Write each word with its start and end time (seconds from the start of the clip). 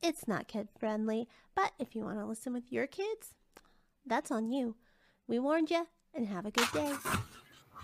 It's 0.04 0.28
not 0.28 0.48
kid 0.48 0.68
friendly, 0.78 1.28
but 1.56 1.72
if 1.80 1.96
you 1.96 2.04
want 2.04 2.20
to 2.20 2.28
listen 2.28 2.54
with 2.54 2.72
your 2.72 2.86
kids, 2.86 3.34
that's 4.06 4.30
on 4.30 4.52
you. 4.52 4.76
We 5.28 5.40
warned 5.40 5.70
you, 5.70 5.88
and 6.14 6.28
have 6.28 6.46
a 6.46 6.52
good 6.52 6.68
day. 6.74 6.94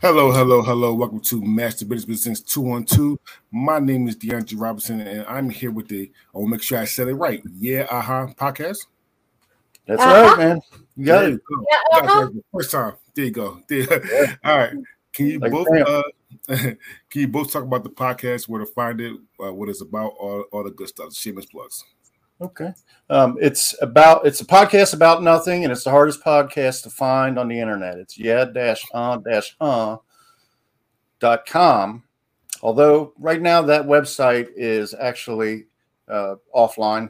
Hello, 0.01 0.31
hello, 0.31 0.61
hello. 0.61 0.93
Welcome 0.93 1.21
to 1.21 1.41
Master 1.41 1.85
Business 1.85 2.05
Business 2.05 2.41
212. 2.41 3.17
My 3.51 3.79
name 3.79 4.07
is 4.07 4.17
DeAndre 4.17 4.59
Robinson, 4.59 5.01
and 5.01 5.25
I'm 5.27 5.49
here 5.49 5.71
with 5.71 5.87
the, 5.87 6.11
I 6.33 6.37
will 6.39 6.47
make 6.47 6.61
sure 6.61 6.79
I 6.79 6.85
said 6.85 7.07
it 7.07 7.13
right. 7.13 7.41
Yeah, 7.57 7.87
uh-huh, 7.89 8.27
podcast. 8.35 8.87
That's 9.85 10.01
uh-huh. 10.01 10.35
right, 10.35 10.37
man. 10.37 10.61
You 10.97 11.05
got 11.05 11.25
it. 11.25 11.41
Yeah, 11.49 11.99
uh-huh. 11.99 12.29
First 12.53 12.71
time. 12.71 12.93
There 13.15 13.25
you 13.25 13.31
go. 13.31 13.61
There. 13.69 13.79
Yeah. 13.79 14.35
All 14.43 14.57
right. 14.57 14.73
Can 15.13 15.27
you 15.27 15.39
like 15.39 15.51
both 15.51 15.67
uh, 15.71 16.03
can 16.47 16.77
you 17.13 17.27
both 17.27 17.51
talk 17.51 17.63
about 17.63 17.83
the 17.83 17.89
podcast, 17.89 18.49
where 18.49 18.59
to 18.59 18.67
find 18.67 18.99
it, 18.99 19.15
uh, 19.43 19.53
what 19.53 19.69
it's 19.69 19.81
about, 19.81 20.13
all, 20.19 20.43
all 20.51 20.63
the 20.63 20.71
good 20.71 20.89
stuff, 20.89 21.13
shameless 21.13 21.45
plugs. 21.45 21.83
Okay. 22.39 22.73
Um, 23.09 23.37
it's 23.41 23.75
about 23.81 24.27
it's 24.27 24.41
a 24.41 24.45
podcast 24.45 24.93
about 24.93 25.23
nothing, 25.23 25.63
and 25.63 25.71
it's 25.71 25.83
the 25.83 25.91
hardest 25.91 26.23
podcast 26.23 26.83
to 26.83 26.89
find 26.89 27.39
on 27.39 27.47
the 27.47 27.59
internet. 27.59 27.97
It's 27.97 28.17
yeah 28.17 28.45
dash 28.45 28.83
on 28.93 29.23
dash 29.23 29.55
huh 29.59 29.97
dot 31.19 31.45
com. 31.45 32.03
Although 32.61 33.13
right 33.17 33.41
now 33.41 33.61
that 33.63 33.85
website 33.85 34.49
is 34.55 34.93
actually 34.93 35.65
uh, 36.07 36.35
offline, 36.53 37.09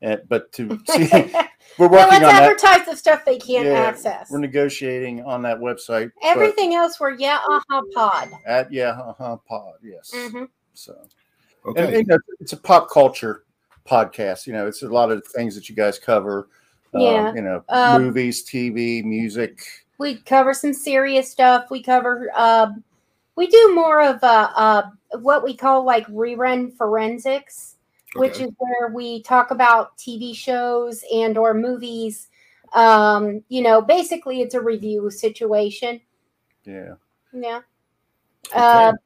and, 0.00 0.20
but 0.28 0.52
to 0.52 0.78
see, 0.88 1.08
we're 1.78 1.88
working 1.88 2.08
let's 2.08 2.24
on 2.24 2.34
advertise 2.34 2.78
that. 2.78 2.86
the 2.86 2.96
stuff 2.96 3.24
they 3.24 3.38
can't 3.38 3.66
yeah, 3.66 3.80
access. 3.80 4.30
We're 4.30 4.38
negotiating 4.38 5.24
on 5.24 5.42
that 5.42 5.58
website. 5.58 6.12
Everything 6.22 6.74
else, 6.74 7.00
we're 7.00 7.14
yeah 7.14 7.40
uh-huh 7.48 7.82
pod 7.94 8.30
at 8.46 8.72
yeah 8.72 8.90
uh-huh 8.90 9.38
pod. 9.48 9.74
Yes. 9.82 10.12
Mm-hmm. 10.14 10.44
So, 10.74 10.94
okay, 11.66 11.98
and, 11.98 12.10
and, 12.10 12.20
it's 12.38 12.52
a 12.52 12.56
pop 12.56 12.90
culture 12.90 13.44
podcast. 13.88 14.46
You 14.46 14.52
know, 14.52 14.66
it's 14.66 14.82
a 14.82 14.88
lot 14.88 15.10
of 15.10 15.26
things 15.26 15.54
that 15.54 15.68
you 15.68 15.74
guys 15.74 15.98
cover. 15.98 16.48
Um, 16.94 17.00
yeah. 17.00 17.28
Um, 17.28 17.36
you 17.36 17.42
know, 17.42 17.64
um, 17.68 18.02
movies, 18.02 18.44
TV, 18.44 19.04
music. 19.04 19.60
We 19.98 20.16
cover 20.16 20.54
some 20.54 20.72
serious 20.72 21.30
stuff. 21.30 21.70
We 21.70 21.82
cover. 21.82 22.30
Uh, 22.34 22.72
we 23.36 23.46
do 23.46 23.74
more 23.74 24.02
of 24.02 24.22
uh, 24.22 24.50
uh, 24.54 24.82
what 25.20 25.44
we 25.44 25.56
call 25.56 25.84
like 25.84 26.06
rerun 26.08 26.76
forensics, 26.76 27.76
okay. 28.16 28.20
which 28.20 28.40
is 28.40 28.50
where 28.58 28.92
we 28.92 29.22
talk 29.22 29.50
about 29.50 29.96
TV 29.98 30.34
shows 30.34 31.04
and 31.12 31.36
or 31.36 31.54
movies. 31.54 32.28
Um, 32.74 33.42
you 33.48 33.62
know, 33.62 33.80
basically, 33.80 34.40
it's 34.40 34.54
a 34.54 34.60
review 34.60 35.10
situation. 35.10 36.00
Yeah. 36.64 36.94
Yeah. 37.32 37.60
Okay. 38.54 38.96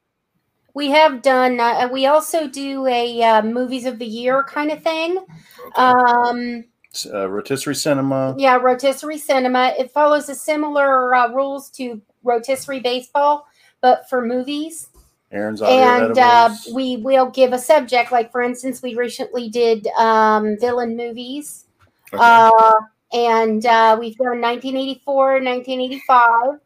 Uh, 0.72 0.74
we 0.74 0.90
have 0.90 1.22
done. 1.22 1.60
Uh, 1.60 1.88
we 1.92 2.06
also 2.06 2.48
do 2.48 2.86
a 2.86 3.22
uh, 3.22 3.42
movies 3.42 3.84
of 3.86 3.98
the 3.98 4.06
year 4.06 4.44
kind 4.44 4.70
of 4.70 4.82
thing. 4.82 5.18
Okay. 5.66 5.82
Um, 5.82 6.64
uh, 7.12 7.28
rotisserie 7.28 7.74
cinema. 7.74 8.34
Yeah, 8.38 8.56
rotisserie 8.56 9.18
cinema. 9.18 9.74
It 9.78 9.90
follows 9.90 10.28
a 10.28 10.34
similar 10.34 11.14
uh, 11.14 11.32
rules 11.32 11.70
to 11.72 12.02
rotisserie 12.22 12.80
baseball, 12.80 13.46
but 13.80 14.08
for 14.08 14.24
movies. 14.24 14.88
Aaron's 15.30 15.62
and 15.62 16.18
uh, 16.18 16.54
we 16.74 16.98
will 16.98 17.30
give 17.30 17.54
a 17.54 17.58
subject. 17.58 18.12
Like 18.12 18.30
for 18.30 18.42
instance, 18.42 18.82
we 18.82 18.94
recently 18.94 19.48
did 19.48 19.86
um, 19.98 20.58
villain 20.60 20.94
movies, 20.94 21.64
okay. 22.12 22.22
uh, 22.22 22.72
and 23.14 23.64
uh, 23.64 23.96
we've 23.98 24.16
done 24.16 24.42
1984, 24.42 25.40
1985. 25.40 26.60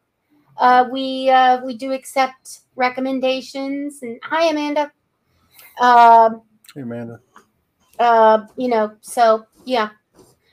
Uh, 0.59 0.87
we 0.91 1.29
uh, 1.31 1.65
we 1.65 1.77
do 1.77 1.93
accept 1.93 2.61
recommendations. 2.77 4.03
And 4.03 4.19
hi, 4.23 4.49
Amanda. 4.49 4.93
Um, 5.81 6.43
hey, 6.75 6.83
Amanda. 6.83 7.21
Uh, 7.99 8.47
you 8.57 8.69
know, 8.69 8.95
so 9.01 9.47
yeah. 9.65 9.91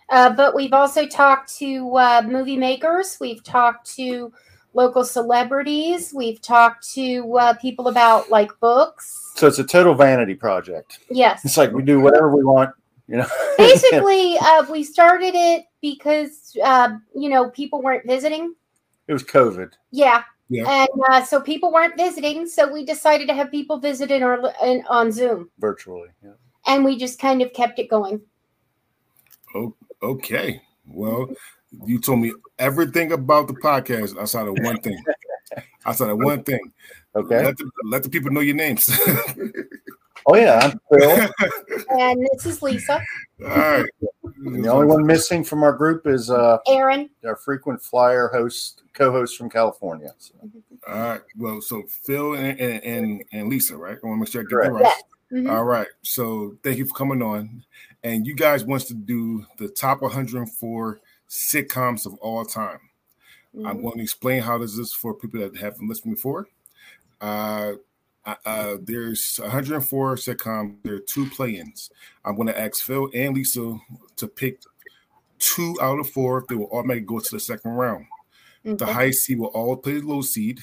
Uh, 0.09 0.31
but 0.31 0.53
we've 0.53 0.73
also 0.73 1.07
talked 1.07 1.55
to 1.57 1.95
uh, 1.95 2.21
movie 2.25 2.57
makers. 2.57 3.17
We've 3.19 3.43
talked 3.43 3.89
to 3.95 4.31
local 4.73 5.03
celebrities. 5.03 6.13
We've 6.13 6.41
talked 6.41 6.87
to 6.93 7.37
uh, 7.37 7.53
people 7.55 7.87
about 7.87 8.29
like 8.29 8.51
books. 8.59 9.31
So 9.35 9.47
it's 9.47 9.59
a 9.59 9.63
total 9.63 9.95
vanity 9.95 10.35
project. 10.35 10.99
Yes. 11.09 11.43
It's 11.45 11.57
like 11.57 11.71
we 11.71 11.83
do 11.83 11.99
whatever 11.99 12.35
we 12.35 12.43
want, 12.43 12.71
you 13.07 13.17
know. 13.17 13.27
Basically, 13.57 14.37
uh, 14.39 14.65
we 14.71 14.83
started 14.83 15.33
it 15.35 15.65
because 15.81 16.55
uh, 16.63 16.97
you 17.15 17.29
know 17.29 17.49
people 17.49 17.81
weren't 17.81 18.05
visiting. 18.05 18.53
It 19.07 19.13
was 19.13 19.23
COVID. 19.23 19.73
Yeah, 19.91 20.23
yeah. 20.49 20.69
And 20.69 20.89
uh, 21.09 21.23
so 21.23 21.41
people 21.41 21.71
weren't 21.71 21.97
visiting, 21.97 22.47
so 22.47 22.71
we 22.71 22.85
decided 22.85 23.27
to 23.27 23.33
have 23.33 23.51
people 23.51 23.79
visit 23.79 24.11
in 24.11 24.23
our 24.23 24.53
in, 24.63 24.83
on 24.89 25.11
Zoom 25.11 25.49
virtually. 25.59 26.09
Yeah. 26.23 26.31
And 26.65 26.85
we 26.85 26.97
just 26.97 27.19
kind 27.19 27.41
of 27.41 27.51
kept 27.53 27.79
it 27.79 27.89
going. 27.89 28.21
Oh, 29.55 29.75
okay. 30.01 30.61
Well, 30.87 31.29
you 31.85 31.99
told 31.99 32.19
me 32.19 32.33
everything 32.59 33.11
about 33.11 33.47
the 33.47 33.53
podcast 33.55 34.17
outside 34.17 34.47
of 34.47 34.57
one 34.59 34.79
thing. 34.79 34.97
outside 35.85 36.09
of 36.09 36.17
one 36.17 36.43
thing. 36.43 36.61
Okay. 37.15 37.43
Let 37.43 37.57
the, 37.57 37.71
let 37.85 38.03
the 38.03 38.09
people 38.09 38.31
know 38.31 38.41
your 38.41 38.55
names. 38.55 38.89
oh 40.27 40.35
yeah, 40.35 40.59
I'm 40.59 40.79
Phil. 40.91 41.29
and 41.99 42.27
this 42.33 42.45
is 42.45 42.61
Lisa. 42.61 43.01
All 43.41 43.47
right. 43.47 43.85
And 44.45 44.63
the 44.63 44.69
only 44.69 44.87
one 44.87 45.05
missing 45.05 45.43
from 45.43 45.63
our 45.63 45.73
group 45.73 46.07
is 46.07 46.29
uh 46.29 46.57
Aaron, 46.67 47.09
our 47.25 47.35
frequent 47.35 47.81
flyer 47.81 48.29
host, 48.33 48.83
co-host 48.93 49.37
from 49.37 49.49
California. 49.49 50.13
So. 50.17 50.33
All 50.87 50.95
right. 50.95 51.21
Well, 51.37 51.61
so 51.61 51.83
Phil 51.87 52.33
and 52.33 52.59
and, 52.59 53.23
and 53.31 53.49
Lisa, 53.49 53.77
right? 53.77 53.97
I 54.01 54.07
want 54.07 54.17
to 54.17 54.19
make 54.21 54.29
sure 54.29 54.41
I 54.41 54.43
get 54.43 54.63
that 54.63 54.71
right. 54.71 55.03
Mm-hmm. 55.31 55.49
All 55.49 55.63
right. 55.63 55.87
So 56.03 56.57
thank 56.63 56.77
you 56.77 56.85
for 56.85 56.93
coming 56.93 57.21
on. 57.21 57.63
And 58.03 58.27
you 58.27 58.35
guys 58.35 58.65
wants 58.65 58.85
to 58.85 58.93
do 58.93 59.45
the 59.57 59.67
top 59.67 60.01
104 60.01 60.99
sitcoms 61.29 62.05
of 62.05 62.13
all 62.15 62.45
time. 62.45 62.79
Mm-hmm. 63.55 63.65
I'm 63.65 63.81
going 63.81 63.97
to 63.97 64.03
explain 64.03 64.41
how 64.43 64.57
this 64.59 64.77
is 64.77 64.93
for 64.93 65.13
people 65.13 65.39
that 65.39 65.57
haven't 65.57 65.87
listened 65.87 66.15
before. 66.15 66.47
Uh, 67.19 67.73
uh, 68.25 68.77
there's 68.81 69.37
104 69.41 70.15
sitcoms. 70.15 70.75
There 70.83 70.95
are 70.95 70.99
two 70.99 71.29
play-ins. 71.29 71.89
I'm 72.23 72.35
going 72.35 72.47
to 72.47 72.59
ask 72.59 72.83
Phil 72.83 73.09
and 73.13 73.35
Lisa 73.35 73.77
to 74.15 74.27
pick 74.27 74.61
two 75.39 75.75
out 75.81 75.99
of 75.99 76.09
four. 76.09 76.45
They 76.47 76.55
will 76.55 76.69
automatically 76.71 77.05
go 77.05 77.19
to 77.19 77.31
the 77.31 77.39
second 77.39 77.71
round. 77.71 78.05
Mm-hmm. 78.65 78.77
The 78.77 78.85
high 78.85 79.11
seed 79.11 79.39
will 79.39 79.47
all 79.47 79.75
play 79.75 79.99
the 79.99 80.07
low 80.07 80.21
seed. 80.21 80.61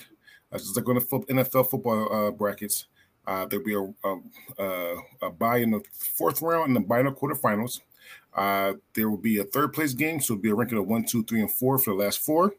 Uh, 0.53 0.59
just 0.59 0.77
like 0.77 0.89
on 0.89 0.97
the 0.97 1.01
NFL 1.01 1.71
football 1.71 2.13
uh, 2.13 2.31
brackets. 2.31 2.87
Uh, 3.27 3.45
there'll 3.47 3.65
be 3.65 3.75
a, 3.75 4.09
a, 4.59 4.97
a, 5.23 5.31
bye 5.31 5.59
in 5.59 5.71
the 5.71 5.81
fourth 5.93 6.43
round 6.43 6.69
and 6.69 6.77
the 6.77 6.81
bye 6.81 7.01
in 7.01 7.07
the 7.07 7.13
quarterfinals. 7.13 7.81
Uh, 8.35 8.73
there 8.95 9.09
will 9.09 9.19
be 9.19 9.39
a 9.39 9.45
third 9.45 9.73
place 9.73 9.93
game, 9.93 10.19
so 10.19 10.35
it'll 10.35 10.43
be 10.43 10.51
a 10.51 10.55
ranking 10.55 10.79
of 10.79 10.87
one, 10.87 11.05
two, 11.05 11.23
three, 11.25 11.41
and 11.41 11.53
four 11.53 11.79
for 11.79 11.91
the 11.91 11.97
last 11.97 12.21
four. 12.21 12.55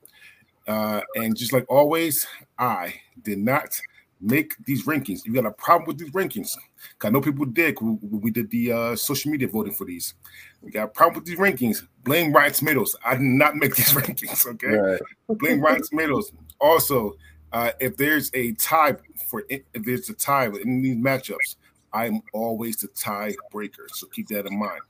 Uh, 0.68 1.02
and 1.16 1.36
just 1.36 1.52
like 1.52 1.66
always, 1.68 2.26
I 2.58 2.94
did 3.24 3.40
not 3.40 3.82
make 4.22 4.56
these 4.66 4.86
rankings. 4.86 5.26
You 5.26 5.34
got 5.34 5.46
a 5.46 5.52
problem 5.52 5.88
with 5.88 5.98
these 5.98 6.12
rankings? 6.12 6.56
I 7.02 7.09
know 7.09 7.22
people 7.22 7.46
did. 7.46 7.80
We, 7.82 7.98
we 8.02 8.32
did 8.32 8.50
the 8.52 8.72
uh, 8.72 8.96
social 8.96 9.32
media 9.32 9.48
voting 9.48 9.74
for 9.74 9.86
these. 9.86 10.14
We 10.62 10.72
got 10.72 10.84
a 10.84 10.88
problem 10.88 11.16
with 11.16 11.26
these 11.26 11.40
rankings. 11.40 11.86
Blame 12.04 12.32
Rotten 12.32 12.54
Tomatoes. 12.54 12.96
I 13.04 13.14
did 13.14 13.24
not 13.24 13.56
make 13.56 13.76
these 13.76 13.90
rankings. 13.94 14.46
Okay, 14.46 14.68
right. 14.68 15.02
blame 15.28 15.62
Rotten 15.62 15.84
Tomatoes. 15.84 16.32
Also, 16.59 17.16
uh, 17.52 17.72
if 17.79 17.97
there's 17.97 18.32
a 18.34 18.53
tie 18.53 18.96
for 19.28 19.44
if 19.50 19.64
there's 19.73 20.09
a 20.09 20.14
tie 20.14 20.46
in 20.46 20.82
these 20.82 20.97
matchups, 20.97 21.56
I'm 21.94 22.22
always 22.34 22.78
the 22.78 22.88
tiebreaker. 22.90 23.90
So 23.90 24.08
keep 24.08 24.28
that 24.29 24.46
in 24.46 24.58
mind. 24.58 24.82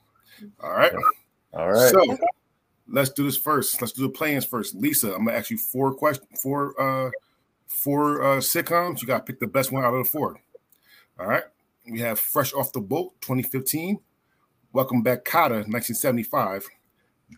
All 0.64 0.72
right. 0.72 0.94
All 1.54 1.72
right. 1.72 1.92
So 1.92 2.18
let's 2.88 3.10
do 3.12 3.24
this 3.24 3.38
first. 3.38 3.82
Let's 3.82 3.94
do 3.94 4.04
the 4.04 4.10
plans 4.10 4.46
first. 4.46 4.76
Lisa, 4.76 5.14
I'm 5.14 5.26
gonna 5.26 5.38
ask 5.38 5.50
you 5.50 5.58
four 5.58 5.94
questions, 5.94 6.28
four 6.42 6.80
uh 6.80 7.10
four 7.72 8.22
uh, 8.22 8.38
sitcoms. 8.38 9.02
You 9.02 9.08
got 9.08 9.26
to 9.26 9.32
pick 9.32 9.40
the 9.40 9.48
best 9.48 9.72
one 9.72 9.84
out 9.84 9.94
of 9.94 10.04
the 10.04 10.10
four. 10.10 10.40
All 11.20 11.26
right. 11.26 11.44
We 11.90 12.00
have 12.00 12.20
Fresh 12.20 12.54
Off 12.54 12.74
the 12.74 12.82
Boat 12.82 13.14
2015, 13.22 14.00
Welcome 14.72 15.02
Back 15.02 15.26
Kotter 15.26 15.66
1975, 15.68 16.68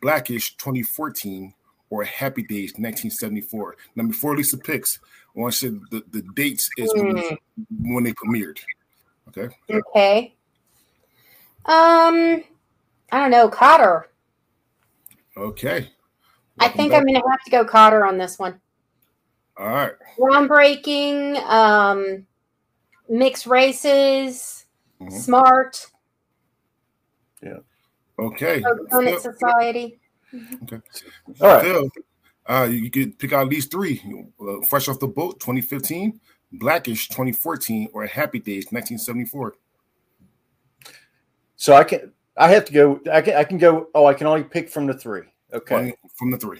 Blackish 0.01 0.57
2014, 0.57 1.53
or 1.89 2.03
Happy 2.03 2.43
Days 2.43 2.73
1974. 2.73 3.77
Now, 3.95 4.05
before 4.05 4.35
Lisa 4.35 4.57
picks, 4.57 4.99
I 5.35 5.39
want 5.39 5.53
to 5.53 5.59
say 5.59 5.67
the, 5.91 6.03
the 6.11 6.23
dates 6.35 6.69
is 6.77 6.93
when, 6.93 7.17
hmm. 7.17 7.93
when 7.95 8.03
they 8.03 8.13
premiered. 8.13 8.59
Okay. 9.29 9.55
Okay. 9.71 10.35
Um, 11.65 12.43
I 13.11 13.19
don't 13.19 13.31
know, 13.31 13.49
Kotter. 13.49 14.03
Okay. 15.37 15.89
I 16.59 16.67
think 16.67 16.91
back. 16.91 16.99
I'm 16.99 17.05
going 17.07 17.15
to 17.15 17.29
have 17.29 17.43
to 17.45 17.51
go 17.51 17.63
Kotter 17.63 18.07
on 18.07 18.17
this 18.17 18.37
one. 18.37 18.59
All 19.57 19.67
right. 19.67 19.91
Groundbreaking, 20.17 21.37
um, 21.43 22.25
mixed 23.09 23.45
races, 23.45 24.65
mm-hmm. 24.99 25.15
smart. 25.15 25.87
Yeah. 27.41 27.57
Okay. 28.17 28.63
Phil, 28.91 29.19
society. 29.19 29.99
Okay. 30.63 30.81
All 31.41 31.47
right. 31.47 31.61
Phil, 31.63 31.89
uh, 32.47 32.67
you 32.69 32.89
could 32.89 33.17
pick 33.19 33.33
out 33.33 33.43
at 33.43 33.49
least 33.49 33.71
three. 33.71 34.01
Uh, 34.39 34.61
Fresh 34.61 34.87
off 34.87 34.99
the 34.99 35.07
boat, 35.07 35.39
2015, 35.39 36.19
Blackish, 36.53 37.07
2014, 37.09 37.89
or 37.93 38.05
Happy 38.05 38.39
Days, 38.39 38.65
1974. 38.71 39.55
So 41.55 41.75
I 41.75 41.83
can, 41.83 42.11
I 42.35 42.49
have 42.49 42.65
to 42.65 42.73
go. 42.73 42.99
I 43.11 43.21
can, 43.21 43.35
I 43.35 43.43
can 43.43 43.57
go. 43.57 43.87
Oh, 43.93 44.05
I 44.05 44.13
can 44.13 44.27
only 44.27 44.43
pick 44.43 44.69
from 44.69 44.87
the 44.87 44.93
three. 44.93 45.23
Okay. 45.53 45.75
One 45.75 45.93
from 46.15 46.31
the 46.31 46.37
three. 46.37 46.59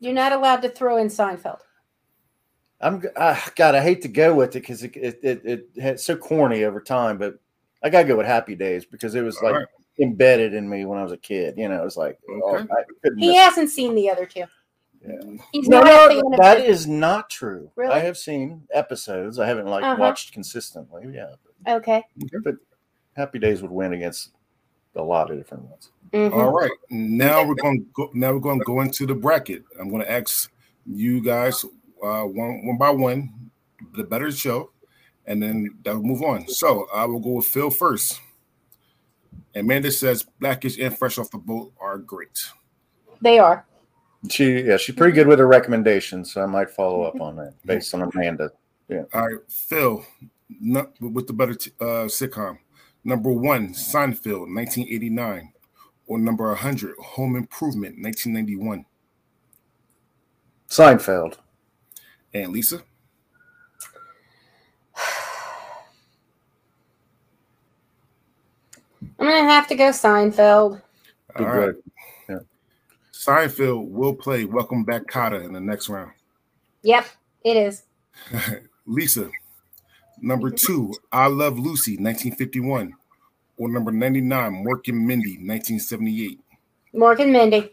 You're 0.00 0.12
not 0.12 0.32
allowed 0.32 0.62
to 0.62 0.68
throw 0.68 0.96
in 0.98 1.08
Seinfeld. 1.08 1.60
I'm 2.80 3.02
uh, 3.16 3.40
God. 3.54 3.74
I 3.74 3.80
hate 3.80 4.02
to 4.02 4.08
go 4.08 4.34
with 4.34 4.50
it 4.50 4.60
because 4.60 4.82
it, 4.82 4.96
it, 4.96 5.20
it 5.22 5.42
it 5.44 5.68
it's 5.76 6.04
so 6.04 6.16
corny 6.16 6.64
over 6.64 6.80
time, 6.80 7.16
but 7.16 7.38
I 7.82 7.88
gotta 7.88 8.06
go 8.06 8.16
with 8.16 8.26
Happy 8.26 8.54
Days 8.54 8.84
because 8.84 9.14
it 9.14 9.22
was 9.22 9.40
like 9.40 9.54
right. 9.54 9.66
embedded 9.98 10.52
in 10.52 10.68
me 10.68 10.84
when 10.84 10.98
I 10.98 11.02
was 11.02 11.12
a 11.12 11.16
kid. 11.16 11.54
You 11.56 11.70
know, 11.70 11.84
it's 11.84 11.96
like 11.96 12.18
oh, 12.28 12.56
okay. 12.56 12.66
oh, 12.70 13.10
he 13.16 13.34
hasn't 13.34 13.70
seen 13.70 13.94
the 13.94 14.10
other 14.10 14.26
two. 14.26 14.44
Yeah. 15.06 15.36
He's 15.52 15.68
no, 15.68 15.82
no, 15.82 16.36
that 16.38 16.64
is 16.64 16.86
not 16.86 17.30
true. 17.30 17.70
Really? 17.76 17.92
I 17.92 18.00
have 18.00 18.18
seen 18.18 18.62
episodes. 18.72 19.38
I 19.38 19.46
haven't 19.46 19.66
like 19.66 19.84
uh-huh. 19.84 19.96
watched 19.98 20.32
consistently. 20.32 21.04
Yeah. 21.14 21.34
But, 21.64 21.76
okay. 21.76 22.02
But 22.44 22.56
Happy 23.14 23.38
Days 23.38 23.62
would 23.62 23.70
win 23.70 23.92
against 23.92 24.32
a 24.96 25.02
lot 25.02 25.30
of 25.30 25.38
different 25.38 25.64
ones. 25.64 25.90
Mm-hmm. 26.12 26.38
All 26.38 26.52
right, 26.52 26.70
now 26.90 27.44
we're 27.44 27.54
going 27.54 27.80
to 27.80 27.86
go, 27.94 28.10
now 28.14 28.32
we're 28.32 28.40
going 28.40 28.58
to 28.60 28.64
go 28.64 28.80
into 28.80 29.06
the 29.06 29.14
bracket. 29.14 29.64
I'm 29.78 29.90
going 29.90 30.02
to 30.02 30.10
ask 30.10 30.50
you 30.86 31.20
guys 31.20 31.64
uh, 32.02 32.22
one 32.22 32.66
one 32.66 32.78
by 32.78 32.90
one 32.90 33.50
the 33.94 34.04
better 34.04 34.30
show, 34.30 34.70
and 35.26 35.42
then 35.42 35.76
that'll 35.84 36.02
move 36.02 36.22
on. 36.22 36.48
So 36.48 36.86
I 36.94 37.04
will 37.04 37.20
go 37.20 37.30
with 37.30 37.46
Phil 37.46 37.70
first. 37.70 38.20
Amanda 39.54 39.90
says 39.90 40.26
Blackish 40.38 40.78
and 40.78 40.96
Fresh 40.96 41.18
off 41.18 41.30
the 41.30 41.38
boat 41.38 41.72
are 41.80 41.98
great. 41.98 42.38
They 43.20 43.38
are. 43.38 43.66
She 44.30 44.62
yeah, 44.62 44.76
she's 44.76 44.94
pretty 44.94 45.12
good 45.12 45.26
with 45.26 45.38
her 45.38 45.46
recommendations, 45.46 46.32
so 46.32 46.42
I 46.42 46.46
might 46.46 46.70
follow 46.70 47.02
up 47.02 47.20
on 47.20 47.36
that 47.36 47.54
based 47.64 47.94
on 47.94 48.02
Amanda. 48.02 48.50
Yeah. 48.88 49.02
All 49.12 49.26
right, 49.26 49.38
Phil, 49.48 50.04
not, 50.60 50.92
with 51.00 51.26
the 51.26 51.32
better 51.32 51.54
t- 51.54 51.72
uh, 51.80 52.06
sitcom. 52.06 52.58
Number 53.06 53.30
one, 53.30 53.68
Seinfeld, 53.68 54.52
1989. 54.52 55.52
Or 56.08 56.18
number 56.18 56.48
100, 56.48 56.96
Home 56.98 57.36
Improvement, 57.36 58.02
1991. 58.02 58.84
Seinfeld. 60.68 61.36
And 62.34 62.52
Lisa? 62.52 62.82
I'm 69.20 69.26
going 69.28 69.44
to 69.44 69.50
have 69.50 69.68
to 69.68 69.76
go 69.76 69.90
Seinfeld. 69.90 70.82
All 71.38 71.46
right. 71.46 71.74
Yeah. 72.28 72.38
Seinfeld 73.12 73.88
will 73.88 74.14
play 74.14 74.46
Welcome 74.46 74.82
Back 74.82 75.06
Kotter 75.06 75.44
in 75.44 75.52
the 75.52 75.60
next 75.60 75.88
round. 75.88 76.10
Yep, 76.82 77.06
it 77.44 77.56
is. 77.56 77.84
Lisa, 78.86 79.30
Number 80.20 80.50
two, 80.50 80.94
I 81.12 81.26
Love 81.26 81.58
Lucy, 81.58 81.92
1951. 81.92 82.94
Or 83.58 83.68
number 83.70 83.90
99, 83.90 84.64
Mork 84.64 84.88
and 84.88 85.06
Mindy, 85.06 85.38
1978. 85.38 86.40
Mork 86.94 87.20
and 87.20 87.32
Mindy. 87.32 87.72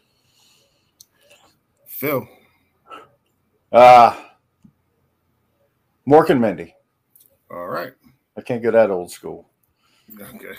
Phil. 1.85 2.27
Uh, 3.71 4.15
Mork 6.07 6.29
and 6.29 6.41
Mindy. 6.41 6.75
All 7.51 7.67
right. 7.67 7.93
I 8.37 8.41
can't 8.41 8.61
get 8.61 8.71
that 8.71 8.91
old 8.91 9.11
school. 9.11 9.49
Okay. 10.19 10.55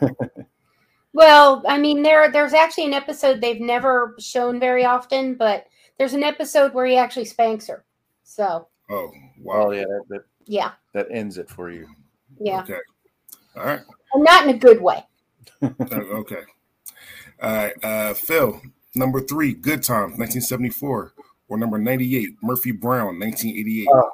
well, 1.12 1.62
I 1.68 1.78
mean, 1.78 2.02
there 2.02 2.30
there's 2.30 2.54
actually 2.54 2.86
an 2.86 2.94
episode 2.94 3.40
they've 3.40 3.60
never 3.60 4.14
shown 4.18 4.58
very 4.58 4.84
often, 4.84 5.34
but 5.34 5.66
there's 5.98 6.14
an 6.14 6.22
episode 6.22 6.72
where 6.72 6.86
he 6.86 6.96
actually 6.96 7.24
spanks 7.24 7.66
her. 7.68 7.84
So. 8.24 8.68
Oh 8.90 9.10
wow! 9.40 9.66
Oh 9.66 9.70
yeah, 9.72 9.84
that, 9.84 10.02
that 10.08 10.24
yeah. 10.46 10.72
That 10.92 11.06
ends 11.10 11.38
it 11.38 11.48
for 11.48 11.70
you. 11.70 11.86
Yeah. 12.38 12.62
Okay. 12.62 12.78
All 13.56 13.64
right. 13.64 13.80
And 14.12 14.24
not 14.24 14.44
in 14.44 14.54
a 14.54 14.58
good 14.58 14.80
way. 14.80 15.02
Uh, 15.62 15.72
okay. 15.90 16.42
All 17.40 17.52
right. 17.52 17.84
Uh, 17.84 18.14
Phil, 18.14 18.60
number 18.94 19.20
three, 19.20 19.54
Good 19.54 19.82
Times, 19.82 20.18
1974. 20.18 21.12
Or 21.48 21.56
number 21.56 21.78
98, 21.78 22.30
Murphy 22.42 22.72
Brown, 22.72 23.20
1988. 23.20 23.88
Oh, 23.92 24.10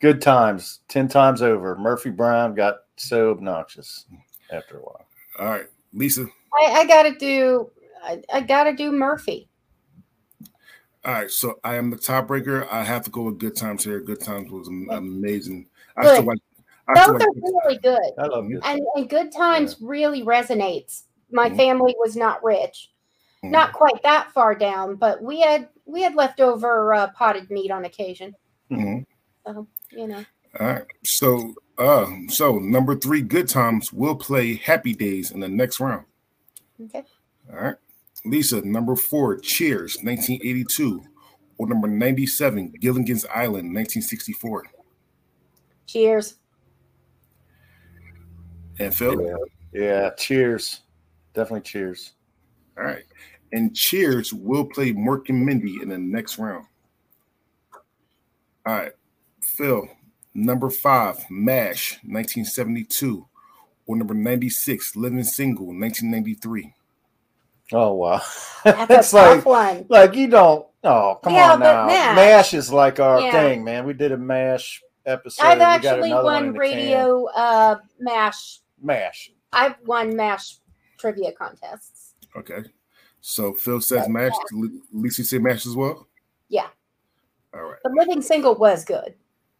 good 0.00 0.20
times, 0.20 0.80
10 0.88 1.08
times 1.08 1.42
over. 1.42 1.76
Murphy 1.76 2.10
Brown 2.10 2.54
got 2.54 2.78
so 2.96 3.30
obnoxious 3.30 4.06
after 4.50 4.78
a 4.78 4.80
while. 4.80 5.06
All 5.38 5.46
right. 5.46 5.66
Lisa. 5.92 6.26
I, 6.60 6.66
I 6.72 6.86
got 6.86 7.04
to 7.04 7.14
do, 7.14 7.70
I, 8.02 8.20
I 8.32 8.40
got 8.40 8.64
to 8.64 8.74
do 8.74 8.90
Murphy. 8.90 9.48
All 11.02 11.14
right, 11.14 11.30
so 11.30 11.58
I 11.64 11.76
am 11.76 11.90
the 11.90 11.96
tiebreaker. 11.96 12.70
I 12.70 12.84
have 12.84 13.04
to 13.04 13.10
go 13.10 13.22
with 13.22 13.38
Good 13.38 13.56
Times 13.56 13.84
here. 13.84 14.00
Good 14.00 14.20
Times 14.20 14.50
was 14.50 14.68
amazing. 14.68 15.66
Good. 15.96 16.06
I 16.06 16.12
still 16.14 16.26
like. 16.26 16.38
I 16.88 16.94
Both 16.94 17.22
still 17.22 17.30
are 17.30 17.62
really 17.64 17.78
good. 17.78 18.12
I 18.18 18.26
love 18.26 18.50
you. 18.50 18.60
And, 18.64 18.82
and 18.96 19.08
Good 19.08 19.32
Times 19.32 19.76
yeah. 19.80 19.88
really 19.88 20.22
resonates. 20.22 21.04
My 21.30 21.48
mm-hmm. 21.48 21.56
family 21.56 21.94
was 21.98 22.16
not 22.16 22.44
rich, 22.44 22.90
mm-hmm. 23.42 23.50
not 23.50 23.72
quite 23.72 24.02
that 24.02 24.30
far 24.32 24.54
down, 24.54 24.96
but 24.96 25.22
we 25.22 25.40
had 25.40 25.68
we 25.86 26.02
had 26.02 26.14
leftover 26.16 26.92
uh, 26.92 27.08
potted 27.12 27.50
meat 27.50 27.70
on 27.70 27.86
occasion. 27.86 28.34
Mm-hmm. 28.70 29.02
So 29.46 29.66
you 29.92 30.06
know. 30.06 30.24
All 30.58 30.66
right, 30.66 30.84
so 31.02 31.54
uh, 31.78 32.06
so 32.28 32.58
number 32.58 32.94
three, 32.94 33.22
Good 33.22 33.48
Times 33.48 33.90
will 33.90 34.16
play 34.16 34.56
Happy 34.56 34.92
Days 34.92 35.30
in 35.30 35.40
the 35.40 35.48
next 35.48 35.80
round. 35.80 36.04
Okay. 36.84 37.04
All 37.50 37.58
right. 37.58 37.76
Lisa, 38.24 38.60
number 38.62 38.96
four, 38.96 39.38
Cheers, 39.38 39.96
1982. 40.02 41.02
Or 41.58 41.68
number 41.68 41.88
97, 41.88 42.74
Gilligan's 42.80 43.26
Island, 43.26 43.74
1964. 43.74 44.64
Cheers. 45.86 46.36
And 48.78 48.94
Phil? 48.94 49.20
Yeah, 49.20 49.36
yeah, 49.72 50.10
cheers. 50.16 50.80
Definitely 51.34 51.62
cheers. 51.62 52.12
All 52.78 52.84
right. 52.84 53.04
And 53.52 53.74
Cheers 53.76 54.32
will 54.32 54.64
play 54.64 54.92
Mork 54.92 55.28
and 55.28 55.44
Mindy 55.44 55.82
in 55.82 55.90
the 55.90 55.98
next 55.98 56.38
round. 56.38 56.64
All 58.64 58.74
right. 58.74 58.92
Phil, 59.42 59.86
number 60.32 60.70
five, 60.70 61.18
MASH, 61.28 61.98
1972. 62.04 63.26
Or 63.86 63.96
number 63.96 64.14
96, 64.14 64.96
Living 64.96 65.24
Single, 65.24 65.66
1993. 65.66 66.72
Oh 67.72 67.94
wow, 67.94 68.22
that's 68.64 69.12
like 69.12 69.44
one. 69.44 69.86
like 69.88 70.14
you 70.14 70.28
don't. 70.28 70.66
Oh 70.82 71.20
come 71.22 71.34
yeah, 71.34 71.52
on 71.52 71.60
now, 71.60 71.86
Mash. 71.86 72.16
Mash 72.16 72.54
is 72.54 72.72
like 72.72 72.98
our 72.98 73.20
yeah. 73.20 73.32
thing, 73.32 73.62
man. 73.64 73.86
We 73.86 73.92
did 73.92 74.12
a 74.12 74.16
Mash 74.16 74.82
episode. 75.06 75.44
I've 75.44 75.60
actually 75.60 76.12
won 76.12 76.54
radio 76.54 77.26
uh, 77.26 77.76
Mash. 77.98 78.60
Mash. 78.82 79.30
I've 79.52 79.76
won 79.86 80.16
Mash 80.16 80.58
trivia 80.98 81.32
contests. 81.32 82.14
Okay, 82.36 82.62
so 83.20 83.52
Phil 83.52 83.80
says 83.80 84.02
but, 84.06 84.10
Mash. 84.10 84.32
Yeah. 84.52 84.68
Lisa 84.92 85.24
say 85.24 85.38
Mash 85.38 85.66
as 85.66 85.76
well. 85.76 86.08
Yeah. 86.48 86.68
All 87.54 87.62
right. 87.62 87.78
The 87.84 87.90
Living 87.96 88.22
Single 88.22 88.56
was 88.56 88.84
good. 88.84 89.14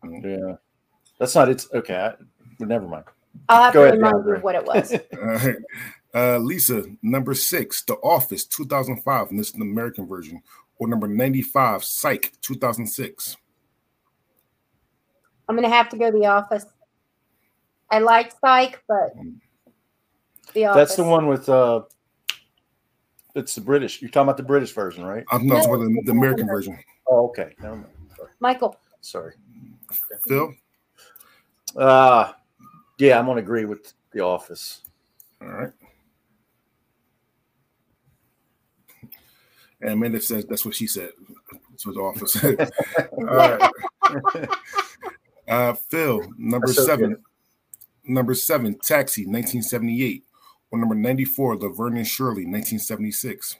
Mm-hmm. 0.05 0.29
Yeah, 0.29 0.57
that's 1.19 1.35
not. 1.35 1.49
It's 1.49 1.69
okay. 1.73 1.97
I, 1.97 2.15
never 2.65 2.89
mind. 2.89 3.05
I'll 3.49 3.63
have 3.63 3.75
Go 3.75 3.83
to 3.83 3.89
ahead, 3.89 3.99
remind 3.99 4.27
you 4.27 4.43
what 4.43 4.55
it 4.55 4.65
was. 4.65 4.95
All 6.15 6.21
right. 6.21 6.35
Uh, 6.35 6.39
Lisa, 6.39 6.85
number 7.03 7.35
six, 7.35 7.83
The 7.83 7.95
Office, 7.95 8.45
2005, 8.45 9.31
and 9.31 9.39
this 9.39 9.49
is 9.49 9.53
the 9.55 9.63
American 9.63 10.07
version. 10.07 10.43
Or 10.79 10.89
number 10.89 11.07
95, 11.07 11.85
Psych, 11.85 12.33
2006. 12.41 13.37
I'm 15.49 15.57
going 15.57 15.69
to 15.69 15.75
have 15.75 15.89
to 15.91 15.97
go 15.97 16.11
to 16.11 16.19
The 16.19 16.27
Office. 16.27 16.65
I 17.91 17.99
like 17.99 18.33
Psych, 18.41 18.83
but 18.89 19.17
mm. 19.17 19.35
The 20.55 20.67
Office. 20.67 20.77
That's 20.77 20.97
the 20.97 21.05
one 21.05 21.27
with, 21.27 21.49
uh, 21.49 21.83
it's 23.35 23.55
the 23.55 23.61
British. 23.61 24.01
You're 24.01 24.11
talking 24.11 24.29
about 24.29 24.37
the 24.37 24.43
British 24.43 24.73
version, 24.73 25.05
right? 25.05 25.25
I'm 25.31 25.47
not 25.47 25.65
talking 25.65 25.75
about 25.75 25.85
the, 25.85 26.03
the 26.07 26.13
American 26.13 26.47
version. 26.47 26.79
Oh, 27.09 27.29
okay. 27.29 27.55
Never 27.61 27.77
mind. 27.77 27.87
Sorry. 28.17 28.31
Michael. 28.41 28.77
Sorry. 29.01 29.35
Phil? 30.27 30.55
Uh, 31.77 32.33
yeah, 32.99 33.19
I'm 33.19 33.27
going 33.27 33.37
to 33.37 33.43
agree 33.43 33.65
with 33.65 33.93
The 34.13 34.21
Office. 34.21 34.83
All 35.41 35.49
right. 35.49 35.73
And 39.81 39.93
Amanda 39.93 40.21
says 40.21 40.45
that's 40.47 40.65
what 40.65 40.75
she 40.75 40.87
said. 40.87 41.11
That's 41.71 41.87
what 41.87 41.95
the 41.95 42.01
office 42.03 42.33
said. 42.35 42.71
All 43.13 43.25
right. 43.25 43.71
Uh, 45.49 45.73
Phil, 45.73 46.23
number 46.39 46.73
so 46.73 46.85
seven. 46.85 47.11
Good. 47.11 47.23
Number 48.05 48.35
seven, 48.35 48.75
Taxi, 48.83 49.23
1978. 49.23 50.25
Or 50.73 50.79
number 50.79 50.95
94, 50.95 51.57
Laverne 51.57 51.97
and 51.97 52.07
Shirley, 52.07 52.45
1976. 52.47 53.57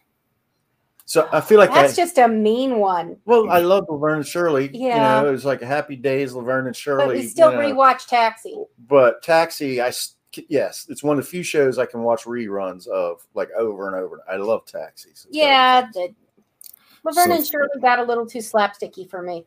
So 1.05 1.29
I 1.33 1.41
feel 1.41 1.59
like 1.59 1.75
That's 1.75 1.95
I, 1.95 1.97
just 1.97 2.19
a 2.19 2.29
mean 2.29 2.79
one. 2.79 3.17
well, 3.25 3.51
I 3.51 3.59
love 3.59 3.87
Laverne 3.89 4.19
and 4.19 4.27
Shirley. 4.27 4.71
Yeah. 4.73 5.19
you 5.19 5.23
know, 5.25 5.29
it 5.29 5.33
was 5.33 5.45
like 5.45 5.61
Happy 5.61 5.97
Days, 5.97 6.35
Laverne 6.35 6.69
and 6.69 6.77
Shirley. 6.77 7.07
But 7.07 7.17
we 7.17 7.23
still 7.27 7.51
you 7.51 7.59
know. 7.59 7.75
rewatch 7.75 8.07
Taxi. 8.07 8.57
But 8.87 9.21
Taxi, 9.25 9.81
I 9.81 9.89
s- 9.89 10.15
yes, 10.49 10.87
it's 10.89 11.03
one 11.03 11.19
of 11.19 11.25
the 11.25 11.31
few 11.31 11.43
shows 11.43 11.79
I 11.79 11.87
can 11.87 12.03
watch 12.03 12.25
reruns 12.25 12.87
of 12.87 13.27
like 13.35 13.51
over 13.59 13.89
and 13.89 13.97
over. 13.97 14.21
I 14.31 14.37
love 14.37 14.65
Taxi. 14.67 15.11
so- 15.15 15.29
Yeah, 15.33 15.89
the, 15.93 16.15
Laverne 17.05 17.27
So- 17.29 17.33
and 17.37 17.47
Shirley 17.47 17.81
got 17.81 17.99
a 17.99 18.03
little 18.05 18.27
too 18.27 18.39
slapsticky 18.39 19.09
for 19.09 19.23
me. 19.23 19.47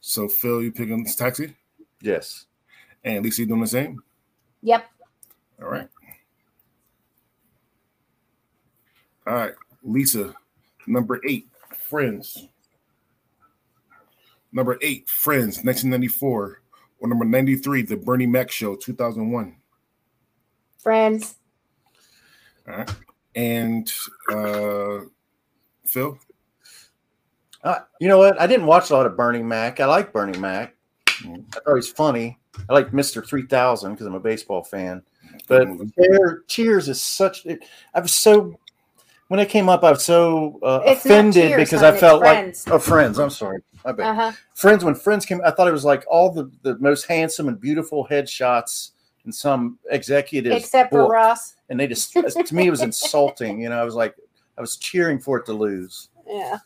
So 0.00 0.28
Phil, 0.28 0.62
you 0.62 0.72
picking 0.72 1.02
this 1.04 1.16
taxi, 1.16 1.56
Yes. 2.00 2.46
and 3.04 3.24
Lisa, 3.24 3.42
you 3.42 3.46
doing 3.48 3.60
the 3.60 3.66
same? 3.66 4.02
Yep. 4.62 4.84
All 5.62 5.68
right. 5.68 5.88
All 9.26 9.34
right, 9.34 9.52
Lisa, 9.82 10.34
number 10.86 11.20
eight, 11.26 11.46
Friends. 11.74 12.48
Number 14.52 14.78
eight, 14.82 15.08
Friends, 15.08 15.62
1994. 15.64 16.62
Or 16.98 17.08
number 17.08 17.24
93, 17.24 17.82
The 17.82 17.96
Bernie 17.96 18.26
Mac 18.26 18.50
Show, 18.50 18.74
2001. 18.76 19.56
Friends. 20.82 21.36
All 22.68 22.76
right. 22.76 22.94
And 23.34 23.92
uh 24.32 25.00
Phil? 25.86 26.18
Uh, 27.62 27.80
you 28.00 28.08
know 28.08 28.18
what? 28.18 28.40
I 28.40 28.46
didn't 28.46 28.66
watch 28.66 28.90
a 28.90 28.94
lot 28.94 29.06
of 29.06 29.16
Bernie 29.16 29.42
Mac. 29.42 29.80
I 29.80 29.86
like 29.86 30.12
Bernie 30.12 30.38
Mac. 30.38 30.74
I 31.08 31.42
thought 31.52 31.74
he's 31.74 31.90
funny. 31.90 32.38
I 32.68 32.72
like 32.72 32.92
Mister 32.92 33.22
Three 33.22 33.46
Thousand 33.46 33.92
because 33.92 34.06
I'm 34.06 34.14
a 34.14 34.20
baseball 34.20 34.62
fan. 34.64 35.02
But 35.46 35.66
Good 35.66 35.68
movie. 35.68 35.92
Cheer- 36.00 36.44
Cheers 36.48 36.88
is 36.88 37.02
such. 37.02 37.44
It, 37.44 37.64
I 37.94 38.00
was 38.00 38.14
so 38.14 38.58
when 39.28 39.38
it 39.38 39.48
came 39.48 39.68
up, 39.68 39.84
I 39.84 39.90
was 39.90 40.04
so 40.04 40.58
uh, 40.62 40.80
offended 40.86 41.50
Cheers, 41.50 41.56
because 41.56 41.80
hon, 41.80 41.84
I 41.84 41.90
it's 41.90 42.00
felt 42.00 42.20
Friends. 42.22 42.66
like 42.66 42.74
oh, 42.74 42.78
Friends. 42.78 43.18
I'm 43.18 43.30
sorry, 43.30 43.60
my 43.84 43.92
bad. 43.92 44.06
Uh 44.06 44.14
huh. 44.14 44.32
Friends. 44.54 44.84
When 44.84 44.94
Friends 44.94 45.26
came, 45.26 45.40
I 45.44 45.50
thought 45.50 45.68
it 45.68 45.72
was 45.72 45.84
like 45.84 46.04
all 46.08 46.32
the 46.32 46.50
the 46.62 46.78
most 46.78 47.06
handsome 47.06 47.48
and 47.48 47.60
beautiful 47.60 48.06
headshots 48.10 48.92
some 49.32 49.78
executive 49.90 50.52
Except 50.52 50.90
for 50.90 51.06
Ross. 51.08 51.56
and 51.68 51.78
they 51.78 51.86
just 51.86 52.12
to 52.12 52.54
me 52.54 52.66
it 52.66 52.70
was 52.70 52.82
insulting. 52.82 53.60
You 53.60 53.68
know, 53.68 53.80
I 53.80 53.84
was 53.84 53.94
like 53.94 54.14
I 54.58 54.60
was 54.60 54.76
cheering 54.76 55.18
for 55.18 55.38
it 55.38 55.46
to 55.46 55.52
lose. 55.52 56.08
Yeah. 56.26 56.58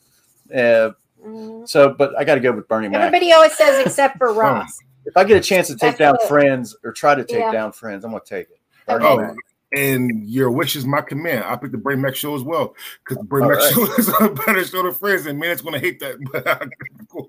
Uh, 0.55 0.91
Mhm. 1.25 1.67
so, 1.67 1.89
but 1.89 2.15
I 2.19 2.25
got 2.25 2.35
to 2.35 2.41
go 2.41 2.53
with 2.53 2.69
Bernie 2.69 2.89
Mac. 2.89 3.01
Everybody 3.01 3.33
always 3.33 3.57
says 3.57 3.85
except 3.87 4.19
for 4.19 4.33
Ross. 4.35 4.79
If 5.07 5.17
I 5.17 5.25
get 5.25 5.39
a 5.39 5.41
chance 5.41 5.69
to 5.69 5.73
take 5.75 5.97
That's 5.97 5.99
down 5.99 6.17
good. 6.19 6.29
Friends 6.29 6.77
or 6.85 6.93
try 6.93 7.15
to 7.15 7.25
take 7.25 7.39
Yeah. 7.39 7.51
down 7.51 7.73
Friends, 7.73 8.05
I'm 8.05 8.11
going 8.11 8.23
to 8.23 8.29
take 8.29 8.51
it. 8.51 8.59
Bernie 8.87 9.07
Oh, 9.07 9.17
Mac. 9.17 9.35
And 9.75 10.29
your 10.29 10.51
wish 10.51 10.77
is 10.77 10.85
my 10.87 11.01
command. 11.01 11.45
I 11.45 11.57
picked 11.57 11.73
the 11.73 11.79
Bernie 11.79 12.01
Mac 12.01 12.15
Show 12.17 12.35
as 12.35 12.43
well 12.43 12.75
because 13.03 13.19
the 13.19 13.25
Bernie 13.25 13.45
All 13.45 13.51
Mac 13.51 13.59
right. 13.59 13.73
Show 13.75 13.95
is 13.99 14.09
a 14.21 14.29
better 14.29 14.65
show 14.65 14.83
than 14.83 14.95
Friends, 14.95 15.27
and 15.27 15.39
man, 15.39 15.51
it's 15.51 15.63
going 15.63 15.75
to 15.75 15.81
hate 15.81 16.01
that. 16.01 16.17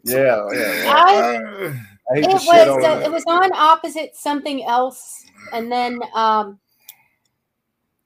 Yeah, 0.03 0.47
yeah. 0.51 0.83
yeah. 0.83 0.93
I, 0.93 2.15
I 2.15 2.17
it 2.17 2.27
was 2.27 2.47
uh, 2.47 3.01
it 3.05 3.11
was 3.11 3.23
on 3.27 3.51
opposite 3.53 4.15
something 4.15 4.63
else, 4.65 5.23
and 5.53 5.71
then 5.71 5.99
um, 6.13 6.59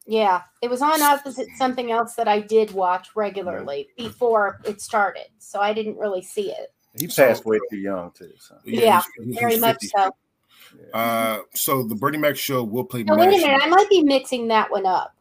yeah, 0.05 0.41
it 0.61 0.69
was 0.69 0.81
on 0.81 1.01
opposite 1.01 1.47
something 1.57 1.91
else 1.91 2.15
that 2.15 2.27
I 2.27 2.41
did 2.41 2.71
watch 2.71 3.09
regularly 3.15 3.89
before 3.97 4.59
it 4.65 4.81
started, 4.81 5.27
so 5.37 5.59
I 5.59 5.73
didn't 5.73 5.97
really 5.97 6.21
see 6.21 6.51
it. 6.51 6.73
He 6.99 7.07
passed 7.07 7.45
way 7.45 7.59
too 7.69 7.77
young 7.77 8.11
too. 8.11 8.31
So. 8.39 8.57
Yeah, 8.65 9.01
he's- 9.01 9.25
he's 9.25 9.39
Very 9.39 9.57
much 9.57 9.77
50. 9.81 10.09
So. 10.71 10.97
Uh, 10.97 11.39
so 11.53 11.83
the 11.83 11.95
Bernie 11.95 12.17
Mac 12.17 12.37
Show 12.37 12.63
will 12.63 12.83
play. 12.83 13.05
Oh, 13.09 13.15
wait 13.15 13.27
a 13.27 13.31
minute, 13.31 13.61
I 13.63 13.67
might 13.67 13.89
be 13.89 14.03
mixing 14.03 14.47
that 14.49 14.69
one 14.71 14.85
up. 14.85 15.15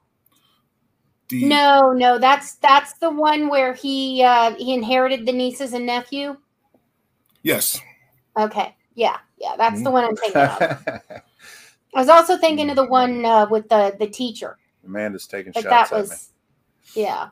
The- 1.29 1.45
No, 1.45 1.93
no, 1.93 2.19
that's 2.19 2.55
that's 2.57 2.95
the 2.95 3.11
one 3.11 3.49
where 3.49 3.75
he 3.75 4.23
uh, 4.23 4.55
he 4.55 4.75
inherited 4.75 5.27
the 5.27 5.33
nieces 5.33 5.73
and 5.75 5.87
nephew. 5.87 6.37
Yes. 7.43 7.81
Okay, 8.37 8.75
yeah, 8.95 9.19
yeah, 9.39 9.55
that's 9.57 9.83
the 9.83 9.91
one 9.91 10.05
I'm 10.05 10.17
thinking 10.17 10.41
of. 10.41 10.51
I 11.95 12.01
was 12.01 12.09
also 12.09 12.37
thinking 12.37 12.71
of 12.71 12.77
the 12.77 12.87
one 12.87 13.25
uh, 13.25 13.47
with 13.51 13.69
the 13.69 13.97
the 13.99 14.07
teacher, 14.07 14.59
Amanda's 14.85 15.27
taking 15.27 15.53
but 15.53 15.63
shots 15.65 15.91
that 15.91 15.97
at 15.97 16.03
me. 16.05 16.09
was 16.09 16.31
yeah. 16.95 17.29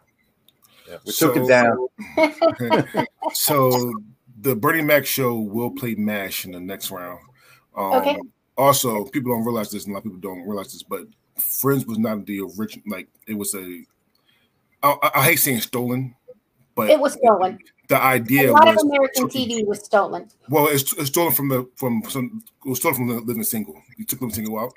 Yeah, 0.89 0.99
we 1.05 1.13
took 1.13 1.37
it 1.37 1.49
down. 1.49 1.87
so 3.33 3.93
the 4.41 4.55
Bernie 4.55 4.83
Mac 4.83 5.05
Show 5.05 5.35
will 5.41 5.71
play 5.71 5.95
MASH 5.97 6.45
in 6.45 6.53
the 6.53 6.61
next 6.61 6.91
round. 6.91 7.19
Um, 7.77 7.93
Okay. 7.95 8.19
Also, 8.59 9.05
people 9.05 9.33
don't 9.33 9.45
realize 9.45 9.71
this, 9.71 9.85
and 9.85 9.93
a 9.93 9.95
lot 9.95 9.99
of 9.99 10.05
people 10.05 10.19
don't 10.21 10.47
realize 10.49 10.73
this, 10.73 10.83
but 10.83 11.03
Friends 11.37 11.85
was 11.85 11.99
not 11.99 12.25
the 12.25 12.41
original. 12.59 12.83
Like 12.89 13.09
it 13.29 13.35
was 13.35 13.55
a. 13.55 13.83
I, 14.83 14.97
I- 15.03 15.11
I 15.17 15.25
hate 15.25 15.37
saying 15.37 15.61
stolen, 15.61 16.15
but 16.75 16.89
It 16.89 16.99
was 16.99 17.13
stolen. 17.13 17.59
The 17.89 18.03
idea 18.03 18.51
a 18.51 18.53
lot 18.53 18.67
was 18.67 18.83
of 18.83 18.89
American 18.89 19.29
TV 19.29 19.65
was 19.67 19.85
stolen. 19.85 20.29
Well, 20.49 20.69
it's, 20.69 20.93
it's 20.95 21.09
stolen 21.09 21.33
from 21.33 21.49
the 21.51 21.69
from 21.77 22.03
some. 22.09 22.43
It 22.65 22.69
was 22.71 22.79
stolen 22.79 22.97
from 22.97 23.09
the 23.09 23.21
Living 23.21 23.45
Single. 23.45 23.81
You 23.99 24.07
took 24.07 24.23
Living 24.23 24.35
Single 24.35 24.59
out. 24.59 24.73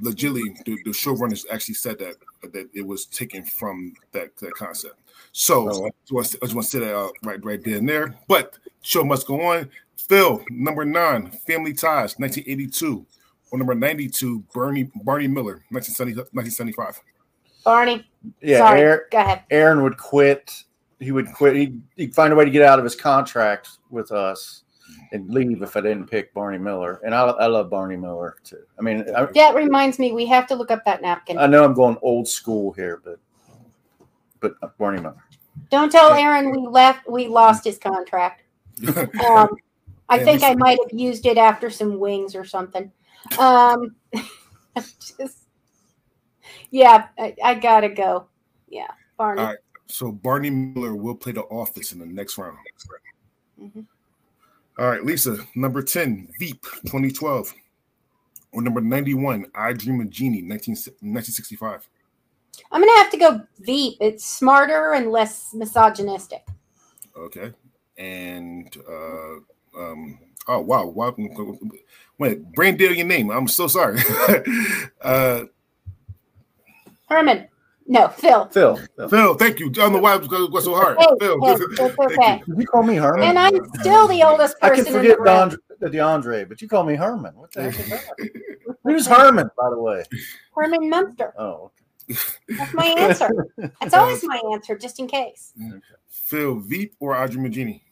Legitly, 0.00 0.62
the, 0.64 0.76
the 0.84 0.90
showrunners 0.90 1.44
actually 1.50 1.74
said 1.74 1.98
that 2.00 2.16
that 2.52 2.68
it 2.74 2.86
was 2.86 3.06
taken 3.06 3.44
from 3.44 3.94
that 4.12 4.36
that 4.36 4.52
concept. 4.52 4.96
So, 5.32 5.68
Oh, 5.70 5.80
wow. 5.80 5.90
so 6.04 6.18
I 6.18 6.22
just 6.22 6.54
want 6.54 6.64
to 6.66 6.70
say 6.70 6.78
that 6.80 6.94
out 6.94 7.12
right 7.22 7.42
right 7.42 7.62
there 7.64 7.78
and 7.78 7.88
there. 7.88 8.14
But 8.28 8.58
show 8.82 9.02
must 9.04 9.26
go 9.26 9.40
on. 9.40 9.70
Phil, 10.08 10.44
number 10.50 10.84
nine, 10.84 11.30
Family 11.30 11.72
Ties, 11.72 12.18
1982. 12.18 13.06
Or 13.50 13.58
number 13.58 13.74
92, 13.74 14.40
Bernie 14.54 14.90
Barney 15.04 15.28
Miller, 15.28 15.62
1970, 15.68 16.14
1975. 16.32 17.00
Barney, 17.64 18.10
Yeah, 18.40 18.58
sorry, 18.58 18.80
Aaron, 18.80 19.00
go 19.10 19.18
ahead. 19.18 19.42
Aaron 19.50 19.82
would 19.82 19.98
quit. 19.98 20.64
He 20.98 21.12
would 21.12 21.30
quit. 21.34 21.56
He'd, 21.56 21.82
he'd 21.96 22.14
find 22.14 22.32
a 22.32 22.36
way 22.36 22.46
to 22.46 22.50
get 22.50 22.62
out 22.62 22.78
of 22.78 22.84
his 22.84 22.96
contract 22.96 23.68
with 23.90 24.10
us 24.10 24.62
and 25.12 25.28
leave 25.28 25.60
if 25.62 25.76
I 25.76 25.82
didn't 25.82 26.06
pick 26.06 26.32
Barney 26.32 26.58
Miller. 26.58 27.00
And 27.04 27.14
I, 27.14 27.24
I 27.24 27.46
love 27.46 27.68
Barney 27.68 27.96
Miller 27.96 28.36
too. 28.42 28.62
I 28.78 28.82
mean, 28.82 29.04
I, 29.14 29.26
That 29.26 29.54
reminds 29.54 29.98
me, 29.98 30.12
we 30.12 30.24
have 30.26 30.46
to 30.46 30.54
look 30.54 30.70
up 30.70 30.84
that 30.86 31.02
napkin. 31.02 31.38
I 31.38 31.46
know 31.46 31.62
I'm 31.62 31.74
going 31.74 31.98
old 32.00 32.26
school 32.26 32.72
here, 32.72 33.02
but 33.04 33.18
but 34.40 34.78
Barney 34.78 35.00
Miller. 35.00 35.22
Don't 35.70 35.92
tell 35.92 36.12
Aaron 36.12 36.50
we 36.50 36.66
left. 36.66 37.06
We 37.08 37.28
lost 37.28 37.64
his 37.64 37.78
contract. 37.78 38.44
Um, 39.28 39.50
I 40.08 40.18
Yeah, 40.18 40.24
think 40.24 40.42
I 40.42 40.54
might 40.54 40.78
have 40.82 40.98
used 40.98 41.26
it 41.26 41.38
after 41.38 41.70
some 41.70 41.98
wings 41.98 42.34
or 42.34 42.44
something. 42.44 42.90
Um, 43.38 43.94
just, 44.76 45.46
yeah, 46.70 47.08
I, 47.18 47.34
I 47.42 47.54
gotta 47.54 47.88
go. 47.88 48.26
Yeah, 48.68 48.90
Barney. 49.16 49.40
All 49.40 49.48
right. 49.48 49.58
So 49.86 50.10
Barney 50.10 50.50
Miller 50.50 50.94
will 50.94 51.14
play 51.14 51.32
the 51.32 51.42
office 51.42 51.92
in 51.92 51.98
the 51.98 52.06
next 52.06 52.38
round. 52.38 52.58
Mhm. 53.60 53.86
All 54.78 54.88
right, 54.88 55.04
Lisa, 55.04 55.38
number 55.54 55.82
10, 55.82 56.28
Veep 56.38 56.62
2012. 56.62 57.52
Or 58.52 58.62
number 58.62 58.80
91, 58.80 59.46
I 59.54 59.72
Dream 59.72 60.00
of 60.00 60.10
Jeannie 60.10 60.42
19, 60.42 60.74
1965. 60.74 61.88
I'm 62.70 62.80
gonna 62.80 62.98
have 62.98 63.10
to 63.10 63.16
go 63.16 63.40
Veep. 63.60 63.96
It's 64.00 64.24
smarter 64.24 64.92
and 64.92 65.10
less 65.10 65.54
misogynistic. 65.54 66.46
Okay. 67.16 67.52
And 67.96 68.74
uh 68.88 69.40
um 69.76 70.18
oh 70.48 70.60
wow, 70.60 70.86
wow 70.86 71.14
wait, 72.18 72.52
brain 72.52 72.76
deal 72.76 72.92
your 72.92 73.06
name. 73.06 73.30
I'm 73.30 73.48
so 73.48 73.66
sorry. 73.66 74.00
uh 75.00 75.44
Herman, 77.08 77.48
no, 77.86 78.08
Phil. 78.08 78.46
Phil, 78.46 78.80
Phil. 78.96 79.08
Phil, 79.08 79.34
thank 79.34 79.60
you. 79.60 79.66
I 79.66 79.70
don't 79.70 79.92
know 79.92 79.98
why 79.98 80.16
it 80.16 80.50
was 80.50 80.64
so 80.64 80.74
hard. 80.74 80.98
Hey, 80.98 81.06
Phil, 81.20 81.40
hey, 81.44 81.52
thank 81.58 81.60
it's 81.60 81.80
you. 81.80 82.04
okay. 82.06 82.42
Did 82.46 82.58
you 82.58 82.66
call 82.66 82.82
me 82.82 82.94
Herman? 82.94 83.24
And 83.24 83.38
I'm 83.38 83.54
still 83.74 84.08
the 84.08 84.22
oldest 84.22 84.58
person. 84.60 84.62
I 84.62 84.68
person 84.68 84.84
can 84.84 84.94
in 84.94 85.00
forget 85.00 85.16
the 85.18 85.22
room. 85.22 85.50
DeAndre, 85.82 85.92
DeAndre, 85.92 86.48
but 86.48 86.62
you 86.62 86.68
call 86.68 86.84
me 86.84 86.94
Herman. 86.94 87.34
What 87.34 87.52
the 87.52 87.62
heck 87.62 87.78
is 87.78 87.88
that? 87.88 88.16
Who's 88.84 89.06
Herman, 89.06 89.50
by 89.58 89.70
the 89.70 89.78
way? 89.78 90.04
Herman 90.56 90.88
Munster. 90.88 91.34
Oh, 91.38 91.70
That's 92.08 92.74
my 92.74 92.86
answer. 92.98 93.28
That's 93.80 93.94
always 93.94 94.24
my 94.24 94.40
answer, 94.52 94.76
just 94.76 94.98
in 94.98 95.06
case. 95.06 95.52
Phil, 96.08 96.56
Veep 96.56 96.94
or 97.00 97.14
I 97.14 97.26
Dream 97.26 97.46
of 97.46 97.52
Jeannie? 97.52 97.82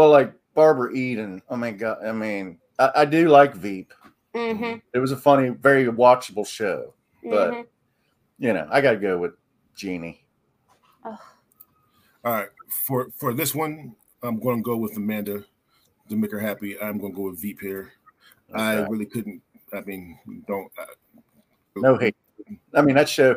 Well, 0.00 0.08
like 0.10 0.32
Barbara 0.54 0.94
Eden. 0.94 1.42
Oh 1.50 1.56
my 1.56 1.70
god! 1.72 1.98
I 2.04 2.12
mean, 2.12 2.58
I, 2.78 2.90
I 2.96 3.04
do 3.04 3.28
like 3.28 3.54
Veep. 3.54 3.92
Mm-hmm. 4.34 4.78
It 4.94 4.98
was 4.98 5.12
a 5.12 5.16
funny, 5.16 5.50
very 5.50 5.84
watchable 5.86 6.46
show. 6.46 6.94
But- 7.22 7.52
hmm 7.54 7.60
You 8.38 8.54
know, 8.54 8.66
I 8.70 8.80
got 8.80 8.92
to 8.92 8.96
go 8.98 9.18
with 9.18 9.34
Jeannie. 9.76 10.24
All 11.04 11.18
right, 12.24 12.48
for 12.68 13.10
for 13.16 13.34
this 13.34 13.54
one, 13.54 13.94
I'm 14.22 14.40
going 14.40 14.56
to 14.58 14.62
go 14.62 14.76
with 14.78 14.96
Amanda 14.96 15.44
to 16.08 16.16
make 16.16 16.32
her 16.32 16.40
happy. 16.40 16.80
I'm 16.80 16.96
going 16.98 17.12
to 17.12 17.16
go 17.16 17.28
with 17.30 17.40
Veep 17.40 17.60
here. 17.60 17.92
I 18.54 18.80
really 18.88 19.04
couldn't. 19.06 19.42
I 19.72 19.82
mean, 19.82 20.18
don't. 20.48 20.70
Uh, 20.78 21.20
No 21.76 21.96
hate. 21.96 22.16
I 22.74 22.82
mean, 22.82 22.96
that 22.96 23.08
show. 23.08 23.36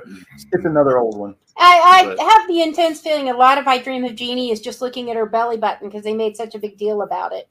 It's 0.52 0.66
another 0.66 0.98
old 0.98 1.18
one. 1.18 1.36
I, 1.56 2.16
I 2.20 2.24
have 2.24 2.48
the 2.48 2.62
intense 2.62 3.00
feeling 3.00 3.30
a 3.30 3.34
lot 3.34 3.58
of 3.58 3.68
I 3.68 3.78
Dream 3.78 4.04
of 4.06 4.16
Jeannie 4.16 4.52
is 4.52 4.60
just 4.60 4.82
looking 4.82 5.10
at 5.10 5.16
her 5.16 5.26
belly 5.26 5.58
button 5.58 5.88
because 5.88 6.04
they 6.04 6.14
made 6.14 6.36
such 6.36 6.56
a 6.56 6.60
big 6.60 6.78
deal 6.78 7.04
about 7.04 7.32
it. 7.32 7.48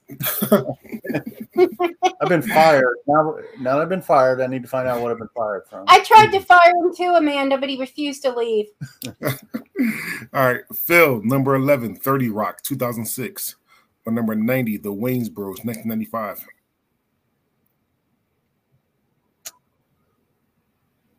I've 2.21 2.29
been 2.29 2.43
fired. 2.43 2.97
Now, 3.07 3.37
now 3.61 3.77
that 3.77 3.83
I've 3.83 3.89
been 3.89 4.03
fired, 4.03 4.41
I 4.41 4.49
need 4.49 4.63
to 4.63 4.69
find 4.69 4.89
out 4.89 5.01
what 5.01 5.13
I've 5.13 5.19
been 5.19 5.29
fired 5.37 5.67
from. 5.69 5.85
I 5.89 6.03
tried 6.03 6.33
to 6.33 6.41
fire 6.41 6.73
him 6.75 6.95
too, 6.95 7.15
Amanda, 7.15 7.59
but 7.59 7.69
he 7.69 7.79
refused 7.79 8.23
to 8.23 8.37
leave. 8.37 8.67
All 9.23 9.33
right. 10.33 10.63
Phil, 10.75 11.23
number 11.23 11.55
11, 11.55 11.97
30 11.97 12.29
Rock, 12.31 12.63
2006. 12.63 13.57
Or 14.05 14.13
number 14.13 14.35
90, 14.35 14.79
The 14.79 14.93
Wayans 14.93 15.33
Bros, 15.33 15.65
1995. 15.65 16.45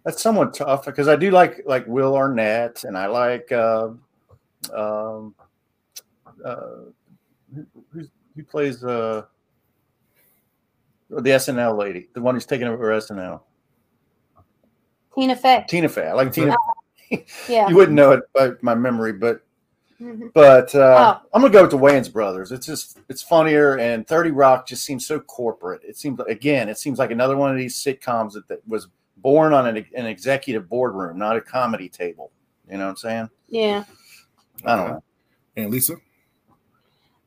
That's 0.04 0.22
somewhat 0.22 0.54
tough 0.54 0.86
because 0.86 1.08
I 1.08 1.16
do 1.16 1.32
like 1.32 1.62
like 1.66 1.88
Will 1.88 2.16
Arnett 2.16 2.84
and 2.84 2.98
I 2.98 3.08
like 3.08 3.52
uh, 3.52 3.90
um, 4.74 5.34
uh, 6.44 6.66
who, 7.54 8.08
who 8.36 8.44
plays 8.44 8.84
uh, 8.84 9.24
the 11.10 11.30
SNL 11.30 11.78
lady, 11.78 12.10
the 12.14 12.22
one 12.22 12.36
who's 12.36 12.46
taking 12.46 12.68
over 12.68 12.90
SNL. 12.90 13.42
Tina 15.16 15.36
Fey. 15.36 15.66
Tina 15.68 15.90
Fey. 15.90 16.08
I 16.08 16.14
like 16.14 16.32
Tina. 16.32 16.56
yeah. 17.10 17.20
you 17.70 17.76
wouldn't 17.76 17.96
know 17.96 18.12
it 18.12 18.24
by 18.34 18.52
my 18.62 18.74
memory, 18.74 19.14
but 19.14 19.46
mm-hmm. 20.02 20.28
but 20.34 20.74
uh, 20.74 21.20
oh. 21.22 21.28
I'm 21.34 21.42
gonna 21.42 21.54
go 21.54 21.62
with 21.62 21.72
the 21.72 21.78
Wayans 21.78 22.12
brothers. 22.12 22.52
It's 22.52 22.66
just 22.66 23.00
it's 23.10 23.22
funnier, 23.22 23.78
and 23.78 24.08
Thirty 24.08 24.32
Rock 24.32 24.68
just 24.68 24.84
seems 24.84 25.06
so 25.06 25.20
corporate. 25.20 25.82
It 25.84 25.98
seems 25.98 26.20
again, 26.28 26.68
it 26.68 26.78
seems 26.78 27.00
like 27.00 27.12
another 27.12 27.38
one 27.38 27.52
of 27.52 27.58
these 27.58 27.76
sitcoms 27.76 28.34
that, 28.34 28.48
that 28.48 28.68
was 28.68 28.88
born 29.18 29.54
on 29.54 29.68
an, 29.68 29.86
an 29.96 30.06
executive 30.06 30.70
boardroom, 30.70 31.18
not 31.18 31.38
a 31.38 31.42
comedy 31.42 31.90
table. 31.90 32.32
You 32.70 32.78
know 32.78 32.86
what 32.86 32.92
I'm 32.92 32.98
saying? 32.98 33.30
Yeah. 33.48 33.84
I 34.66 34.76
don't 34.76 34.88
know. 34.90 35.04
And 35.56 35.72
Lisa? 35.72 35.96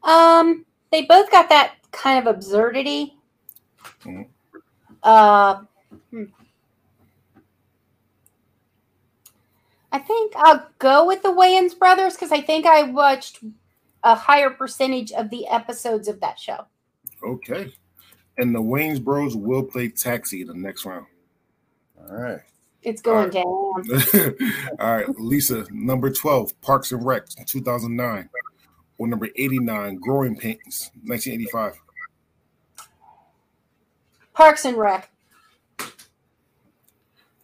Um, 0.02 0.64
they 0.90 1.02
both 1.02 1.30
got 1.30 1.48
that 1.48 1.74
kind 1.92 2.26
of 2.26 2.34
absurdity. 2.34 3.16
Mm-hmm. 4.02 4.22
Uh, 5.02 5.62
hmm. 6.10 6.24
I 9.92 9.98
think 9.98 10.34
I'll 10.36 10.68
go 10.78 11.06
with 11.06 11.22
the 11.22 11.28
Wayans 11.28 11.78
brothers 11.78 12.14
because 12.14 12.32
I 12.32 12.40
think 12.40 12.66
I 12.66 12.82
watched 12.82 13.42
a 14.02 14.14
higher 14.14 14.50
percentage 14.50 15.12
of 15.12 15.30
the 15.30 15.46
episodes 15.48 16.08
of 16.08 16.20
that 16.20 16.38
show. 16.38 16.66
Okay. 17.22 17.72
And 18.38 18.54
the 18.54 18.60
Wayans 18.60 19.02
bros 19.02 19.36
will 19.36 19.62
play 19.62 19.88
taxi 19.88 20.44
the 20.44 20.54
next 20.54 20.84
round. 20.84 21.06
All 22.08 22.16
right. 22.16 22.40
It's 22.82 23.02
going 23.02 23.36
All 23.36 23.74
right. 23.78 24.34
down. 24.34 24.76
All 24.80 24.96
right, 24.96 25.08
Lisa, 25.18 25.66
number 25.72 26.10
12, 26.10 26.60
Parks 26.60 26.92
and 26.92 27.04
Rec, 27.04 27.28
2009. 27.28 28.28
Or 28.98 29.06
number 29.06 29.28
89, 29.34 29.96
Growing 29.96 30.36
Pains, 30.36 30.90
1985. 31.04 31.82
Parks 34.32 34.64
and 34.64 34.76
Rec. 34.76 35.10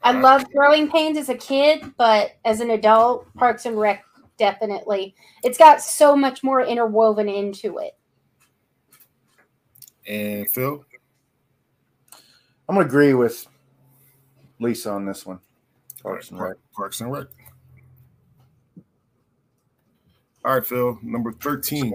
I 0.04 0.12
right. 0.12 0.22
loved 0.22 0.52
Growing 0.52 0.90
Pains 0.90 1.18
as 1.18 1.28
a 1.28 1.34
kid, 1.34 1.92
but 1.96 2.32
as 2.44 2.60
an 2.60 2.70
adult, 2.70 3.26
Parks 3.34 3.66
and 3.66 3.78
Rec 3.78 4.04
definitely. 4.38 5.14
It's 5.44 5.58
got 5.58 5.80
so 5.80 6.16
much 6.16 6.42
more 6.42 6.62
interwoven 6.62 7.28
into 7.28 7.78
it. 7.78 7.96
And 10.06 10.48
Phil? 10.50 10.84
I'm 12.68 12.74
going 12.74 12.86
to 12.86 12.88
agree 12.88 13.14
with 13.14 13.46
Lisa 14.62 14.90
on 14.90 15.04
this 15.04 15.26
one. 15.26 15.40
Parks 16.02 16.30
and 16.30 16.40
Rec. 16.40 16.56
Parks 16.74 17.00
and 17.00 17.12
Rec. 17.12 17.26
All 20.44 20.54
right, 20.54 20.66
Phil. 20.66 20.98
Number 21.02 21.32
13. 21.32 21.94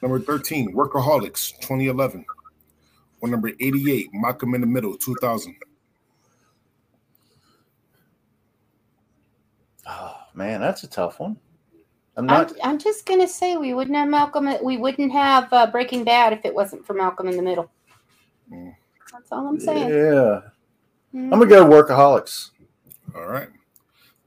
Number 0.00 0.20
13, 0.20 0.74
Workaholics, 0.74 1.58
2011. 1.60 2.24
Or 3.20 3.28
number 3.28 3.48
88, 3.48 4.10
Malcolm 4.12 4.54
in 4.54 4.60
the 4.60 4.66
Middle, 4.66 4.96
2000. 4.96 5.56
Oh, 9.88 10.16
man, 10.34 10.60
that's 10.60 10.84
a 10.84 10.86
tough 10.86 11.18
one. 11.18 11.36
I'm 12.16 12.26
not. 12.26 12.52
I'm, 12.62 12.70
I'm 12.70 12.78
just 12.78 13.06
gonna 13.06 13.28
say 13.28 13.56
we 13.56 13.74
wouldn't 13.74 13.96
have 13.96 14.08
Malcolm. 14.08 14.48
We 14.62 14.76
wouldn't 14.76 15.12
have 15.12 15.52
uh, 15.52 15.68
Breaking 15.68 16.02
Bad 16.02 16.32
if 16.32 16.44
it 16.44 16.52
wasn't 16.52 16.84
for 16.84 16.92
Malcolm 16.92 17.28
in 17.28 17.36
the 17.36 17.42
Middle. 17.42 17.70
Mm. 18.52 18.74
That's 19.12 19.30
all 19.30 19.46
I'm 19.46 19.60
saying. 19.60 19.88
Yeah. 19.88 20.40
I'm 21.14 21.30
gonna 21.30 21.46
go 21.46 21.64
workaholics. 21.64 22.50
All 23.14 23.26
right, 23.26 23.48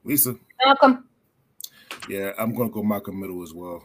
Lisa. 0.04 0.36
Malcolm. 0.64 1.08
Yeah, 2.08 2.32
I'm 2.38 2.54
gonna 2.54 2.70
go 2.70 2.82
Malcolm 2.82 3.20
Middle 3.20 3.42
as 3.42 3.54
well. 3.54 3.84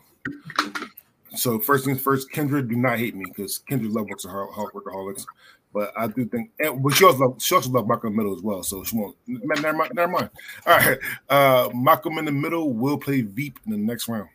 So 1.36 1.60
first 1.60 1.86
things 1.86 2.02
first, 2.02 2.32
Kendra, 2.32 2.68
do 2.68 2.76
not 2.76 2.98
hate 2.98 3.16
me 3.16 3.26
because 3.28 3.60
Kendra 3.70 3.94
loves 3.94 4.10
works 4.10 4.26
hard 4.26 4.74
workaholics, 4.74 5.26
but 5.74 5.94
I 5.96 6.08
do 6.08 6.26
think, 6.26 6.52
and 6.60 6.82
but 6.82 6.96
she 6.96 7.06
also 7.06 7.20
love, 7.20 7.42
she 7.42 7.54
also 7.54 7.70
love 7.70 7.88
Malcolm 7.88 8.16
Middle 8.16 8.36
as 8.36 8.42
well. 8.42 8.64
So 8.64 8.84
she 8.84 8.98
won't. 8.98 9.16
Never 9.28 9.74
mind. 9.74 9.92
Never 9.94 10.12
mind. 10.12 10.30
All 10.66 10.78
right, 10.78 10.98
uh, 11.30 11.70
Malcolm 11.76 12.18
in 12.18 12.26
the 12.26 12.32
Middle 12.32 12.74
will 12.74 12.98
play 12.98 13.22
Veep 13.22 13.60
in 13.66 13.72
the 13.72 13.78
next 13.78 14.08
round. 14.08 14.30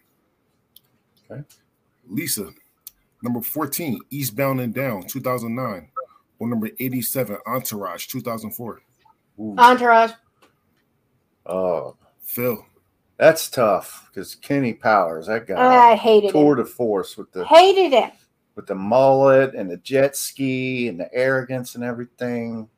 Okay. 1.30 1.42
Lisa, 2.08 2.50
number 3.22 3.40
14, 3.40 4.00
Eastbound 4.10 4.60
and 4.60 4.74
Down, 4.74 5.02
2009 5.04 5.91
or 6.42 6.48
number 6.48 6.70
87, 6.80 7.38
Entourage, 7.46 8.08
2004? 8.08 8.82
Ooh. 9.38 9.54
Entourage. 9.56 10.10
Oh, 11.46 11.96
Phil. 12.20 12.66
That's 13.16 13.48
tough 13.48 14.08
because 14.08 14.34
Kenny 14.34 14.72
Powers, 14.72 15.28
that 15.28 15.46
guy, 15.46 15.54
oh, 15.54 15.92
I 15.92 15.94
hated 15.94 16.32
tour 16.32 16.56
de 16.56 16.64
force 16.64 17.16
with 17.16 17.30
the 17.30 17.44
hated 17.46 17.92
it 17.92 18.12
with 18.56 18.66
the 18.66 18.74
mullet 18.74 19.54
and 19.54 19.70
the 19.70 19.76
jet 19.76 20.16
ski 20.16 20.88
and 20.88 20.98
the 20.98 21.08
arrogance 21.14 21.76
and 21.76 21.84
everything. 21.84 22.68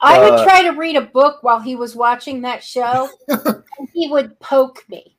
I 0.00 0.18
but, 0.18 0.30
would 0.30 0.40
uh, 0.40 0.44
try 0.44 0.62
to 0.62 0.70
read 0.70 0.94
a 0.94 1.00
book 1.00 1.42
while 1.42 1.58
he 1.58 1.74
was 1.74 1.96
watching 1.96 2.42
that 2.42 2.62
show, 2.62 3.08
and 3.28 3.88
he 3.92 4.08
would 4.08 4.38
poke 4.38 4.84
me 4.88 5.16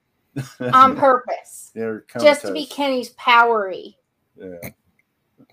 on 0.61 0.95
purpose, 0.95 1.73
just 2.21 2.43
to 2.43 2.53
be 2.53 2.65
Kenny's 2.65 3.09
powery. 3.09 3.97
Yeah, 4.37 4.69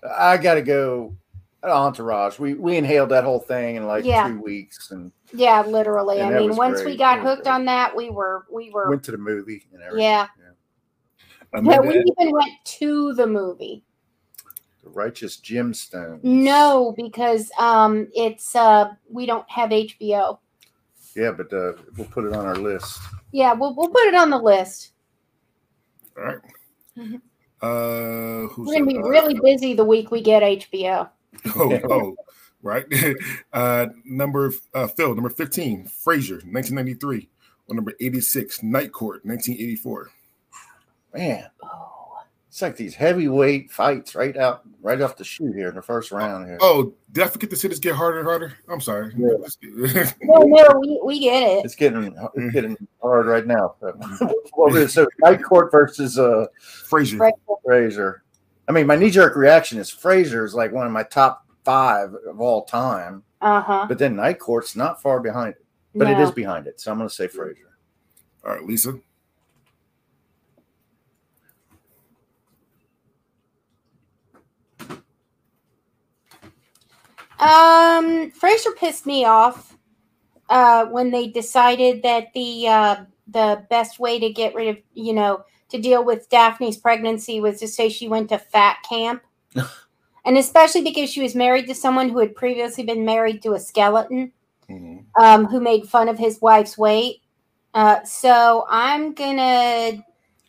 I 0.09 0.37
got 0.37 0.53
to 0.53 0.61
go 0.61 1.17
Entourage. 1.63 2.39
We 2.39 2.55
we 2.55 2.77
inhaled 2.77 3.09
that 3.09 3.23
whole 3.23 3.39
thing 3.39 3.75
in 3.75 3.85
like 3.85 4.03
yeah. 4.03 4.27
two 4.27 4.41
weeks, 4.41 4.91
and 4.91 5.11
yeah, 5.33 5.61
literally. 5.61 6.19
And 6.19 6.35
I 6.35 6.39
mean, 6.39 6.55
once 6.55 6.81
great. 6.81 6.93
we 6.93 6.97
got 6.97 7.19
hooked 7.19 7.43
great. 7.43 7.53
on 7.53 7.65
that, 7.65 7.95
we 7.95 8.09
were 8.09 8.45
we 8.51 8.71
were 8.71 8.89
went 8.89 9.03
to 9.03 9.11
the 9.11 9.17
movie 9.17 9.67
and 9.71 9.81
everything. 9.83 10.03
Yeah, 10.03 10.27
yeah. 11.53 11.61
yeah 11.61 11.79
we 11.79 11.99
even 11.99 12.31
went 12.31 12.51
to 12.63 13.13
the 13.13 13.27
movie. 13.27 13.83
The 14.83 14.89
Righteous 14.89 15.37
Gemstones. 15.37 16.23
No, 16.23 16.95
because 16.97 17.51
um, 17.59 18.07
it's 18.15 18.55
uh, 18.55 18.93
we 19.07 19.27
don't 19.27 19.49
have 19.49 19.69
HBO. 19.69 20.39
Yeah, 21.15 21.31
but 21.31 21.53
uh, 21.53 21.73
we'll 21.95 22.07
put 22.07 22.25
it 22.25 22.33
on 22.33 22.45
our 22.45 22.55
list. 22.55 22.99
Yeah, 23.31 23.53
we'll 23.53 23.75
we'll 23.75 23.89
put 23.89 24.05
it 24.05 24.15
on 24.15 24.31
the 24.31 24.39
list. 24.39 24.93
All 26.17 26.23
right. 26.23 26.37
mm-hmm. 26.97 27.15
Uh, 27.61 28.47
We're 28.57 28.79
gonna 28.79 28.85
be 28.87 28.97
really 28.97 29.39
busy 29.39 29.75
the 29.75 29.85
week 29.85 30.09
we 30.09 30.21
get 30.21 30.41
HBO. 30.41 31.09
Oh, 31.55 31.79
oh, 31.89 32.15
right. 32.61 32.85
Uh, 33.53 33.87
number 34.05 34.51
uh, 34.73 34.87
Phil, 34.87 35.13
number 35.13 35.29
15, 35.29 35.85
Frasier, 35.85 36.43
1993. 36.43 37.29
Or 37.67 37.75
number 37.75 37.93
86, 37.99 38.63
Night 38.63 38.91
Court, 38.91 39.25
1984. 39.25 40.09
Man, 41.13 41.49
oh, 41.63 42.01
it's 42.51 42.61
like 42.61 42.75
these 42.75 42.95
heavyweight 42.95 43.71
fights 43.71 44.13
right 44.13 44.35
out, 44.35 44.63
right 44.81 44.99
off 45.01 45.15
the 45.15 45.23
shoot 45.23 45.53
here 45.55 45.69
in 45.69 45.75
the 45.75 45.81
first 45.81 46.11
round 46.11 46.47
here. 46.47 46.57
Oh, 46.59 46.93
did 47.11 47.23
I 47.23 47.27
forget 47.27 47.49
to 47.49 47.55
say 47.55 47.69
this 47.69 47.79
get 47.79 47.95
harder 47.95 48.19
and 48.19 48.27
harder? 48.27 48.57
I'm 48.67 48.81
sorry. 48.81 49.13
Yeah. 49.17 49.37
no, 50.21 50.41
no, 50.41 50.79
we, 50.81 51.01
we 51.01 51.19
get 51.21 51.43
it. 51.43 51.63
It's 51.63 51.75
getting 51.75 52.13
it's 52.35 52.53
getting 52.53 52.75
hard 53.01 53.27
right 53.27 53.47
now. 53.47 53.75
well, 54.57 54.87
so 54.89 55.07
Night 55.19 55.41
Court 55.41 55.71
versus 55.71 56.19
uh 56.19 56.47
Frasier. 56.61 57.31
Frasier. 57.65 58.19
I 58.67 58.71
mean, 58.71 58.87
my 58.87 58.95
knee 58.95 59.09
jerk 59.09 59.35
reaction 59.35 59.79
is 59.79 59.91
Frasier 59.91 60.45
is 60.45 60.53
like 60.53 60.71
one 60.71 60.85
of 60.85 60.93
my 60.93 61.03
top 61.03 61.45
five 61.63 62.13
of 62.13 62.39
all 62.39 62.63
time. 62.65 63.23
Uh 63.41 63.61
huh. 63.61 63.85
But 63.87 63.97
then 63.97 64.15
Night 64.15 64.39
Court's 64.39 64.75
not 64.75 65.01
far 65.01 65.19
behind 65.19 65.55
it, 65.55 65.65
but 65.95 66.07
no. 66.07 66.11
it 66.11 66.23
is 66.23 66.31
behind 66.31 66.67
it. 66.67 66.79
So 66.79 66.91
I'm 66.91 66.97
going 66.97 67.09
to 67.09 67.13
say 67.13 67.27
Frasier. 67.27 67.71
All 68.45 68.53
right, 68.53 68.63
Lisa. 68.63 68.99
Um, 77.39 78.31
Frasier 78.31 78.75
pissed 78.77 79.07
me 79.07 79.25
off 79.25 79.75
uh, 80.49 80.85
when 80.85 81.09
they 81.09 81.27
decided 81.27 82.03
that 82.03 82.31
the 82.33 82.67
uh, 82.67 82.95
the 83.27 83.65
best 83.69 83.99
way 83.99 84.19
to 84.19 84.31
get 84.31 84.53
rid 84.53 84.67
of 84.67 84.77
you 84.93 85.13
know 85.13 85.43
to 85.71 85.79
deal 85.79 86.03
with 86.03 86.29
Daphne's 86.29 86.77
pregnancy 86.77 87.39
was 87.39 87.59
to 87.59 87.67
say 87.67 87.89
she 87.89 88.07
went 88.07 88.29
to 88.29 88.37
fat 88.37 88.77
camp. 88.87 89.23
and 90.25 90.37
especially 90.37 90.83
because 90.83 91.11
she 91.11 91.21
was 91.21 91.35
married 91.35 91.67
to 91.67 91.75
someone 91.75 92.09
who 92.09 92.19
had 92.19 92.35
previously 92.35 92.83
been 92.83 93.03
married 93.03 93.41
to 93.43 93.53
a 93.53 93.59
skeleton. 93.59 94.31
mm-hmm. 94.71 95.23
um, 95.23 95.45
who 95.45 95.59
made 95.59 95.87
fun 95.87 96.09
of 96.09 96.17
his 96.17 96.41
wife's 96.41 96.77
weight. 96.77 97.21
Uh, 97.73 98.03
so 98.03 98.65
I'm 98.69 99.13
gonna, 99.13 100.03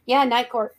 yeah, 0.07 0.25
Night 0.25 0.51
Court. 0.51 0.75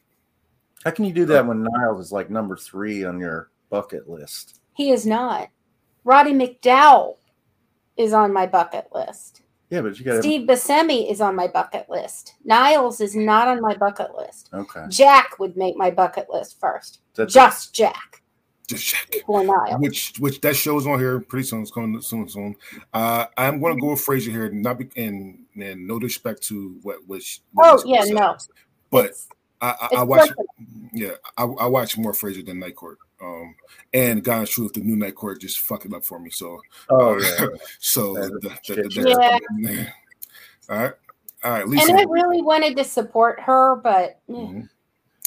How 0.84 0.92
can 0.92 1.06
you 1.06 1.14
do 1.14 1.26
that 1.26 1.46
when 1.46 1.64
Niles 1.64 2.08
is 2.08 2.12
like 2.12 2.30
number 2.30 2.58
three 2.58 3.06
on 3.06 3.20
your 3.20 3.50
bucket 3.70 4.10
list? 4.10 4.60
He 4.74 4.92
is 4.92 5.06
not. 5.06 5.50
Roddy 6.04 6.34
McDowall 6.34 7.16
is 7.96 8.12
on 8.12 8.34
my 8.34 8.46
bucket 8.46 8.88
list. 8.94 9.43
Yeah, 9.74 9.82
but 9.82 9.98
you 9.98 10.06
got 10.06 10.22
Steve 10.22 10.48
Buscemi 10.48 11.10
is 11.10 11.20
on 11.20 11.36
my 11.36 11.48
bucket 11.48 11.90
list. 11.90 12.36
Niles 12.46 13.02
is 13.02 13.16
not 13.16 13.48
on 13.48 13.60
my 13.60 13.76
bucket 13.76 14.14
list. 14.16 14.52
Okay. 14.54 14.86
Jack 14.88 15.40
would 15.40 15.58
make 15.58 15.76
my 15.76 15.90
bucket 15.90 16.28
list 16.30 16.60
first. 16.60 17.00
That's 17.16 17.34
Just 17.34 17.74
Jack. 17.74 18.22
Just 18.68 18.86
Jack. 18.86 19.10
Before 19.12 19.44
Niles. 19.44 19.82
Which 19.82 20.14
which 20.20 20.40
that 20.42 20.56
show's 20.56 20.86
on 20.86 21.00
here 21.00 21.22
pretty 21.22 21.48
soon. 21.48 21.64
It's 21.64 21.72
coming 21.72 22.00
soon 22.02 22.30
soon. 22.30 22.56
Uh, 22.94 23.26
I'm 23.36 23.60
going 23.60 23.76
to 23.76 23.82
go 23.82 23.90
with 23.90 24.06
Frasier 24.06 24.30
here, 24.30 24.52
not 24.52 24.78
be, 24.78 24.90
and 24.96 25.40
and 25.60 25.88
no 25.88 25.98
disrespect 25.98 26.44
to 26.50 26.78
what 26.84 26.98
which. 27.08 27.42
Oh 27.58 27.82
yeah, 27.84 28.04
no. 28.06 28.38
But 28.92 29.06
it's, 29.06 29.28
I, 29.64 29.70
I, 29.70 29.96
I 29.98 30.04
watch. 30.04 30.30
Yeah, 30.94 31.14
I, 31.38 31.44
I 31.44 31.66
watch 31.68 31.98
more 31.98 32.12
Frasier 32.12 32.46
than 32.46 32.60
Night 32.60 32.76
Court. 32.76 33.00
Um, 33.22 33.56
and 33.94 34.24
God's 34.24 34.52
truth, 34.52 34.74
the 34.74 34.82
new 34.82 34.98
night 34.98 35.16
court 35.16 35.40
just 35.40 35.60
fucked 35.60 35.86
it 35.86 35.94
up 35.94 36.04
for 36.04 36.20
me. 36.20 36.30
So, 36.30 36.60
oh, 36.90 37.16
uh, 37.16 37.20
yeah. 37.20 37.48
so 37.80 38.14
the, 38.14 38.40
the, 38.68 38.76
the, 38.76 39.40
yeah. 39.58 39.90
all 40.70 40.78
right, 40.78 40.94
all 41.44 41.52
right. 41.52 41.68
Lisa. 41.68 41.92
And 41.92 42.00
I 42.00 42.04
really 42.04 42.42
wanted 42.42 42.76
to 42.76 42.84
support 42.84 43.40
her, 43.40 43.78
but 43.78 44.20
mm-hmm. 44.30 44.62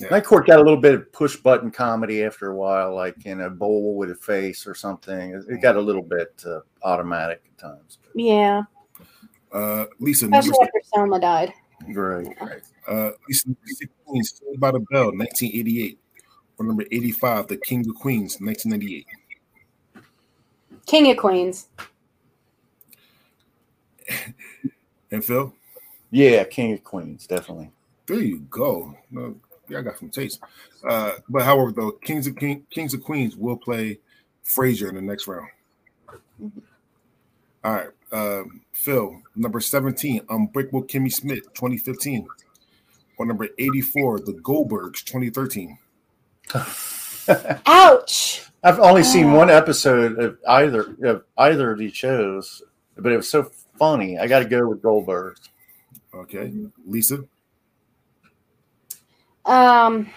yeah. 0.01 0.09
Night 0.11 0.25
Court 0.25 0.47
got 0.47 0.59
a 0.59 0.63
little 0.63 0.81
bit 0.81 0.95
of 0.95 1.11
push 1.13 1.37
button 1.37 1.71
comedy 1.71 2.23
after 2.23 2.51
a 2.51 2.55
while, 2.55 2.95
like 2.95 3.25
in 3.25 3.41
a 3.41 3.49
bowl 3.49 3.97
with 3.97 4.11
a 4.11 4.15
face 4.15 4.67
or 4.67 4.75
something. 4.75 5.43
It 5.49 5.63
got 5.63 5.77
a 5.77 5.81
little 5.81 6.03
bit 6.03 6.45
uh, 6.47 6.61
automatic 6.83 7.43
at 7.47 7.59
times. 7.59 7.99
Yeah. 8.15 8.65
Uh, 9.51 9.87
Lisa, 10.01 10.27
especially 10.27 10.53
after 10.61 10.81
Selma 10.85 11.19
died. 11.19 11.55
Right. 11.89 12.29
Right. 12.41 12.63
Uh, 12.87 13.11
Lisa, 13.29 13.49
Saved 13.67 14.61
by 14.61 14.71
the 14.71 14.81
Bell, 14.81 15.07
1988 15.07 15.99
or 16.59 16.67
number 16.67 16.85
85, 16.91 17.49
The 17.49 17.57
King 17.57 17.89
of 17.89 17.95
Queens, 17.97 18.39
1998? 18.41 19.07
King 20.87 21.11
of 21.11 21.17
Queens. 21.17 21.69
and 25.11 25.25
Phil? 25.25 25.53
Yeah, 26.11 26.45
King 26.45 26.75
of 26.75 26.85
Queens, 26.85 27.27
definitely. 27.27 27.71
There 28.07 28.21
you 28.21 28.39
go. 28.51 28.97
No, 29.11 29.35
yeah, 29.69 29.79
I 29.79 29.83
got 29.83 29.99
some 29.99 30.11
taste. 30.11 30.41
Uh, 30.89 31.13
but 31.29 31.43
however, 31.43 31.73
though, 31.73 31.91
Kings 31.91 32.27
of 32.27 32.37
King, 32.37 32.65
Kings 32.71 32.95
of 32.95 33.03
Queens 33.03 33.37
will 33.37 33.57
play 33.57 33.99
Frasier 34.45 34.89
in 34.89 34.95
the 34.95 35.03
next 35.03 35.27
round. 35.27 35.49
Mm-hmm. 36.41 36.61
All 37.67 37.73
right. 37.73 37.89
Um, 38.13 38.61
Phil, 38.73 39.21
number 39.35 39.59
17, 39.61 40.21
Unbreakable 40.29 40.85
Kimmy 40.85 41.13
Schmidt, 41.13 41.43
2015. 41.55 42.29
Or 43.19 43.27
number 43.27 43.49
84, 43.59 44.21
The 44.21 44.35
Goldbergs, 44.35 45.05
2013. 45.05 45.77
Ouch. 47.67 48.45
I've 48.63 48.79
only 48.79 49.03
seen 49.03 49.33
one 49.33 49.51
episode 49.51 50.17
of 50.19 50.39
either 50.49 50.97
of 51.03 51.25
either 51.37 51.73
of 51.73 51.79
these 51.79 51.97
shows, 51.97 52.63
but 52.97 53.13
it 53.13 53.17
was 53.17 53.29
so 53.29 53.51
funny. 53.79 54.17
I 54.19 54.29
got 54.29 54.41
to 54.41 54.45
go 54.45 54.69
with 54.69 54.83
Goldbergs. 54.83 55.49
Okay, 56.15 56.53
Lisa. 56.87 57.25
Um, 59.45 60.09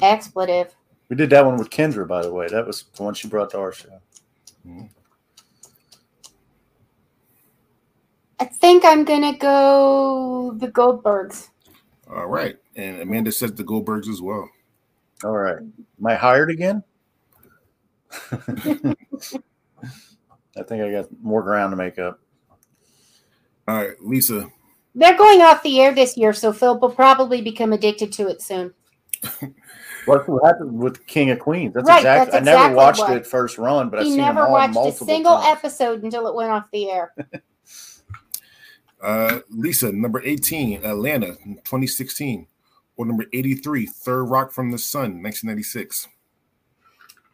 expletive. 0.00 0.74
We 1.10 1.16
did 1.16 1.30
that 1.30 1.44
one 1.44 1.56
with 1.56 1.68
Kendra, 1.68 2.08
by 2.08 2.22
the 2.22 2.32
way. 2.32 2.48
That 2.48 2.66
was 2.66 2.84
the 2.94 3.02
one 3.02 3.14
she 3.14 3.28
brought 3.28 3.50
to 3.50 3.58
our 3.58 3.72
show. 3.72 4.00
Mm-hmm. 4.66 4.86
I 8.40 8.46
think 8.46 8.84
I'm 8.84 9.04
gonna 9.04 9.36
go 9.36 10.54
the 10.56 10.68
Goldbergs. 10.68 11.50
All 12.08 12.26
right, 12.26 12.56
and 12.74 13.00
Amanda 13.02 13.30
says 13.30 13.52
the 13.52 13.64
Goldbergs 13.64 14.08
as 14.08 14.20
well. 14.22 14.48
All 15.22 15.36
right. 15.36 15.58
Am 15.58 16.06
I 16.06 16.14
hired 16.14 16.50
again? 16.50 16.82
I 18.32 18.36
think 20.66 20.82
I 20.82 20.90
got 20.90 21.08
more 21.22 21.42
ground 21.42 21.72
to 21.72 21.76
make 21.76 21.98
up. 21.98 22.20
All 23.68 23.76
right, 23.76 23.92
Lisa. 24.00 24.48
They're 24.94 25.16
going 25.16 25.42
off 25.42 25.62
the 25.62 25.80
air 25.80 25.94
this 25.94 26.16
year, 26.16 26.32
so 26.32 26.52
Phil 26.52 26.78
will 26.80 26.90
probably 26.90 27.42
become 27.42 27.72
addicted 27.72 28.12
to 28.14 28.28
it 28.28 28.42
soon. 28.42 28.74
What 30.06 30.26
happened 30.42 30.78
with 30.78 31.06
King 31.06 31.30
of 31.30 31.40
Queens? 31.40 31.74
That's 31.74 31.86
right, 31.86 31.98
exactly. 31.98 32.32
That's 32.32 32.38
exactly 32.38 32.52
I 32.52 32.68
never 32.68 32.74
watched 32.74 33.00
what. 33.00 33.16
it 33.18 33.26
first 33.26 33.58
run, 33.58 33.90
but 33.90 34.02
he 34.02 34.12
I've 34.12 34.34
never 34.34 34.50
watched 34.50 34.76
a 34.76 34.92
single 34.92 35.36
times. 35.36 35.58
episode 35.58 36.02
until 36.02 36.26
it 36.26 36.34
went 36.34 36.50
off 36.50 36.70
the 36.72 36.90
air. 36.90 37.14
uh, 39.02 39.40
Lisa, 39.50 39.92
number 39.92 40.22
eighteen, 40.24 40.84
Atlanta, 40.84 41.36
twenty 41.64 41.86
sixteen 41.86 42.46
or 43.00 43.06
number 43.06 43.24
83, 43.32 43.86
Third 43.86 44.24
Rock 44.24 44.52
from 44.52 44.70
the 44.70 44.76
Sun, 44.76 45.22
1996? 45.22 46.06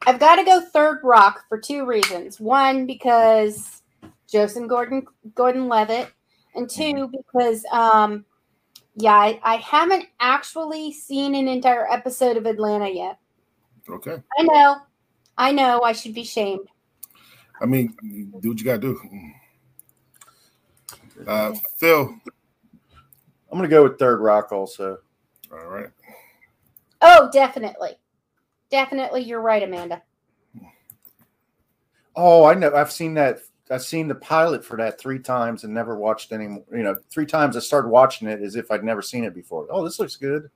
I've 0.06 0.20
got 0.20 0.36
to 0.36 0.44
go 0.44 0.60
Third 0.60 1.00
Rock 1.02 1.42
for 1.48 1.58
two 1.58 1.84
reasons. 1.84 2.38
One, 2.38 2.86
because 2.86 3.82
Joseph 4.30 4.68
Gordon 4.68 5.04
Gordon 5.34 5.66
Levitt, 5.66 6.12
and 6.54 6.70
two, 6.70 6.82
mm-hmm. 6.82 7.16
because 7.16 7.64
um, 7.72 8.24
yeah, 8.94 9.14
I, 9.14 9.40
I 9.42 9.56
haven't 9.56 10.06
actually 10.20 10.92
seen 10.92 11.34
an 11.34 11.48
entire 11.48 11.90
episode 11.90 12.36
of 12.36 12.46
Atlanta 12.46 12.88
yet. 12.88 13.18
Okay. 13.88 14.22
I 14.38 14.42
know. 14.42 14.76
I 15.36 15.50
know. 15.50 15.82
I 15.82 15.92
should 15.92 16.14
be 16.14 16.22
shamed. 16.22 16.68
I 17.60 17.66
mean, 17.66 17.92
do 18.40 18.50
what 18.50 18.58
you 18.58 18.64
gotta 18.64 18.78
do. 18.78 19.00
Uh, 21.26 21.54
Phil. 21.76 22.14
I'm 23.50 23.58
gonna 23.58 23.68
go 23.68 23.84
with 23.84 23.98
Third 23.98 24.20
Rock 24.20 24.52
also. 24.52 24.98
All 25.52 25.66
right. 25.66 25.88
Oh, 27.00 27.30
definitely. 27.32 27.96
Definitely. 28.70 29.22
You're 29.22 29.40
right, 29.40 29.62
Amanda. 29.62 30.02
Oh, 32.14 32.44
I 32.44 32.54
know. 32.54 32.74
I've 32.74 32.92
seen 32.92 33.14
that. 33.14 33.38
I've 33.70 33.82
seen 33.82 34.08
the 34.08 34.14
pilot 34.14 34.64
for 34.64 34.76
that 34.76 35.00
three 35.00 35.18
times 35.18 35.64
and 35.64 35.74
never 35.74 35.96
watched 35.96 36.32
any. 36.32 36.44
You 36.44 36.82
know, 36.82 36.96
three 37.10 37.26
times 37.26 37.56
I 37.56 37.60
started 37.60 37.88
watching 37.88 38.28
it 38.28 38.40
as 38.42 38.56
if 38.56 38.70
I'd 38.70 38.84
never 38.84 39.02
seen 39.02 39.24
it 39.24 39.34
before. 39.34 39.66
Oh, 39.70 39.84
this 39.84 39.98
looks 39.98 40.16
good. 40.16 40.50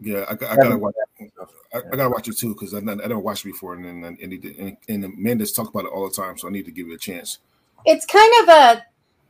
Yeah, 0.00 0.24
I, 0.28 0.32
I 0.32 0.56
gotta 0.56 0.78
watch. 0.78 0.94
I, 1.20 1.78
I, 1.78 1.96
gotta 1.96 2.10
watch 2.10 2.28
it 2.28 2.36
too 2.36 2.54
because 2.54 2.74
I, 2.74 2.78
I 2.78 2.80
never 2.80 3.18
watched 3.18 3.44
it 3.44 3.52
before, 3.52 3.74
and 3.74 3.84
and 3.84 4.18
and, 4.18 4.44
and, 4.44 4.76
and 4.88 5.04
Amanda's 5.04 5.52
talk 5.52 5.68
about 5.68 5.84
it 5.84 5.92
all 5.92 6.08
the 6.08 6.14
time, 6.14 6.36
so 6.38 6.48
I 6.48 6.50
need 6.50 6.64
to 6.64 6.72
give 6.72 6.88
it 6.88 6.94
a 6.94 6.98
chance. 6.98 7.38
It's 7.84 8.06
kind 8.06 8.32
of 8.42 8.48
a 8.48 8.86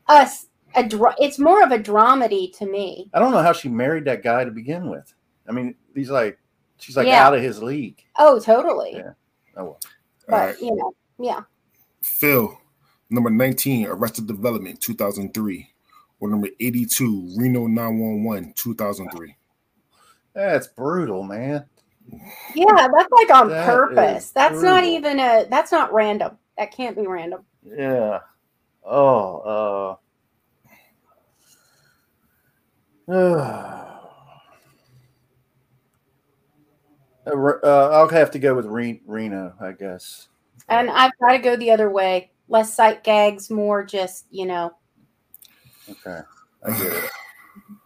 a 0.09 0.31
a 0.75 0.87
dra- 0.87 1.17
it's 1.19 1.39
more 1.39 1.63
of 1.63 1.73
a 1.73 1.79
dramedy 1.79 2.57
to 2.59 2.67
me. 2.67 3.11
I 3.15 3.19
don't 3.19 3.33
know 3.33 3.43
how 3.43 3.53
she 3.53 3.69
married 3.69 4.05
that 4.07 4.23
guy 4.23 4.45
to 4.45 4.51
begin 4.51 4.89
with. 4.89 5.13
I 5.49 5.53
mean, 5.53 5.75
he's 5.95 6.11
like 6.11 6.39
she's 6.79 6.97
like 6.97 7.07
yeah. 7.07 7.27
out 7.27 7.35
of 7.35 7.43
his 7.43 7.63
league. 7.63 8.03
Oh, 8.19 8.39
totally. 8.41 8.93
Yeah. 8.95 9.13
Oh 9.57 9.65
well. 9.65 9.81
But 10.29 10.37
right. 10.37 10.61
you 10.61 10.75
know, 10.75 10.95
yeah. 11.19 11.41
Phil, 12.03 12.59
number 13.11 13.31
19, 13.31 13.87
Arrested 13.87 14.27
Development, 14.27 14.81
2003. 14.81 15.69
Or 16.21 16.29
number 16.29 16.49
82, 16.61 17.35
Reno 17.37 17.67
911, 17.67 18.55
2003. 18.57 19.37
That's 20.35 20.69
brutal, 20.69 21.25
man. 21.25 21.65
Yeah, 22.55 22.89
that's 22.95 23.11
like 23.11 23.31
on 23.31 23.49
that 23.49 23.67
purpose. 23.67 24.31
That's 24.31 24.55
brutal. 24.55 24.71
not 24.71 24.85
even 24.85 25.19
a 25.19 25.47
that's 25.49 25.73
not 25.73 25.93
random. 25.93 26.39
That 26.57 26.73
can't 26.75 26.97
be 26.97 27.07
random. 27.07 27.45
Yeah. 27.65 28.21
Oh, 28.85 29.39
uh 29.39 29.97
uh, 33.11 33.99
I'll 37.27 38.09
have 38.09 38.31
to 38.31 38.39
go 38.39 38.55
with 38.55 38.67
Reno, 38.67 39.55
I 39.61 39.73
guess. 39.73 40.29
And 40.69 40.91
I've 40.91 41.13
got 41.21 41.33
to 41.33 41.39
go 41.39 41.57
the 41.57 41.71
other 41.71 41.91
way. 41.91 42.31
Less 42.49 42.75
sight 42.75 43.03
gags, 43.03 43.51
more 43.51 43.85
just, 43.85 44.27
you 44.31 44.47
know. 44.47 44.73
Okay. 45.89 46.21
I 46.65 46.71
get 46.71 46.93
it. 46.93 47.11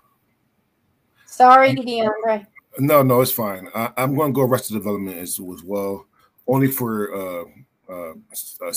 Sorry, 1.26 1.74
DeAndre. 1.74 2.46
No, 2.78 3.02
no, 3.02 3.20
it's 3.20 3.32
fine. 3.32 3.68
I, 3.74 3.92
am 3.96 4.14
going 4.14 4.32
to 4.32 4.36
go 4.36 4.42
Arrested 4.42 4.74
Development 4.74 5.16
as, 5.16 5.40
as 5.40 5.62
well, 5.62 6.06
only 6.46 6.68
for 6.68 7.14
uh, 7.14 7.44
uh, 7.88 8.12
uh, 8.66 8.72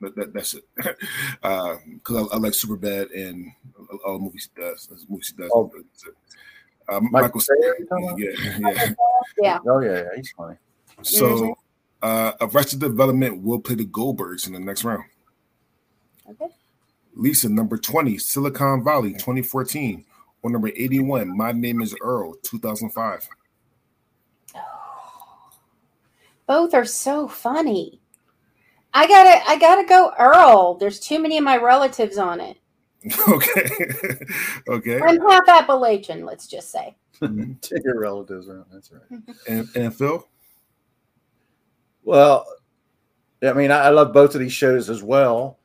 that, 0.00 0.16
that, 0.16 0.34
that's 0.34 0.54
it. 0.54 0.64
Because 1.42 2.16
uh, 2.16 2.28
I, 2.32 2.36
I, 2.36 2.38
like 2.38 2.54
Super 2.54 2.76
Bad 2.76 3.08
and 3.10 3.52
all 4.06 4.14
the 4.14 4.24
movies 4.24 4.48
he 4.54 4.60
does. 4.60 4.88
Movies 5.08 5.34
he 5.36 5.42
does. 5.42 5.50
Oh. 5.54 5.70
Uh, 6.88 7.00
Michael, 7.00 7.40
Michael 7.90 8.18
yeah, 8.18 8.28
yeah, 8.58 8.92
yeah. 9.40 9.58
Oh 9.68 9.78
yeah, 9.80 9.98
yeah, 9.98 10.08
he's 10.16 10.32
funny. 10.32 10.56
So, 11.02 11.26
mm-hmm. 11.26 11.52
uh, 12.02 12.32
Arrested 12.40 12.80
Development 12.80 13.42
will 13.42 13.60
play 13.60 13.76
the 13.76 13.86
Goldbergs 13.86 14.46
in 14.48 14.54
the 14.54 14.58
next 14.58 14.82
round. 14.82 15.04
Okay. 16.28 16.48
Lisa, 17.14 17.48
number 17.48 17.76
20, 17.76 18.18
Silicon 18.18 18.82
Valley, 18.82 19.12
2014. 19.12 20.04
Or 20.42 20.50
number 20.50 20.68
81, 20.68 21.36
My 21.36 21.52
Name 21.52 21.82
is 21.82 21.94
Earl, 22.00 22.34
2005. 22.42 23.28
Both 26.46 26.74
are 26.74 26.84
so 26.84 27.28
funny. 27.28 27.99
I 28.92 29.06
gotta 29.06 29.48
I 29.48 29.58
gotta 29.58 29.86
go 29.86 30.12
Earl. 30.18 30.74
There's 30.74 31.00
too 31.00 31.20
many 31.20 31.38
of 31.38 31.44
my 31.44 31.56
relatives 31.56 32.18
on 32.18 32.40
it. 32.40 32.56
Okay. 33.28 33.70
okay. 34.68 35.00
I'm 35.00 35.20
half 35.20 35.48
Appalachian, 35.48 36.26
let's 36.26 36.46
just 36.46 36.70
say. 36.70 36.96
Mm-hmm. 37.22 37.54
Take 37.60 37.84
your 37.84 37.98
relatives 37.98 38.48
around. 38.48 38.66
That's 38.70 38.92
right. 38.92 39.20
And, 39.48 39.68
and 39.74 39.94
Phil? 39.94 40.28
Well, 42.04 42.44
I 43.42 43.52
mean, 43.54 43.72
I 43.72 43.88
love 43.88 44.12
both 44.12 44.34
of 44.34 44.40
these 44.40 44.52
shows 44.52 44.90
as 44.90 45.02
well. 45.02 45.58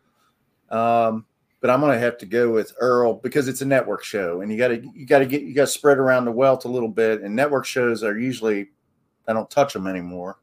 Um, 0.69 1.25
but 1.61 1.69
I'm 1.69 1.81
gonna 1.81 1.97
have 1.97 2.17
to 2.19 2.25
go 2.25 2.51
with 2.51 2.73
Earl 2.79 3.15
because 3.15 3.47
it's 3.47 3.61
a 3.61 3.65
network 3.65 4.03
show, 4.03 4.41
and 4.41 4.51
you 4.51 4.57
got 4.57 4.67
to 4.67 4.83
you 4.93 5.05
got 5.05 5.19
to 5.19 5.25
get 5.25 5.41
you 5.41 5.53
got 5.53 5.63
to 5.63 5.67
spread 5.67 5.97
around 5.97 6.25
the 6.25 6.31
wealth 6.31 6.65
a 6.65 6.69
little 6.69 6.89
bit. 6.89 7.21
And 7.21 7.35
network 7.35 7.65
shows 7.65 8.03
are 8.03 8.17
usually 8.17 8.69
I 9.27 9.33
don't 9.33 9.49
touch 9.49 9.73
them 9.73 9.87
anymore, 9.87 10.37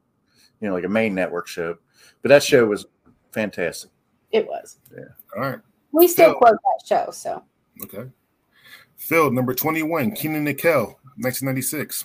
you 0.61 0.69
know, 0.69 0.75
like 0.75 0.85
a 0.85 0.89
main 0.89 1.15
network 1.15 1.47
show. 1.47 1.79
But 2.23 2.29
that 2.31 2.43
show 2.43 2.67
was 2.67 2.87
fantastic. 3.33 3.91
It 4.31 4.47
was. 4.47 4.79
Yeah. 4.97 5.05
All 5.37 5.43
right. 5.43 5.61
We 5.93 6.09
still 6.09 6.31
Phil. 6.31 6.39
quote 6.39 6.57
that 6.57 6.87
show, 6.87 7.11
so 7.11 7.43
Okay. 7.83 8.05
Phil, 8.97 9.31
number 9.31 9.53
21, 9.55 10.13
Kenan 10.13 10.47
and 10.47 10.59
Kel, 10.59 10.99
1996. 11.19 12.05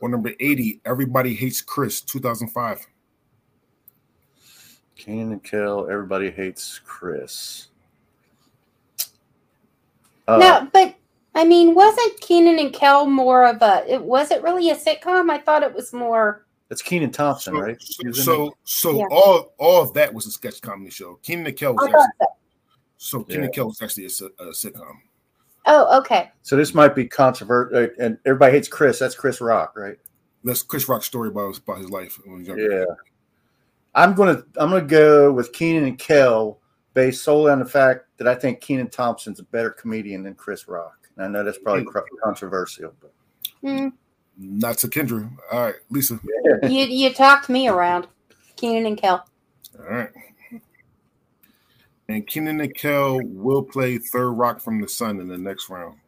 Or 0.00 0.08
number 0.10 0.32
80, 0.40 0.80
Everybody 0.84 1.34
Hates 1.34 1.62
Chris, 1.62 2.00
2005. 2.02 2.86
Kenan 4.96 5.32
and 5.32 5.44
Kel, 5.44 5.88
everybody 5.90 6.30
hates 6.30 6.80
Chris. 6.84 7.68
Uh, 10.26 10.38
no, 10.38 10.68
but 10.72 10.96
I 11.34 11.44
mean, 11.44 11.74
wasn't 11.74 12.20
Kenan 12.20 12.58
and 12.58 12.72
Kel 12.72 13.06
more 13.06 13.46
of 13.46 13.62
a? 13.62 13.84
It 13.86 14.02
was 14.02 14.30
it 14.30 14.42
really 14.42 14.70
a 14.70 14.74
sitcom? 14.74 15.30
I 15.30 15.38
thought 15.38 15.62
it 15.62 15.74
was 15.74 15.92
more. 15.92 16.45
That's 16.68 16.82
Kenan 16.82 17.12
Thompson, 17.12 17.54
So, 17.54 17.60
right? 17.60 17.80
so, 17.80 18.02
He 18.06 18.12
so, 18.12 18.56
so 18.64 18.98
Yeah. 18.98 19.04
all 19.10 19.54
all 19.58 19.82
of 19.82 19.94
that 19.94 20.12
was 20.12 20.26
a 20.26 20.30
sketch 20.30 20.60
comedy 20.60 20.90
show. 20.90 21.14
Kenan 21.22 21.46
and 21.46 21.56
Kel 21.56 21.74
was 21.74 21.84
actually, 21.86 22.02
so. 22.20 22.26
so 22.96 23.24
Keenan 23.24 23.42
Yeah. 23.42 23.46
Nickel 23.46 23.66
was 23.66 23.82
actually 23.82 24.06
a, 24.06 24.44
a 24.44 24.50
sitcom. 24.52 24.94
Oh, 25.66 25.98
okay. 26.00 26.30
So 26.42 26.56
this 26.56 26.74
might 26.74 26.94
be 26.94 27.06
controversial, 27.06 27.88
and 27.98 28.18
everybody 28.24 28.52
hates 28.52 28.68
Chris. 28.68 28.98
That's 28.98 29.14
Chris 29.16 29.40
Rock, 29.40 29.74
right? 29.76 29.96
That's 30.44 30.62
Chris 30.62 30.88
Rock's 30.88 31.06
story 31.06 31.28
about 31.28 31.48
his, 31.48 31.58
about 31.58 31.78
his 31.78 31.90
life. 31.90 32.18
when 32.24 32.40
he 32.40 32.46
younger. 32.46 32.80
Yeah. 32.80 32.94
I'm 33.94 34.14
gonna 34.14 34.42
I'm 34.56 34.70
gonna 34.70 34.82
go 34.82 35.32
with 35.32 35.52
Kenan 35.52 35.84
and 35.84 35.98
Kel 35.98 36.58
based 36.94 37.24
solely 37.24 37.50
on 37.52 37.58
the 37.58 37.64
fact 37.64 38.06
that 38.18 38.26
I 38.28 38.34
think 38.34 38.60
Kenan 38.60 38.88
Thompson's 38.90 39.40
a 39.40 39.44
better 39.44 39.70
comedian 39.70 40.22
than 40.22 40.34
Chris 40.34 40.66
Rock. 40.68 41.08
And 41.16 41.24
I 41.24 41.28
know 41.28 41.44
that's 41.44 41.58
probably 41.58 41.86
controversial, 42.22 42.92
but 43.00 43.12
Hmm. 43.62 43.88
Not 44.38 44.78
to 44.78 44.88
Kendra. 44.88 45.30
All 45.50 45.62
right, 45.64 45.74
Lisa. 45.90 46.20
you 46.62 46.84
you 46.84 47.12
talked 47.14 47.48
me 47.48 47.68
around, 47.68 48.06
Kenan 48.56 48.86
and 48.86 48.98
Kel. 48.98 49.26
All 49.78 49.86
right. 49.86 50.10
And 52.08 52.26
Kenan 52.26 52.60
and 52.60 52.74
Kel 52.74 53.20
will 53.22 53.62
play 53.62 53.98
Third 53.98 54.30
Rock 54.32 54.60
from 54.60 54.80
the 54.80 54.88
Sun 54.88 55.20
in 55.20 55.28
the 55.28 55.38
next 55.38 55.68
round. 55.68 55.98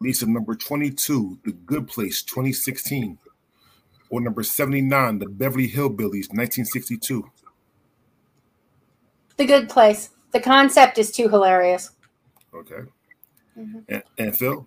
Lisa, 0.00 0.26
number 0.26 0.54
22, 0.54 1.38
The 1.44 1.52
Good 1.52 1.88
Place, 1.88 2.22
2016. 2.22 3.18
Or 4.08 4.20
number 4.20 4.42
79, 4.44 5.18
The 5.18 5.26
Beverly 5.26 5.68
Hillbillies, 5.68 6.28
1962. 6.30 7.28
The 9.36 9.44
Good 9.46 9.68
Place. 9.68 10.10
The 10.32 10.40
concept 10.40 10.98
is 10.98 11.10
too 11.10 11.28
hilarious. 11.28 11.90
Okay. 12.54 12.82
Mhm. 13.58 13.84
And, 13.88 14.02
and 14.18 14.36
Phil? 14.36 14.66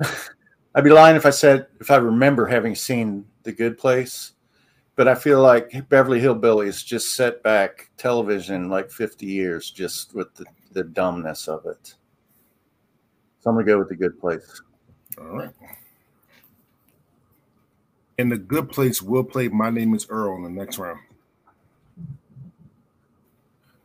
I'd 0.74 0.84
be 0.84 0.90
lying 0.90 1.16
if 1.16 1.26
I 1.26 1.30
said 1.30 1.66
if 1.80 1.90
I 1.90 1.96
remember 1.96 2.46
having 2.46 2.74
seen 2.74 3.24
The 3.42 3.52
Good 3.52 3.78
Place, 3.78 4.32
but 4.96 5.08
I 5.08 5.14
feel 5.14 5.40
like 5.40 5.88
Beverly 5.88 6.20
Hillbillies 6.20 6.84
just 6.84 7.16
set 7.16 7.42
back 7.42 7.90
television 7.96 8.68
like 8.68 8.90
50 8.90 9.26
years 9.26 9.70
just 9.70 10.14
with 10.14 10.32
the, 10.34 10.44
the 10.72 10.84
dumbness 10.84 11.48
of 11.48 11.66
it. 11.66 11.94
So 13.40 13.50
I'm 13.50 13.56
gonna 13.56 13.66
go 13.66 13.78
with 13.78 13.88
The 13.88 13.96
Good 13.96 14.20
Place. 14.20 14.62
All 15.18 15.38
right. 15.38 15.50
And 18.18 18.30
The 18.30 18.36
Good 18.36 18.70
Place 18.70 19.00
will 19.00 19.24
play 19.24 19.48
My 19.48 19.70
Name 19.70 19.94
is 19.94 20.06
Earl 20.08 20.36
in 20.36 20.42
the 20.42 20.50
next 20.50 20.78
round. 20.78 21.00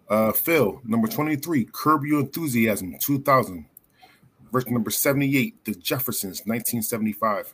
Uh, 0.07 0.31
Phil, 0.31 0.81
number 0.85 1.07
23, 1.07 1.67
Curb 1.71 2.05
Your 2.05 2.19
Enthusiasm, 2.19 2.95
2000. 2.99 3.65
Verse 4.55 4.67
number 4.67 4.89
78, 4.89 5.65
The 5.65 5.75
Jeffersons, 5.75 6.43
1975. 6.45 7.53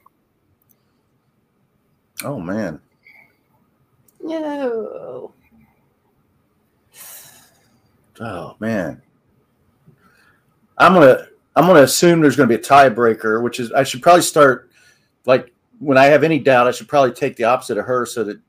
Oh 2.24 2.40
man. 2.40 2.80
No. 4.22 5.34
Oh 8.20 8.56
man. 8.60 9.02
I'm 10.78 10.94
gonna 10.94 11.26
I'm 11.56 11.66
gonna 11.66 11.82
assume 11.82 12.22
there's 12.22 12.36
gonna 12.36 12.48
be 12.48 12.54
a 12.54 12.60
tiebreaker, 12.60 13.42
which 13.42 13.60
is 13.60 13.72
I 13.72 13.82
should 13.82 14.04
probably 14.04 14.22
start 14.22 14.70
like 15.26 15.52
when 15.80 15.98
I 15.98 16.06
have 16.06 16.24
any 16.24 16.38
doubt, 16.38 16.68
I 16.68 16.72
should 16.72 16.88
probably 16.88 17.14
take 17.14 17.36
the 17.36 17.46
opposite 17.46 17.80
of 17.80 17.86
her 17.86 18.06
so 18.06 18.24
that 18.26 18.40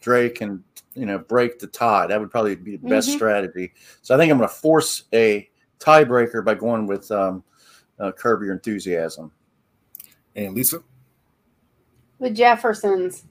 Drake 0.00 0.36
can 0.36 0.62
you 0.94 1.04
know 1.04 1.18
break 1.18 1.58
the 1.58 1.66
tie. 1.66 2.06
That 2.06 2.20
would 2.20 2.30
probably 2.30 2.54
be 2.54 2.76
the 2.76 2.88
best 2.88 3.08
Mhm. 3.08 3.14
strategy. 3.14 3.72
So 4.02 4.14
I 4.14 4.18
think 4.18 4.30
I'm 4.30 4.38
gonna 4.38 4.46
force 4.46 5.02
a 5.12 5.50
tiebreaker 5.80 6.44
by 6.44 6.54
going 6.54 6.86
with 6.86 7.10
um, 7.10 7.42
uh, 8.00 8.12
Curb 8.12 8.42
Your 8.42 8.52
Enthusiasm. 8.52 9.32
And 10.36 10.54
Lisa, 10.54 10.82
The 12.20 12.30
Jeffersons. 12.30 13.24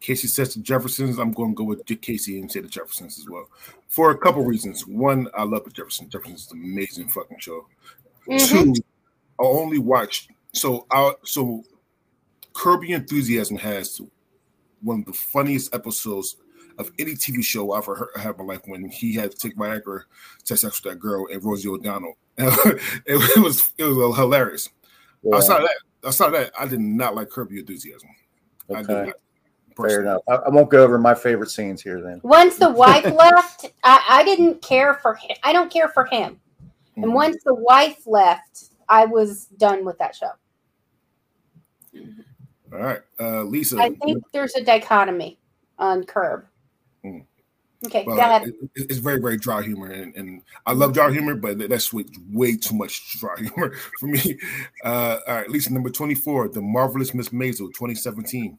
Casey 0.00 0.26
says 0.26 0.54
the 0.54 0.60
Jeffersons. 0.60 1.18
I'm 1.18 1.32
going 1.32 1.52
to 1.52 1.54
go 1.54 1.64
with 1.64 1.86
Dick 1.86 2.02
Casey 2.02 2.40
and 2.40 2.50
say 2.50 2.60
the 2.60 2.68
Jeffersons 2.68 3.18
as 3.18 3.30
well. 3.30 3.48
For 3.86 4.10
a 4.10 4.18
couple 4.18 4.44
reasons. 4.44 4.86
One, 4.86 5.28
I 5.36 5.44
love 5.44 5.64
the 5.64 5.70
Jeffersons. 5.70 6.10
Jeffersons 6.10 6.46
is 6.46 6.52
an 6.52 6.62
amazing 6.62 7.08
fucking 7.08 7.38
show. 7.38 7.66
Mhm. 8.28 8.74
Two, 8.74 8.82
I 9.38 9.44
only 9.44 9.78
watched 9.78 10.30
so 10.52 10.86
I 10.90 11.12
so 11.24 11.64
Curb 12.52 12.84
Your 12.84 12.98
Enthusiasm 12.98 13.56
has 13.58 14.00
one 14.82 15.00
of 15.00 15.06
the 15.06 15.12
funniest 15.12 15.74
episodes 15.74 16.36
of 16.82 16.92
any 16.98 17.12
TV 17.12 17.42
show 17.42 17.72
I've 17.72 17.84
ever 17.84 17.94
heard, 17.94 18.08
had 18.16 18.34
in 18.38 18.46
my 18.46 18.54
life 18.54 18.62
when 18.66 18.88
he 18.88 19.14
had 19.14 19.30
to 19.30 19.36
take 19.36 19.56
Viagra 19.56 20.02
to 20.44 20.52
have 20.54 20.58
sex 20.58 20.82
with 20.82 20.92
that 20.92 20.98
girl 20.98 21.26
and 21.32 21.42
Rosie 21.42 21.68
O'Donnell. 21.68 22.14
it, 22.38 23.42
was 23.42 23.72
it 23.78 23.84
was 23.84 24.16
hilarious. 24.16 24.68
I 25.32 25.40
saw 25.40 25.58
that, 25.60 25.70
outside 26.04 26.26
of 26.26 26.32
that, 26.32 26.52
I 26.58 26.66
did 26.66 26.80
not 26.80 27.14
like 27.14 27.30
Curb 27.30 27.52
Your 27.52 27.60
Enthusiasm. 27.60 28.08
I 28.74 28.82
did 28.82 28.90
Okay. 28.90 29.06
not. 29.06 29.16
Fair 29.76 30.02
enough. 30.02 30.20
I, 30.28 30.34
I 30.34 30.48
won't 30.50 30.68
go 30.68 30.82
over 30.84 30.98
my 30.98 31.14
favorite 31.14 31.50
scenes 31.50 31.80
here 31.80 32.02
then. 32.02 32.20
Once 32.22 32.56
the 32.58 32.68
wife 32.70 33.04
left, 33.18 33.72
I, 33.84 34.04
I 34.08 34.24
didn't 34.24 34.60
care 34.60 34.94
for 34.94 35.14
him. 35.14 35.36
I 35.42 35.52
don't 35.54 35.70
care 35.70 35.88
for 35.88 36.04
him. 36.04 36.38
And 36.96 37.06
Mhm. 37.06 37.14
once 37.14 37.36
the 37.44 37.54
wife 37.54 38.06
left, 38.06 38.64
I 38.88 39.06
was 39.06 39.46
done 39.46 39.84
with 39.84 39.96
that 39.98 40.14
show. 40.14 40.32
All 42.72 42.78
right, 42.78 43.00
uh, 43.20 43.42
Lisa. 43.44 43.78
I 43.78 43.90
think 43.90 44.22
there's 44.32 44.54
a 44.54 44.64
dichotomy 44.64 45.38
on 45.78 46.04
Curb. 46.04 46.46
Mm. 47.04 47.24
Okay, 47.86 48.04
well, 48.06 48.14
go 48.16 48.22
ahead. 48.22 48.42
it- 48.48 48.54
it- 48.76 48.90
it's 48.90 48.98
very, 48.98 49.20
very 49.20 49.36
dry 49.36 49.60
humor, 49.62 49.90
and, 49.90 50.14
and 50.14 50.42
I 50.66 50.72
love 50.72 50.92
dry 50.92 51.10
humor, 51.10 51.34
but 51.34 51.58
that's 51.68 51.92
way, 51.92 52.04
way 52.30 52.56
too 52.56 52.76
much 52.76 53.18
dry 53.18 53.34
humor 53.36 53.74
for 53.98 54.06
me. 54.06 54.38
Uh, 54.84 55.18
all 55.26 55.34
right, 55.36 55.50
Lisa, 55.50 55.72
number 55.72 55.90
24, 55.90 56.48
The 56.48 56.60
Marvelous 56.62 57.12
Miss 57.14 57.28
Maisel, 57.30 57.68
2017. 57.72 58.58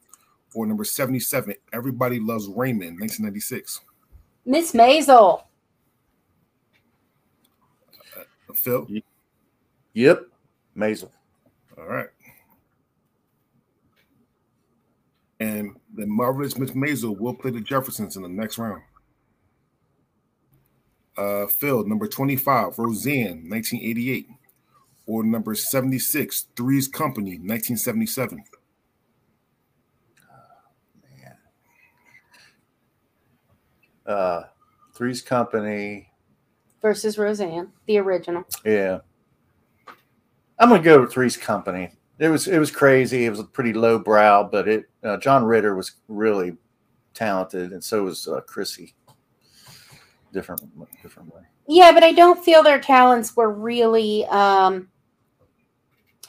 Or 0.55 0.67
number 0.67 0.83
77, 0.83 1.55
Everybody 1.73 2.19
Loves 2.19 2.47
Raymond, 2.47 2.99
1996. 2.99 3.81
Miss 4.45 4.71
Maisel. 4.73 5.43
Phil? 8.53 8.87
Yep. 9.93 10.27
Maisel. 10.77 11.09
All 11.77 11.85
right. 11.87 12.07
And 15.43 15.75
the 15.93 16.07
Marvelous 16.07 16.57
Miss 16.57 16.71
Maisel 16.71 17.17
will 17.19 17.33
play 17.33 17.51
the 17.51 17.59
Jeffersons 17.59 18.15
in 18.15 18.23
the 18.23 18.29
next 18.29 18.57
round. 18.57 18.81
Uh, 21.17 21.47
Phil, 21.47 21.85
number 21.85 22.07
25, 22.07 22.79
Roseanne, 22.79 23.49
1988. 23.49 24.29
Or 25.05 25.21
number 25.21 25.53
76, 25.53 26.47
Three's 26.55 26.87
Company, 26.87 27.31
1977. 27.31 28.45
Uh, 34.05 34.43
Three's 34.95 35.21
Company. 35.21 36.09
versus 36.81 37.17
Roseanne, 37.17 37.69
the 37.85 37.97
original. 37.97 38.45
Yeah. 38.63 38.99
I'm 40.57 40.69
gonna 40.69 40.81
go 40.81 41.01
with 41.01 41.11
Three's 41.11 41.35
Company. 41.35 41.89
It 42.23 42.29
was 42.29 42.47
it 42.47 42.57
was 42.57 42.71
crazy. 42.71 43.25
It 43.25 43.29
was 43.31 43.41
a 43.41 43.43
pretty 43.43 43.73
low 43.73 43.99
brow, 43.99 44.43
but 44.43 44.69
it 44.69 44.85
uh, 45.03 45.17
John 45.17 45.43
Ritter 45.43 45.75
was 45.75 45.91
really 46.07 46.55
talented, 47.13 47.73
and 47.73 47.83
so 47.83 48.03
was 48.03 48.29
uh, 48.29 48.39
Chrissy. 48.47 48.95
Different, 50.31 50.61
different 51.01 51.35
way. 51.35 51.41
Yeah, 51.67 51.91
but 51.91 52.01
I 52.01 52.13
don't 52.13 52.41
feel 52.41 52.63
their 52.63 52.79
talents 52.79 53.35
were 53.35 53.51
really. 53.51 54.25
Um, 54.27 54.87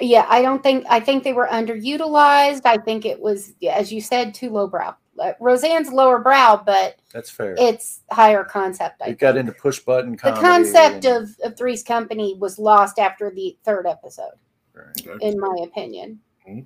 yeah, 0.01 0.27
I 0.29 0.43
don't 0.43 0.65
think. 0.65 0.85
I 0.91 0.99
think 0.99 1.23
they 1.23 1.33
were 1.33 1.47
underutilized. 1.47 2.63
I 2.65 2.77
think 2.77 3.07
it 3.07 3.21
was, 3.21 3.53
as 3.71 3.93
you 3.93 4.01
said, 4.01 4.35
too 4.35 4.51
lowbrow. 4.51 4.97
uh, 5.21 5.33
Roseanne's 5.41 5.93
lower 5.93 6.19
brow, 6.19 6.61
but 6.65 6.97
that's 7.13 7.31
fair. 7.31 7.55
It's 7.59 8.01
higher 8.11 8.45
concept. 8.45 9.03
I 9.03 9.11
it 9.11 9.19
got 9.19 9.37
into 9.37 9.53
push 9.53 9.79
button. 9.79 10.13
The 10.13 10.33
concept 10.33 11.05
and... 11.05 11.23
of, 11.23 11.37
of 11.45 11.57
Three's 11.57 11.83
Company 11.83 12.37
was 12.39 12.59
lost 12.59 12.99
after 12.99 13.31
the 13.31 13.57
third 13.65 13.87
episode, 13.87 14.35
okay. 14.77 15.29
in 15.29 15.39
my 15.39 15.57
opinion. 15.63 16.21
Mm-hmm. 16.49 16.61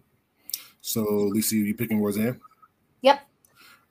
So, 0.81 1.03
Lisa, 1.03 1.57
you 1.57 1.75
picking 1.75 2.01
Roseanne? 2.01 2.41
Yep. 3.03 3.21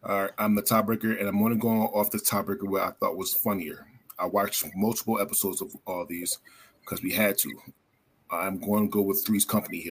All 0.03 0.21
right, 0.23 0.31
I'm 0.37 0.55
the 0.55 0.61
tiebreaker, 0.61 1.19
and 1.19 1.27
I'm 1.27 1.39
going 1.39 1.53
to 1.53 1.59
go 1.59 1.69
off 1.69 2.11
the 2.11 2.17
tiebreaker 2.17 2.67
where 2.67 2.83
I 2.83 2.91
thought 2.91 3.17
was 3.17 3.33
funnier. 3.33 3.87
I 4.19 4.25
watched 4.25 4.65
multiple 4.75 5.19
episodes 5.19 5.61
of 5.61 5.75
all 5.85 6.05
these 6.05 6.39
because 6.81 7.03
we 7.03 7.11
had 7.11 7.37
to. 7.39 7.51
I'm 8.31 8.59
going 8.59 8.87
to 8.87 8.89
go 8.89 9.01
with 9.01 9.23
Three's 9.25 9.45
Company 9.45 9.81
here. 9.81 9.91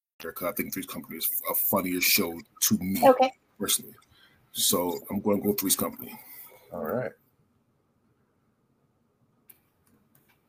because 0.29 0.47
I 0.47 0.51
think 0.53 0.73
Three's 0.73 0.85
Company 0.85 1.17
is 1.17 1.29
a 1.49 1.53
funnier 1.53 2.01
show 2.01 2.39
to 2.61 2.77
me 2.77 3.01
okay. 3.07 3.31
personally. 3.59 3.95
So 4.51 4.99
I'm 5.09 5.21
going 5.21 5.41
to 5.41 5.47
go 5.47 5.53
Three's 5.53 5.75
Company. 5.75 6.17
All 6.71 6.83
right. 6.83 7.11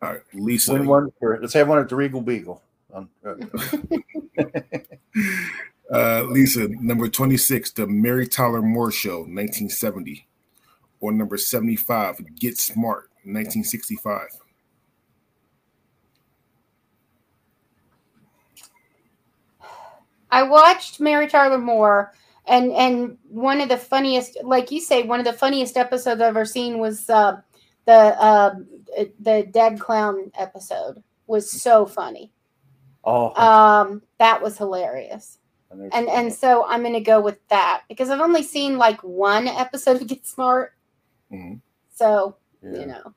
All 0.02 0.10
right, 0.10 0.22
Lisa. 0.34 0.72
Win 0.72 0.86
one 0.86 1.12
for, 1.18 1.38
let's 1.40 1.54
have 1.54 1.68
one 1.68 1.78
at 1.78 1.88
the 1.88 1.94
Regal 1.94 2.20
Beagle. 2.20 2.60
Um, 2.92 3.08
uh, 3.24 3.34
uh, 5.94 6.22
Lisa, 6.24 6.68
number 6.68 7.08
26, 7.08 7.70
The 7.72 7.86
Mary 7.86 8.26
Tyler 8.26 8.62
Moore 8.62 8.90
Show, 8.90 9.18
1970. 9.18 10.26
Or 11.00 11.12
number 11.12 11.36
75, 11.36 12.36
Get 12.36 12.58
Smart, 12.58 13.10
1965. 13.24 14.28
I 20.32 20.42
watched 20.42 20.98
Mary 20.98 21.28
Tyler 21.28 21.58
Moore, 21.58 22.12
and 22.46 22.72
and 22.72 23.18
one 23.28 23.60
of 23.60 23.68
the 23.68 23.76
funniest, 23.76 24.38
like 24.42 24.70
you 24.70 24.80
say, 24.80 25.02
one 25.02 25.20
of 25.20 25.26
the 25.26 25.32
funniest 25.32 25.76
episodes 25.76 26.20
I've 26.20 26.28
ever 26.28 26.46
seen 26.46 26.78
was 26.78 27.08
uh, 27.10 27.40
the 27.84 27.92
uh, 27.92 28.54
the 29.20 29.46
dead 29.50 29.78
clown 29.78 30.32
episode. 30.36 31.02
Was 31.26 31.50
so 31.50 31.86
funny. 31.86 32.32
Oh, 33.04 33.32
um, 33.40 34.02
that 34.18 34.42
was 34.42 34.58
hilarious. 34.58 35.38
And 35.70 36.08
and 36.08 36.32
so 36.32 36.66
I'm 36.66 36.82
gonna 36.82 37.00
go 37.00 37.20
with 37.20 37.38
that 37.48 37.82
because 37.88 38.10
I've 38.10 38.20
only 38.20 38.42
seen 38.42 38.76
like 38.76 39.00
one 39.02 39.46
episode 39.48 40.02
of 40.02 40.08
Get 40.08 40.26
Smart. 40.26 40.74
Mm-hmm. 41.30 41.56
So 41.94 42.36
yeah. 42.62 42.78
you 42.80 42.86
know. 42.86 43.14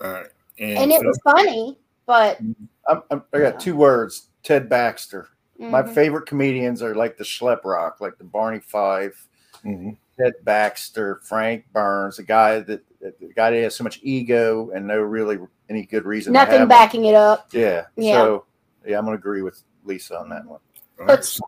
All 0.00 0.12
right. 0.12 0.26
And, 0.58 0.78
and 0.78 0.92
it 0.92 1.04
was 1.04 1.18
funny, 1.22 1.78
but 2.06 2.40
I'm, 2.88 3.02
I'm, 3.10 3.22
i 3.32 3.38
got 3.38 3.60
two 3.60 3.76
words: 3.76 4.28
Ted 4.42 4.68
Baxter. 4.68 5.28
Mm-hmm. 5.60 5.70
My 5.70 5.82
favorite 5.82 6.26
comedians 6.26 6.82
are 6.82 6.94
like 6.94 7.16
the 7.16 7.24
Schlep 7.24 7.64
Rock, 7.64 8.00
like 8.00 8.16
the 8.18 8.24
Barney 8.24 8.60
Fife 8.60 9.28
mm-hmm. 9.64 9.90
Ted 10.18 10.34
Baxter, 10.44 11.20
Frank 11.24 11.64
Burns, 11.72 12.16
the 12.16 12.22
guy 12.22 12.60
that 12.60 12.82
the 13.00 13.32
guy 13.34 13.50
that 13.50 13.62
has 13.62 13.76
so 13.76 13.84
much 13.84 14.00
ego 14.02 14.70
and 14.74 14.86
no 14.86 14.98
really 14.98 15.38
any 15.68 15.84
good 15.84 16.04
reason. 16.04 16.32
Nothing 16.32 16.66
backing 16.66 17.06
it 17.06 17.14
up. 17.14 17.48
Yeah. 17.52 17.86
Yeah. 17.96 18.14
So 18.14 18.44
yeah, 18.86 18.98
I'm 18.98 19.04
gonna 19.04 19.16
agree 19.16 19.42
with 19.42 19.62
Lisa 19.84 20.18
on 20.18 20.28
that 20.30 20.44
one. 20.46 20.60
Right. 20.96 21.24
So, 21.24 21.40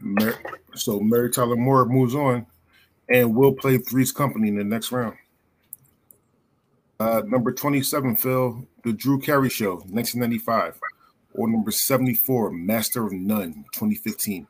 Mary, 0.00 0.34
so 0.74 1.00
Mary 1.00 1.30
Tyler 1.30 1.56
Moore 1.56 1.84
moves 1.84 2.14
on, 2.14 2.46
and 3.08 3.34
we'll 3.34 3.52
play 3.52 3.78
Three's 3.78 4.12
Company 4.12 4.48
in 4.48 4.56
the 4.56 4.64
next 4.64 4.92
round. 4.92 5.16
Uh, 6.98 7.22
number 7.26 7.52
27, 7.52 8.16
Phil, 8.16 8.66
The 8.84 8.92
Drew 8.92 9.18
Carey 9.18 9.48
Show, 9.48 9.76
1995 9.88 10.78
or 11.34 11.48
number 11.48 11.70
74, 11.70 12.50
Master 12.50 13.06
of 13.06 13.12
None, 13.12 13.64
2015. 13.72 14.46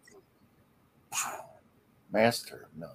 Master 2.13 2.69
of 2.73 2.79
None. 2.79 2.91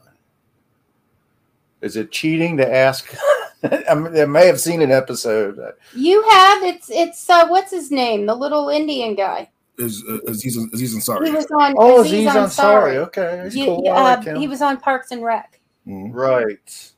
Is 1.82 1.96
it 1.96 2.12
cheating 2.12 2.58
to 2.58 2.74
ask? 2.74 3.16
I 3.90 3.94
may 3.94 4.48
have 4.48 4.60
seen 4.60 4.82
an 4.82 4.92
episode. 4.92 5.60
You 5.94 6.22
have. 6.30 6.64
It's 6.64 6.90
it's 6.90 7.30
uh, 7.30 7.48
what's 7.48 7.72
his 7.72 7.92
name? 7.92 8.26
The 8.26 8.36
little 8.36 8.70
Indian 8.70 9.16
guy. 9.16 9.50
Is 9.78 10.04
uh, 10.10 10.20
Aziz, 10.28 10.58
Aziz 10.74 10.96
Ansari. 10.96 11.28
He 11.28 11.32
was 11.32 11.46
on. 11.48 11.76
Oh, 11.78 12.02
Aziz, 12.02 12.28
Aziz 12.28 12.58
Ansari. 12.58 12.96
Okay, 12.96 13.50
you, 13.52 13.66
cool. 13.66 13.88
uh, 13.90 14.22
like 14.24 14.38
he 14.38 14.48
was 14.48 14.62
on 14.62 14.78
Parks 14.78 15.12
and 15.12 15.24
Rec. 15.24 15.60
Mm-hmm. 15.88 16.12
Right. 16.12 16.92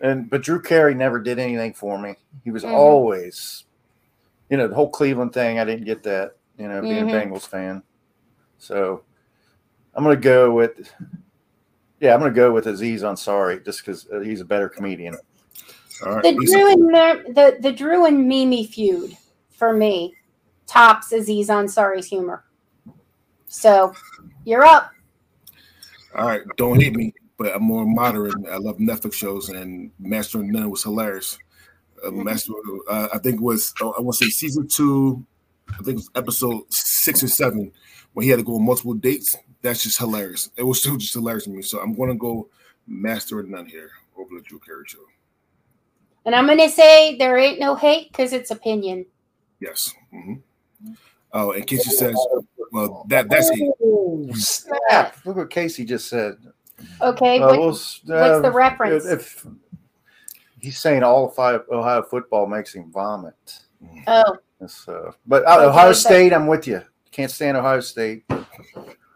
And 0.00 0.28
but 0.28 0.42
Drew 0.42 0.60
Carey 0.60 0.94
never 0.94 1.20
did 1.20 1.38
anything 1.38 1.74
for 1.74 1.98
me. 1.98 2.16
He 2.44 2.50
was 2.50 2.64
mm-hmm. 2.64 2.74
always 2.74 3.64
you 4.52 4.58
know, 4.58 4.68
the 4.68 4.74
whole 4.74 4.90
Cleveland 4.90 5.32
thing, 5.32 5.58
I 5.58 5.64
didn't 5.64 5.86
get 5.86 6.02
that, 6.02 6.36
you 6.58 6.68
know, 6.68 6.82
being 6.82 7.06
mm-hmm. 7.06 7.08
a 7.08 7.12
Bengals 7.12 7.48
fan. 7.48 7.82
So 8.58 9.02
I'm 9.94 10.04
going 10.04 10.14
to 10.14 10.20
go 10.20 10.52
with, 10.52 10.92
yeah, 12.00 12.12
I'm 12.12 12.20
going 12.20 12.30
to 12.30 12.36
go 12.36 12.52
with 12.52 12.66
Aziz 12.66 13.00
Ansari 13.02 13.64
just 13.64 13.78
because 13.78 14.06
uh, 14.12 14.20
he's 14.20 14.42
a 14.42 14.44
better 14.44 14.68
comedian. 14.68 15.16
The 16.02 16.38
Drew 16.44 16.70
and 16.70 17.34
the, 17.34 17.56
the 17.60 17.72
Drew 17.72 18.04
and 18.04 18.28
Mimi 18.28 18.66
feud 18.66 19.16
for 19.48 19.72
me 19.72 20.12
tops 20.66 21.12
Aziz 21.12 21.48
Ansari's 21.48 22.06
humor. 22.06 22.44
So 23.46 23.94
you're 24.44 24.66
up. 24.66 24.90
All 26.14 26.26
right, 26.26 26.42
don't 26.58 26.78
hit 26.78 26.94
me, 26.94 27.14
but 27.38 27.56
I'm 27.56 27.62
more 27.62 27.86
moderate. 27.86 28.34
I 28.50 28.58
love 28.58 28.76
Netflix 28.76 29.14
shows, 29.14 29.48
and 29.48 29.90
Master 29.98 30.40
of 30.40 30.44
None 30.44 30.68
was 30.68 30.82
hilarious. 30.82 31.38
Mm-hmm. 32.04 32.24
Master, 32.24 32.52
uh, 32.88 33.08
I 33.14 33.18
think 33.18 33.36
it 33.36 33.42
was 33.42 33.74
uh, 33.80 33.90
I 33.90 34.00
want 34.00 34.16
to 34.18 34.24
say 34.24 34.30
season 34.30 34.68
two, 34.68 35.24
I 35.68 35.76
think 35.78 35.88
it 35.88 35.94
was 35.94 36.10
episode 36.14 36.64
six 36.72 37.22
or 37.22 37.28
seven, 37.28 37.72
when 38.12 38.24
he 38.24 38.30
had 38.30 38.38
to 38.38 38.44
go 38.44 38.56
on 38.56 38.64
multiple 38.64 38.94
dates. 38.94 39.36
That's 39.62 39.82
just 39.82 39.98
hilarious. 39.98 40.50
It 40.56 40.64
was 40.64 40.80
still 40.80 40.96
just 40.96 41.14
hilarious 41.14 41.44
to 41.44 41.50
me. 41.50 41.62
So 41.62 41.80
I'm 41.80 41.94
gonna 41.94 42.14
go 42.14 42.48
Master 42.86 43.40
of 43.40 43.48
None 43.48 43.66
here 43.66 43.90
over 44.16 44.34
the 44.34 44.42
Drew 44.42 44.58
Carey 44.58 44.84
show. 44.86 44.98
And 46.24 46.34
I'm 46.34 46.46
gonna 46.46 46.68
say 46.68 47.16
there 47.16 47.36
ain't 47.38 47.60
no 47.60 47.74
hate 47.74 48.10
because 48.10 48.32
it's 48.32 48.50
opinion. 48.50 49.06
Yes. 49.60 49.94
Mm-hmm. 50.12 50.34
Oh, 51.32 51.52
and 51.52 51.66
Casey 51.66 51.90
says, 51.90 52.14
"Well, 52.72 53.06
that 53.08 53.30
that's 53.30 53.48
hate." 53.48 53.70
Snap! 54.34 55.16
Look 55.24 55.36
what 55.36 55.50
Casey 55.50 55.84
just 55.84 56.08
said. 56.08 56.36
Okay, 57.00 57.38
uh, 57.38 57.46
what, 57.48 57.60
what's 57.60 58.00
the 58.00 58.50
reference? 58.52 59.06
If, 59.06 59.46
he's 60.62 60.78
saying 60.78 61.02
all 61.02 61.28
five 61.28 61.62
Ohio 61.70 62.02
football 62.02 62.46
makes 62.46 62.74
him 62.74 62.90
vomit. 62.90 63.34
Oh. 64.06 64.38
So, 64.66 65.14
but 65.26 65.44
uh, 65.44 65.56
okay, 65.56 65.64
Ohio 65.66 65.92
State, 65.92 66.32
I'm 66.32 66.46
with 66.46 66.68
you. 66.68 66.82
Can't 67.10 67.30
stand 67.30 67.56
Ohio 67.56 67.80
State. 67.80 68.24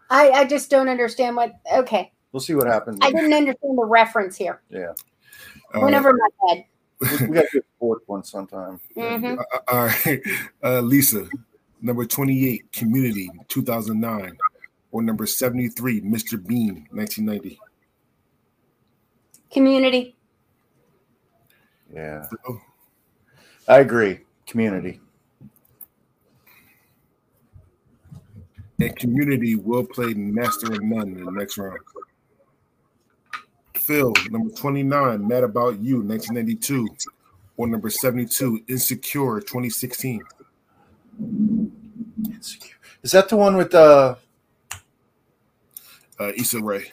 I, 0.09 0.29
I 0.29 0.45
just 0.45 0.69
don't 0.69 0.89
understand 0.89 1.35
what. 1.37 1.53
Okay. 1.73 2.11
We'll 2.31 2.41
see 2.41 2.53
what 2.53 2.67
happens. 2.67 2.99
I 3.01 3.11
didn't 3.11 3.33
understand 3.33 3.77
the 3.77 3.85
reference 3.85 4.35
here. 4.35 4.61
Yeah. 4.69 4.91
Uh, 5.73 5.79
Went 5.79 5.95
over 5.95 6.13
my 6.13 6.49
head. 6.49 6.65
we 7.21 7.35
got 7.35 7.41
to 7.43 7.49
get 7.53 7.65
fourth 7.79 8.03
one 8.07 8.23
sometime. 8.23 8.79
Mm-hmm. 8.95 9.39
Uh, 9.39 9.59
all 9.69 9.85
right. 9.85 10.21
Uh, 10.63 10.81
Lisa, 10.81 11.25
number 11.81 12.05
28, 12.05 12.71
Community, 12.73 13.29
2009. 13.47 14.37
Or 14.91 15.01
number 15.01 15.25
73, 15.25 16.01
Mr. 16.01 16.45
Bean, 16.45 16.87
1990. 16.91 17.59
Community. 19.51 20.16
Yeah. 21.93 22.25
I 23.67 23.79
agree. 23.79 24.21
Community. 24.45 24.99
And 28.79 28.95
community 28.95 29.55
will 29.55 29.85
play 29.85 30.13
Master 30.13 30.73
of 30.73 30.83
None 30.83 31.17
in 31.17 31.25
the 31.25 31.31
next 31.31 31.57
round. 31.57 31.79
Phil, 33.73 34.13
number 34.29 34.53
29, 34.53 35.27
Mad 35.27 35.43
About 35.43 35.79
You, 35.79 36.01
1992. 36.01 36.87
Or 37.55 37.67
number 37.67 37.89
72, 37.89 38.63
Insecure, 38.67 39.39
2016. 39.39 40.21
Insecure. 42.29 42.75
Is 43.01 43.11
that 43.11 43.29
the 43.29 43.37
one 43.37 43.57
with 43.57 43.73
uh 43.73 44.15
uh 46.19 46.31
Issa 46.35 46.61
Rae? 46.61 46.91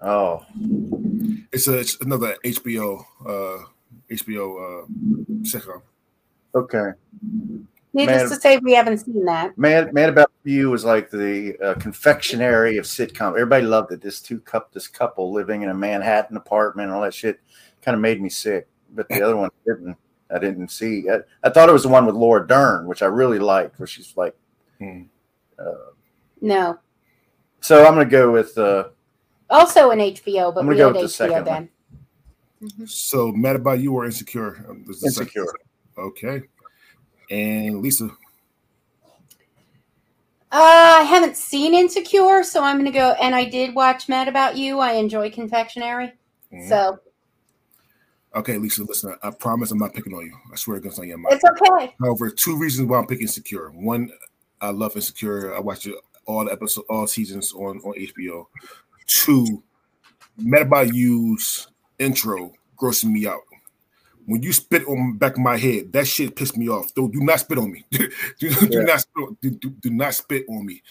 Oh. 0.00 0.46
It's 1.52 1.68
a 1.68 1.78
it's 1.78 2.00
another 2.00 2.36
HBO 2.44 3.04
uh 3.26 3.64
HBO 4.10 4.82
uh, 4.82 4.86
sitcom. 5.42 5.82
Okay. 6.54 6.90
Needless 7.92 8.30
to 8.30 8.36
say, 8.36 8.58
we 8.58 8.74
haven't 8.74 8.98
seen 8.98 9.24
that. 9.24 9.56
Man, 9.56 9.90
Mad 9.92 10.10
About 10.10 10.30
You 10.44 10.70
was 10.70 10.84
like 10.84 11.10
the 11.10 11.56
uh, 11.58 11.74
confectionery 11.74 12.76
of 12.76 12.84
sitcom. 12.84 13.30
Everybody 13.30 13.66
loved 13.66 13.92
it. 13.92 14.00
This 14.00 14.20
two 14.20 14.40
cup, 14.40 14.72
this 14.72 14.86
couple 14.86 15.32
living 15.32 15.62
in 15.62 15.70
a 15.70 15.74
Manhattan 15.74 16.36
apartment, 16.36 16.88
and 16.88 16.94
all 16.94 17.02
that 17.02 17.14
shit, 17.14 17.40
kind 17.82 17.94
of 17.94 18.00
made 18.00 18.20
me 18.20 18.28
sick. 18.28 18.68
But 18.94 19.08
the 19.08 19.22
other 19.22 19.36
one 19.36 19.50
didn't. 19.66 19.96
I 20.30 20.38
didn't 20.38 20.68
see. 20.68 21.08
I, 21.08 21.20
I, 21.42 21.48
thought 21.48 21.70
it 21.70 21.72
was 21.72 21.84
the 21.84 21.88
one 21.88 22.04
with 22.04 22.14
Laura 22.14 22.46
Dern, 22.46 22.86
which 22.86 23.00
I 23.00 23.06
really 23.06 23.38
liked, 23.38 23.78
where 23.78 23.86
she's 23.86 24.14
like, 24.14 24.36
hmm. 24.78 25.04
uh, 25.58 25.92
no. 26.42 26.78
So 27.60 27.86
I'm 27.86 27.94
gonna 27.94 28.04
go 28.04 28.30
with. 28.30 28.56
Uh, 28.56 28.88
also 29.48 29.90
an 29.90 30.00
HBO, 30.00 30.54
but 30.54 30.60
I'm 30.60 30.66
gonna 30.66 30.76
go 30.76 30.92
with 30.92 31.00
the 31.00 31.06
HBO 31.06 31.10
second 31.10 31.44
then. 31.46 31.68
Mm-hmm. 32.62 32.86
So, 32.86 33.32
mad 33.32 33.56
about 33.56 33.80
you 33.80 33.94
or 33.94 34.04
insecure? 34.04 34.66
Insecure. 35.04 35.46
Okay. 35.96 36.42
And 37.30 37.82
Lisa. 37.82 38.10
Uh, 40.50 41.00
I 41.00 41.02
haven't 41.02 41.36
seen 41.36 41.74
Insecure, 41.74 42.42
so 42.42 42.64
I'm 42.64 42.78
gonna 42.78 42.90
go. 42.90 43.14
And 43.20 43.34
I 43.34 43.44
did 43.44 43.74
watch 43.74 44.08
Mad 44.08 44.28
About 44.28 44.56
You. 44.56 44.78
I 44.78 44.92
enjoy 44.92 45.30
confectionery, 45.30 46.14
mm-hmm. 46.52 46.68
so. 46.68 46.98
Okay, 48.34 48.56
Lisa. 48.56 48.82
Listen, 48.84 49.14
I 49.22 49.30
promise 49.30 49.70
I'm 49.72 49.78
not 49.78 49.92
picking 49.92 50.14
on 50.14 50.24
you. 50.24 50.34
I 50.50 50.56
swear 50.56 50.80
to 50.80 50.88
God, 50.88 50.98
on 50.98 51.08
your 51.08 51.18
mind. 51.18 51.34
It's 51.34 51.44
okay. 51.44 51.94
However, 52.00 52.30
two 52.30 52.56
reasons 52.56 52.88
why 52.88 52.98
I'm 52.98 53.06
picking 53.06 53.26
Insecure. 53.26 53.70
One, 53.70 54.10
I 54.62 54.70
love 54.70 54.96
Insecure. 54.96 55.54
I 55.54 55.60
watched 55.60 55.86
all 56.24 56.46
the 56.46 56.52
episodes, 56.52 56.86
all 56.88 57.06
seasons 57.06 57.52
on 57.52 57.78
on 57.80 57.94
HBO. 57.98 58.46
Two, 59.06 59.62
Mad 60.38 60.62
About 60.62 60.94
You's 60.94 61.68
intro 61.98 62.52
grossing 62.76 63.12
me 63.12 63.26
out. 63.26 63.42
When 64.26 64.42
you 64.42 64.52
spit 64.52 64.86
on 64.86 65.12
the 65.12 65.18
back 65.18 65.32
of 65.32 65.38
my 65.38 65.56
head, 65.56 65.92
that 65.92 66.06
shit 66.06 66.36
pissed 66.36 66.56
me 66.56 66.68
off. 66.68 66.92
Do, 66.94 67.08
do 67.10 67.20
not 67.20 67.40
spit 67.40 67.58
on 67.58 67.72
me. 67.72 67.84
do, 67.90 68.08
do, 68.38 68.68
yeah. 68.70 68.80
not 68.82 69.00
spit, 69.00 69.40
do, 69.40 69.50
do, 69.50 69.70
do, 69.70 69.90
not 69.90 70.14
spit 70.14 70.44
on 70.50 70.66
me 70.66 70.82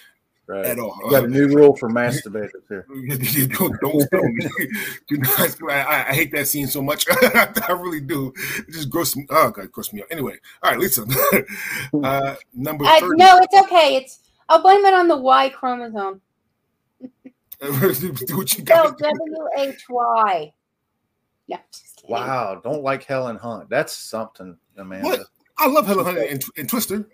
right. 0.47 0.66
at 0.66 0.80
all. 0.80 0.97
You 1.03 1.12
got 1.12 1.26
a 1.26 1.28
new 1.28 1.47
rule 1.47 1.76
for 1.76 1.88
Mass 1.89 2.22
Debaters 2.22 2.64
here. 2.68 2.86
don't, 3.47 3.80
don't 3.80 4.01
spit 4.01 4.20
on 4.20 4.36
me. 4.36 4.47
do 5.08 5.18
not. 5.18 5.55
I, 5.70 6.05
I, 6.10 6.14
hate 6.16 6.32
that 6.32 6.47
scene 6.47 6.66
so 6.68 6.82
much. 6.82 7.05
I 7.10 7.78
really 7.80 8.01
do. 8.01 8.34
It 8.58 8.72
just 8.72 8.89
gross 8.89 9.16
me. 9.16 9.28
Oh 9.30 9.51
god, 9.51 9.72
gross 9.72 9.93
me 9.93 10.01
out. 10.01 10.08
Anyway, 10.10 10.38
all 10.64 10.72
right, 10.72 10.80
Lisa. 10.80 11.05
uh, 12.03 12.36
number. 12.55 12.86
Uh, 12.86 12.99
no, 13.01 13.39
it's 13.39 13.66
okay. 13.66 13.97
It's. 13.97 14.20
I'll 14.49 14.62
blame 14.62 14.84
it 14.86 14.93
on 14.93 15.08
the 15.08 15.18
Y 15.18 15.49
chromosome. 15.49 16.22
do 17.60 18.38
what 18.38 18.58
you 18.58 18.64
got. 18.64 18.97
W 18.97 19.47
H 19.58 19.84
Y. 19.89 20.53
Yeah. 21.50 21.60
Wow, 22.10 22.62
don't 22.62 22.84
like 22.84 23.04
Helen 23.04 23.38
Hunt. 23.38 23.70
That's 23.70 23.95
something, 23.95 24.58
Amanda. 24.78 25.08
What? 25.08 25.20
I 25.58 25.68
love 25.68 25.88
Helen 25.88 26.06
Hunt 26.06 26.18
and, 26.18 26.43
and 26.58 26.70
Twister. 26.70 27.08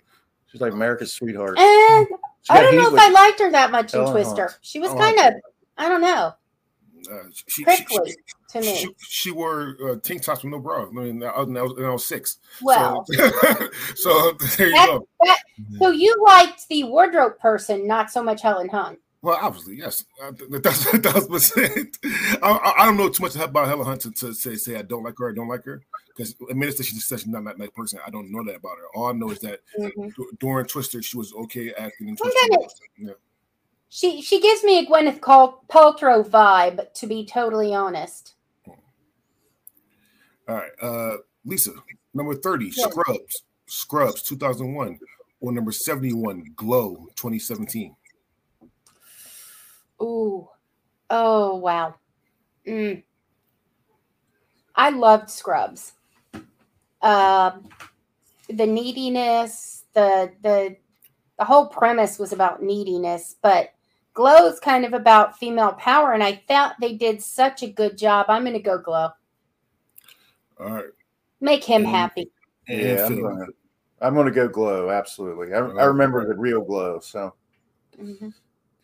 She's 0.48 0.60
like 0.60 0.74
America's 0.74 1.14
sweetheart. 1.14 1.58
And 1.58 2.08
I 2.50 2.62
don't 2.62 2.76
know 2.76 2.94
if 2.94 3.00
I 3.00 3.10
liked 3.10 3.40
her 3.40 3.52
that 3.52 3.72
much 3.72 3.92
Helen 3.92 4.08
in 4.08 4.14
Twister. 4.14 4.48
Hunt. 4.48 4.58
She 4.62 4.80
was 4.80 4.92
kind 4.94 5.20
of, 5.20 5.34
I 5.78 5.88
don't 5.88 6.02
know, 6.02 6.34
uh, 7.12 7.24
she, 7.48 7.64
prickly 7.64 8.12
she, 8.12 8.16
to 8.50 8.62
me. 8.62 8.76
She, 8.76 8.88
she 9.00 9.32
wore 9.32 9.76
uh, 9.84 9.96
tank 10.02 10.22
tops 10.22 10.44
with 10.44 10.52
no 10.52 10.60
bra. 10.60 10.88
I 10.88 10.92
mean, 10.92 11.24
I, 11.24 11.40
was, 11.40 11.48
was, 11.48 11.76
that 11.78 11.92
was 11.92 12.06
six. 12.06 12.38
Well, 12.62 13.06
so, 13.12 13.30
so 13.96 14.32
there 14.58 14.68
you 14.68 14.74
that, 14.74 14.88
go. 14.88 15.08
That, 15.22 15.40
so 15.80 15.90
you 15.90 16.16
liked 16.26 16.68
the 16.70 16.84
wardrobe 16.86 17.38
person, 17.40 17.88
not 17.88 18.12
so 18.12 18.24
much 18.24 18.42
Helen 18.42 18.70
Hunt. 18.70 19.00
Well, 19.24 19.40
obviously, 19.42 19.78
yes. 19.78 20.04
Uh, 20.22 20.34
that's 20.50 20.92
that's 21.00 21.28
percent. 21.28 21.98
I, 22.44 22.74
I 22.78 22.86
don't 22.86 22.98
know 22.98 23.08
too 23.08 23.24
much 23.24 23.36
about 23.38 23.68
Helen 23.68 23.86
Hunt 23.86 24.02
to, 24.02 24.12
to, 24.12 24.34
say 24.34 24.58
say 24.58 24.76
I 24.76 24.82
don't 24.82 25.02
like 25.02 25.18
her. 25.18 25.32
I 25.32 25.34
don't 25.34 25.48
like 25.48 25.64
her 25.64 25.82
because 26.10 26.36
I 26.52 26.54
mean, 26.54 26.70
she's 26.72 26.92
just 26.92 27.08
such 27.08 27.26
not 27.26 27.46
that 27.46 27.58
nice 27.58 27.70
person. 27.70 28.00
I 28.06 28.10
don't 28.10 28.32
know 28.32 28.44
that 28.44 28.58
about 28.58 28.78
her. 28.78 28.84
All 28.94 29.08
I 29.08 29.14
know 29.14 29.32
is 29.32 29.40
that 29.40 29.62
mm-hmm. 29.80 30.10
during 30.40 30.66
Twister, 30.66 31.02
she 31.02 31.18
was 31.18 31.34
okay 31.34 31.74
acting 31.74 32.10
in 32.10 32.18
Twister. 32.18 32.38
Yeah. 32.98 33.12
She 33.88 34.22
she 34.22 34.42
gives 34.42 34.62
me 34.62 34.80
a 34.80 34.86
Gwyneth 34.86 35.22
Paltrow 35.22 36.28
vibe, 36.28 36.92
to 36.94 37.08
be 37.08 37.26
totally 37.26 37.74
honest. 37.74 38.34
All 40.50 40.56
right, 40.56 40.72
uh, 40.82 41.18
Lisa, 41.46 41.72
number 42.14 42.36
thirty, 42.36 42.74
yeah. 42.76 42.88
Scrubs, 42.90 43.44
Scrubs, 43.68 44.22
two 44.22 44.36
thousand 44.36 44.74
one, 44.74 45.00
or 45.40 45.54
number 45.54 45.72
seventy 45.72 46.12
one, 46.12 46.44
Glow, 46.58 47.08
twenty 47.16 47.40
seventeen. 47.40 47.96
Ooh. 50.04 50.50
Oh, 51.10 51.56
wow. 51.56 51.96
Mm. 52.68 53.04
I 54.76 54.90
loved 54.90 55.30
Scrubs. 55.30 55.94
Um, 57.02 57.70
the 58.50 58.66
neediness, 58.66 59.86
the 59.94 60.32
the 60.42 60.76
the 61.38 61.46
whole 61.46 61.68
premise 61.68 62.20
was 62.20 62.34
about 62.34 62.62
neediness, 62.64 63.36
but 63.42 63.74
Glow 64.14 64.46
is 64.48 64.60
kind 64.60 64.86
of 64.86 64.94
about 64.94 65.38
female 65.38 65.74
power, 65.74 66.14
and 66.14 66.24
I 66.24 66.44
thought 66.48 66.76
they 66.80 66.94
did 66.94 67.22
such 67.22 67.64
a 67.64 67.68
good 67.68 67.98
job. 67.98 68.28
I'm 68.30 68.44
going 68.44 68.54
to 68.54 68.60
go 68.60 68.78
Glow. 68.78 69.10
All 70.60 70.70
right. 70.70 70.86
Make 71.42 71.64
him 71.64 71.84
and, 71.84 71.96
happy. 71.96 72.32
Yeah, 72.68 73.06
I'm 73.06 73.22
gonna, 73.22 73.46
I'm 74.02 74.16
gonna, 74.16 74.32
go 74.32 74.48
Glow. 74.48 74.92
Absolutely. 74.92 75.54
I, 75.54 75.58
I 75.58 75.86
remember 75.86 76.28
the 76.28 76.36
real 76.36 76.62
Glow. 76.62 77.00
So. 77.00 77.34
Mm-hmm. 78.00 78.30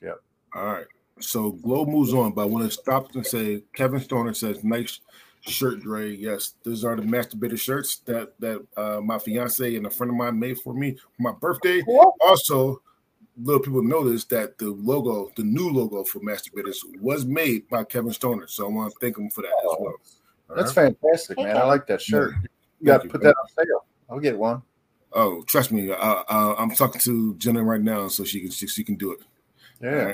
Yep. 0.01 0.19
All 0.55 0.65
right. 0.65 0.85
So 1.19 1.51
Glow 1.51 1.85
moves 1.85 2.13
on, 2.13 2.31
but 2.31 2.43
I 2.43 2.45
want 2.45 2.65
to 2.65 2.71
stop 2.71 3.13
and 3.15 3.25
say 3.25 3.63
Kevin 3.73 3.99
Stoner 3.99 4.33
says, 4.33 4.63
"Nice 4.63 4.99
shirt, 5.41 5.81
Dre. 5.81 6.15
Yes, 6.15 6.53
these 6.63 6.83
are 6.83 6.95
the 6.95 7.03
Mass 7.03 7.27
Debater 7.27 7.57
shirts 7.57 7.97
that 8.05 8.39
that 8.39 8.65
uh, 8.77 9.01
my 9.01 9.19
fiance 9.19 9.75
and 9.75 9.85
a 9.85 9.89
friend 9.89 10.11
of 10.11 10.17
mine 10.17 10.39
made 10.39 10.59
for 10.59 10.73
me 10.73 10.95
for 10.95 11.21
my 11.21 11.31
birthday. 11.31 11.81
Also, 12.21 12.81
little 13.41 13.61
people 13.61 13.83
notice 13.83 14.25
that 14.25 14.57
the 14.57 14.69
logo, 14.69 15.31
the 15.35 15.43
new 15.43 15.69
logo 15.69 16.03
for 16.03 16.19
Mass 16.19 16.41
Debaters, 16.41 16.83
was 16.99 17.25
made 17.25 17.67
by 17.69 17.83
Kevin 17.83 18.11
Stoner. 18.11 18.47
So 18.47 18.65
I 18.65 18.69
want 18.69 18.93
to 18.93 18.99
thank 18.99 19.17
him 19.17 19.29
for 19.29 19.41
that 19.41 19.47
as 19.47 19.77
well. 19.79 19.95
All 20.49 20.55
That's 20.55 20.75
right? 20.75 20.95
fantastic, 21.01 21.37
man. 21.37 21.57
I 21.57 21.63
like 21.65 21.87
that 21.87 22.01
shirt. 22.01 22.33
Yeah. 22.33 22.47
You 22.79 22.85
got 22.85 23.03
to 23.03 23.09
put 23.09 23.21
that 23.21 23.35
on 23.35 23.65
sale. 23.65 23.85
I'll 24.09 24.19
get 24.19 24.37
one. 24.37 24.61
Oh, 25.11 25.41
trust 25.43 25.71
me, 25.71 25.91
I, 25.91 26.55
am 26.59 26.69
talking 26.71 27.01
to 27.01 27.33
Jenna 27.35 27.63
right 27.63 27.81
now, 27.81 28.07
so 28.09 28.23
she 28.23 28.41
can 28.41 28.51
she, 28.51 28.67
she 28.67 28.83
can 28.83 28.95
do 28.95 29.11
it. 29.11 29.19
Yeah. 29.81 30.13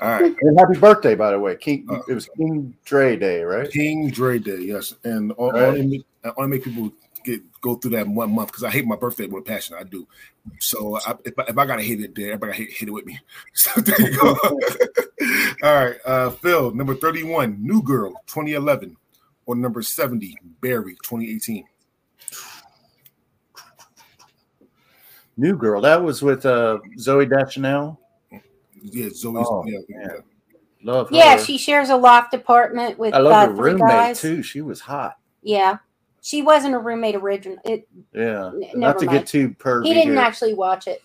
All 0.00 0.10
right. 0.10 0.36
And 0.40 0.58
happy 0.58 0.78
birthday, 0.78 1.14
by 1.14 1.30
the 1.30 1.38
way. 1.38 1.56
King, 1.56 1.86
uh, 1.90 2.00
it 2.08 2.14
was 2.14 2.28
King 2.36 2.76
Dre 2.84 3.16
Day, 3.16 3.42
right? 3.42 3.70
King 3.70 4.10
Dre 4.10 4.38
Day, 4.38 4.58
yes. 4.58 4.94
And 5.04 5.32
all, 5.32 5.52
right. 5.52 5.78
only, 5.78 6.04
I 6.22 6.28
want 6.28 6.40
to 6.40 6.48
make 6.48 6.64
people 6.64 6.92
get 7.24 7.42
go 7.60 7.74
through 7.74 7.90
that 7.92 8.06
one 8.06 8.34
month 8.34 8.48
because 8.48 8.64
I 8.64 8.70
hate 8.70 8.86
my 8.86 8.96
birthday 8.96 9.26
with 9.26 9.44
passion. 9.44 9.76
I 9.78 9.82
do. 9.82 10.06
So 10.60 10.98
I, 11.04 11.14
if, 11.24 11.38
I, 11.38 11.44
if 11.48 11.58
I 11.58 11.66
gotta 11.66 11.82
hate 11.82 12.00
it 12.00 12.14
there, 12.14 12.32
everybody 12.32 12.52
hate, 12.52 12.72
hate 12.72 12.88
it 12.88 12.92
with 12.92 13.06
me. 13.06 13.18
So 13.54 13.80
there 13.80 14.00
you 14.00 14.18
go. 14.18 14.34
all 15.62 15.74
right, 15.74 15.96
uh, 16.04 16.30
Phil, 16.30 16.72
number 16.72 16.94
thirty-one, 16.94 17.58
New 17.60 17.82
Girl, 17.82 18.14
twenty 18.26 18.52
eleven, 18.52 18.96
or 19.46 19.56
number 19.56 19.82
seventy, 19.82 20.36
Barry, 20.60 20.96
twenty 21.02 21.30
eighteen. 21.30 21.64
New 25.36 25.56
Girl, 25.56 25.80
that 25.82 26.02
was 26.02 26.22
with 26.22 26.46
uh, 26.46 26.78
Zooey 26.98 27.28
Deschanel 27.28 28.00
yeah, 28.82 29.08
Zoe's. 29.12 29.46
Oh, 29.48 29.64
yeah, 29.66 29.78
yeah. 29.88 30.08
Love 30.82 31.10
her. 31.10 31.16
Yeah, 31.16 31.36
she 31.38 31.58
shares 31.58 31.90
a 31.90 31.96
loft 31.96 32.34
apartment 32.34 32.98
with. 32.98 33.14
I 33.14 33.18
love 33.18 33.50
uh, 33.50 33.52
her 33.56 33.62
roommate 33.62 33.80
guys. 33.80 34.20
too. 34.20 34.42
She 34.42 34.60
was 34.60 34.80
hot. 34.80 35.16
Yeah, 35.42 35.78
she 36.20 36.42
wasn't 36.42 36.74
a 36.74 36.78
roommate 36.78 37.14
originally. 37.14 37.58
It, 37.64 37.88
yeah, 38.12 38.48
n- 38.48 38.70
not 38.74 38.98
to 38.98 39.06
mind. 39.06 39.18
get 39.18 39.26
too 39.26 39.50
pervy. 39.50 39.86
He 39.86 39.94
didn't 39.94 40.14
here. 40.14 40.20
actually 40.20 40.54
watch 40.54 40.86
it. 40.86 41.02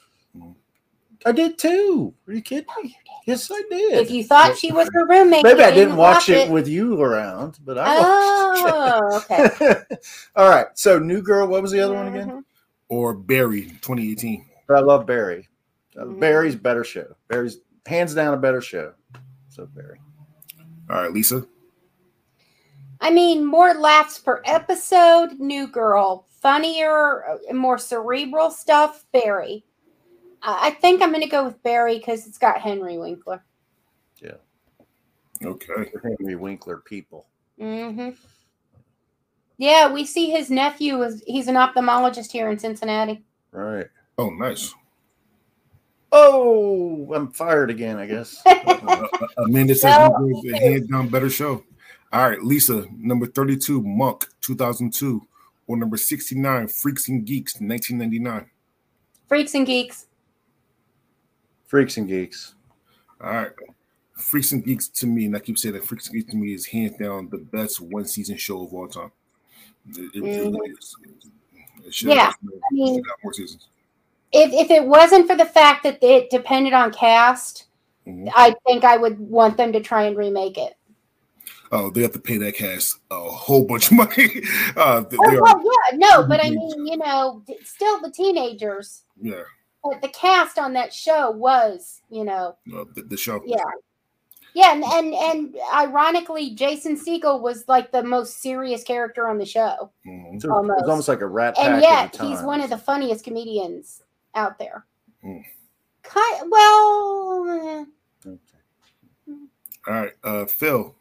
I 1.26 1.32
did 1.32 1.58
too. 1.58 2.14
Are 2.28 2.34
you 2.34 2.42
kidding 2.42 2.66
me? 2.84 2.98
Yes, 3.28 3.52
I 3.52 3.62
did. 3.70 4.00
If 4.00 4.10
you 4.10 4.24
thought 4.24 4.58
she 4.58 4.72
was 4.72 4.90
her 4.94 5.06
roommate, 5.08 5.44
maybe 5.44 5.62
I 5.62 5.72
didn't 5.72 5.96
watch, 5.96 6.16
watch 6.16 6.30
it, 6.30 6.48
it, 6.48 6.52
with 6.52 6.68
you 6.68 7.00
around, 7.00 7.60
but 7.64 7.78
I. 7.78 7.98
Oh, 8.00 9.22
okay. 9.24 9.76
All 10.36 10.50
right. 10.50 10.68
So, 10.74 10.98
New 10.98 11.22
Girl. 11.22 11.48
What 11.48 11.62
was 11.62 11.72
the 11.72 11.82
other 11.82 11.94
mm-hmm. 11.94 12.06
one 12.06 12.16
again? 12.16 12.28
Mm-hmm. 12.30 12.40
Or 12.90 13.14
Barry, 13.14 13.62
2018. 13.62 14.46
I 14.70 14.80
love 14.80 15.06
Barry. 15.06 15.48
Mm-hmm. 15.96 16.20
Barry's 16.20 16.56
better 16.56 16.84
show. 16.84 17.16
Barry's 17.28 17.58
hands 17.86 18.14
down 18.14 18.34
a 18.34 18.38
better 18.38 18.62
show. 18.62 18.94
So 19.50 19.66
Barry. 19.66 20.00
All 20.90 21.02
right, 21.02 21.12
Lisa. 21.12 21.46
I 23.00 23.12
mean, 23.12 23.46
more 23.46 23.74
laughs 23.74 24.20
per 24.20 24.42
episode. 24.46 25.40
New 25.40 25.68
girl, 25.68 26.28
funnier, 26.30 27.26
uh, 27.26 27.54
more 27.54 27.78
cerebral 27.78 28.52
stuff. 28.52 29.06
Barry. 29.12 29.66
I 30.44 30.72
think 30.72 31.02
I'm 31.02 31.10
going 31.10 31.22
to 31.22 31.30
go 31.30 31.46
with 31.46 31.62
Barry 31.62 32.00
because 32.00 32.26
it's 32.26 32.40
got 32.40 32.60
Henry 32.62 32.98
Winkler. 32.98 33.44
Yeah. 34.22 34.38
Okay. 35.44 35.92
Henry 36.02 36.36
Winkler 36.36 36.78
people. 36.78 37.28
Mm-hmm. 37.60 38.10
Yeah, 39.58 39.94
we 39.94 40.04
see 40.06 40.32
his 40.32 40.50
nephew 40.50 41.04
is 41.04 41.24
he's 41.28 41.48
an 41.48 41.56
ophthalmologist 41.56 42.32
here 42.32 42.50
in 42.50 42.58
Cincinnati. 42.58 43.24
Right. 43.52 43.86
Oh, 44.18 44.32
nice. 44.32 44.74
Oh, 46.12 47.14
I'm 47.14 47.32
fired 47.32 47.70
again, 47.70 47.98
I 47.98 48.06
guess. 48.06 48.42
Amanda 49.38 49.76
says 49.76 50.10
no. 50.20 50.42
hands 50.60 50.88
down 50.88 51.08
better 51.08 51.30
show. 51.30 51.64
All 52.12 52.30
right, 52.30 52.42
Lisa, 52.42 52.86
number 52.98 53.26
32, 53.26 53.82
Monk, 53.82 54.28
2002, 54.42 55.26
Or 55.68 55.78
number 55.78 55.96
69, 55.96 56.68
Freaks 56.68 57.08
and 57.08 57.26
Geeks, 57.26 57.54
1999. 57.62 58.50
Freaks 59.30 59.56
and 59.56 59.66
Geeks. 59.66 60.08
Freaks 61.68 61.96
and 61.96 62.10
Geeks. 62.10 62.56
All 63.24 63.32
right. 63.32 63.52
Freaks 64.14 64.52
and 64.52 64.64
Geeks 64.66 64.90
to 64.90 65.08
me, 65.08 65.26
and 65.26 65.36
I 65.38 65.40
keep 65.40 65.58
saying 65.58 65.74
that 65.76 65.86
Freaks 65.86 66.08
and 66.10 66.18
Geeks 66.18 66.32
to 66.32 66.38
me 66.38 66.54
is 66.54 66.66
hands 66.66 66.98
down 66.98 67.30
the 67.30 67.38
best 67.38 67.80
one 67.80 68.06
season 68.06 68.36
show 68.36 68.64
of 68.64 68.74
all 68.74 68.90
time. 68.90 69.12
It, 69.96 70.16
it 70.16 70.22
really 70.22 70.52
mm. 70.52 70.78
is. 70.78 70.96
It 71.86 71.94
should 71.94 72.10
Yeah, 72.10 72.26
have 72.26 72.36
I 72.44 72.74
mean- 72.74 73.02
got 73.02 73.16
more 73.24 73.34
seasons. 73.34 73.68
If 74.34 74.52
if 74.54 74.72
it 74.72 74.86
wasn't 74.86 75.28
for 75.28 75.36
the 75.36 75.46
fact 75.46 75.84
that 75.84 76.02
it 76.04 76.30
depended 76.30 76.74
on 76.74 76.92
cast, 76.94 77.66
Mhm. 78.08 78.32
I 78.36 78.56
think 78.66 78.84
I 78.84 78.98
would 78.98 79.20
want 79.20 79.58
them 79.58 79.72
to 79.74 79.80
try 79.82 80.04
and 80.04 80.18
remake 80.18 80.58
it. 80.58 80.76
Oh, 81.74 81.90
they 81.90 82.02
have 82.02 82.12
to 82.14 82.20
pay 82.20 82.38
that 82.38 82.56
cast 82.56 82.98
a 83.12 83.16
whole 83.20 83.64
bunch 83.64 83.92
of 83.92 83.98
money. 83.98 84.42
Uh, 84.76 85.02
they 85.02 85.18
Oh, 85.20 85.24
are, 85.38 85.42
well, 85.42 85.62
yeah, 85.64 85.98
no, 85.98 86.24
but 86.28 86.44
I 86.44 86.50
mean, 86.50 86.86
you 86.86 86.98
know, 86.98 87.44
still 87.64 88.00
the 88.02 88.12
teenagers. 88.12 89.04
yeah, 89.22 89.44
But 89.84 90.02
the 90.02 90.10
cast 90.10 90.58
on 90.60 90.74
that 90.74 90.94
show 90.94 91.32
was, 91.32 92.02
you 92.10 92.24
know, 92.26 92.56
uh, 92.76 92.86
the, 92.96 93.04
the 93.04 93.18
show. 93.18 93.42
yeah, 93.46 93.58
yeah, 94.54 94.72
and 94.74 94.84
and 94.84 95.14
and 95.14 95.56
ironically, 95.74 96.52
Jason 96.56 96.98
Segel 96.98 97.40
was 97.42 97.68
like 97.68 97.92
the 97.92 98.04
most 98.04 98.42
serious 98.42 98.84
character 98.84 99.28
on 99.30 99.38
the 99.38 99.46
show, 99.46 99.92
Mhm. 100.06 100.42
So 100.42 100.50
It 100.50 100.52
Almost. 100.58 100.82
was 100.82 100.90
almost 100.90 101.08
like 101.08 101.22
a 101.22 101.28
rat 101.28 101.56
pack. 101.56 101.66
and 101.66 101.76
of 101.76 101.82
yet 101.82 102.14
the 102.14 102.28
he's 102.28 102.42
one 102.42 102.60
of 102.62 102.70
the 102.70 102.78
funniest 102.78 103.24
comedians 103.24 104.02
out 104.36 104.58
there. 104.58 104.86
Mm. 105.24 105.44
Kind, 106.04 106.52
well, 106.52 107.88
Okay. 108.26 108.38
All 109.88 109.94
right, 109.94 110.14
uh, 110.24 110.46
Phil, 110.46 110.96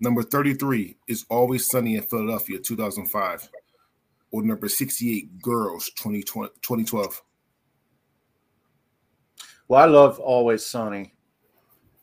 number 0.00 0.22
33 0.22 0.96
is 1.06 1.24
Always 1.28 1.70
Sunny 1.70 1.96
in 1.96 2.02
Philadelphia, 2.02 2.58
2005. 2.58 3.50
Or 4.32 4.42
number 4.42 4.68
68, 4.68 5.40
Girls, 5.40 5.90
2020, 5.96 6.50
2012. 6.60 7.22
Well, 9.68 9.80
I 9.80 9.86
love 9.86 10.18
Always 10.18 10.66
Sunny. 10.66 11.14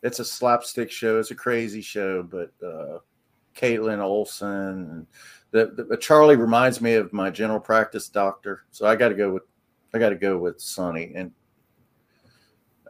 It's 0.02 0.18
a 0.18 0.24
slapstick 0.24 0.90
show. 0.90 1.18
It's 1.18 1.30
a 1.30 1.34
crazy 1.34 1.82
show, 1.82 2.22
but 2.22 2.52
uh, 2.66 2.98
Kaitlin 3.54 4.00
Olson 4.00 4.48
and 4.48 5.06
the, 5.52 5.84
the 5.88 5.96
Charlie 5.96 6.36
reminds 6.36 6.80
me 6.80 6.94
of 6.94 7.12
my 7.12 7.30
general 7.30 7.60
practice 7.60 8.08
doctor. 8.08 8.64
So 8.70 8.86
I 8.86 8.96
got 8.96 9.10
to 9.10 9.14
go 9.14 9.32
with 9.32 9.42
I 9.94 9.98
got 9.98 10.10
to 10.10 10.16
go 10.16 10.38
with 10.38 10.60
Sunny. 10.60 11.12
And 11.14 11.32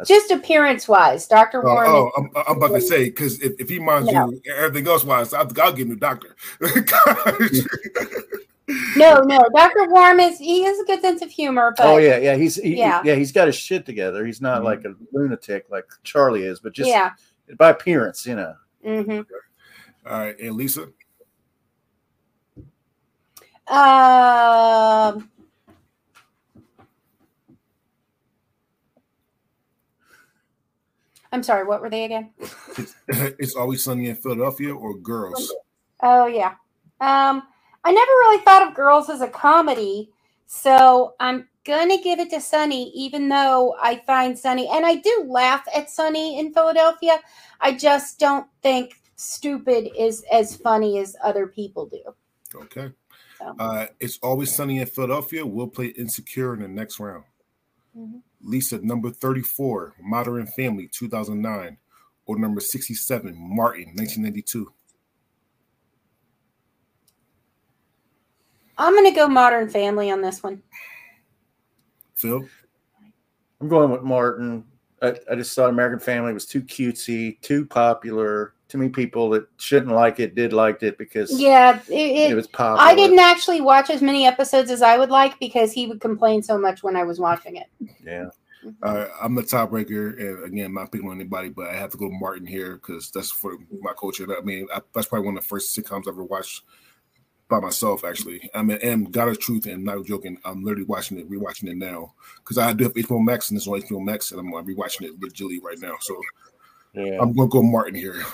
just 0.07 0.31
appearance 0.31 0.89
wise, 0.89 1.27
Doctor 1.29 1.61
Oh, 1.67 1.75
Warren. 1.75 1.91
oh 1.91 2.11
I'm, 2.17 2.31
I'm 2.49 2.57
about 2.57 2.75
to 2.75 2.81
say, 2.81 3.05
because 3.05 3.41
if, 3.41 3.53
if 3.61 3.69
he 3.69 3.79
minds 3.79 4.11
No. 4.11 4.31
you 4.33 4.41
everything 4.53 4.89
else 4.89 5.05
wise, 5.05 5.33
I'll, 5.33 5.49
I'll 5.61 5.73
get 5.73 5.87
a 5.87 5.91
new 5.91 5.97
doctor. 5.97 6.35
No, 8.97 9.21
no, 9.21 9.45
Doctor 9.55 9.89
Warren 9.89 10.21
is 10.21 10.39
he 10.39 10.63
has 10.63 10.79
a 10.79 10.85
good 10.85 11.01
sense 11.01 11.21
of 11.21 11.31
humor, 11.31 11.75
but 11.77 11.85
oh 11.87 11.97
yeah, 11.99 12.17
yeah, 12.19 12.37
he's 12.37 12.57
he, 12.57 12.77
Yeah. 12.79 13.03
yeah. 13.05 13.15
he's 13.17 13.33
got 13.33 13.47
his 13.47 13.57
shit 13.57 13.85
together. 13.85 14.25
He's 14.25 14.41
not 14.41 14.61
Mhm. 14.63 14.65
like 14.65 14.85
a 14.85 14.95
lunatic 15.13 15.67
like 15.71 15.85
Charlie 16.05 16.45
is, 16.45 16.61
but 16.61 16.73
just 16.73 16.89
yeah. 16.89 17.11
by 17.59 17.71
appearance, 17.71 18.25
you 18.25 18.37
know. 18.37 18.55
hmm 18.85 19.21
All 20.07 20.19
right, 20.21 20.39
and 20.39 20.55
Lisa, 20.55 20.89
Um, 23.67 25.29
I'm 31.33 31.43
sorry. 31.43 31.65
What 31.65 31.81
were 31.81 31.91
they 31.91 32.05
again? 32.05 32.31
it's 33.09 33.57
Always 33.57 33.83
Sunny 33.83 34.09
in 34.09 34.17
Philadelphia 34.17 34.75
or 34.75 34.95
Girls? 34.99 35.53
Oh 36.03 36.27
yeah. 36.27 36.55
Um, 37.01 37.43
I 37.85 37.91
never 37.91 38.11
really 38.11 38.43
thought 38.45 38.67
of 38.67 38.75
Girls 38.75 39.09
as 39.09 39.23
a 39.23 39.29
comedy, 39.29 40.11
so 40.47 41.15
I'm 41.19 41.49
gonna 41.65 42.01
give 42.03 42.19
it 42.19 42.31
to 42.31 42.41
Sunny, 42.41 42.91
even 42.91 43.29
though 43.29 43.75
I 43.81 44.03
find 44.07 44.39
Sunny 44.39 44.69
and 44.69 44.85
I 44.85 44.97
do 44.97 45.25
laugh 45.27 45.65
at 45.75 45.91
Sunny 45.91 46.39
in 46.39 46.53
Philadelphia. 46.53 47.19
I 47.61 47.73
just 47.73 48.19
don't 48.19 48.47
think 48.63 49.01
stupid 49.17 49.89
is 49.99 50.25
as 50.31 50.57
funny 50.57 50.99
as 50.99 51.17
other 51.23 51.47
people 51.47 51.87
do. 51.87 52.03
Okay. 52.55 52.91
So. 53.39 53.57
Uh, 53.59 53.87
it's 54.01 54.19
Always 54.23 54.55
Sunny 54.55 54.81
in 54.81 54.87
Philadelphia. 54.87 55.47
We'll 55.47 55.69
play 55.69 55.87
Insecure 55.87 56.55
in 56.55 56.61
the 56.61 56.69
next 56.69 57.01
round. 57.01 57.25
Mhm. 57.97 58.21
Lisa, 58.43 58.79
number 58.85 59.11
34, 59.11 59.95
Modern 60.01 60.47
Family, 60.47 60.89
2009. 60.93 61.79
Or 62.27 62.39
number 62.39 62.61
67, 62.61 63.35
Martin, 63.37 63.87
1992. 63.97 64.73
I'm 68.79 68.95
gonna 68.95 69.15
go 69.15 69.29
Modern 69.29 69.69
Family 69.69 70.11
on 70.11 70.23
this 70.23 70.43
one. 70.43 70.63
Phil? 72.15 72.47
I'm 73.61 73.69
going 73.69 73.91
with 73.91 74.03
Martin. 74.03 74.65
I, 75.03 75.15
I 75.31 75.35
just 75.35 75.55
thought 75.55 75.71
American 75.71 75.99
Family 75.99 76.33
was 76.33 76.47
too 76.47 76.63
cutesy, 76.63 77.41
too 77.41 77.67
popular. 77.67 78.55
Too 78.73 78.79
many 78.79 78.89
people 78.89 79.29
that 79.29 79.47
shouldn't 79.59 79.93
like 79.93 80.19
it 80.19 80.35
did 80.35 80.55
liked 80.55 80.83
it 80.83 80.97
because 80.97 81.39
Yeah, 81.39 81.79
it, 81.91 81.93
it, 81.93 82.31
it, 82.31 82.35
was 82.35 82.47
popular. 82.47 82.81
I 82.81 82.95
didn't 82.95 83.19
actually 83.19 83.61
watch 83.61 83.91
as 83.91 84.01
many 84.01 84.27
episodes 84.27 84.71
as 84.71 84.81
I 84.81 84.97
would 84.97 85.11
like 85.11 85.39
because 85.39 85.73
he 85.73 85.87
would 85.87 86.01
complain 86.01 86.43
so 86.43 86.57
much 86.57 86.83
when 86.83 86.97
I 86.97 87.03
was 87.03 87.21
watching 87.21 87.57
it. 87.57 87.67
Yeah. 88.03 88.31
Uh, 88.83 89.09
I'm 89.21 89.35
the 89.35 89.43
tiebreaker, 89.43 90.19
and 90.19 90.45
again, 90.45 90.65
I'm 90.65 90.73
not 90.75 90.91
picking 90.91 91.07
on 91.07 91.17
anybody, 91.17 91.51
but 91.51 91.69
I 91.69 91.75
have 91.75 91.91
to 91.91 91.99
go 91.99 92.09
Martin 92.09 92.47
here 92.47 92.77
because 92.77 93.11
that's 93.11 93.31
for 93.31 93.59
my 93.83 93.93
culture. 93.93 94.27
I 94.35 94.41
mean, 94.41 94.67
I, 94.75 94.81
that's 94.95 95.07
probably 95.07 95.27
one 95.27 95.37
of 95.37 95.43
the 95.43 95.49
first 95.49 95.77
sitcoms 95.77 96.07
I 96.07 96.13
ever 96.13 96.25
watched 96.25 96.63
by 97.51 97.61
myself. 97.61 98.07
Actually, 98.07 98.49
I 98.55 98.63
mean, 98.63 98.79
and 98.83 99.13
God 99.13 99.29
of 99.29 99.39
Truth, 99.39 99.67
and 99.67 99.85
not 99.85 100.07
joking, 100.07 100.39
I'm 100.47 100.65
literally 100.65 100.87
watching 100.87 101.19
it, 101.19 101.31
rewatching 101.31 101.69
it 101.69 101.77
now 101.77 102.15
because 102.39 102.57
I 102.57 102.73
do 102.73 102.85
have 102.85 102.95
HBO 102.95 103.23
Max, 103.23 103.51
and 103.51 103.59
it's 103.59 103.69
on 103.69 103.83
HBO 103.83 104.03
Max, 104.03 104.31
and 104.31 104.41
I'm 104.41 104.55
uh, 104.55 104.63
rewatching 104.63 105.03
it 105.03 105.13
with 105.13 105.25
legitimately 105.25 105.61
right 105.61 105.79
now. 105.79 105.97
So 106.01 106.19
Yeah. 106.95 107.19
I'm 107.21 107.35
gonna 107.35 107.51
go 107.51 107.63
Martin 107.63 107.95
here. 107.95 108.25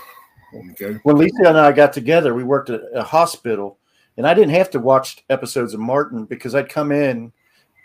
Okay. 0.54 0.98
when 1.02 1.18
Lisa 1.18 1.44
and 1.46 1.58
I 1.58 1.72
got 1.72 1.92
together, 1.92 2.34
we 2.34 2.44
worked 2.44 2.70
at 2.70 2.80
a 2.94 3.02
hospital, 3.02 3.78
and 4.16 4.26
I 4.26 4.34
didn't 4.34 4.54
have 4.54 4.70
to 4.70 4.78
watch 4.80 5.24
episodes 5.28 5.74
of 5.74 5.80
Martin 5.80 6.24
because 6.24 6.54
I'd 6.54 6.68
come 6.68 6.90
in 6.92 7.32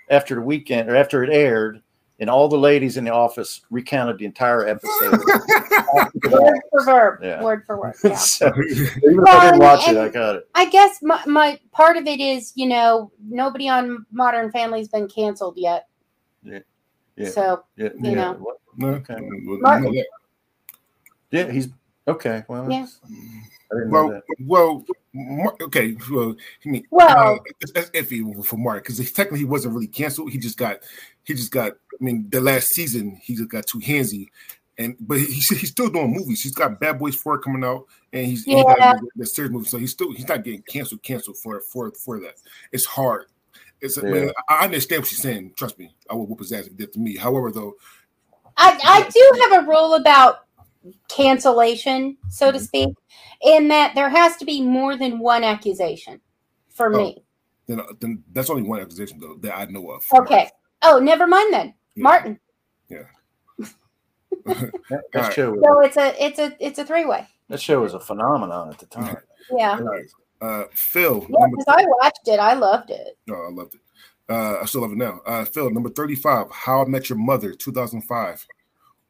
after 0.09 0.35
the 0.35 0.41
weekend 0.41 0.89
or 0.89 0.95
after 0.95 1.23
it 1.23 1.29
aired, 1.29 1.81
and 2.19 2.29
all 2.29 2.47
the 2.47 2.57
ladies 2.57 2.95
in 2.97 3.03
the 3.03 3.11
office 3.11 3.61
recounted 3.69 4.17
the 4.17 4.25
entire 4.25 4.65
episode. 4.67 5.19
Word 6.31 6.59
for 6.71 6.85
verb, 6.85 7.19
Yeah. 7.21 7.43
word 7.43 7.65
for 7.65 7.79
word. 7.79 7.95
Yeah. 8.03 8.15
so 8.17 8.47
even 8.69 8.87
if 9.03 9.17
Well, 9.17 9.37
I 9.37 9.45
didn't 9.45 9.59
watch 9.59 9.87
it, 9.87 9.97
I 9.97 10.09
got 10.09 10.37
it. 10.37 10.47
I 10.55 10.65
guess 10.69 11.01
my, 11.01 11.21
my 11.25 11.59
part 11.71 11.97
of 11.97 12.07
it 12.07 12.19
is, 12.19 12.53
you 12.55 12.67
know, 12.67 13.11
nobody 13.27 13.67
on 13.67 14.05
Modern 14.11 14.51
Family's 14.51 14.87
been 14.87 15.07
canceled 15.07 15.55
yet. 15.57 15.87
Yeah. 16.43 16.59
Yeah. 17.17 17.29
So 17.29 17.63
Yeah, 17.75 17.89
you 18.01 18.11
yeah. 18.11 18.13
know. 18.13 18.55
Okay. 18.81 19.17
Martin. 19.19 20.03
Yeah, 21.31 21.51
he's 21.51 21.67
okay. 22.07 22.43
Well, 22.47 22.69
Yeah. 22.71 22.79
that's- 22.81 22.99
I 23.71 23.75
didn't 23.75 23.91
know 23.91 24.21
Well, 24.45 24.85
well, 25.13 25.57
okay. 25.61 25.95
Well, 26.11 26.35
I 26.65 26.69
mean, 26.69 26.85
Well- 26.91 27.35
uh, 27.35 27.37
it's, 27.59 27.71
it's 27.75 27.89
iffy 27.91 28.45
for 28.45 28.57
Mark 28.57 28.83
because 28.83 28.97
technically 29.11 29.39
he 29.39 29.45
wasn't 29.45 29.73
really 29.73 29.87
canceled. 29.87 30.31
He 30.31 30.37
just 30.37 30.57
got, 30.57 30.79
he 31.23 31.33
just 31.33 31.51
got. 31.51 31.71
I 31.71 32.03
mean, 32.03 32.27
the 32.29 32.41
last 32.41 32.69
season 32.69 33.19
he 33.21 33.35
just 33.35 33.49
got 33.49 33.65
too 33.65 33.79
handsy, 33.79 34.27
and 34.77 34.95
but 34.99 35.19
he, 35.19 35.25
he's, 35.25 35.49
he's 35.49 35.69
still 35.71 35.89
doing 35.89 36.11
movies. 36.11 36.41
He's 36.43 36.53
got 36.53 36.79
Bad 36.79 36.99
Boys 36.99 37.15
Four 37.15 37.39
coming 37.39 37.63
out, 37.63 37.85
and 38.11 38.25
he's 38.27 38.45
and 38.45 38.57
he 38.57 38.63
got 38.63 38.77
Yeah. 38.79 38.93
the, 38.93 39.07
the 39.15 39.25
series 39.25 39.51
movie. 39.51 39.69
So 39.69 39.77
he's 39.77 39.91
still 39.91 40.11
he's 40.11 40.27
not 40.27 40.43
getting 40.43 40.61
canceled. 40.63 41.01
Canceled 41.03 41.37
for 41.37 41.61
for 41.61 41.91
for 41.91 42.19
that. 42.19 42.35
It's 42.71 42.85
hard. 42.85 43.25
It's. 43.81 43.97
I, 43.97 44.01
mean, 44.01 44.31
I 44.49 44.63
understand 44.65 45.01
what 45.01 45.07
she's 45.09 45.21
saying. 45.21 45.53
Trust 45.55 45.77
me, 45.79 45.93
I 46.09 46.15
would 46.15 46.29
whoop 46.29 46.39
his 46.39 46.51
ass 46.51 46.65
if 46.65 46.71
he 46.71 46.75
did 46.75 46.93
to 46.93 46.99
me. 46.99 47.15
However, 47.17 47.51
though, 47.51 47.75
I, 48.57 48.79
I 48.83 49.09
do 49.09 49.41
have 49.49 49.63
a 49.63 49.67
rule 49.67 49.95
about 49.95 50.42
cancellation, 51.09 52.17
so 52.29 52.51
to 52.51 52.57
Mhm. 52.57 52.61
speak, 52.61 52.89
in 53.41 53.67
that 53.69 53.95
there 53.95 54.09
has 54.09 54.37
to 54.37 54.45
be 54.45 54.61
more 54.61 54.95
than 54.97 55.19
one 55.19 55.43
accusation 55.43 56.19
for 56.69 56.93
Oh. 56.93 56.97
me. 56.97 57.25
then 57.67 57.79
then 58.01 58.21
that's 58.33 58.49
only 58.49 58.61
one 58.63 58.81
accusation 58.81 59.19
though 59.19 59.35
that 59.35 59.57
I 59.57 59.65
know 59.65 59.89
of. 59.91 60.03
Okay. 60.13 60.49
Oh, 60.81 60.99
never 60.99 61.25
mind 61.27 61.53
then. 61.53 61.73
Yeah. 61.95 62.03
Martin. 62.03 62.39
That, 64.45 64.71
that 64.89 65.03
Alright. 65.15 65.33
show, 65.33 65.51
was, 65.51 65.63
So 65.63 65.79
it's 65.81 65.97
a 65.97 66.25
it's 66.25 66.39
a 66.39 66.57
it's 66.59 66.79
a 66.79 66.85
three 66.85 67.05
way. 67.05 67.25
that 67.49 67.61
show 67.61 67.81
was 67.81 67.93
a 67.93 67.99
phenomenon 67.99 68.69
at 68.69 68.79
the 68.79 68.85
time. 68.97 69.15
Yeah. 69.51 69.77
All 69.79 69.83
right. 69.85 70.05
Uh, 70.41 70.65
Phil, 70.73 71.25
Yeah, 71.29 71.45
because 71.51 71.65
I 71.69 71.85
watched 72.01 72.27
it. 72.27 72.39
I 72.39 72.53
loved 72.53 72.89
it. 72.89 73.17
No, 73.27 73.35
I 73.35 73.49
loved 73.49 73.75
it. 73.75 73.81
Uh, 74.27 74.57
I 74.61 74.65
still 74.65 74.81
love 74.81 74.91
it 74.91 74.97
now. 74.97 75.21
Uh, 75.25 75.45
Phil, 75.45 75.69
number 75.69 75.89
35, 75.89 76.47
How 76.51 76.81
I 76.81 76.85
Met 76.85 77.07
Your 77.09 77.17
Mother, 77.17 77.53
2005. 77.53 78.45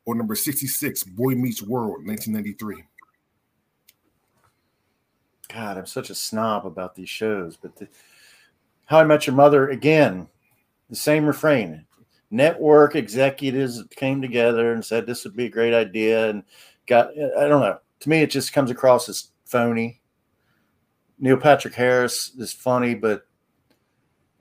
Or 0.05 0.15
number 0.15 0.35
66, 0.35 1.03
Boy 1.03 1.35
Meets 1.35 1.61
World, 1.61 2.05
1993. 2.05 2.83
God, 5.53 5.77
I'm 5.77 5.85
such 5.85 6.09
a 6.09 6.15
snob 6.15 6.65
about 6.65 6.95
these 6.95 7.09
shows. 7.09 7.57
But 7.57 7.75
the, 7.75 7.87
How 8.85 8.99
I 8.99 9.03
Met 9.03 9.27
Your 9.27 9.35
Mother 9.35 9.69
again, 9.69 10.27
the 10.89 10.95
same 10.95 11.25
refrain. 11.25 11.85
Network 12.31 12.95
executives 12.95 13.83
came 13.95 14.21
together 14.21 14.73
and 14.73 14.83
said 14.83 15.05
this 15.05 15.23
would 15.23 15.35
be 15.35 15.45
a 15.45 15.49
great 15.49 15.73
idea, 15.73 16.29
and 16.29 16.43
got 16.87 17.11
I 17.11 17.47
don't 17.47 17.61
know. 17.61 17.77
To 17.99 18.09
me, 18.09 18.21
it 18.21 18.31
just 18.31 18.53
comes 18.53 18.71
across 18.71 19.07
as 19.07 19.29
phony. 19.45 20.01
Neil 21.19 21.37
Patrick 21.37 21.75
Harris 21.75 22.31
is 22.37 22.51
funny, 22.51 22.95
but 22.95 23.27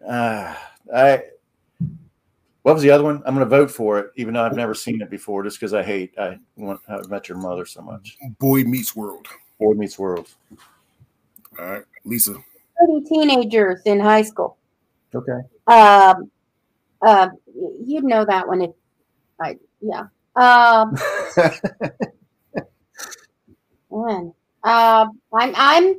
uh, 0.09 0.55
I 0.95 1.23
what 2.63 2.75
was 2.75 2.83
the 2.83 2.91
other 2.91 3.05
one? 3.05 3.23
I'm 3.27 3.35
going 3.35 3.49
to 3.49 3.57
vote 3.57 3.71
for 3.71 3.99
it, 3.99 4.13
even 4.17 4.35
though 4.35 4.45
I've 4.45 4.57
never 4.57 4.75
seen 4.75 5.03
it 5.03 5.11
before, 5.11 5.43
just 5.43 5.59
because 5.59 5.75
I 5.75 5.83
hate 5.83 6.15
I 6.19 6.39
want 6.57 6.81
I 6.89 7.01
met 7.09 7.29
your 7.29 7.39
mother 7.39 7.67
so 7.67 7.83
much. 7.83 8.17
Boy 8.39 8.63
Meets 8.65 8.95
World. 8.95 9.27
Boy 9.59 9.75
Meets 9.75 9.99
World. 9.99 10.29
All 11.59 11.67
right, 11.67 11.85
Lisa. 12.05 12.37
Thirty 12.79 13.05
teenagers 13.09 13.83
in 13.85 14.01
high 14.01 14.23
school. 14.23 14.57
Okay. 15.15 15.41
Um, 15.67 16.31
uh, 17.03 17.29
you'd 17.85 18.05
know 18.05 18.25
that 18.25 18.47
one 18.47 18.63
if 18.63 18.71
I 19.41 19.57
yeah. 19.81 20.05
Um, 20.35 20.97
man, 23.91 24.33
uh, 24.65 25.07
I'm 25.35 25.53
I'm 25.55 25.97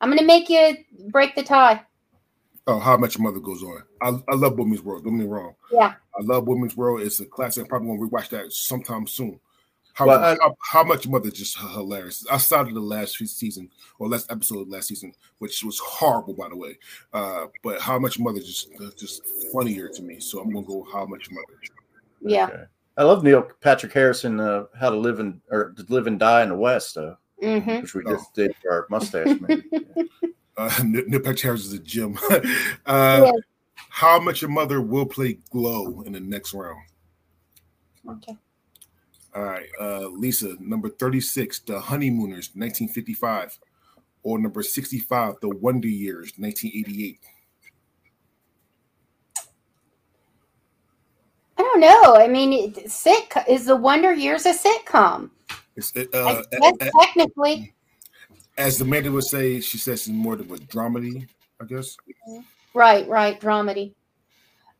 I'm 0.00 0.08
gonna 0.08 0.22
make 0.22 0.48
you 0.48 0.76
break 1.10 1.34
the 1.34 1.42
tie. 1.42 1.82
Oh, 2.68 2.78
How 2.80 2.96
Much 2.96 3.16
Your 3.16 3.22
Mother 3.30 3.40
goes 3.40 3.62
on. 3.62 3.82
I, 4.02 4.08
I 4.32 4.34
love 4.34 4.58
Women's 4.58 4.82
World. 4.82 5.04
Don't 5.04 5.16
get 5.16 5.24
me 5.24 5.30
wrong. 5.30 5.54
Yeah. 5.70 5.94
I 6.18 6.22
love 6.22 6.46
Women's 6.48 6.76
World. 6.76 7.02
It's 7.02 7.20
a 7.20 7.26
classic. 7.26 7.62
I'm 7.64 7.68
probably 7.68 7.88
want 7.88 8.00
to 8.00 8.08
rewatch 8.08 8.28
that 8.30 8.52
sometime 8.52 9.06
soon. 9.06 9.38
How, 9.94 10.06
Well, 10.06 10.18
I- 10.22 10.36
how, 10.40 10.56
how 10.62 10.82
Much 10.84 11.04
Your 11.06 11.12
Mother 11.12 11.28
is 11.28 11.34
just 11.34 11.56
hilarious. 11.58 12.26
I 12.30 12.38
started 12.38 12.74
the 12.74 12.80
last 12.80 13.16
season 13.16 13.70
or 14.00 14.08
last 14.08 14.30
episode 14.32 14.62
of 14.62 14.68
last 14.68 14.88
season, 14.88 15.12
which 15.38 15.62
was 15.62 15.78
horrible, 15.78 16.34
by 16.34 16.48
the 16.48 16.56
way. 16.56 16.76
Uh, 17.12 17.46
but 17.62 17.80
How 17.80 17.98
Much 18.00 18.18
Your 18.18 18.24
Mother 18.24 18.40
is 18.40 18.46
just 18.46 18.68
uh, 18.80 18.90
just 18.98 19.22
funnier 19.52 19.88
to 19.88 20.02
me. 20.02 20.18
So 20.18 20.40
I'm 20.40 20.52
gonna 20.52 20.66
go 20.66 20.86
How 20.92 21.06
Much 21.06 21.30
Your 21.30 21.40
Mother. 21.40 21.58
Yeah. 22.22 22.46
Okay. 22.46 22.64
I 22.98 23.02
love 23.04 23.22
Neil 23.22 23.48
Patrick 23.60 23.92
Harrison. 23.92 24.40
Uh, 24.40 24.64
How 24.78 24.90
to 24.90 24.96
live 24.98 25.20
in 25.20 25.40
or 25.50 25.72
to 25.76 25.84
live 25.88 26.06
and 26.08 26.18
die 26.18 26.42
in 26.42 26.48
the 26.48 26.56
West, 26.56 26.96
uh, 26.98 27.14
Mm-hmm. 27.42 27.82
which 27.82 27.94
we 27.94 28.02
just 28.04 28.32
did 28.34 28.54
for 28.62 28.72
our 28.72 28.86
mustache 28.90 29.38
movie. 29.40 29.62
Uh, 30.56 30.82
Neil 30.84 31.20
Patrick 31.20 31.40
Harris 31.40 31.66
is 31.66 31.72
a 31.72 31.78
gym. 31.78 32.18
uh, 32.30 32.40
Yeah. 32.86 33.32
How 33.90 34.18
Much 34.18 34.42
Your 34.42 34.50
Mother 34.50 34.80
will 34.80 35.06
play 35.06 35.38
Glow 35.50 36.02
in 36.02 36.12
the 36.12 36.20
next 36.20 36.54
round. 36.54 36.80
Okay. 38.08 38.36
All 39.34 39.42
right, 39.42 39.68
uh, 39.78 40.08
Lisa, 40.08 40.56
number 40.60 40.88
36, 40.88 41.60
The 41.60 41.78
Honeymooners, 41.78 42.52
1955, 42.54 43.58
or 44.22 44.38
number 44.38 44.62
65, 44.62 45.34
The 45.42 45.50
Wonder 45.50 45.88
Years, 45.88 46.32
1988. 46.38 47.20
I 51.58 51.62
don't 51.62 51.80
know. 51.80 52.16
I 52.16 52.28
mean, 52.28 52.52
it, 52.52 52.90
sit 52.90 53.30
is 53.46 53.66
the 53.66 53.76
Wonder 53.76 54.14
Years 54.14 54.46
a 54.46 54.54
sitcom? 54.54 55.30
It's, 55.76 55.94
uh, 55.94 56.04
I 56.14 56.42
guess 56.50 56.74
uh, 56.80 56.90
technically, 57.02 57.74
as 58.58 58.80
Amanda 58.80 59.10
would 59.12 59.24
say, 59.24 59.60
she 59.60 59.78
says 59.78 60.00
it's 60.00 60.08
more 60.08 60.34
of 60.34 60.40
a 60.40 60.56
dramedy, 60.56 61.28
I 61.60 61.64
guess. 61.64 61.96
right, 62.74 63.06
right, 63.08 63.40
dramedy. 63.40 63.94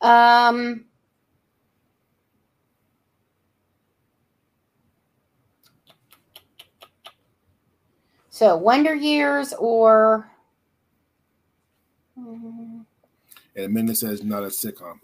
Um, 0.00 0.84
so 8.30 8.56
Wonder 8.56 8.94
Years 8.94 9.54
or 9.58 10.30
And 12.16 12.84
Amanda 13.56 13.94
says 13.94 14.22
not 14.22 14.42
a 14.42 14.48
sitcom. 14.48 14.98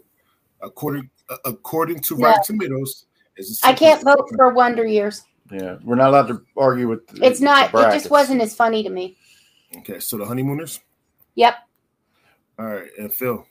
According 0.61 1.09
according 1.45 1.99
to. 2.01 2.15
Rotten 2.15 2.43
Tomatoes, 2.43 3.05
is 3.37 3.61
a 3.63 3.67
I 3.67 3.73
can't 3.73 4.03
vote 4.03 4.29
for 4.35 4.53
Wonder 4.53 4.85
Years. 4.85 5.23
Yeah, 5.53 5.77
we're 5.83 5.95
not 5.95 6.09
allowed 6.09 6.27
to 6.27 6.41
argue 6.57 6.87
with. 6.87 7.05
the- 7.07 7.25
It's 7.25 7.39
not. 7.41 7.71
the 7.71 7.89
It 7.89 7.93
just 7.93 8.09
wasn't 8.09 8.41
as 8.41 8.55
funny 8.55 8.83
to 8.83 8.89
me. 8.89 9.17
Okay, 9.77 9.99
so 9.99 10.17
the 10.17 10.25
Honeymooners. 10.25 10.79
Yep. 11.35 11.55
All 12.59 12.65
right, 12.65 12.89
and 12.99 13.11
Phil. 13.13 13.45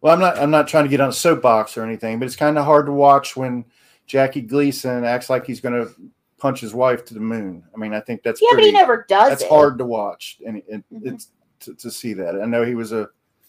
Well, 0.00 0.12
I'm 0.14 0.20
not. 0.20 0.38
I'm 0.38 0.50
not 0.50 0.68
trying 0.68 0.84
to 0.84 0.90
get 0.90 1.00
on 1.00 1.08
a 1.08 1.12
soapbox 1.12 1.76
or 1.76 1.82
anything, 1.84 2.18
but 2.18 2.26
it's 2.26 2.36
kind 2.36 2.58
of 2.58 2.64
hard 2.64 2.86
to 2.86 2.92
watch 2.92 3.36
when 3.36 3.64
Jackie 4.06 4.42
Gleason 4.42 5.04
acts 5.04 5.30
like 5.30 5.46
he's 5.46 5.60
going 5.60 5.74
to 5.84 5.90
punch 6.36 6.60
his 6.60 6.74
wife 6.74 7.04
to 7.06 7.14
the 7.14 7.20
moon. 7.20 7.64
I 7.74 7.78
mean, 7.78 7.94
I 7.94 8.00
think 8.00 8.22
that's 8.22 8.42
Yeah, 8.42 8.48
but 8.54 8.64
he 8.64 8.72
never 8.72 9.06
does 9.08 9.30
that's 9.30 9.42
it. 9.44 9.48
hard 9.48 9.78
to 9.78 9.84
watch, 9.86 10.38
and 10.46 10.58
it, 10.68 10.84
Mhm. 10.92 11.06
it's 11.14 11.28
to, 11.60 11.74
to 11.76 11.90
see 11.90 12.12
that. 12.14 12.38
I 12.40 12.44
know 12.44 12.64
he 12.64 12.74
was 12.74 12.92
a, 12.92 13.08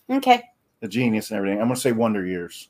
Okay. 0.10 0.44
a 0.82 0.88
genius 0.88 1.30
and 1.32 1.38
everything. 1.38 1.60
I'm 1.60 1.66
going 1.68 1.76
to 1.76 1.82
say 1.82 1.92
Wonder 1.92 2.26
Years. 2.26 2.70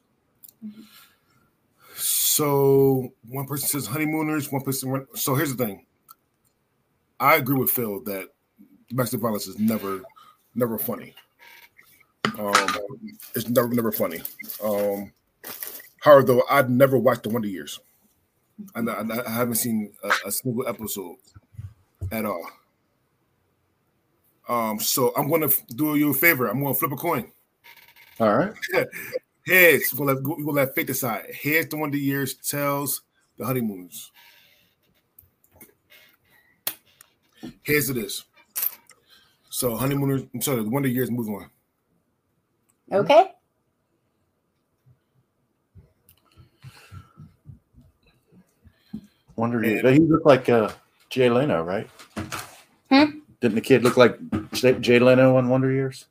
So 1.95 3.13
one 3.29 3.45
person 3.45 3.67
says 3.67 3.87
honeymooners, 3.87 4.51
one 4.51 4.61
person. 4.61 5.07
So 5.15 5.35
here's 5.35 5.55
the 5.55 5.65
thing. 5.65 5.85
I 7.19 7.35
agree 7.35 7.57
with 7.57 7.69
Phil 7.69 8.01
that 8.03 8.29
domestic 8.89 9.21
violence 9.21 9.47
is 9.47 9.57
never, 9.57 10.01
never 10.53 10.77
funny. 10.77 11.15
Um, 12.37 12.53
it's 13.33 13.47
never, 13.47 13.69
never 13.69 13.91
funny. 13.91 14.21
Um, 14.63 15.13
however, 16.01 16.23
though, 16.23 16.43
I've 16.49 16.69
never 16.69 16.97
watched 16.97 17.23
the 17.23 17.29
Wonder 17.29 17.47
Years. 17.47 17.79
and 18.75 18.89
I, 18.89 19.05
I 19.25 19.29
haven't 19.29 19.55
seen 19.55 19.93
a, 20.03 20.11
a 20.27 20.31
single 20.31 20.67
episode 20.67 21.15
at 22.11 22.25
all. 22.25 22.45
Um, 24.47 24.79
so 24.79 25.13
I'm 25.15 25.29
going 25.29 25.41
to 25.41 25.55
do 25.75 25.95
you 25.95 26.11
a 26.11 26.13
favor. 26.13 26.47
I'm 26.47 26.61
going 26.61 26.73
to 26.73 26.79
flip 26.79 26.91
a 26.91 26.95
coin. 26.95 27.31
All 28.19 28.35
right. 28.35 28.53
Heads, 29.45 29.93
we're 29.93 30.07
gonna 30.07 30.19
let, 30.19 30.23
we're 30.27 30.43
gonna 30.45 30.51
let 30.51 30.75
fate 30.75 30.87
decide. 30.87 31.25
Heads, 31.33 31.69
the 31.69 31.77
Wonder 31.77 31.97
Years, 31.97 32.33
tails, 32.35 33.01
the 33.37 33.45
honeymoons. 33.45 34.11
Here's 37.61 37.89
it 37.89 37.97
is. 37.97 38.25
So 39.49 39.75
honeymooners, 39.75 40.23
I'm 40.33 40.41
sorry, 40.41 40.63
the 40.63 40.69
Wonder 40.69 40.89
Years 40.89 41.11
move 41.11 41.29
on. 41.29 41.49
Okay. 42.91 43.31
Wonder 49.35 49.57
And- 49.59 49.67
Years. 49.83 49.93
He 49.93 49.99
looked 49.99 50.25
like 50.25 50.49
uh, 50.49 50.71
Jay 51.09 51.29
Leno, 51.29 51.63
right? 51.63 51.89
Hmm? 52.89 53.19
Didn't 53.41 53.55
the 53.55 53.61
kid 53.61 53.83
look 53.83 53.97
like 53.97 54.17
Jay, 54.53 54.73
Jay 54.79 54.99
Leno 54.99 55.35
on 55.37 55.49
Wonder 55.49 55.71
Years? 55.71 56.05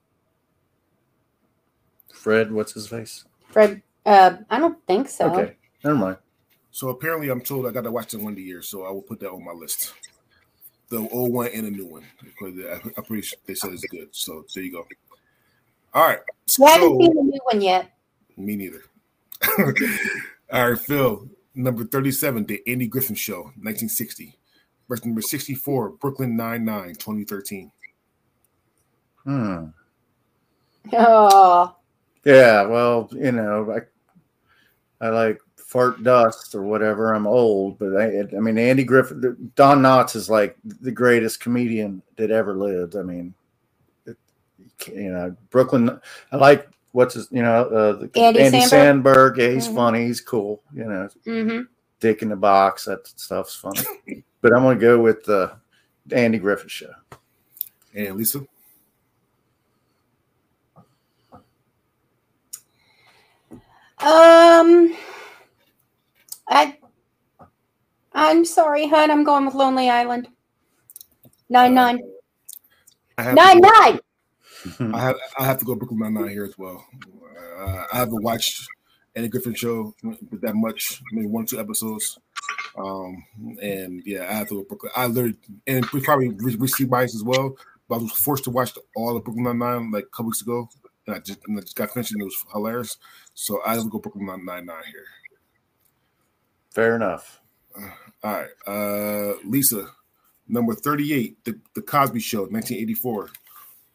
Fred, 2.25 2.51
what's 2.51 2.73
his 2.73 2.87
face? 2.89 3.27
Fred. 3.51 3.83
Uh, 4.07 4.37
I 4.49 4.59
don't 4.59 4.79
think 4.87 5.11
so. 5.11 5.31
Okay, 5.31 5.57
never 5.85 5.95
mind. 5.95 6.17
So 6.71 6.89
apparently, 6.89 7.29
I'm 7.29 7.43
told 7.43 7.67
I 7.67 7.71
got 7.71 7.85
to 7.85 7.91
watch 7.91 8.13
the 8.13 8.19
Wonder 8.19 8.41
Years, 8.41 8.67
so 8.67 8.87
I 8.87 8.91
will 8.91 9.03
put 9.03 9.21
that 9.21 9.29
on 9.31 9.45
my 9.45 9.53
list. 9.53 9.93
The 10.89 11.07
old 11.11 11.35
one 11.35 11.49
and 11.49 11.67
a 11.67 11.71
new 11.71 11.85
one 11.85 12.05
because 12.23 12.55
I- 12.65 12.81
I'm 12.97 13.05
pretty 13.05 13.21
sure 13.21 13.39
they 13.45 13.55
said 13.55 13.73
it's 13.73 13.85
good. 13.89 14.09
So 14.13 14.47
there 14.55 14.65
you 14.65 14.73
go. 14.73 14.87
All 15.93 16.09
right. 16.09 16.21
So, 16.47 16.65
I 16.65 16.71
haven't 16.71 16.99
seen 16.99 17.15
the 17.15 17.23
new 17.25 17.41
one 17.45 17.61
yet. 17.61 17.91
Me 18.39 18.57
neither. 18.57 18.85
All 20.51 20.71
right, 20.71 20.79
Phil. 20.79 21.29
Number 21.55 21.85
37, 21.85 22.47
The 22.47 22.63
Andy 22.67 22.87
Griffin 22.87 23.17
Show, 23.17 23.43
1960. 23.61 24.35
Verse 24.89 25.05
number 25.05 25.21
64, 25.21 25.91
Brooklyn 25.91 26.37
Nine-Nine, 26.37 26.95
2013. 26.95 27.71
Hmm. 29.25 29.67
Oh, 30.95 31.77
Yeah, 32.25 32.63
well, 32.63 33.09
you 33.13 33.33
know, 33.33 33.71
I 33.73 35.05
I 35.05 35.09
like 35.11 35.41
fart 35.57 36.03
dust 36.03 36.55
or 36.55 36.63
whatever. 36.63 37.13
I'm 37.15 37.27
old, 37.27 37.79
but 37.79 37.97
I, 37.97 38.21
I 38.37 38.41
mean, 38.41 38.59
Andy 38.59 38.85
Griffin, 38.85 39.51
Don 39.57 39.83
Knotts 39.83 40.17
is 40.17 40.31
like 40.31 40.57
the 40.65 40.93
greatest 40.93 41.41
comedian 41.41 42.01
that 42.17 42.31
ever 42.31 42.55
lived. 42.55 42.97
I 42.97 43.03
mean, 43.03 43.35
it, 44.07 44.17
you 44.87 45.11
know, 45.13 45.37
Brooklyn. 45.51 46.01
I 46.33 46.37
like 46.37 46.69
what's 46.93 47.15
his, 47.15 47.29
you 47.33 47.43
know, 47.43 47.65
uh, 47.65 47.93
the, 47.93 48.11
Andy 48.15 48.41
Samberg? 48.41 48.69
Sandberg. 48.69 49.39
Yeah, 49.39 49.49
he's 49.51 49.69
Mhm. 49.69 49.75
funny. 49.75 50.07
He's 50.07 50.21
cool. 50.21 50.63
You 50.73 50.85
know, 50.85 51.09
mm-hmm. 51.27 51.63
Dick 51.99 52.23
in 52.23 52.29
the 52.29 52.37
Box. 52.37 52.85
That 52.85 53.07
stuff's 53.07 53.57
funny. 53.57 53.83
but 54.41 54.55
I'm 54.55 54.63
gonna 54.63 54.79
go 54.79 55.01
with 55.01 55.25
the 55.25 55.57
Andy 56.13 56.39
Griffin 56.39 56.69
show. 56.69 56.93
And 57.95 58.17
Lisa? 58.17 58.47
Um, 64.05 64.95
I, 66.47 66.77
I'm 68.13 68.45
sorry, 68.45 68.87
hun. 68.87 69.11
I'm 69.11 69.25
going 69.25 69.47
with 69.47 69.55
Lonely 69.55 69.89
Island. 69.89 70.29
Nine 71.49 71.73
nine 71.73 72.01
I 73.17 73.23
have, 73.23 73.35
nine 73.35 73.63
to, 73.63 73.73
nine. 73.81 74.93
I 74.95 75.01
have, 75.01 75.17
I 75.39 75.45
have 75.47 75.59
to 75.61 75.65
go 75.65 75.75
Brooklyn 75.75 76.01
Nine-Nine 76.01 76.29
here 76.29 76.45
as 76.45 76.59
well. 76.59 76.85
Uh, 77.59 77.85
I 77.93 77.97
haven't 77.97 78.23
watched 78.23 78.67
any 79.17 79.29
Griffin 79.29 79.55
Show 79.55 79.95
that 80.03 80.55
much, 80.55 81.01
maybe 81.13 81.27
one 81.27 81.45
or 81.45 81.47
two 81.47 81.61
episodes. 81.61 82.19
Um, 82.77 83.25
and 83.63 84.03
yeah, 84.05 84.29
I 84.29 84.35
have 84.35 84.49
to 84.49 84.57
go 84.57 84.65
Brooklyn. 84.65 84.93
I 84.95 85.07
literally, 85.07 85.37
and 85.67 85.87
we 85.87 86.01
probably 86.01 86.29
re- 86.29 86.57
received 86.57 86.91
bias 86.91 87.15
as 87.15 87.23
well, 87.23 87.57
but 87.89 87.97
I 87.97 87.99
was 87.99 88.13
forced 88.13 88.45
to 88.45 88.51
watch 88.51 88.73
all 88.97 89.17
of 89.17 89.25
Brooklyn 89.25 89.45
Nine-Nine 89.45 89.93
like 89.93 90.05
a 90.05 90.09
couple 90.09 90.27
weeks 90.27 90.43
ago. 90.43 90.69
And 91.07 91.17
I 91.17 91.19
just, 91.21 91.39
and 91.47 91.57
I 91.59 91.61
just 91.61 91.77
got 91.77 91.91
finished 91.91 92.13
and 92.13 92.21
it 92.23 92.25
was 92.25 92.45
hilarious. 92.53 92.97
So 93.35 93.61
I 93.67 93.75
have 93.75 93.83
to 93.85 93.89
go 93.89 93.99
Brooklyn 93.99 94.27
Nine-Nine 94.27 94.67
here. 94.91 95.05
Fair 96.71 96.97
enough. 96.97 97.41
All 98.23 98.33
right. 98.33 98.49
Uh 98.67 99.35
Lisa, 99.45 99.89
number 100.49 100.75
38, 100.75 101.45
The, 101.45 101.59
the 101.75 101.83
Cosby 101.83 102.21
Show, 102.21 102.43
1984. 102.43 103.31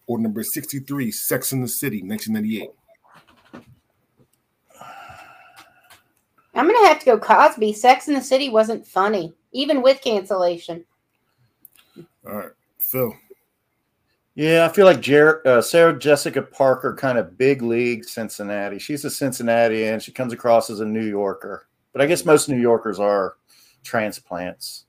or 0.08 0.20
number 0.20 0.44
63, 0.44 1.12
Sex 1.12 1.52
in 1.54 1.62
the 1.62 1.68
City, 1.68 2.02
1998. 2.04 2.70
I'm 6.56 6.68
gonna 6.68 6.88
have 6.88 7.00
to 7.00 7.06
go 7.06 7.18
Cosby. 7.18 7.74
Sex 7.74 8.08
in 8.08 8.16
the 8.16 8.22
City 8.22 8.50
wasn't 8.50 8.86
funny, 8.86 9.34
even 9.54 9.82
with 9.82 10.02
cancellation. 10.02 10.84
All 12.28 12.36
right, 12.36 12.52
Phil. 12.80 13.14
Yeah, 14.36 14.66
I 14.66 14.74
feel 14.74 14.86
like 14.86 15.02
Jer- 15.02 15.46
uh, 15.46 15.62
Sarah 15.62 15.98
Jessica 15.98 16.42
Parker, 16.42 16.96
kind 16.96 17.18
of 17.18 17.38
big 17.38 17.62
league 17.62 18.06
Cincinnati. 18.06 18.80
She's 18.80 19.04
a 19.04 19.10
Cincinnati 19.10 19.86
and 19.86 20.02
she 20.02 20.12
comes 20.12 20.34
across 20.34 20.70
as 20.70 20.80
a 20.80 20.86
New 20.86 21.06
Yorker, 21.06 21.68
but 21.92 22.02
I 22.02 22.06
guess 22.06 22.26
most 22.26 22.48
New 22.48 22.60
Yorkers 22.60 23.00
are 23.00 23.36
transplants. 23.84 24.86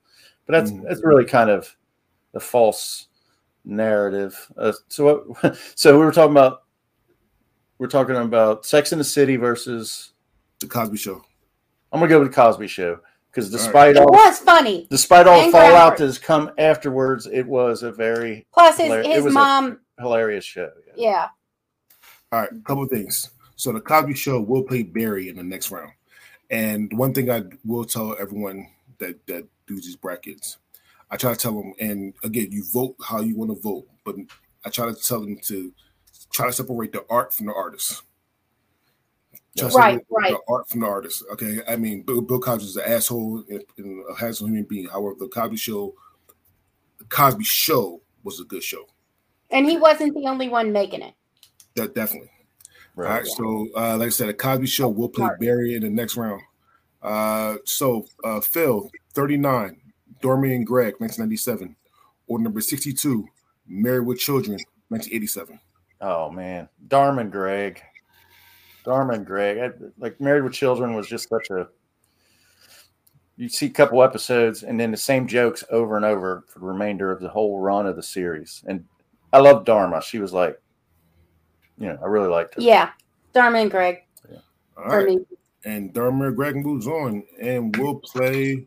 But 0.46 0.52
that's 0.52 0.70
mm. 0.70 0.82
that's 0.86 1.02
really 1.02 1.24
kind 1.24 1.50
of 1.50 1.74
the 2.32 2.40
false 2.40 3.08
narrative. 3.64 4.50
Uh, 4.56 4.72
so 4.88 5.34
what? 5.40 5.58
So 5.74 5.98
we 5.98 6.04
were 6.04 6.12
talking 6.12 6.32
about 6.32 6.62
we're 7.78 7.88
talking 7.88 8.16
about 8.16 8.66
Sex 8.66 8.92
in 8.92 8.98
the 8.98 9.04
City 9.04 9.36
versus 9.36 10.12
the 10.60 10.66
Cosby 10.66 10.98
Show. 10.98 11.22
I'm 11.92 11.98
gonna 11.98 12.08
go 12.08 12.20
with 12.20 12.28
the 12.28 12.34
Cosby 12.34 12.68
Show 12.68 13.00
because 13.30 13.50
despite 13.50 13.96
all, 13.96 14.08
it 14.08 14.10
was 14.10 14.38
funny, 14.38 14.86
despite 14.90 15.26
all 15.26 15.44
the 15.44 15.52
fallout 15.52 15.96
that 15.96 16.04
has 16.04 16.18
come 16.18 16.50
afterwards, 16.58 17.26
it 17.26 17.46
was 17.46 17.82
a 17.82 17.92
very 17.92 18.46
plus 18.52 18.78
his, 18.78 19.06
his 19.06 19.24
mom 19.32 19.80
hilarious 19.98 20.44
show. 20.44 20.70
Yeah. 20.86 20.94
yeah. 20.96 21.26
All 22.32 22.40
right, 22.40 22.52
a 22.52 22.62
couple 22.62 22.84
of 22.84 22.90
things. 22.90 23.30
So 23.56 23.72
the 23.72 23.80
Cosby 23.80 24.14
Show 24.14 24.40
will 24.40 24.62
play 24.62 24.82
Barry 24.82 25.28
in 25.28 25.36
the 25.36 25.42
next 25.42 25.70
round, 25.70 25.92
and 26.50 26.92
one 26.92 27.12
thing 27.12 27.30
I 27.30 27.44
will 27.64 27.84
tell 27.84 28.16
everyone 28.18 28.68
that 28.98 29.26
that 29.26 29.46
do 29.66 29.76
these 29.76 29.96
brackets, 29.96 30.58
I 31.10 31.16
try 31.16 31.32
to 31.32 31.38
tell 31.38 31.60
them, 31.60 31.74
and 31.78 32.14
again, 32.24 32.48
you 32.50 32.64
vote 32.72 32.96
how 33.02 33.20
you 33.20 33.36
want 33.36 33.50
to 33.54 33.60
vote, 33.60 33.86
but 34.04 34.16
I 34.64 34.70
try 34.70 34.86
to 34.86 34.94
tell 34.94 35.20
them 35.20 35.38
to 35.44 35.72
try 36.32 36.46
to 36.46 36.52
separate 36.52 36.92
the 36.92 37.04
art 37.08 37.32
from 37.32 37.46
the 37.46 37.54
artist. 37.54 38.02
Just 39.56 39.76
right, 39.76 40.00
right. 40.10 40.30
The 40.30 40.40
art 40.48 40.68
from 40.68 40.80
the 40.80 40.86
artist. 40.86 41.24
Okay, 41.32 41.60
I 41.66 41.74
mean, 41.74 42.02
Bill, 42.02 42.20
Bill 42.20 42.38
Cosby 42.38 42.64
is 42.66 42.76
an 42.76 42.84
asshole 42.86 43.42
and 43.48 44.04
a 44.08 44.24
asshole 44.24 44.46
human 44.46 44.62
being. 44.62 44.86
However, 44.86 45.16
the 45.18 45.26
Cosby 45.26 45.56
Show, 45.56 45.92
the 46.98 47.04
Cosby 47.06 47.42
Show 47.42 48.00
was 48.22 48.38
a 48.38 48.44
good 48.44 48.62
show, 48.62 48.86
and 49.50 49.68
he 49.68 49.76
wasn't 49.76 50.14
the 50.14 50.28
only 50.28 50.48
one 50.48 50.72
making 50.72 51.02
it. 51.02 51.14
That 51.74 51.96
definitely. 51.96 52.30
Right. 52.94 53.08
All 53.08 53.14
right. 53.14 53.24
Yeah. 53.26 53.34
So, 53.34 53.68
uh, 53.76 53.96
like 53.96 54.06
I 54.06 54.10
said, 54.10 54.28
the 54.28 54.34
Cosby 54.34 54.66
Show 54.68 54.88
will 54.88 55.08
play 55.08 55.28
Barry 55.40 55.74
in 55.74 55.82
the 55.82 55.90
next 55.90 56.16
round. 56.16 56.42
Uh, 57.02 57.56
so, 57.64 58.06
uh, 58.22 58.40
Phil, 58.40 58.88
thirty-nine, 59.14 59.80
Dharma 60.22 60.46
and 60.48 60.64
Greg, 60.64 61.00
nineteen 61.00 61.24
ninety-seven, 61.24 61.74
or 62.28 62.38
number 62.38 62.60
sixty-two, 62.60 63.26
Married 63.66 64.06
with 64.06 64.20
Children, 64.20 64.60
nineteen 64.90 65.14
eighty-seven. 65.14 65.58
Oh 66.00 66.30
man, 66.30 66.68
Darman 66.86 67.32
Greg. 67.32 67.82
Darman 68.84 69.24
Greg, 69.24 69.58
I, 69.58 69.70
like 69.98 70.20
Married 70.20 70.44
with 70.44 70.52
Children 70.52 70.94
was 70.94 71.08
just 71.08 71.28
such 71.28 71.50
a. 71.50 71.68
You 73.36 73.48
see 73.48 73.66
a 73.66 73.70
couple 73.70 74.02
episodes 74.02 74.64
and 74.64 74.78
then 74.78 74.90
the 74.90 74.98
same 74.98 75.26
jokes 75.26 75.64
over 75.70 75.96
and 75.96 76.04
over 76.04 76.44
for 76.48 76.58
the 76.58 76.66
remainder 76.66 77.10
of 77.10 77.20
the 77.20 77.28
whole 77.28 77.58
run 77.58 77.86
of 77.86 77.96
the 77.96 78.02
series. 78.02 78.62
And 78.66 78.84
I 79.32 79.38
love 79.38 79.64
Dharma. 79.64 80.02
She 80.02 80.18
was 80.18 80.34
like, 80.34 80.60
you 81.78 81.86
know, 81.86 81.98
I 82.02 82.06
really 82.06 82.28
liked 82.28 82.54
her. 82.56 82.60
Yeah, 82.60 82.90
Dharma 83.32 83.60
and 83.60 83.70
Greg. 83.70 84.02
Yeah. 84.30 84.38
All 84.76 84.96
right. 84.96 85.18
And 85.64 85.92
Dharma 85.94 86.26
and 86.26 86.36
Greg 86.36 86.56
moves 86.56 86.86
on 86.86 87.24
and 87.40 87.74
we'll 87.76 88.00
play 88.00 88.66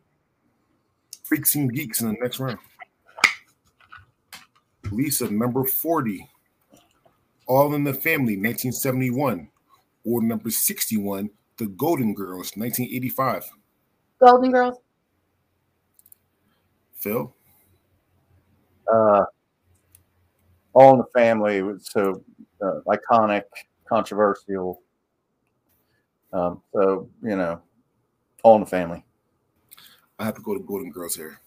Freaks 1.24 1.53
and 1.53 1.72
Geeks 1.72 2.01
in 2.01 2.07
the 2.07 2.18
next 2.20 2.39
round. 2.39 2.57
Lisa, 4.91 5.30
number 5.32 5.64
40. 5.64 6.30
All 7.45 7.74
in 7.74 7.84
the 7.84 7.93
Family, 7.93 8.38
1971 8.38 9.49
or 10.05 10.21
number 10.21 10.49
61, 10.49 11.29
The 11.57 11.67
Golden 11.67 12.13
Girls, 12.13 12.51
1985. 12.55 13.45
Golden 14.19 14.51
Girls. 14.51 14.77
Phil? 16.95 17.33
Uh, 18.91 19.25
All 20.73 20.93
in 20.93 20.97
the 20.99 21.05
Family 21.13 21.61
was 21.61 21.87
so 21.91 22.23
uh, 22.61 22.79
iconic, 22.87 23.43
controversial. 23.85 24.81
Um, 26.31 26.61
so, 26.73 27.09
you 27.21 27.35
know, 27.35 27.61
All 28.43 28.55
in 28.55 28.61
the 28.61 28.67
Family. 28.67 29.03
I 30.19 30.25
have 30.25 30.35
to 30.35 30.41
go 30.41 30.53
to 30.53 30.59
Golden 30.63 30.91
Girls 30.91 31.15
here. 31.15 31.39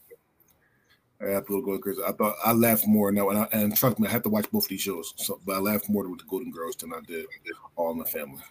I 1.21 1.31
have 1.31 1.47
to 1.47 1.63
Golden 1.63 1.81
Girls. 1.81 1.99
I 2.07 2.13
thought 2.13 2.37
I 2.45 2.53
laughed 2.53 2.87
more 2.87 3.11
now, 3.11 3.31
and, 3.31 3.39
I, 3.39 3.49
and 3.53 3.77
trust 3.77 3.99
me, 3.99 4.07
I 4.07 4.11
had 4.11 4.23
to 4.25 4.29
watch 4.29 4.51
both 4.51 4.65
of 4.65 4.69
these 4.69 4.83
shows. 4.83 5.15
So, 5.17 5.41
but 5.47 5.57
I 5.57 5.59
laughed 5.59 5.89
more 5.89 6.07
with 6.09 6.21
the 6.21 6.27
Golden 6.27 6.51
Girls 6.51 6.77
than 6.77 6.93
I 6.93 7.01
did 7.07 7.27
All 7.75 7.93
in 7.93 7.99
the 7.99 8.05
Family. 8.05 8.43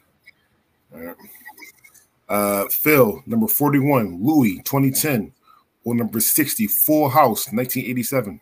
All 0.94 1.02
right. 1.02 1.16
Uh, 2.28 2.66
Phil, 2.70 3.22
number 3.28 3.48
41, 3.48 4.20
Louie, 4.24 4.58
2010. 4.64 5.32
Or 5.84 5.94
number 5.94 6.20
60, 6.20 6.66
Full 6.66 7.10
House, 7.10 7.52
1987. 7.52 8.40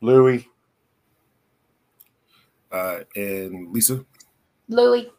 Louie. 0.00 0.48
Uh, 2.72 3.00
and 3.14 3.70
Lisa? 3.72 4.04
Louie. 4.68 5.10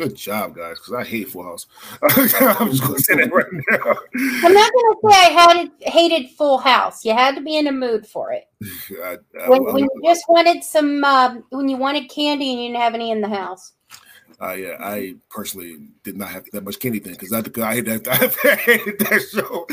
Good 0.00 0.14
job, 0.14 0.56
guys, 0.56 0.78
because 0.78 0.94
I 0.94 1.04
hate 1.04 1.28
Full 1.28 1.42
House. 1.42 1.66
I'm 2.02 2.70
just 2.70 2.82
going 2.82 2.94
to 2.94 3.02
say 3.02 3.16
that 3.16 3.30
right 3.30 3.44
now. 3.52 4.46
I'm 4.46 4.54
not 4.54 4.72
going 4.72 4.94
to 4.94 4.98
say 5.10 5.14
I 5.14 5.46
hated, 5.52 5.72
hated 5.80 6.30
Full 6.38 6.56
House. 6.56 7.04
You 7.04 7.12
had 7.12 7.34
to 7.34 7.42
be 7.42 7.58
in 7.58 7.66
a 7.66 7.72
mood 7.72 8.06
for 8.06 8.32
it. 8.32 8.44
I, 9.04 9.18
I, 9.38 9.50
when, 9.50 9.62
when 9.64 9.84
you 9.84 9.90
just 10.02 10.24
wanted 10.26 10.64
some, 10.64 11.04
uh, 11.04 11.34
when 11.50 11.68
you 11.68 11.76
wanted 11.76 12.08
candy 12.08 12.50
and 12.50 12.62
you 12.62 12.68
didn't 12.68 12.80
have 12.80 12.94
any 12.94 13.10
in 13.10 13.20
the 13.20 13.28
house. 13.28 13.74
Uh, 14.40 14.52
yeah, 14.52 14.76
I 14.80 15.16
personally 15.28 15.76
did 16.02 16.16
not 16.16 16.30
have 16.30 16.46
that 16.52 16.64
much 16.64 16.80
candy 16.80 17.00
then 17.00 17.12
because 17.12 17.34
I, 17.34 17.40
I 17.62 17.74
hated 17.74 18.04
that, 18.04 18.36
I 18.44 18.54
hated 18.54 18.98
that 19.00 19.20
show. 19.30 19.66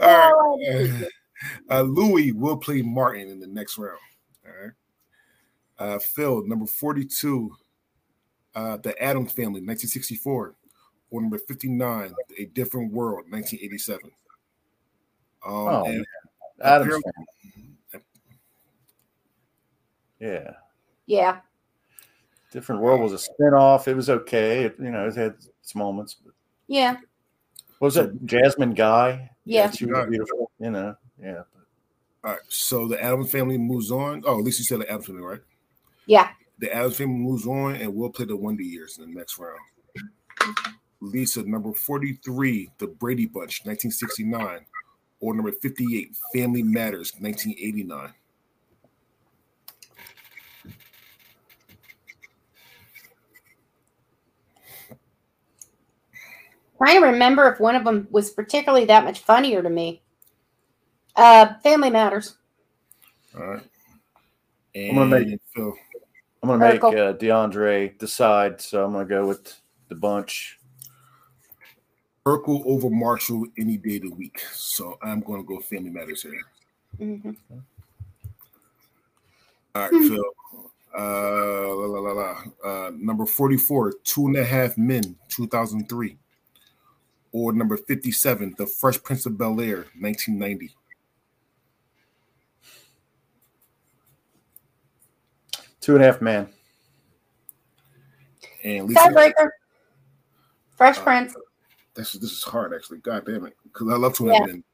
All 0.00 0.58
right. 0.60 1.08
Uh, 1.68 1.82
Louie 1.82 2.30
will 2.30 2.56
play 2.56 2.82
Martin 2.82 3.28
in 3.30 3.40
the 3.40 3.48
next 3.48 3.78
round. 3.78 3.98
All 4.46 4.52
right. 4.62 4.72
Uh, 5.76 5.98
Phil, 5.98 6.46
number 6.46 6.66
42, 6.66 7.50
uh, 8.54 8.76
The 8.78 9.00
Addams 9.02 9.32
Family, 9.32 9.60
1964. 9.60 10.54
Or 11.10 11.20
number 11.20 11.38
59, 11.38 12.14
A 12.38 12.44
Different 12.46 12.90
World, 12.90 13.26
1987. 13.28 14.10
Um, 15.44 15.52
oh, 15.52 15.84
and 15.84 16.06
Addams 16.62 17.02
Yeah. 20.18 20.52
Yeah. 21.06 21.40
Different 22.52 22.80
World 22.80 23.00
was 23.00 23.12
a 23.12 23.30
spinoff. 23.30 23.88
It 23.88 23.94
was 23.94 24.08
okay. 24.08 24.64
It, 24.64 24.76
you 24.78 24.90
know, 24.90 25.06
it 25.06 25.16
had 25.16 25.34
its 25.60 25.74
moments. 25.74 26.16
But 26.24 26.32
yeah. 26.68 26.92
What 27.78 27.88
was 27.88 27.96
it 27.96 28.24
Jasmine 28.24 28.74
Guy? 28.74 29.30
Yeah. 29.44 29.70
She 29.70 29.86
was 29.86 30.06
beautiful. 30.08 30.50
You 30.60 30.70
know, 30.70 30.94
yeah. 31.20 31.42
All 32.24 32.32
right. 32.32 32.40
So 32.48 32.86
the 32.86 33.02
Addams 33.02 33.32
family 33.32 33.58
moves 33.58 33.90
on. 33.90 34.22
Oh, 34.24 34.38
at 34.38 34.44
least 34.44 34.60
you 34.60 34.64
said 34.64 34.80
the 34.80 34.88
Addams 34.88 35.06
family, 35.06 35.22
right? 35.22 35.40
Yeah. 36.06 36.28
The 36.62 36.72
Addams 36.72 36.96
family 36.96 37.18
moves 37.18 37.44
on, 37.44 37.74
and 37.74 37.92
we'll 37.92 38.08
play 38.08 38.24
the 38.24 38.36
Wonder 38.36 38.62
Years 38.62 38.98
in 38.98 39.12
the 39.12 39.18
next 39.18 39.36
round. 39.36 39.58
Lisa, 41.00 41.42
number 41.42 41.72
43, 41.72 42.70
The 42.78 42.86
Brady 42.86 43.26
Bunch, 43.26 43.66
1969. 43.66 44.60
Or 45.18 45.34
number 45.34 45.50
58, 45.50 46.14
Family 46.32 46.62
Matters, 46.62 47.14
1989. 47.18 48.14
trying 56.78 57.00
to 57.00 57.06
remember 57.06 57.48
if 57.52 57.58
one 57.58 57.74
of 57.74 57.84
them 57.84 58.06
was 58.10 58.30
particularly 58.30 58.84
that 58.84 59.04
much 59.04 59.20
funnier 59.20 59.62
to 59.62 59.70
me. 59.70 60.02
Uh, 61.16 61.54
Family 61.62 61.90
Matters. 61.90 62.36
All 63.36 63.46
right. 63.46 63.62
And 64.74 64.98
I'm 64.98 65.10
gonna 65.10 65.24
make 65.26 65.40
Phil. 65.54 65.74
I'm 66.42 66.48
gonna 66.48 66.72
make 66.72 66.82
uh, 66.82 67.14
DeAndre 67.14 67.96
decide, 67.98 68.60
so 68.60 68.84
I'm 68.84 68.92
gonna 68.92 69.04
go 69.04 69.26
with 69.26 69.60
the 69.88 69.94
bunch. 69.94 70.58
Urkel 72.26 72.64
over 72.66 72.90
Marshall 72.90 73.46
any 73.58 73.76
day 73.76 73.96
of 73.96 74.02
the 74.02 74.10
week. 74.10 74.40
So 74.52 74.98
I'm 75.02 75.20
gonna 75.20 75.44
go 75.44 75.60
Family 75.60 75.90
Matters 75.90 76.22
here. 76.22 76.42
Mm-hmm. 77.00 77.30
All 79.74 79.82
right, 79.82 79.90
Phil. 79.90 80.24
Uh, 80.98 81.74
la, 81.74 81.86
la, 81.86 82.00
la, 82.00 82.12
la. 82.12 82.42
Uh, 82.64 82.90
number 82.94 83.24
44, 83.24 83.94
Two 84.04 84.26
and 84.26 84.36
a 84.36 84.44
Half 84.44 84.76
Men, 84.76 85.16
2003 85.30 86.18
or 87.32 87.52
number 87.52 87.76
57, 87.76 88.54
The 88.58 88.66
Fresh 88.66 89.02
Prince 89.02 89.26
of 89.26 89.38
Bel 89.38 89.60
Air, 89.60 89.86
1990? 89.98 90.74
Two 95.82 95.96
and 95.96 96.02
a 96.02 96.06
half 96.06 96.22
man. 96.22 96.48
And 98.64 98.86
Lisa, 98.86 99.00
Tiebreaker. 99.00 99.48
Fresh 100.76 100.98
uh, 100.98 101.02
Prince. 101.02 101.34
This 101.94 102.14
is 102.14 102.20
this 102.20 102.30
is 102.30 102.44
hard 102.44 102.72
actually. 102.72 102.98
God 102.98 103.26
damn 103.26 103.44
it. 103.44 103.56
Because 103.64 103.88
I 103.92 103.96
love 103.96 104.14
two 104.14 104.28
and 104.28 104.32
a 104.32 104.38
half 104.38 104.46
men. 104.46 104.64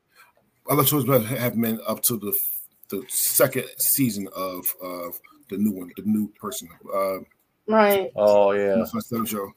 I 0.70 0.74
love 0.74 0.86
two 0.86 0.98
and 0.98 1.08
a 1.08 1.20
half 1.20 1.54
men 1.54 1.80
up 1.86 2.02
to 2.02 2.18
the 2.18 2.32
the 2.90 3.04
second 3.08 3.64
season 3.78 4.28
of 4.36 4.66
of 4.82 5.18
the 5.48 5.56
new 5.56 5.72
one, 5.72 5.90
the 5.96 6.02
new 6.04 6.28
person. 6.38 6.68
Uh, 6.94 7.18
right. 7.66 8.12
Oh 8.14 8.52
yeah. 8.52 8.84
show. 9.24 9.52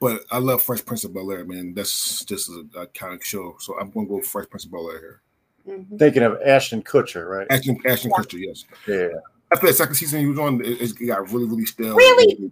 But 0.00 0.24
I 0.30 0.38
love 0.38 0.62
Fresh 0.62 0.84
Prince 0.84 1.04
of 1.04 1.14
Bel 1.14 1.30
Air, 1.30 1.44
man. 1.44 1.74
That's 1.74 2.24
just 2.24 2.48
an 2.48 2.70
iconic 2.74 3.22
show. 3.22 3.56
So 3.60 3.78
I'm 3.78 3.90
gonna 3.90 4.06
go 4.06 4.22
Fresh 4.22 4.48
Prince 4.48 4.64
of 4.64 4.72
Bel 4.72 4.90
Air 4.90 4.98
here. 4.98 5.20
Mm-hmm. 5.68 5.96
Thinking 5.98 6.22
of 6.22 6.38
Ashton 6.44 6.82
Kutcher, 6.82 7.28
right? 7.28 7.46
Ashton, 7.50 7.78
Ashton 7.86 8.10
yeah. 8.10 8.22
Kutcher, 8.22 8.38
yes. 8.38 8.64
Yeah. 8.86 9.08
After 9.52 9.66
that 9.66 9.74
second 9.74 9.94
season 9.94 10.20
he 10.20 10.26
was 10.26 10.38
on, 10.38 10.60
it, 10.64 10.80
it 10.80 11.06
got 11.06 11.30
really, 11.30 11.46
really 11.46 11.66
stale. 11.66 11.94
Really? 11.94 12.50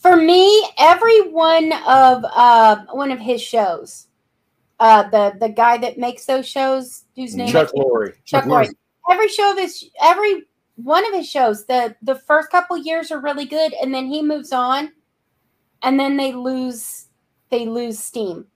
For 0.00 0.16
me, 0.16 0.68
every 0.78 1.28
one 1.30 1.72
of 1.86 2.24
uh, 2.24 2.84
one 2.92 3.10
of 3.10 3.18
his 3.18 3.42
shows, 3.42 4.08
uh, 4.80 5.08
the 5.10 5.36
the 5.38 5.48
guy 5.50 5.76
that 5.78 5.98
makes 5.98 6.24
those 6.24 6.48
shows, 6.48 7.04
whose 7.14 7.36
name 7.36 7.48
Chuck 7.48 7.70
Lorre. 7.76 8.14
Chuck, 8.24 8.44
Chuck 8.44 8.44
Lorre. 8.44 8.68
Every 9.10 9.28
show 9.28 9.52
of 9.52 9.58
his, 9.58 9.90
every 10.00 10.44
one 10.76 11.06
of 11.06 11.12
his 11.12 11.28
shows, 11.28 11.66
the 11.66 11.94
the 12.02 12.16
first 12.16 12.50
couple 12.50 12.76
years 12.78 13.10
are 13.10 13.20
really 13.20 13.44
good, 13.44 13.74
and 13.74 13.94
then 13.94 14.06
he 14.06 14.22
moves 14.22 14.52
on, 14.52 14.92
and 15.82 16.00
then 16.00 16.16
they 16.16 16.32
lose 16.32 17.06
they 17.50 17.66
lose 17.66 17.98
steam. 17.98 18.46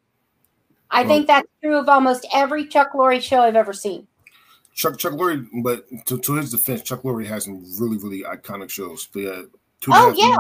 I 0.91 1.03
well, 1.03 1.09
think 1.09 1.27
that's 1.27 1.49
true 1.63 1.77
of 1.77 1.89
almost 1.89 2.27
every 2.33 2.67
Chuck 2.67 2.93
Lorre 2.93 3.21
show 3.21 3.43
I've 3.43 3.57
ever 3.57 3.73
seen. 3.73 4.07
Chuck 4.77 4.99
Chuck 4.99 5.15
Lorre, 5.15 5.45
but 5.65 5.87
to, 6.05 6.19
to 6.19 6.35
his 6.35 6.51
defense, 6.51 6.83
Chuck 6.83 7.03
Lorre 7.03 7.27
has 7.27 7.45
some 7.45 7.65
really 7.81 7.97
really 7.97 8.23
iconic 8.23 8.71
shows. 8.71 9.09
They 9.13 9.25
had 9.25 9.47
two. 9.81 9.91
Oh 9.93 10.13
yeah. 10.15 10.37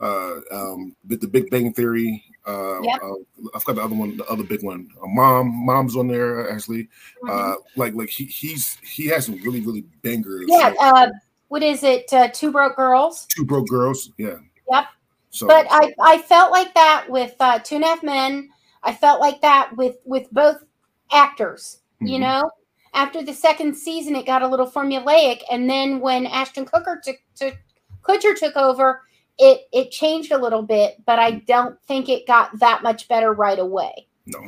uh, 0.00 0.40
um, 0.50 0.96
the 1.04 1.28
Big 1.28 1.50
Bang 1.50 1.72
Theory. 1.74 2.24
Uh, 2.46 2.80
yep. 2.80 2.98
uh, 3.02 3.12
I 3.54 3.58
forgot 3.60 3.76
the 3.76 3.82
other 3.82 3.94
one, 3.94 4.16
the 4.16 4.24
other 4.24 4.42
big 4.42 4.62
one. 4.62 4.88
Uh, 5.02 5.06
Mom, 5.06 5.66
Mom's 5.66 5.96
on 5.96 6.08
there 6.08 6.50
actually. 6.50 6.84
Mm-hmm. 7.22 7.30
Uh, 7.30 7.54
like, 7.76 7.92
like 7.92 8.08
he 8.08 8.24
he's 8.24 8.78
he 8.78 9.06
has 9.08 9.26
some 9.26 9.36
really 9.42 9.60
really 9.60 9.82
bangers. 10.02 10.46
Yeah. 10.48 10.72
Uh, 10.80 11.08
what 11.48 11.62
is 11.62 11.82
it? 11.82 12.10
Uh, 12.10 12.28
Two 12.28 12.50
Broke 12.50 12.76
Girls. 12.76 13.26
Two 13.26 13.44
Broke 13.44 13.68
Girls. 13.68 14.10
Yeah. 14.16 14.38
Yep. 14.70 14.86
So, 15.28 15.46
but 15.46 15.66
I 15.70 15.92
I 16.00 16.22
felt 16.22 16.52
like 16.52 16.72
that 16.72 17.04
with 17.10 17.34
uh, 17.38 17.58
Two 17.58 17.74
and 17.74 17.84
a 17.84 17.88
Half 17.88 18.02
Men. 18.02 18.48
I 18.82 18.94
felt 18.94 19.20
like 19.20 19.42
that 19.42 19.76
with 19.76 19.96
with 20.06 20.26
both 20.32 20.64
actors. 21.12 21.80
Mm-hmm. 21.96 22.06
You 22.06 22.18
know, 22.20 22.50
after 22.94 23.22
the 23.22 23.34
second 23.34 23.74
season, 23.76 24.16
it 24.16 24.26
got 24.26 24.42
a 24.42 24.48
little 24.48 24.70
formulaic, 24.70 25.42
and 25.50 25.68
then 25.68 26.00
when 26.00 26.26
Ashton 26.26 26.66
Kutcher 26.66 27.00
took, 27.02 27.16
took 27.36 27.56
Kutcher 28.02 28.36
took 28.36 28.56
over, 28.56 29.02
it 29.38 29.68
it 29.72 29.90
changed 29.90 30.32
a 30.32 30.38
little 30.38 30.62
bit, 30.62 30.96
but 31.06 31.18
I 31.18 31.32
don't 31.32 31.80
think 31.82 32.08
it 32.08 32.26
got 32.26 32.58
that 32.58 32.82
much 32.82 33.08
better 33.08 33.32
right 33.32 33.58
away. 33.58 34.08
No. 34.26 34.40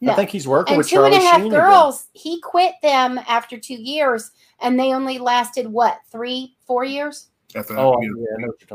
No. 0.00 0.12
I 0.12 0.14
think 0.14 0.30
he's 0.30 0.46
working 0.46 0.74
and 0.74 0.78
with 0.78 0.88
two 0.88 0.96
Charlie 0.96 1.16
and 1.16 1.24
a 1.24 1.26
half 1.26 1.40
Sheen 1.40 1.50
girls. 1.50 2.08
Again. 2.14 2.22
He 2.22 2.40
quit 2.40 2.74
them 2.82 3.18
after 3.26 3.58
two 3.58 3.74
years, 3.74 4.30
and 4.60 4.78
they 4.78 4.92
only 4.92 5.18
lasted 5.18 5.66
what 5.66 5.98
three, 6.12 6.56
four 6.66 6.84
years. 6.84 7.30
oh, 7.70 8.00
yeah, 8.00 8.08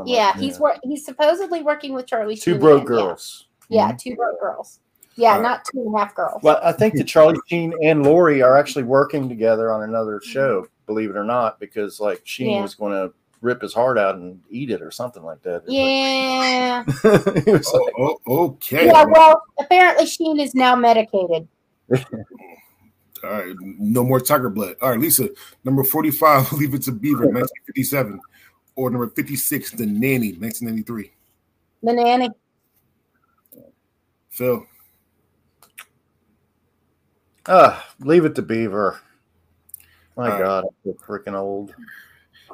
yeah, 0.05 0.37
he's 0.37 0.59
yeah. 0.59 0.77
he's 0.83 1.05
supposedly 1.05 1.61
working 1.61 1.93
with 1.93 2.07
Charlie. 2.07 2.35
Two 2.35 2.53
Sheen 2.53 2.59
broke 2.59 2.85
girls. 2.85 3.47
Yeah, 3.69 3.89
mm-hmm. 3.89 3.97
two 3.97 4.15
broke 4.15 4.39
girls. 4.39 4.79
Yeah, 5.15 5.37
uh, 5.37 5.41
not 5.41 5.65
two 5.65 5.79
and 5.79 5.95
a 5.95 5.97
half 5.97 6.15
girls. 6.15 6.41
Well, 6.43 6.59
I 6.63 6.71
think 6.71 6.95
that 6.95 7.05
Charlie 7.05 7.39
Sheen 7.47 7.73
and 7.83 8.03
Lorre 8.03 8.43
are 8.43 8.57
actually 8.57 8.83
working 8.83 9.29
together 9.29 9.71
on 9.71 9.83
another 9.83 10.21
show. 10.21 10.67
Believe 10.85 11.09
it 11.09 11.15
or 11.15 11.23
not, 11.23 11.59
because 11.59 11.99
like 11.99 12.21
Sheen 12.23 12.51
yeah. 12.51 12.61
was 12.61 12.75
going 12.75 12.93
to 12.93 13.13
rip 13.43 13.61
his 13.61 13.73
heart 13.73 13.97
out 13.97 14.15
and 14.15 14.41
eat 14.49 14.71
it 14.71 14.81
or 14.81 14.89
something 14.89 15.23
like 15.23 15.41
that. 15.43 15.63
Yeah. 15.67 16.83
Like, 17.03 17.63
oh, 17.63 17.83
like, 17.85 17.93
oh, 17.97 18.19
okay. 18.27 18.87
Yeah, 18.87 19.05
well, 19.05 19.43
apparently 19.59 20.05
Sheen 20.05 20.39
is 20.39 20.55
now 20.55 20.75
medicated. 20.75 21.47
All 23.23 23.29
right, 23.29 23.55
no 23.59 24.03
more 24.03 24.19
tiger 24.19 24.49
blood. 24.49 24.75
All 24.81 24.89
right, 24.89 24.99
Lisa, 24.99 25.29
number 25.63 25.83
45, 25.83 26.51
Leave 26.53 26.73
It 26.73 26.83
to 26.83 26.91
Beaver, 26.91 27.27
1957. 27.27 28.19
Or 28.75 28.89
number 28.89 29.07
56, 29.07 29.71
The 29.71 29.85
Nanny, 29.85 30.33
1993. 30.33 31.11
The 31.83 31.93
Nanny. 31.93 32.29
Phil. 34.29 34.65
Uh, 37.45 37.79
leave 37.99 38.25
it 38.25 38.35
to 38.35 38.41
Beaver. 38.41 38.99
My 40.15 40.29
God, 40.29 40.65
I'm 40.65 40.93
so 40.93 40.97
freaking 41.05 41.33
old. 41.33 41.73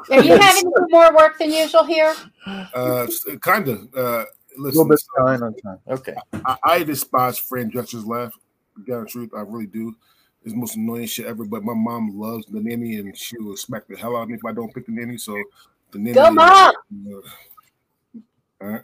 Are 0.10 0.24
you 0.24 0.38
having 0.40 0.72
more 0.90 1.16
work 1.16 1.38
than 1.38 1.52
usual 1.52 1.84
here? 1.84 2.16
Uh, 2.46 3.08
kind 3.42 3.68
of. 3.68 3.94
Uh, 3.96 4.26
listen, 4.58 4.82
a 4.82 4.84
little 4.84 4.86
bit 4.86 5.02
time 5.18 5.44
on 5.44 5.56
time. 5.56 5.80
Okay. 5.90 6.16
I, 6.46 6.58
I 6.64 6.84
despise 6.84 7.38
Fran 7.38 7.70
Drescher's 7.70 8.06
laugh. 8.06 8.34
To 8.86 9.02
the 9.02 9.06
truth, 9.06 9.32
I 9.36 9.42
really 9.42 9.68
do. 9.68 9.94
It's 10.44 10.54
the 10.54 10.60
most 10.60 10.78
annoying 10.78 11.08
shit 11.08 11.26
ever. 11.26 11.44
But 11.44 11.64
my 11.64 11.74
mom 11.74 12.18
loves 12.18 12.46
the 12.46 12.62
nanny, 12.62 12.96
and 12.96 13.16
she 13.18 13.38
will 13.40 13.58
smack 13.58 13.88
the 13.88 13.98
hell 13.98 14.16
out 14.16 14.24
of 14.24 14.30
me 14.30 14.36
if 14.36 14.46
I 14.46 14.54
don't 14.54 14.74
pick 14.74 14.86
the 14.86 14.94
nanny. 14.94 15.18
So 15.18 15.38
the 15.92 16.00
nanny. 16.00 16.14
Go, 16.14 16.32
mom. 16.32 16.74
Uh, 17.12 17.16
all 18.62 18.70
right. 18.70 18.84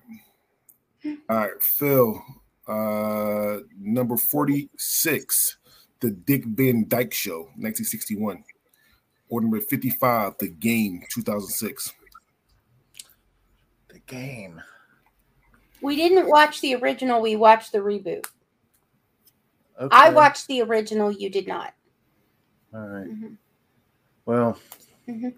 All 1.29 1.37
right, 1.37 1.61
Phil. 1.61 2.21
Uh, 2.67 3.59
number 3.79 4.17
forty-six, 4.17 5.57
the 6.05 6.11
Dick 6.11 6.45
Van 6.45 6.87
Dyke 6.87 7.13
Show, 7.13 7.49
nineteen 7.57 7.85
sixty-one. 7.85 8.43
Order 9.27 9.45
number 9.45 9.59
55, 9.59 10.35
The 10.39 10.49
Game, 10.49 11.01
2006. 11.11 11.93
The 13.89 13.99
Game. 14.05 14.61
We 15.81 15.95
didn't 15.95 16.29
watch 16.29 16.61
the 16.61 16.75
original, 16.75 17.21
we 17.21 17.35
watched 17.35 17.71
the 17.71 17.79
reboot. 17.79 18.27
Okay. 19.81 19.89
I 19.91 20.11
watched 20.11 20.47
the 20.47 20.61
original, 20.61 21.11
you 21.11 21.31
did 21.31 21.47
not. 21.47 21.73
All 22.71 22.81
right. 22.81 23.07
mm-hmm. 23.07 23.33
Well, 24.25 24.59
mm-hmm. 25.07 25.29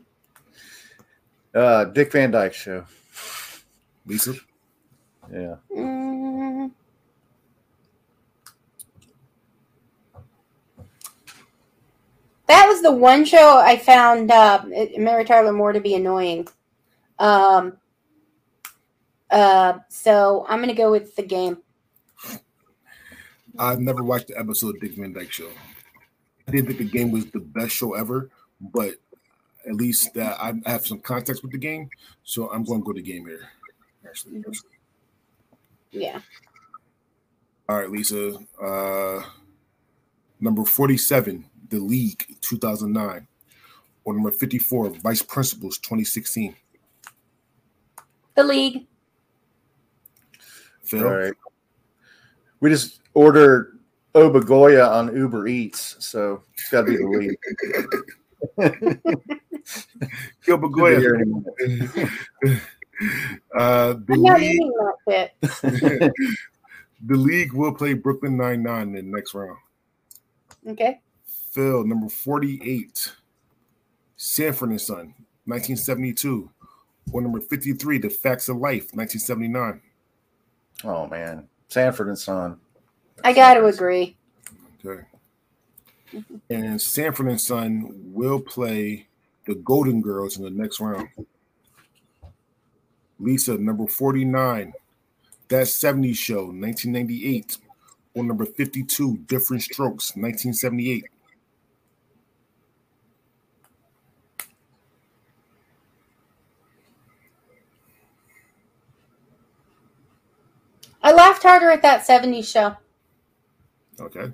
uh, 1.55 1.85
Dick 1.85 2.11
Van 2.11 2.29
Dyke 2.29 2.53
Show. 2.53 2.83
Lisa? 4.05 4.33
Yeah. 5.31 5.55
Mm-hmm. 5.71 6.16
That 12.47 12.67
was 12.67 12.81
the 12.81 12.91
one 12.91 13.25
show 13.25 13.57
I 13.57 13.77
found 13.77 14.31
uh, 14.31 14.63
Mary 14.97 15.25
Tyler 15.25 15.53
Moore 15.53 15.73
to 15.73 15.81
be 15.81 15.95
annoying. 15.95 16.47
Um, 17.19 17.77
uh, 19.29 19.79
so 19.89 20.45
I'm 20.47 20.59
going 20.59 20.69
to 20.69 20.75
go 20.75 20.91
with 20.91 21.15
the 21.15 21.23
game. 21.23 21.57
I've 23.59 23.79
never 23.79 24.03
watched 24.03 24.27
the 24.27 24.39
episode 24.39 24.75
of 24.75 24.81
Dick 24.81 24.93
Van 24.93 25.13
Dyke 25.13 25.31
Show. 25.31 25.49
I 26.47 26.51
didn't 26.51 26.67
think 26.67 26.79
the 26.79 26.85
game 26.85 27.11
was 27.11 27.25
the 27.25 27.39
best 27.39 27.75
show 27.75 27.93
ever, 27.93 28.29
but 28.61 28.95
at 29.67 29.75
least 29.75 30.15
uh, 30.15 30.35
I 30.39 30.53
have 30.69 30.85
some 30.85 30.99
context 30.99 31.43
with 31.43 31.51
the 31.51 31.57
game, 31.57 31.89
so 32.23 32.49
I'm 32.51 32.63
going 32.63 32.81
to 32.81 32.85
go 32.85 32.93
to 32.93 33.01
the 33.01 33.11
game 33.11 33.25
here. 33.25 33.49
Actually, 34.07 34.43
yeah. 35.91 36.21
All 37.67 37.77
right, 37.77 37.91
Lisa. 37.91 38.37
Uh, 38.61 39.23
number 40.39 40.63
forty-seven. 40.63 41.43
The 41.69 41.79
League 41.79 42.35
2009, 42.41 43.27
or 44.03 44.13
number 44.13 44.31
54, 44.31 44.89
Vice 45.01 45.21
Principals 45.21 45.77
2016? 45.79 46.55
The 48.35 48.43
League. 48.43 48.87
Phil? 50.83 51.05
All 51.05 51.15
right. 51.15 51.33
We 52.59 52.69
just 52.69 53.01
ordered 53.13 53.79
Obagoya 54.15 54.89
on 54.89 55.15
Uber 55.15 55.47
Eats, 55.47 55.97
so 55.99 56.43
it's 56.53 56.69
got 56.69 56.85
to 56.85 56.87
be 56.87 56.97
the 56.97 57.07
League. 57.07 57.37
Obagoya. 60.47 61.01
uh, 63.55 63.93
the 63.93 64.13
I'm 64.13 64.21
not 64.21 64.39
league, 64.39 64.61
that 65.07 65.33
the 67.05 67.15
league 67.15 67.53
will 67.53 67.73
play 67.73 67.93
Brooklyn 67.93 68.37
Nine 68.37 68.63
Nine 68.63 68.95
in 68.95 69.11
the 69.11 69.17
next 69.17 69.33
round. 69.33 69.57
Okay. 70.67 70.99
Phil, 71.57 71.83
number 71.85 72.07
48, 72.07 73.13
Sanford 74.15 74.69
and 74.69 74.79
Son, 74.79 75.15
1972. 75.45 76.51
Or 77.11 77.21
number 77.21 77.41
53, 77.41 77.97
The 77.97 78.11
Facts 78.11 78.47
of 78.47 78.57
Life, 78.57 78.93
1979. 78.93 79.81
Oh, 80.83 81.07
man. 81.07 81.47
Sanford 81.69 82.09
and 82.09 82.19
Son. 82.19 82.59
I 83.23 83.33
got 83.33 83.55
to 83.55 83.65
agree. 83.65 84.15
Okay. 84.85 85.03
And 86.51 86.79
Sanford 86.79 87.25
and 87.25 87.41
Son 87.41 87.91
will 88.13 88.39
play 88.39 89.07
the 89.47 89.55
Golden 89.55 89.99
Girls 89.99 90.37
in 90.37 90.43
the 90.43 90.51
next 90.51 90.79
round. 90.79 91.07
Lisa, 93.19 93.57
number 93.57 93.87
49, 93.87 94.73
That 95.47 95.65
70s 95.65 96.17
Show, 96.17 96.51
1998. 96.51 97.57
Or 98.13 98.23
number 98.23 98.45
52, 98.45 99.17
Diff'rent 99.25 99.63
Strokes, 99.63 100.15
1978. 100.15 101.05
I 111.07 111.13
laughed 111.13 111.43
harder 111.43 111.71
at 111.71 111.81
that 111.83 112.05
70s 112.05 112.51
show. 112.51 112.75
Okay. 113.97 114.29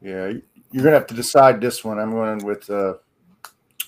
Yeah, 0.00 0.32
you're 0.72 0.82
gonna 0.82 0.92
have 0.92 1.06
to 1.08 1.14
decide 1.14 1.60
this 1.60 1.84
one. 1.84 1.98
I'm 1.98 2.12
going 2.12 2.38
with 2.38 2.70
uh, 2.70 2.94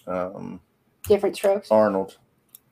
um, 0.07 0.61
Diff'rent 1.07 1.34
strokes. 1.36 1.70
Arnold. 1.70 2.18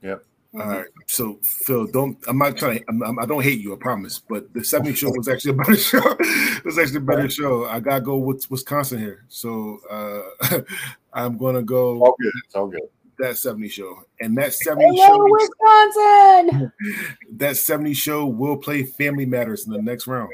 Yep. 0.03 0.23
All 0.53 0.59
right. 0.59 0.85
So 1.07 1.39
Phil, 1.41 1.87
don't. 1.87 2.19
I'm 2.27 2.37
not 2.37 2.55
trying. 2.55 2.83
I'm, 2.87 3.01
I'm, 3.01 3.17
I 3.17 3.25
do 3.25 3.37
not 3.37 3.45
hate 3.45 3.61
you. 3.61 3.73
I 3.73 3.77
promise. 3.77 4.19
But 4.19 4.53
the 4.53 4.63
70 4.63 4.93
show 4.93 5.09
was 5.09 5.27
actually 5.27 5.51
a 5.51 5.55
better 5.55 5.75
show. 5.91 6.15
it 6.19 6.63
was 6.63 6.77
actually 6.77 6.97
a 6.97 7.01
better 7.01 7.29
show. 7.31 7.65
I 7.65 7.79
gotta 7.79 8.01
go 8.01 8.17
with 8.17 8.45
Wisconsin 8.51 8.99
here. 8.99 9.25
So 9.27 9.79
uh 9.89 10.59
I'm 11.13 11.35
gonna 11.35 11.63
go. 11.63 11.99
All 12.03 12.15
good. 12.21 12.33
It's 12.45 12.55
all 12.55 12.67
good. 12.67 12.87
That 13.19 13.37
70 13.37 13.67
show 13.69 14.03
and 14.21 14.37
that 14.37 14.53
70 14.53 14.85
Hello, 14.95 15.17
show. 15.17 15.27
Wisconsin. 15.31 16.71
That 17.37 17.57
70 17.57 17.93
show 17.93 18.25
will 18.25 18.57
play 18.57 18.83
Family 18.83 19.25
Matters 19.25 19.65
in 19.65 19.73
the 19.73 19.81
next 19.81 20.07
round. 20.07 20.29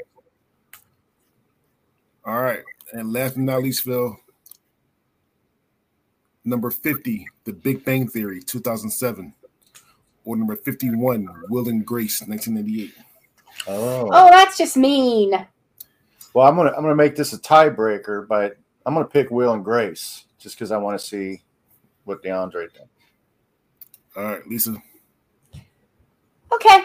All 2.24 2.40
right. 2.40 2.62
And 2.92 3.12
last 3.12 3.34
but 3.34 3.42
not 3.42 3.62
least, 3.62 3.82
Phil. 3.82 4.16
Number 6.44 6.70
50, 6.70 7.26
The 7.44 7.52
Big 7.54 7.84
Bang 7.84 8.06
Theory, 8.06 8.42
2007 8.42 9.32
or 10.24 10.36
number 10.36 10.56
51, 10.56 11.28
Will 11.48 11.68
and 11.68 11.86
Grace, 11.86 12.20
1998. 12.26 12.94
Oh. 13.66 14.08
Oh, 14.12 14.30
that's 14.30 14.58
just 14.58 14.76
mean. 14.76 15.32
Well, 16.34 16.48
I'm 16.48 16.56
gonna 16.56 16.70
I'm 16.70 16.82
gonna 16.82 16.96
make 16.96 17.14
this 17.14 17.32
a 17.32 17.38
tiebreaker, 17.38 18.26
but 18.26 18.56
I'm 18.84 18.94
gonna 18.94 19.06
pick 19.06 19.30
Will 19.30 19.52
and 19.52 19.64
Grace 19.64 20.24
just 20.38 20.56
because 20.56 20.72
I 20.72 20.76
want 20.78 20.98
to 20.98 21.06
see 21.06 21.43
what 22.04 22.22
DeAndre 22.22 22.72
did. 22.72 22.82
All 24.16 24.24
right, 24.24 24.46
Lisa. 24.46 24.76
Okay. 26.52 26.84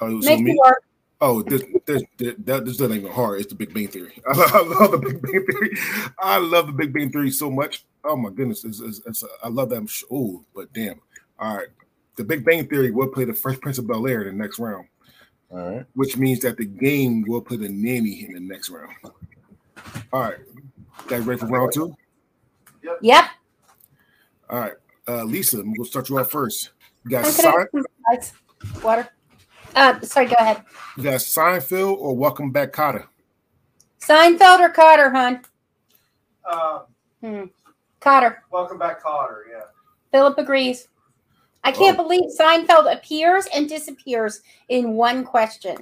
Oh, 0.00 0.20
so 0.20 0.30
Make 0.30 0.40
me? 0.40 0.52
it 0.52 0.58
work. 0.58 0.82
Oh, 1.22 1.42
this, 1.42 1.62
this, 1.84 2.02
this, 2.16 2.34
that 2.44 2.64
this 2.64 2.80
ain't 2.80 2.92
even 2.92 3.12
hard. 3.12 3.40
It's 3.40 3.50
the 3.50 3.54
Big 3.54 3.74
Bang 3.74 3.88
Theory. 3.88 4.20
I 4.26 4.32
love, 4.32 4.54
I 4.54 4.60
love 4.62 4.90
the 4.92 4.98
Big 4.98 5.22
Bang 5.22 5.44
Theory. 5.46 5.70
I 6.18 6.38
love 6.38 6.66
the 6.66 6.72
Big 6.72 6.94
Bang 6.94 7.12
Theory 7.12 7.30
so 7.30 7.50
much. 7.50 7.84
Oh 8.04 8.16
my 8.16 8.30
goodness, 8.30 8.64
it's, 8.64 8.80
it's, 8.80 9.02
it's, 9.06 9.22
I 9.44 9.48
love 9.48 9.68
that 9.70 9.86
Oh, 10.10 10.42
But 10.54 10.72
damn, 10.72 10.98
all 11.38 11.58
right, 11.58 11.68
the 12.16 12.24
Big 12.24 12.44
Bang 12.44 12.66
Theory 12.66 12.90
will 12.90 13.08
play 13.08 13.26
the 13.26 13.34
Fresh 13.34 13.60
Prince 13.60 13.76
of 13.76 13.86
Bel 13.86 14.06
Air 14.06 14.22
in 14.22 14.38
the 14.38 14.42
next 14.42 14.58
round. 14.58 14.88
All 15.50 15.58
right. 15.58 15.86
Which 15.94 16.16
means 16.16 16.40
that 16.40 16.56
the 16.56 16.64
game 16.64 17.24
will 17.26 17.42
play 17.42 17.58
the 17.58 17.68
nanny 17.68 18.24
in 18.24 18.32
the 18.32 18.40
next 18.40 18.70
round. 18.70 18.94
All 20.12 20.22
right. 20.22 20.38
Guys 21.06 21.26
ready 21.26 21.40
for 21.40 21.46
round 21.46 21.72
two? 21.72 21.94
Yep. 22.82 22.98
Yep. 23.02 23.24
All 24.50 24.58
right. 24.60 24.72
Uh, 25.08 25.24
Lisa, 25.24 25.60
I'm 25.60 25.72
gonna 25.72 25.86
start 25.88 26.08
you 26.08 26.18
off 26.18 26.30
first. 26.30 26.70
You 27.04 27.10
got 27.12 27.24
I'm 27.24 27.30
Sein- 27.30 27.66
water. 28.82 29.08
Uh, 29.74 30.00
sorry, 30.00 30.26
go 30.26 30.34
ahead. 30.38 30.62
you 30.96 31.04
got 31.04 31.14
Seinfeld 31.20 31.96
or 31.98 32.16
Welcome 32.16 32.50
Back 32.50 32.72
Kotter? 32.72 33.06
Seinfeld 34.00 34.60
or 34.60 34.70
Kotter, 34.72 35.12
hon? 35.12 35.42
Uh, 36.44 36.80
Hmm. 37.20 37.44
Kotter. 38.00 38.36
welcome 38.50 38.78
back, 38.78 39.02
Kotter. 39.02 39.42
Yeah. 39.50 39.62
Philip 40.10 40.38
agrees. 40.38 40.88
I 41.62 41.70
can't 41.72 41.98
Oh. 41.98 42.02
believe 42.02 42.22
Seinfeld 42.38 42.92
appears 42.92 43.46
and 43.54 43.68
disappears 43.68 44.42
in 44.68 44.92
one 44.94 45.24
question. 45.24 45.76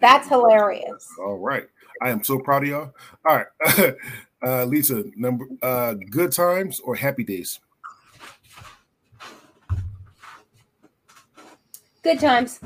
That's 0.00 0.28
hilarious. 0.28 1.08
All 1.18 1.38
right. 1.38 1.66
I 2.02 2.10
am 2.10 2.22
so 2.22 2.38
proud 2.40 2.64
of 2.64 2.68
y'all. 2.68 2.94
All 3.24 3.36
right. 3.36 3.94
uh, 4.44 4.64
Lisa, 4.64 5.04
number 5.16 5.46
uh, 5.62 5.94
good 5.94 6.32
times 6.32 6.80
or 6.80 6.94
happy 6.94 7.24
days? 7.24 7.60
Good 12.02 12.18
times. 12.18 12.60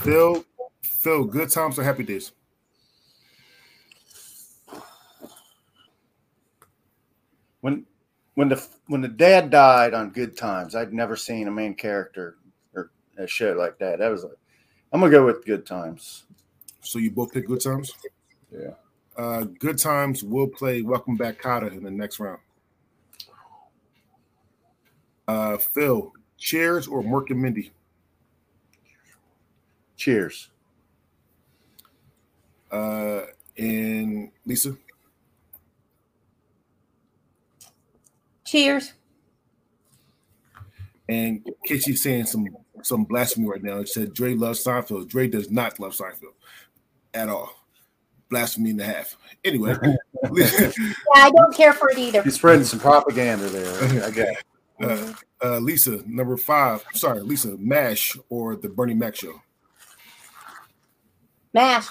Phil, 0.00 0.44
Phil, 0.82 1.24
good 1.24 1.50
times 1.50 1.78
or 1.78 1.82
happy 1.82 2.04
days? 2.04 2.32
When 7.60 7.86
when 8.34 8.48
the 8.48 8.66
when 8.86 9.00
the 9.00 9.08
dad 9.08 9.50
died 9.50 9.94
on 9.94 10.10
Good 10.10 10.36
Times, 10.36 10.74
I'd 10.74 10.92
never 10.92 11.16
seen 11.16 11.48
a 11.48 11.50
main 11.50 11.74
character 11.74 12.36
or 12.74 12.90
a 13.16 13.26
show 13.26 13.52
like 13.52 13.78
that. 13.78 13.98
That 14.00 14.10
was 14.10 14.24
like, 14.24 14.36
I'm 14.92 15.00
gonna 15.00 15.10
go 15.10 15.24
with 15.24 15.44
Good 15.46 15.64
Times. 15.64 16.24
So 16.82 16.98
you 16.98 17.10
both 17.10 17.32
pick 17.32 17.46
good 17.46 17.60
times? 17.60 17.92
Yeah. 18.52 18.74
Uh, 19.16 19.44
good 19.60 19.78
times 19.78 20.24
will 20.24 20.48
play 20.48 20.82
Welcome 20.82 21.16
Back 21.16 21.40
Kotter 21.40 21.72
in 21.72 21.82
the 21.84 21.90
next 21.90 22.18
round. 22.18 22.40
Uh, 25.28 25.56
Phil, 25.56 26.12
Cheers 26.38 26.88
or 26.88 27.02
Mork 27.02 27.30
and 27.30 27.40
Mindy? 27.40 27.72
Cheers. 29.96 30.50
Uh, 32.70 33.22
and 33.56 34.30
Lisa, 34.44 34.76
Cheers. 38.44 38.92
and 41.08 41.46
Casey's 41.64 42.02
saying 42.02 42.26
some 42.26 42.48
some 42.82 43.04
blasphemy 43.04 43.48
right 43.48 43.62
now. 43.62 43.78
It 43.78 43.88
said 43.88 44.12
Dre 44.12 44.34
loves 44.34 44.64
Seinfeld. 44.64 45.08
Dre 45.08 45.28
does 45.28 45.50
not 45.50 45.78
love 45.78 45.92
Seinfeld 45.92 46.34
at 47.14 47.28
all. 47.28 47.63
Blasphemy 48.34 48.70
and 48.70 48.80
a 48.80 48.84
half. 48.84 49.16
Anyway, 49.44 49.76
Yeah, 50.34 50.70
I 51.14 51.30
don't 51.30 51.54
care 51.54 51.72
for 51.72 51.88
it 51.90 51.98
either. 51.98 52.20
He's 52.22 52.34
spreading 52.34 52.64
some 52.64 52.80
propaganda 52.80 53.46
there. 53.48 54.04
I 54.04 54.10
guess. 54.10 54.42
uh, 54.82 55.12
uh, 55.44 55.58
Lisa, 55.58 56.02
number 56.04 56.36
five. 56.36 56.84
Sorry, 56.94 57.20
Lisa, 57.20 57.56
Mash 57.58 58.16
or 58.28 58.56
the 58.56 58.68
Bernie 58.68 58.92
Mac 58.92 59.14
show, 59.14 59.40
Mash. 61.52 61.86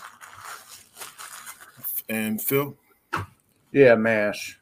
and 2.10 2.42
Phil. 2.42 2.76
Yeah, 3.72 3.96
Mash. 3.96 4.60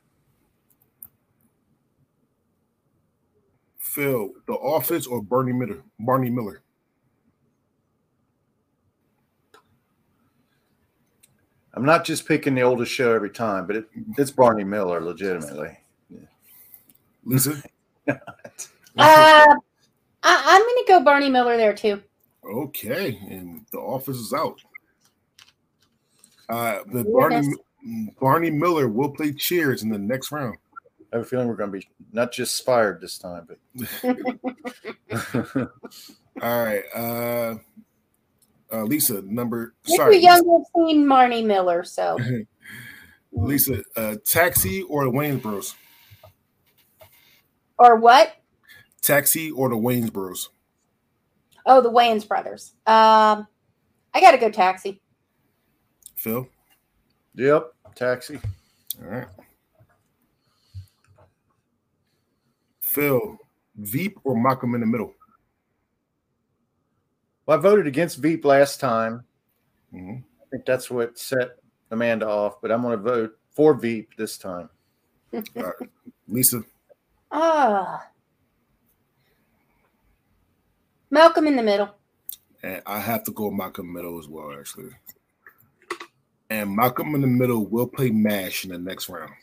Phil, 3.79 4.29
The 4.45 4.53
Office 4.53 5.07
or 5.07 5.23
Barney 5.23 5.51
Miller? 5.51 5.81
Barney 5.99 6.29
Miller. 6.29 6.60
I'm 11.73 11.85
not 11.85 12.03
just 12.03 12.27
picking 12.27 12.55
the 12.55 12.61
oldest 12.63 12.91
show 12.91 13.13
every 13.13 13.29
time, 13.29 13.65
but 13.65 13.77
it, 13.77 13.85
it's 14.17 14.31
Barney 14.31 14.63
Miller, 14.63 14.99
legitimately. 15.01 15.77
Lisa. 17.25 17.61
Uh, 18.07 18.15
I, 18.97 19.45
I'm 20.23 20.61
going 20.61 20.75
to 20.75 20.85
go 20.87 20.99
Barney 21.01 21.29
Miller 21.29 21.55
there 21.55 21.73
too. 21.73 22.01
Okay, 22.43 23.19
and 23.29 23.65
The 23.71 23.77
Office 23.77 24.17
is 24.17 24.33
out. 24.33 24.59
Uh, 26.49 26.79
the 26.91 27.03
Yes. 27.03 27.13
Barney 27.13 27.53
Barney 28.19 28.51
Miller 28.51 28.87
will 28.87 29.09
play 29.09 29.31
Cheers 29.31 29.83
in 29.83 29.89
the 29.89 29.97
next 29.97 30.31
round. 30.31 30.57
I 31.11 31.17
have 31.17 31.25
a 31.25 31.27
feeling 31.27 31.47
we're 31.47 31.55
going 31.55 31.71
to 31.71 31.79
be 31.79 31.87
not 32.11 32.31
just 32.31 32.63
fired 32.65 33.01
this 33.01 33.17
time, 33.17 33.47
but 33.47 33.57
All 36.41 36.65
right, 36.65 36.83
uh, 36.95 37.55
uh, 38.71 38.83
Lisa, 38.83 39.21
number 39.23 39.73
If 39.83 39.89
you're 39.89 39.97
sorry, 39.97 40.17
young, 40.17 40.43
you've 40.45 40.89
seen 40.89 41.07
Barney 41.07 41.43
Miller, 41.43 41.83
so 41.83 42.17
Lisa, 43.31 43.83
uh, 43.95 44.15
Taxi 44.25 44.83
or 44.83 45.05
the 45.05 45.11
Wayans 45.11 45.41
Bros? 45.41 45.75
or 47.77 47.95
what? 47.95 48.35
Taxi 49.01 49.49
or 49.51 49.69
the 49.69 49.75
Wayans 49.75 50.13
Bros? 50.13 50.49
Oh, 51.65 51.81
the 51.81 51.91
Wayans 51.91 52.27
brothers. 52.27 52.73
Um, 52.85 53.47
I 54.13 54.19
got 54.21 54.31
to 54.31 54.37
go 54.37 54.49
taxi. 54.49 55.01
Phil. 56.15 56.47
yep, 57.33 57.73
taxi. 57.95 58.39
All 59.01 59.09
right. 59.09 59.27
Phil, 62.81 63.37
Veep 63.77 64.19
or 64.23 64.39
Malcolm 64.39 64.75
in 64.75 64.81
the 64.81 64.87
Middle? 64.87 65.13
Well, 67.51 67.59
I 67.59 67.61
voted 67.61 67.85
against 67.85 68.19
Veep 68.19 68.45
last 68.45 68.79
time. 68.79 69.25
Mhm. 69.93 70.23
I 70.23 70.45
think 70.51 70.65
that's 70.65 70.89
what 70.89 71.19
set 71.19 71.57
Amanda 71.91 72.25
off, 72.25 72.61
but 72.61 72.71
I'm 72.71 72.81
going 72.81 72.97
to 72.97 73.03
vote 73.03 73.37
for 73.53 73.73
Veep 73.73 74.15
this 74.15 74.37
time. 74.37 74.69
Lisa, 76.29 76.63
Ah. 77.29 78.07
Malcolm 81.09 81.45
in 81.45 81.57
the 81.57 81.61
middle. 81.63 81.93
and 82.63 82.81
I 82.85 82.99
have 82.99 83.25
to 83.25 83.31
go 83.33 83.51
Malcolm 83.51 83.87
in 83.87 83.93
the 83.95 83.99
Middle 83.99 84.17
as 84.17 84.29
well, 84.29 84.57
actually. 84.57 84.91
And 86.49 86.73
Malcolm 86.73 87.13
in 87.15 87.19
the 87.21 87.27
Middle 87.27 87.65
will 87.65 87.87
play 87.87 88.11
MASH 88.11 88.63
in 88.63 88.71
the 88.71 88.77
next 88.77 89.09
round. 89.09 89.33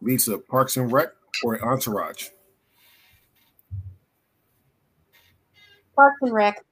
Lisa, 0.00 0.38
Parks 0.38 0.78
and 0.78 0.90
Rec 0.90 1.08
or 1.44 1.62
Entourage? 1.62 2.28
Parks 5.96 6.18
and 6.22 6.32
Rec. 6.32 6.64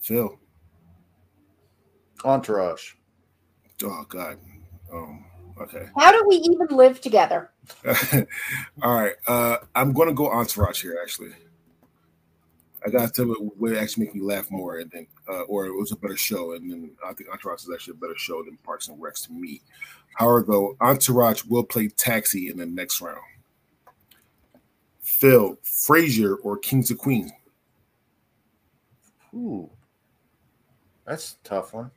Phil. 0.00 0.38
Entourage. 2.24 2.94
Oh 3.82 4.04
God. 4.08 4.38
Um, 4.92 5.24
okay. 5.60 5.86
How 5.96 6.12
do 6.12 6.24
we 6.28 6.36
even 6.36 6.66
live 6.70 7.00
together? 7.00 7.50
All 8.82 8.94
right. 8.94 9.14
Uh, 9.26 9.58
I'm 9.74 9.92
gonna 9.92 10.12
go 10.12 10.30
Entourage 10.30 10.82
here, 10.82 10.98
actually. 11.02 11.30
I 12.84 12.90
gotta 12.90 13.12
tell 13.12 13.26
you 13.26 13.52
what 13.58 13.76
actually 13.76 14.06
make 14.06 14.14
me 14.14 14.22
laugh 14.22 14.50
more, 14.50 14.78
and 14.78 14.90
then 14.90 15.06
uh, 15.28 15.42
or 15.42 15.66
it 15.66 15.74
was 15.74 15.92
a 15.92 15.96
better 15.96 16.16
show, 16.16 16.54
and 16.54 16.70
then 16.70 16.90
I 17.04 17.12
think 17.12 17.30
Entourage 17.30 17.62
is 17.62 17.70
actually 17.72 17.92
a 17.92 18.00
better 18.00 18.16
show 18.16 18.42
than 18.42 18.56
Parks 18.58 18.88
and 18.88 19.00
Recs 19.00 19.26
to 19.26 19.32
me. 19.32 19.60
However, 20.16 20.44
though, 20.46 20.76
Entourage 20.80 21.44
will 21.44 21.62
play 21.62 21.88
Taxi 21.88 22.48
in 22.48 22.56
the 22.56 22.66
next 22.66 23.00
round. 23.00 23.20
Phil, 25.00 25.56
Frasier, 25.62 26.36
or 26.42 26.56
Kings 26.56 26.90
of 26.90 26.98
Queens? 26.98 27.30
Ooh, 29.34 29.70
that's 31.06 31.36
a 31.44 31.48
tough 31.48 31.72
one. 31.74 31.90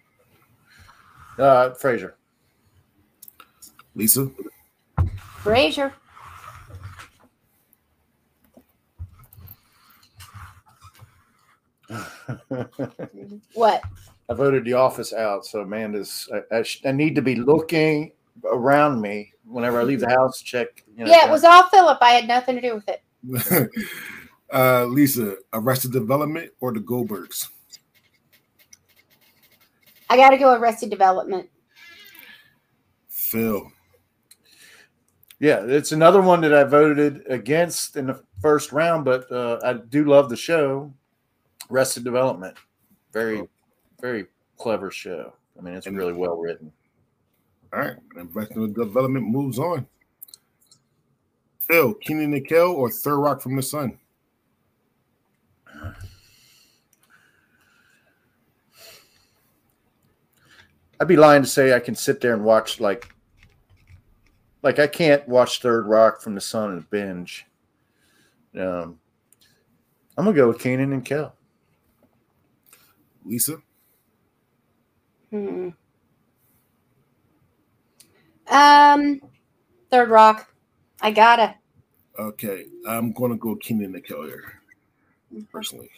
Uh, 1.38 1.72
Frasier. 1.72 2.14
Lisa, 3.96 4.30
Frasier. 5.44 5.94
What? 13.54 13.84
I 14.30 14.34
voted 14.34 14.64
The 14.66 14.74
Office 14.74 15.14
out, 15.14 15.46
so 15.46 15.62
Amanda's. 15.62 16.30
I, 16.34 16.58
I, 16.58 16.64
sh- 16.64 16.82
I 16.86 16.92
need 16.92 17.16
to 17.16 17.22
be 17.22 17.36
looking 17.36 18.14
around 18.46 19.02
me 19.02 19.32
whenever 19.46 19.80
I 19.80 19.84
leave 19.84 20.00
the 20.00 20.10
house. 20.10 20.42
Check. 20.42 20.84
You 20.98 21.06
know, 21.06 21.12
Yeah, 21.12 21.28
it 21.28 21.32
was 21.32 21.44
all 21.44 21.68
Philip. 21.68 21.98
I 22.02 22.12
had 22.12 22.28
nothing 22.28 22.56
to 22.56 22.62
do 22.62 22.76
with 22.76 22.88
it. 22.88 23.02
uh, 24.54 24.86
Lisa, 24.86 25.36
Arrested 25.52 25.92
Development 25.92 26.52
or 26.60 26.72
the 26.72 26.80
Goldbergs? 26.80 27.50
I 30.10 30.16
got 30.16 30.30
to 30.30 30.38
go 30.38 30.54
Arrested 30.54 30.90
Development. 30.90 31.50
Phil, 33.08 33.72
Yeah, 35.40 35.64
it's 35.66 35.92
another 35.92 36.22
one 36.22 36.40
that 36.42 36.54
I 36.54 36.64
voted 36.64 37.24
against 37.28 37.98
in 37.98 38.06
the 38.06 38.24
first 38.42 38.72
round, 38.72 39.06
but 39.06 39.32
uh, 39.32 39.60
I 39.64 39.74
do 39.74 40.06
love 40.06 40.30
the 40.30 40.38
show. 40.38 40.94
Arrested 41.72 42.04
Development, 42.04 42.56
very, 43.12 43.48
very 44.00 44.28
clever 44.58 44.92
show. 44.92 45.34
I 45.58 45.62
mean, 45.64 45.74
it's 45.74 45.88
really 45.88 46.14
well 46.14 46.38
written. 46.38 46.72
all 47.74 47.80
right, 47.80 47.96
Arrested 48.36 48.76
Development 48.76 49.28
moves 49.28 49.58
on. 49.58 49.88
Phil, 51.60 51.96
Kenan 51.96 52.34
and 52.34 52.48
Kel 52.48 52.68
or 52.68 52.92
Third 52.92 53.18
Rock 53.18 53.42
from 53.42 53.56
the 53.56 53.64
Sun? 53.64 53.98
I'd 61.04 61.08
be 61.10 61.18
lying 61.18 61.44
to 61.44 61.50
say 61.50 61.74
I 61.74 61.82
can 61.82 61.96
sit 61.96 62.22
there 62.22 62.34
and 62.34 62.46
watch 62.46 62.80
like, 62.80 63.14
like 64.62 64.80
I 64.80 64.88
can't 64.88 65.28
watch 65.28 65.60
Third 65.62 65.86
Rock 65.86 66.22
from 66.22 66.34
the 66.34 66.40
Sun 66.40 66.72
and 66.72 66.90
binge. 66.90 67.46
Um, 68.58 69.02
I'm 70.18 70.24
gonna 70.24 70.32
go 70.34 70.48
with 70.48 70.60
Kenan 70.60 70.94
and 70.94 71.04
Kel. 71.04 71.36
Lisa, 73.26 73.58
Hmm. 75.30 75.72
Um, 78.50 79.20
Third 79.92 80.10
Rock. 80.10 80.56
I 81.02 81.12
gotta. 81.12 81.56
okay, 82.18 82.64
I'm 82.88 83.12
gonna 83.12 83.36
go 83.36 83.58
Kenan 83.58 83.94
and 83.94 84.06
Kel 84.06 84.24
here, 84.24 84.62
personally. 85.52 85.90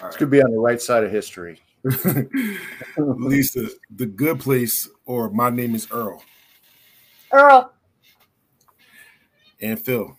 All 0.00 0.08
This 0.08 0.16
could 0.16 0.28
be 0.30 0.42
on 0.42 0.50
the 0.50 0.58
right 0.58 0.82
side 0.82 1.04
of 1.04 1.12
history. 1.12 1.60
Right. 1.84 2.26
Lisa, 2.96 3.68
The 3.94 4.06
Good 4.06 4.40
Place 4.40 4.88
or 5.04 5.30
My 5.30 5.50
Name 5.50 5.74
is 5.74 5.88
Earl? 5.90 6.22
Earl. 7.32 7.72
And 9.60 9.78
Phil, 9.80 10.16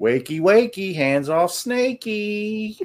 Wakey, 0.00 0.40
wakey, 0.40 0.94
hands 0.94 1.28
off, 1.28 1.52
snaky. 1.52 2.78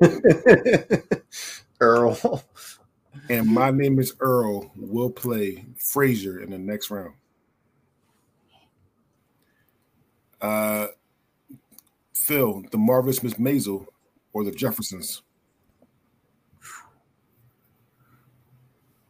Earl. 1.80 2.44
and 3.28 3.48
My 3.48 3.70
Name 3.72 3.98
is 3.98 4.14
Earl 4.20 4.70
We'll 4.76 5.10
play 5.10 5.64
Frasier 5.76 6.42
in 6.42 6.50
the 6.50 6.58
next 6.58 6.90
round. 6.90 7.14
Uh, 10.40 10.88
Phil, 12.14 12.62
The 12.70 12.78
Marvelous 12.78 13.22
Miss 13.22 13.34
Maisel 13.34 13.86
or 14.32 14.44
The 14.44 14.52
Jeffersons? 14.52 15.22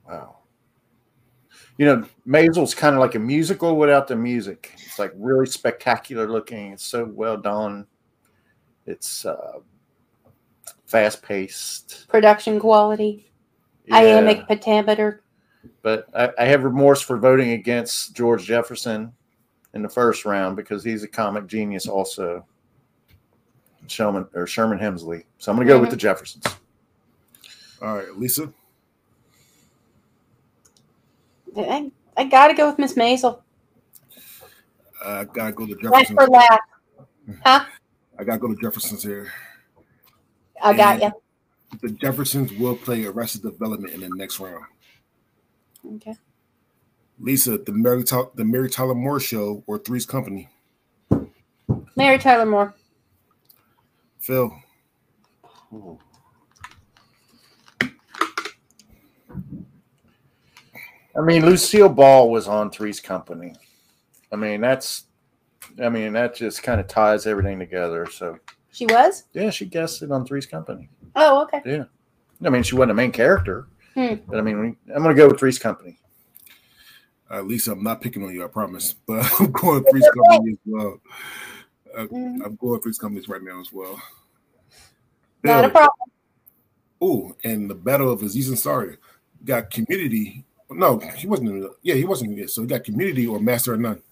Wow. 0.09 0.37
You 1.77 1.87
know, 1.87 2.05
Maisel's 2.25 2.75
kind 2.75 2.95
of 2.95 3.01
like 3.01 3.16
a 3.16 3.18
musical 3.18 3.77
without 3.77 4.07
the 4.07 4.16
music. 4.16 4.72
It's 4.75 4.99
like 4.99 5.12
really 5.16 5.47
spectacular 5.47 6.29
looking. 6.29 6.72
It's 6.72 6.85
so 6.85 7.05
well 7.05 7.37
done. 7.37 7.87
It's 8.87 9.25
uh, 9.25 9.59
fast 10.87 11.22
paced. 11.22 12.07
Production 12.09 12.61
quality. 12.61 13.31
Iambic 13.91 14.47
pentameter. 14.47 15.22
But 15.83 16.07
I, 16.14 16.31
I 16.39 16.45
have 16.45 16.64
remorse 16.64 17.01
for 17.01 17.18
voting 17.18 17.53
against 17.53 18.14
George 18.14 18.45
Jefferson 18.45 19.12
in 19.75 19.83
the 19.83 19.89
first 19.89 20.25
round 20.25 20.57
because 20.57 20.85
he's 20.85 21.03
a 21.03 21.09
comic 21.09 21.47
genius 21.47 21.89
also. 21.89 22.47
Sherman 23.87 24.27
or 24.35 24.47
Sherman 24.47 24.79
Hemsley. 24.79 25.25
So 25.39 25.51
I'm 25.51 25.57
going 25.57 25.68
to 25.68 25.75
go 25.75 25.81
with 25.81 25.91
the 25.91 25.97
Jeffersons. 25.97 26.47
All 27.83 27.97
right, 27.97 28.16
Lisa. 28.16 28.53
I, 31.57 31.90
I 32.16 32.24
gotta 32.24 32.55
go 32.55 32.68
with 32.68 32.78
Miss 32.78 32.94
Maisel. 32.94 33.40
I 35.05 35.24
gotta 35.24 35.52
go 35.52 35.66
to 35.66 35.74
Laugh 35.74 36.09
Jeffersons. 36.09 36.18
for 36.18 36.26
laugh. 36.28 36.61
Huh? 37.44 37.64
I 38.18 38.24
gotta 38.24 38.38
go 38.38 38.48
to 38.48 38.61
Jeffersons 38.61 39.02
here. 39.02 39.32
I 40.62 40.74
got 40.74 41.02
you. 41.02 41.12
The 41.82 41.90
Jeffersons 41.90 42.52
will 42.52 42.76
play 42.76 43.05
Arrested 43.05 43.42
Development 43.42 43.92
in 43.92 44.00
the 44.00 44.11
next 44.11 44.38
round. 44.40 44.64
Okay. 45.96 46.16
Lisa, 47.18 47.59
the 47.59 47.72
Mary 47.72 48.02
the 48.02 48.44
Mary 48.44 48.70
Tyler 48.70 48.94
Moore 48.94 49.20
Show 49.20 49.62
or 49.66 49.78
Three's 49.78 50.07
Company. 50.07 50.48
Mary 51.96 52.18
Tyler 52.18 52.46
Moore. 52.46 52.74
Phil, 54.18 54.52
I 61.16 61.20
mean, 61.22 61.44
Lucille 61.46 61.88
Ball 61.88 62.30
was 62.30 62.48
on 62.48 62.70
Three's 62.70 63.00
Company. 63.00 63.54
I 64.32 64.36
mean, 64.36 64.60
that's, 64.60 65.04
I 65.82 65.88
mean, 65.88 66.12
that 66.14 66.34
just 66.34 66.62
kind 66.62 66.80
of 66.80 66.88
ties 66.88 67.26
everything 67.26 67.58
together. 67.58 68.06
So, 68.10 68.38
She 68.72 68.86
was? 68.86 69.24
yeah, 69.32 69.50
she 69.50 69.66
guessed 69.66 70.02
it 70.02 70.10
on 70.10 70.26
Three's 70.26 70.46
Company. 70.46 70.88
Oh, 71.14 71.42
okay. 71.44 71.62
Yeah. 71.64 71.84
I 72.44 72.50
mean, 72.50 72.62
she 72.64 72.74
wasn't 72.74 72.90
a 72.92 72.94
main 72.94 73.12
character, 73.12 73.68
Hmm. 73.94 74.14
but 74.26 74.38
I 74.38 74.42
mean, 74.42 74.76
I'm 74.94 75.02
going 75.02 75.14
to 75.14 75.20
go 75.20 75.28
with 75.28 75.38
Three's 75.38 75.58
Company. 75.58 75.98
uh, 77.30 77.42
Lisa, 77.42 77.72
I'm 77.72 77.82
not 77.84 78.00
picking 78.00 78.22
on 78.24 78.34
you, 78.34 78.44
I 78.44 78.48
promise, 78.48 78.92
but 79.06 79.24
I'm 79.40 79.52
going 79.52 79.84
Three's 79.90 80.08
Company 80.30 80.52
as 80.52 80.58
well. 80.66 81.00
Uh, 81.96 82.06
Mhm. 82.06 82.44
I'm 82.44 82.56
going 82.56 82.80
Three's 82.80 82.98
Companies 82.98 83.28
right 83.28 83.42
now 83.42 83.60
as 83.60 83.72
well. 83.72 84.02
Not 85.44 85.64
a 85.64 85.68
problem. 85.68 85.92
Oh, 87.00 87.36
and 87.44 87.70
the 87.70 87.74
Battle 87.74 88.10
of 88.10 88.22
Aziz 88.22 88.48
and 88.48 88.56
Ansari 88.58 88.96
got 89.44 89.70
Community. 89.70 90.44
No, 90.70 90.98
he 90.98 91.26
wasn't. 91.26 91.50
In 91.50 91.60
the, 91.60 91.74
yeah, 91.82 91.94
he 91.94 92.04
wasn't. 92.04 92.32
in 92.32 92.38
it. 92.38 92.50
So 92.50 92.62
he 92.62 92.68
got 92.68 92.84
Community 92.84 93.26
or 93.26 93.38
Master 93.38 93.74
of 93.74 93.80
None. 93.80 94.02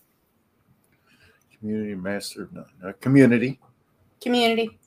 Community 1.59 1.94
Master 1.94 2.42
of 2.42 2.53
None. 2.53 2.64
Uh, 2.84 2.92
community. 3.00 3.61
Community. 4.20 4.78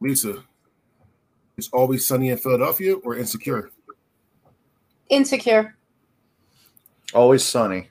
Lisa, 0.00 0.44
it's 1.56 1.70
always 1.72 2.06
sunny 2.06 2.28
in 2.28 2.36
Philadelphia 2.36 2.94
or 2.96 3.16
Insecure. 3.16 3.70
Insecure. 5.08 5.76
Always 7.14 7.42
sunny. 7.42 7.88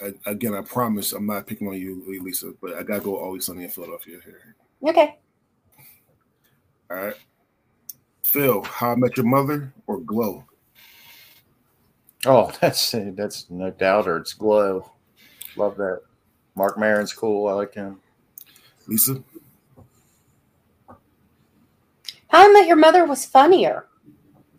I, 0.00 0.12
again, 0.26 0.54
I 0.54 0.60
promise 0.60 1.12
I'm 1.12 1.26
not 1.26 1.48
picking 1.48 1.66
on 1.66 1.74
you, 1.74 2.04
Lisa, 2.22 2.52
but 2.60 2.74
I 2.74 2.84
gotta 2.84 3.00
go 3.00 3.16
always 3.16 3.46
sunny 3.46 3.64
in 3.64 3.70
Philadelphia 3.70 4.18
here. 4.24 4.54
Okay. 4.86 5.18
All 6.90 6.96
right. 6.96 7.14
Phil, 8.22 8.62
How 8.62 8.92
I 8.92 8.94
Met 8.96 9.16
Your 9.16 9.26
Mother 9.26 9.72
or 9.86 10.00
Glow? 10.00 10.44
Oh, 12.26 12.50
that's 12.60 12.90
that's 12.92 13.50
no 13.50 13.70
doubter. 13.70 14.16
It's 14.18 14.32
Glow. 14.34 14.90
Love 15.56 15.76
that. 15.76 16.00
Marc 16.56 16.78
Maron's 16.78 17.12
cool. 17.12 17.48
I 17.48 17.52
like 17.52 17.74
him. 17.74 18.00
Lisa, 18.86 19.22
How 22.28 22.48
I 22.48 22.52
Met 22.52 22.66
Your 22.66 22.76
Mother 22.76 23.04
was 23.04 23.24
funnier. 23.24 23.86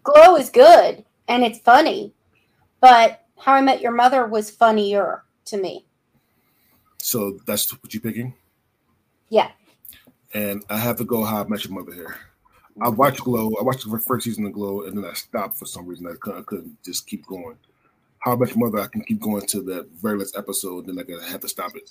Glow 0.04 0.36
is 0.36 0.50
good 0.50 1.04
and 1.28 1.44
it's 1.44 1.60
funny, 1.60 2.14
but 2.82 3.22
How 3.40 3.54
I 3.54 3.62
Met 3.62 3.82
Your 3.82 3.92
Mother 3.92 4.26
was 4.26 4.50
funnier 4.50 5.24
to 5.46 5.58
me. 5.58 5.86
so 7.02 7.38
that's 7.46 7.72
what 7.72 7.94
you're 7.94 8.02
picking? 8.02 8.34
Yeah. 9.30 9.52
And 10.36 10.64
I 10.70 10.78
have 10.78 10.98
to 10.98 11.06
go 11.06 11.24
How 11.24 11.42
I 11.44 11.48
Met 11.48 11.64
Your 11.64 11.74
Mother 11.74 11.94
here. 11.94 12.18
I 12.82 12.90
watched 12.90 13.22
Glow. 13.22 13.54
I 13.58 13.64
watched 13.64 13.90
the 13.90 13.98
first 14.00 14.26
season 14.26 14.46
of 14.46 14.52
Glow, 14.52 14.82
and 14.84 14.98
then 14.98 15.10
I 15.10 15.14
stopped 15.14 15.58
for 15.58 15.66
some 15.66 15.86
reason. 15.88 16.08
I 16.08 16.14
couldn't, 16.20 16.40
I 16.42 16.44
couldn't 16.44 16.84
just 16.84 17.08
keep 17.08 17.26
going. 17.26 17.56
How 18.20 18.34
I 18.34 18.36
Met 18.36 18.50
Your 18.50 18.70
Mother, 18.70 18.84
I 18.84 18.88
can 18.88 19.02
keep 19.06 19.22
going 19.22 19.46
to 19.48 19.62
that 19.64 19.88
very 20.02 20.18
last 20.20 20.38
episode, 20.38 20.88
then 20.88 21.00
I 21.00 21.04
gotta 21.04 21.24
have 21.26 21.40
to 21.40 21.48
stop 21.48 21.72
it. 21.76 21.90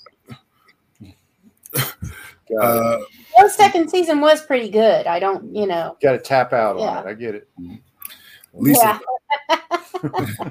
uh, 2.61 2.99
the 3.39 3.49
second 3.49 3.89
season 3.89 4.21
was 4.21 4.45
pretty 4.45 4.69
good. 4.69 5.07
I 5.07 5.19
don't, 5.19 5.55
you 5.57 5.67
know, 5.67 5.97
got 6.03 6.13
to 6.13 6.19
tap 6.19 6.53
out 6.53 6.79
Yeah. 6.79 6.85
on 6.99 7.07
it. 7.07 7.11
I 7.11 7.15
get 7.15 7.35
it. 7.35 7.49
Lisa, 8.53 9.01
yeah. 9.49 9.59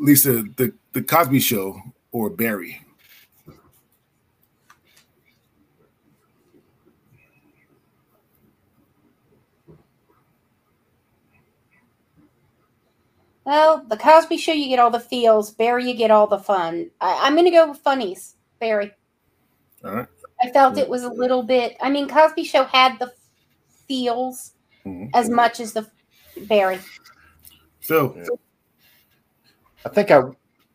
Lisa, 0.00 0.42
the 0.56 0.72
the 0.92 1.02
Cosby 1.02 1.38
Show 1.40 1.80
or 2.10 2.28
Barry? 2.30 2.82
Well, 13.44 13.84
the 13.88 13.96
Cosby 13.96 14.36
Show, 14.36 14.52
you 14.52 14.68
get 14.68 14.78
all 14.78 14.90
the 14.90 15.00
feels. 15.00 15.50
Barry, 15.50 15.88
you 15.88 15.94
get 15.94 16.10
all 16.10 16.26
the 16.26 16.38
fun. 16.38 16.90
I, 17.00 17.20
I'm 17.22 17.34
going 17.34 17.44
to 17.44 17.50
go 17.50 17.68
with 17.70 17.78
funnies. 17.78 18.36
Barry. 18.60 18.92
All 19.84 19.94
right. 19.96 20.06
I 20.42 20.50
felt 20.50 20.78
it 20.78 20.88
was 20.88 21.02
a 21.02 21.08
little 21.12 21.42
bit. 21.42 21.76
I 21.80 21.90
mean, 21.90 22.08
Cosby 22.08 22.44
Show 22.44 22.64
had 22.64 22.98
the 22.98 23.12
feels 23.88 24.52
Mhm. 24.86 25.10
as 25.14 25.28
much 25.28 25.60
as 25.60 25.72
the 25.72 25.88
Barry. 26.48 26.78
So, 27.80 28.16
I 29.84 29.88
think 29.88 30.10
I, 30.10 30.22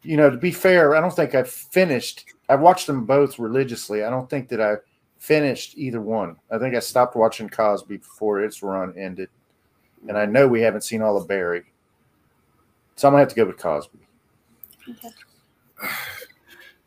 you 0.03 0.17
know, 0.17 0.29
to 0.29 0.37
be 0.37 0.51
fair, 0.51 0.95
I 0.95 1.01
don't 1.01 1.13
think 1.13 1.35
I 1.35 1.43
finished. 1.43 2.25
I 2.49 2.55
watched 2.55 2.87
them 2.87 3.05
both 3.05 3.39
religiously. 3.39 4.03
I 4.03 4.09
don't 4.09 4.29
think 4.29 4.49
that 4.49 4.61
I 4.61 4.75
finished 5.17 5.77
either 5.77 6.01
one. 6.01 6.35
I 6.51 6.57
think 6.57 6.75
I 6.75 6.79
stopped 6.79 7.15
watching 7.15 7.49
Cosby 7.49 7.97
before 7.97 8.43
its 8.43 8.61
run 8.61 8.93
ended, 8.97 9.29
and 10.07 10.17
I 10.17 10.25
know 10.25 10.47
we 10.47 10.61
haven't 10.61 10.83
seen 10.83 11.01
all 11.01 11.17
of 11.17 11.27
Barry, 11.27 11.63
so 12.97 13.07
I'm 13.07 13.13
gonna 13.13 13.21
have 13.21 13.29
to 13.29 13.35
go 13.35 13.45
with 13.45 13.57
Cosby. 13.57 13.99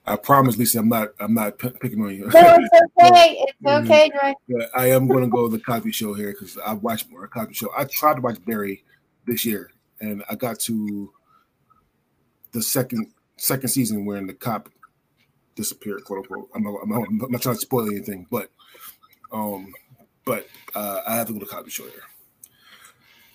I 0.07 0.16
promise, 0.16 0.57
Lisa, 0.57 0.81
I'm 0.81 0.89
not 0.89 1.11
I'm 1.20 1.35
not 1.35 1.59
p- 1.59 1.70
picking 1.81 2.03
on 2.03 2.15
you. 2.15 2.28
No, 2.35 2.57
it's 2.59 2.69
okay. 3.05 3.39
It's 3.47 3.59
okay, 3.65 4.11
Dre. 4.11 4.35
But 4.49 4.70
I 4.74 4.91
am 4.91 5.07
going 5.07 5.23
to 5.23 5.31
go 5.31 5.45
with 5.45 5.53
the 5.53 5.61
Cosby 5.61 5.93
Show 5.93 6.15
here 6.15 6.32
because 6.32 6.59
I 6.59 6.73
watched 6.73 7.09
more 7.11 7.28
Cosby 7.28 7.55
Show. 7.55 7.70
I 7.77 7.85
tried 7.85 8.16
to 8.16 8.20
watch 8.20 8.45
Barry 8.45 8.82
this 9.27 9.45
year, 9.45 9.70
and 10.01 10.24
I 10.28 10.35
got 10.35 10.59
to 10.61 11.12
the 12.53 12.62
second 12.62 13.12
second 13.37 13.69
season 13.69 14.05
when 14.05 14.27
the 14.27 14.35
cop 14.35 14.69
disappeared, 15.55 16.03
quote 16.05 16.20
unquote. 16.20 16.49
I'm 16.57 16.65
not, 16.65 16.74
I'm 16.82 16.89
not, 16.89 17.09
I'm 17.09 17.31
not 17.31 17.43
trying 17.43 17.55
to 17.55 17.61
spoil 17.61 17.87
anything, 17.89 18.27
but 18.31 18.51
um, 19.31 19.73
but 20.24 20.49
uh, 20.74 21.03
I 21.07 21.15
have 21.15 21.28
to 21.28 21.35
go 21.35 21.39
to 21.39 21.47
Cosby 21.47 21.70
Show 21.70 21.85
here. 21.85 22.03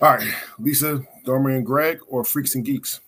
All 0.01 0.13
right, 0.15 0.33
Lisa, 0.59 1.01
Dharma, 1.23 1.49
and 1.49 1.65
Greg, 1.65 1.99
or 2.07 2.23
Freaks 2.23 2.55
and 2.55 2.65
Geeks. 2.65 2.99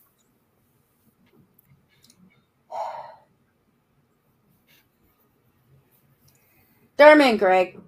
Derman, 6.98 7.38
Greg. 7.38 7.80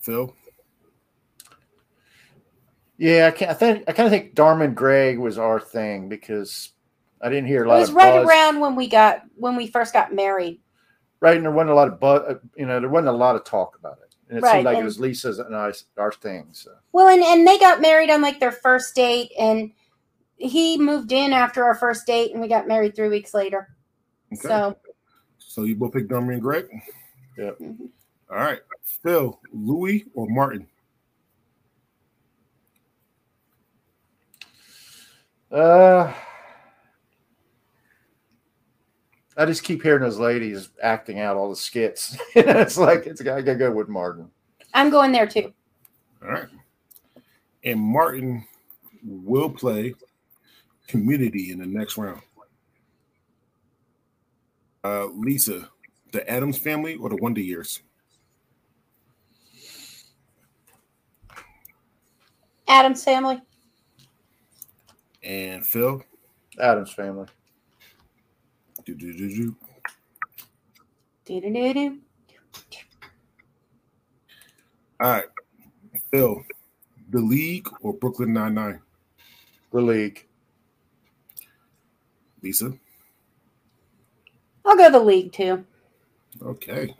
Phil, 0.00 0.34
Yeah, 2.96 3.26
I, 3.26 3.30
can, 3.36 3.48
I 3.50 3.54
think 3.54 3.84
I 3.88 3.92
kind 3.92 4.06
of 4.06 4.12
think 4.12 4.34
Darman 4.34 4.74
Gregg 4.74 5.18
was 5.18 5.36
our 5.38 5.60
thing 5.60 6.08
because 6.08 6.70
I 7.20 7.28
didn't 7.28 7.46
hear 7.48 7.64
a 7.64 7.68
lot. 7.68 7.76
It 7.76 7.80
was 7.80 7.88
of 7.90 7.96
right 7.96 8.14
buzz. 8.14 8.28
around 8.28 8.60
when 8.60 8.76
we 8.76 8.88
got 8.88 9.22
when 9.36 9.56
we 9.56 9.66
first 9.66 9.92
got 9.92 10.14
married. 10.14 10.60
right, 11.20 11.36
and 11.36 11.44
there 11.44 11.52
wasn't 11.52 11.70
a 11.70 11.74
lot 11.74 11.88
of 11.88 12.00
buzz. 12.00 12.36
You 12.56 12.66
know, 12.66 12.80
there 12.80 12.88
wasn't 12.88 13.08
a 13.08 13.12
lot 13.12 13.36
of 13.36 13.44
talk 13.44 13.76
about 13.78 13.98
it, 14.02 14.09
and 14.30 14.38
it 14.38 14.42
Right, 14.42 14.52
seemed 14.52 14.64
like 14.64 14.76
and- 14.76 14.82
it 14.82 14.86
was 14.86 14.98
Lisa's 14.98 15.38
and 15.40 15.54
I, 15.54 15.72
our 15.98 16.12
thing. 16.12 16.48
So 16.52 16.70
Well, 16.92 17.08
and 17.08 17.22
and 17.22 17.46
they 17.46 17.58
got 17.58 17.80
married 17.82 18.10
on 18.10 18.22
like 18.22 18.40
their 18.40 18.52
first 18.52 18.94
date, 18.94 19.32
and 19.38 19.72
he 20.36 20.78
moved 20.78 21.12
in 21.12 21.32
after 21.34 21.64
our 21.64 21.74
first 21.74 22.06
date, 22.06 22.32
and 22.32 22.40
we 22.40 22.48
got 22.48 22.66
married 22.68 22.94
three 22.96 23.08
weeks 23.08 23.34
later. 23.34 23.68
okay. 24.32 24.48
So 24.48 24.76
So 25.38 25.64
you 25.64 25.74
both 25.76 25.92
picked 25.92 26.08
Dharma 26.08 26.32
and 26.32 26.40
Greg. 26.42 26.68
mhm. 27.36 27.90
All 28.30 28.36
right, 28.36 28.60
Phil, 29.02 29.38
Louie, 29.52 30.04
or 30.14 30.28
Martin. 30.28 30.66
Uh, 35.50 36.12
I 39.36 39.46
just 39.46 39.62
keep 39.62 39.82
hearing 39.82 40.02
those 40.02 40.18
ladies 40.18 40.70
acting 40.82 41.20
out 41.20 41.36
all 41.36 41.50
the 41.50 41.56
skits. 41.56 42.16
it's 42.34 42.76
like 42.76 43.06
it's 43.06 43.22
gotta 43.22 43.42
go 43.42 43.70
with 43.70 43.88
Martin. 43.88 44.30
I'm 44.74 44.90
going 44.90 45.12
there 45.12 45.26
too. 45.26 45.52
All 46.22 46.30
right. 46.30 46.48
And 47.64 47.80
Martin 47.80 48.44
will 49.04 49.50
play 49.50 49.94
community 50.86 51.52
in 51.52 51.58
the 51.58 51.66
next 51.66 51.96
round. 51.96 52.22
Uh, 54.82 55.06
Lisa, 55.06 55.68
the 56.12 56.28
Addams 56.28 56.58
family 56.58 56.96
or 56.96 57.08
the 57.08 57.16
Wonder 57.16 57.40
Years? 57.40 57.80
Adam's 62.66 63.04
family. 63.04 63.40
And 65.22 65.66
Phil, 65.66 66.02
Addams 66.58 66.92
family. 66.92 67.26
Do, 68.84 68.94
do, 68.94 69.12
do, 69.12 69.28
do. 69.28 69.56
Do-do-do-do. 71.24 71.98
all 75.00 75.10
right, 75.10 75.24
Phil, 76.10 76.42
the 77.10 77.20
League 77.20 77.68
or 77.82 77.92
Brooklyn 77.94 78.32
Nine 78.32 78.54
Nine? 78.54 78.80
The 79.72 79.80
league. 79.80 80.26
Lisa, 82.42 82.72
I'll 84.64 84.76
go 84.76 84.90
the 84.90 84.98
league 84.98 85.32
too. 85.32 85.64
okay. 86.42 86.94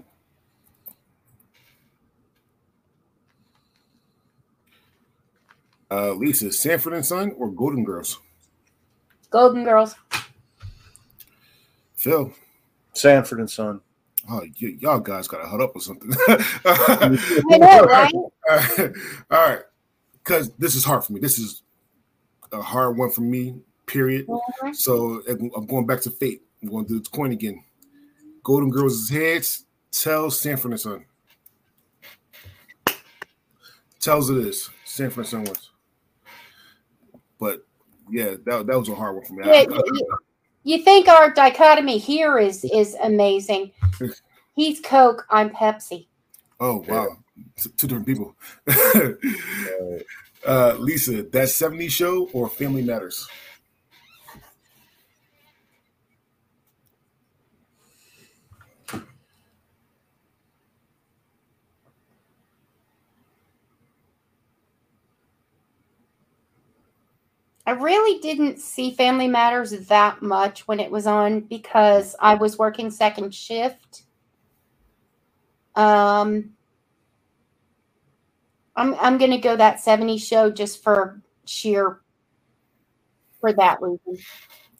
Uh, 5.91 6.13
Lisa, 6.13 6.53
Sanford 6.53 6.93
and 6.93 7.05
Son 7.05 7.33
or 7.37 7.51
Golden 7.51 7.83
Girls? 7.83 8.21
Golden 9.31 9.65
Girls. 9.65 9.97
Phil, 12.01 12.33
Sanford 12.95 13.41
and 13.41 13.51
Son. 13.51 13.81
oh, 14.31 14.41
y- 14.41 14.77
y'all 14.79 15.01
guys 15.01 15.29
got 15.29 15.43
to 15.43 15.47
hut 15.49 15.61
up 15.61 15.77
or 15.77 15.81
something. 15.83 16.11
I 16.27 17.19
know, 17.59 17.83
right? 17.85 18.93
All 19.31 19.39
right, 19.49 19.61
because 20.15 20.51
this 20.55 20.75
is 20.75 20.83
hard 20.83 21.05
for 21.05 21.13
me. 21.13 21.21
This 21.21 21.39
is 21.39 21.63
a 22.53 22.63
hard 22.63 22.97
one 22.97 23.11
for 23.11 23.21
me. 23.21 23.55
Period. 23.85 24.27
Mhm. 24.29 24.75
So 24.75 25.21
I'm 25.29 25.51
I'm 25.55 25.67
going 25.67 25.85
back 25.87 26.01
to 26.03 26.11
fate. 26.11 26.41
I'm 26.63 26.71
going 26.71 26.87
to 26.87 26.95
do 26.95 27.01
the 27.01 27.11
coin 27.11 27.33
again. 27.33 27.63
Golden 28.45 28.71
Girls' 28.71 29.11
heads 29.11 29.67
tells 29.91 30.41
Sanford 30.41 30.71
and 30.71 30.81
Son. 30.81 31.05
Tells 34.01 34.31
it 34.31 34.39
is 34.39 34.71
Sanford 34.87 35.19
and 35.19 35.29
Son 35.29 35.45
wins. 35.45 35.71
But 37.39 37.67
yeah, 38.11 38.37
that, 38.47 38.67
that 38.67 38.79
was 38.79 38.89
a 38.89 38.95
hard 38.95 39.17
one 39.17 39.25
for 39.27 39.35
me. 39.35 39.43
I- 39.45 39.47
Yeah, 39.47 39.61
you, 39.63 40.07
you 40.63 40.83
think 40.83 41.09
our 41.09 41.31
dichotomy 41.31 41.99
here 41.99 42.39
is 42.39 42.65
is 42.65 42.95
amazing. 43.03 43.73
He's 44.55 44.81
Coke, 44.81 45.27
I'm 45.31 45.51
Pepsi. 45.51 46.07
oh 46.59 46.85
wow, 46.89 47.09
two 47.77 47.87
different 47.87 48.07
people. 48.07 48.35
uh, 50.47 50.75
Lisa, 50.79 51.23
that 51.23 51.49
70s 51.49 51.91
show 51.91 52.29
or 52.33 52.49
Family 52.49 52.83
Matters? 52.83 53.29
I 67.71 67.75
really 67.75 68.19
didn't 68.19 68.59
see 68.59 68.91
Family 68.91 69.29
Matters 69.29 69.71
that 69.71 70.23
much 70.23 70.67
when 70.67 70.81
it 70.81 70.91
was 70.91 71.07
on 71.07 71.43
because 71.43 72.17
I 72.19 72.35
was 72.35 72.59
working 72.59 72.91
second 72.91 73.33
shift. 73.33 74.03
Um, 75.77 76.51
I'm 78.75 78.97
I'm 78.97 79.19
gonna 79.19 79.39
go 79.39 79.55
that 79.55 79.77
70s 79.77 80.21
show 80.21 80.51
just 80.51 80.83
for 80.83 81.23
sheer 81.45 82.01
for 83.41 83.53
that 83.53 83.81
reason. 83.81 84.19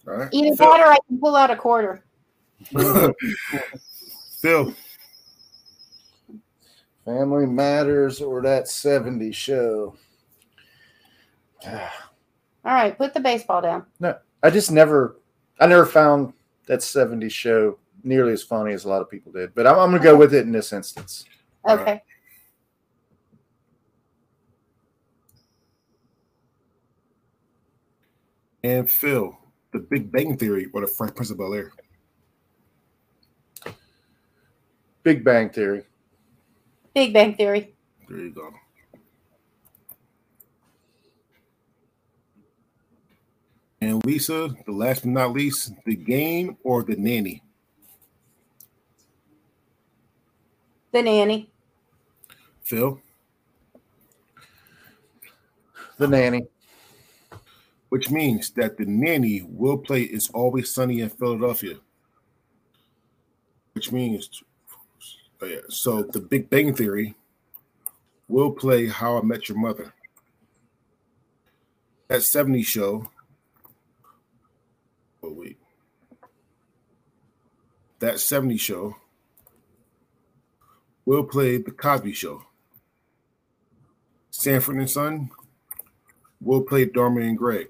All 0.09 0.15
right. 0.15 0.29
Either 0.33 0.57
Phil, 0.57 0.71
that 0.71 0.81
or 0.81 0.91
I 0.91 0.99
can 1.07 1.21
pull 1.21 1.37
out 1.37 1.53
a 1.53 1.57
quarter. 1.57 2.03
Phil, 4.41 4.75
Family 7.05 7.47
Matters 7.47 8.21
or 8.21 8.43
that 8.43 8.65
70s 8.65 9.35
show. 9.35 9.95
All 12.65 12.75
right, 12.75 12.97
put 12.97 13.15
the 13.15 13.21
baseball 13.21 13.63
down. 13.63 13.87
No, 14.01 14.17
I 14.43 14.51
just 14.51 14.71
never, 14.71 15.17
I 15.59 15.67
never 15.67 15.87
found 15.87 16.33
that 16.67 16.81
70s 16.81 17.31
show 17.31 17.79
nearly 18.05 18.33
as 18.33 18.43
funny 18.43 18.73
as 18.73 18.85
a 18.85 18.89
lot 18.89 19.01
of 19.01 19.11
people 19.11 19.33
did. 19.33 19.55
But 19.55 19.67
I'm, 19.67 19.79
I'm 19.79 19.91
going 19.91 20.03
to 20.03 20.05
go 20.05 20.17
with 20.17 20.35
it 20.35 20.43
in 20.47 20.53
this 20.53 20.73
instance. 20.73 21.25
All 21.65 21.77
right. 21.77 21.83
Okay. 21.83 22.03
and 28.63 28.91
Phil, 28.91 29.37
The 29.73 29.79
Big 29.79 30.11
Bang 30.11 30.37
Theory 30.37 30.69
or 30.73 30.83
The 30.83 30.87
Fresh 30.87 31.15
Prince 31.15 31.31
of 31.31 31.39
Bel 31.39 31.55
Air? 31.55 31.73
Big 35.03 35.25
Bang 35.25 35.51
Theory. 35.51 35.85
Big 36.95 37.13
Bang 37.13 37.35
Theory. 37.35 37.75
There 38.09 38.19
you 38.19 38.31
go. 38.31 38.53
And 43.81 44.05
Lisa, 44.05 44.55
the 44.67 44.73
last 44.73 45.03
but 45.03 45.11
not 45.11 45.33
least, 45.33 45.73
the 45.87 45.97
game 45.97 46.57
or 46.63 46.83
the 46.83 46.97
nanny? 46.97 47.43
The 50.93 51.03
nanny. 51.03 51.51
Phil? 52.63 53.01
The 55.97 56.09
nanny. 56.09 56.47
Which 57.89 58.11
means 58.11 58.51
that 58.51 58.77
the 58.77 58.85
nanny 58.85 59.43
will 59.49 59.79
play 59.79 60.03
It's 60.03 60.31
Always 60.31 60.75
Sunny 60.75 61.01
in 61.01 61.09
Philadelphia. 61.09 61.77
Which 63.73 63.93
means, 63.93 64.43
oh 65.41 65.47
yeah, 65.47 65.61
so 65.69 66.03
the 66.03 66.21
Big 66.21 66.51
Bang 66.51 66.75
Theory 66.75 67.15
will 68.29 68.53
play 68.53 68.87
How 68.87 69.19
I 69.19 69.23
Met 69.23 69.49
Your 69.49 69.59
Mother. 69.59 69.93
That 72.09 72.23
70 72.23 72.63
show. 72.63 73.09
Wait. 75.33 75.59
That 78.01 78.21
70 78.21 78.57
show 78.57 78.97
will 81.05 81.25
play 81.25 81.59
The 81.59 81.71
Cosby 81.71 82.13
Show. 82.13 82.43
Sanford 84.31 84.77
and 84.77 84.89
Son 84.89 85.31
will 86.41 86.63
play 86.63 86.87
Dharma 86.87 87.21
and 87.21 87.37
Greg. 87.37 87.69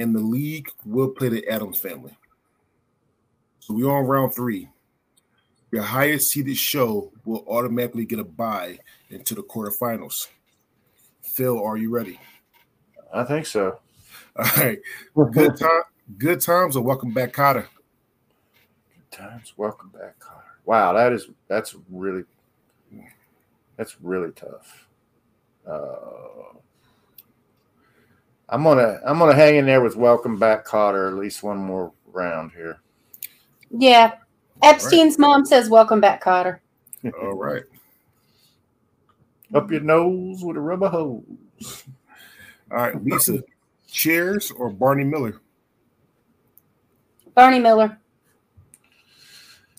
And 0.00 0.14
the 0.14 0.20
league 0.20 0.68
will 0.84 1.08
play 1.08 1.28
the 1.28 1.46
Addams 1.48 1.78
family. 1.78 2.16
So 3.60 3.74
we're 3.74 3.90
on 3.90 4.06
round 4.06 4.34
three. 4.34 4.68
Your 5.70 5.82
highest 5.82 6.30
seeded 6.30 6.56
show 6.56 7.12
will 7.24 7.44
automatically 7.46 8.06
get 8.06 8.18
a 8.18 8.24
bye 8.24 8.78
into 9.10 9.34
the 9.34 9.42
quarterfinals. 9.42 10.28
Phil, 11.22 11.62
are 11.62 11.76
you 11.76 11.90
ready? 11.90 12.18
I 13.12 13.24
think 13.24 13.46
so. 13.46 13.78
All 14.36 14.44
right. 14.56 14.78
Good 15.32 15.58
time. 15.58 15.82
Good 16.16 16.40
times 16.40 16.76
or 16.76 16.82
welcome 16.82 17.12
back, 17.12 17.32
Kotter. 17.32 17.66
Good 18.94 19.10
times. 19.10 19.52
Welcome 19.56 19.90
back, 19.90 20.18
Kotter. 20.18 20.42
Wow, 20.64 20.92
that 20.94 21.12
is 21.12 21.28
that's 21.48 21.76
really 21.90 22.24
that's 23.76 24.00
really 24.00 24.32
tough. 24.32 24.88
Uh, 25.68 26.56
I'm 28.48 28.64
gonna 28.64 29.00
I'm 29.06 29.18
gonna 29.18 29.34
hang 29.34 29.56
in 29.56 29.66
there 29.66 29.82
with 29.82 29.96
welcome 29.96 30.38
back, 30.38 30.66
Kotter. 30.66 31.08
At 31.08 31.18
least 31.18 31.42
one 31.42 31.58
more 31.58 31.92
round 32.06 32.52
here. 32.52 32.80
Yeah. 33.70 34.14
Epstein's 34.62 35.12
right. 35.12 35.20
mom 35.20 35.44
says, 35.44 35.68
Welcome 35.68 36.00
back, 36.00 36.22
Kotter. 36.22 36.60
All 37.20 37.34
right. 37.34 37.64
Up 39.54 39.70
your 39.70 39.80
nose 39.80 40.42
with 40.42 40.56
a 40.56 40.60
rubber 40.60 40.88
hose. 40.88 41.84
All 42.70 42.76
right, 42.76 43.02
Lisa, 43.02 43.42
Cheers 43.90 44.50
or 44.50 44.68
Barney 44.68 45.04
Miller? 45.04 45.40
Barney 47.38 47.60
Miller. 47.60 47.96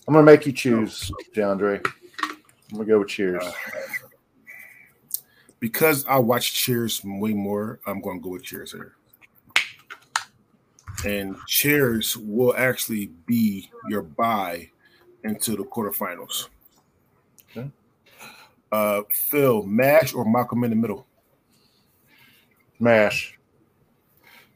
I'm 0.08 0.14
gonna 0.14 0.24
make 0.24 0.46
you 0.46 0.52
choose, 0.52 1.12
DeAndre. 1.34 1.86
I'm 2.22 2.38
gonna 2.72 2.86
go 2.86 3.00
with 3.00 3.08
Cheers. 3.08 3.44
Uh, 3.44 3.52
because 5.58 6.06
I 6.06 6.18
watch 6.20 6.54
Cheers 6.54 7.02
way 7.04 7.34
more, 7.34 7.78
I'm 7.86 8.00
gonna 8.00 8.18
go 8.18 8.30
with 8.30 8.44
Cheers 8.44 8.72
here 8.72 8.94
and 11.04 11.36
Cheers 11.46 12.16
will 12.16 12.54
actually 12.56 13.08
be 13.26 13.70
your 13.90 14.00
buy 14.00 14.70
into 15.24 15.50
the 15.50 15.64
quarterfinals. 15.64 16.48
Okay. 17.50 17.70
Uh, 18.72 19.02
Phil, 19.12 19.64
Mash 19.64 20.14
or 20.14 20.24
Malcolm 20.24 20.64
in 20.64 20.70
the 20.70 20.76
Middle? 20.76 21.06
Mash. 22.78 23.38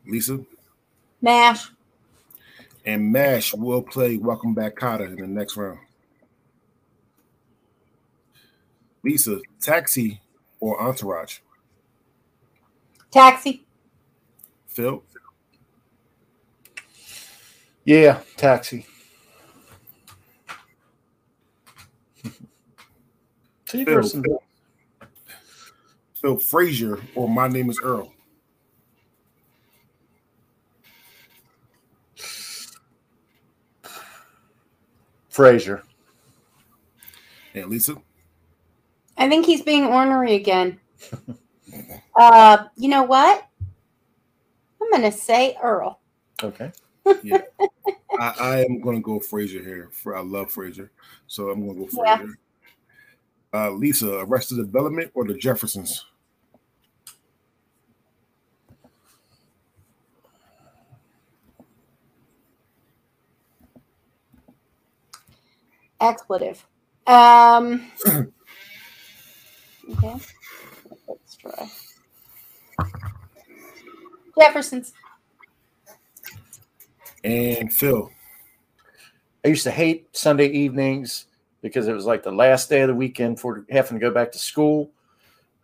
Lisa? 0.06 0.40
Mash. 1.20 1.70
And 2.84 3.10
Mash 3.12 3.54
will 3.54 3.82
play 3.82 4.18
Welcome 4.18 4.54
Back 4.54 4.76
Kotter 4.76 5.06
in 5.06 5.16
the 5.16 5.26
next 5.26 5.56
round. 5.56 5.78
Lisa, 9.02 9.40
Taxi 9.60 10.20
or 10.60 10.80
Entourage? 10.80 11.38
Taxi. 13.10 13.64
Phil? 14.66 15.02
Yeah, 17.84 18.20
taxi. 18.36 18.86
Phil, 23.66 23.84
Phil, 23.84 24.42
Phil 26.14 26.36
Frasier 26.36 27.02
or 27.14 27.28
My 27.28 27.48
Name 27.48 27.68
is 27.68 27.78
Earl. 27.82 28.13
Frasier. 35.34 35.82
And 37.54 37.68
Lisa? 37.68 37.96
I 39.16 39.28
think 39.28 39.46
he's 39.46 39.62
being 39.62 39.86
ornery 39.86 40.34
again. 40.34 40.78
uh, 42.16 42.64
you 42.76 42.88
know 42.88 43.02
what? 43.02 43.46
I'm 44.80 44.90
going 44.90 45.10
to 45.10 45.16
say 45.16 45.56
Earl. 45.62 46.00
Okay 46.42 46.70
yeah, 47.22 47.42
I, 48.18 48.34
I, 48.38 48.64
am 48.64 48.80
going 48.80 48.96
to 48.96 49.02
go 49.02 49.18
Frasier 49.18 49.62
here. 49.62 49.90
For 49.92 50.16
I 50.16 50.20
love 50.20 50.48
Frasier, 50.52 50.90
so 51.26 51.50
I'm 51.50 51.66
going 51.66 51.86
to 51.86 51.96
go 51.96 52.02
Frasier. 52.02 52.34
Yeah. 53.52 53.66
Uh, 53.66 53.70
Lisa, 53.70 54.18
Arrested 54.18 54.56
Development 54.56 55.10
or 55.14 55.24
the 55.24 55.34
Jeffersons? 55.34 56.06
Expletive. 66.04 66.66
Um, 67.06 67.90
okay, 68.06 68.32
let's 71.08 71.36
try. 71.36 71.70
Jeffersons 74.38 74.92
and 77.22 77.72
Phil. 77.72 78.10
I 79.44 79.48
used 79.48 79.64
to 79.64 79.70
hate 79.70 80.14
Sunday 80.14 80.48
evenings 80.48 81.26
because 81.62 81.88
it 81.88 81.94
was 81.94 82.04
like 82.04 82.22
the 82.22 82.32
last 82.32 82.68
day 82.68 82.82
of 82.82 82.88
the 82.88 82.94
weekend 82.94 83.40
for 83.40 83.64
having 83.70 83.98
to 83.98 84.06
go 84.06 84.10
back 84.12 84.30
to 84.32 84.38
school. 84.38 84.90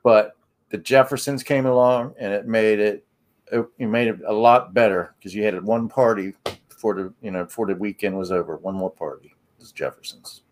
But 0.02 0.36
the 0.70 0.78
Jeffersons 0.78 1.42
came 1.42 1.66
along 1.66 2.14
and 2.18 2.32
it 2.32 2.46
made 2.46 2.78
it 2.78 3.04
it 3.52 3.68
made 3.78 4.08
it 4.08 4.20
a 4.26 4.32
lot 4.32 4.72
better 4.72 5.14
because 5.18 5.34
you 5.34 5.42
had 5.42 5.62
one 5.62 5.88
party 5.88 6.32
before 6.70 6.94
the 6.94 7.12
you 7.20 7.30
know 7.30 7.44
before 7.44 7.66
the 7.66 7.74
weekend 7.74 8.16
was 8.16 8.32
over. 8.32 8.56
One 8.56 8.74
more 8.74 8.90
party 8.90 9.34
was 9.60 9.72
Jeffersons. 9.72 10.42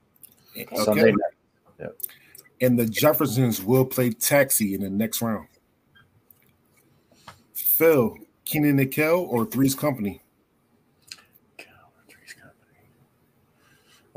Okay. 0.56 0.76
Sunday 0.76 1.10
night. 1.10 1.34
Yep. 1.80 1.96
And 2.60 2.78
the 2.78 2.86
Jeffersons 2.86 3.62
will 3.62 3.84
play 3.84 4.10
taxi 4.10 4.74
in 4.74 4.82
the 4.82 4.90
next 4.90 5.22
round. 5.22 5.48
Phil, 7.54 8.16
Kenan 8.44 8.78
and 8.78 8.90
Kel 8.90 9.20
or 9.20 9.46
Three's 9.46 9.74
Company? 9.74 10.22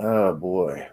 Oh 0.04 0.34
boy. 0.34 0.88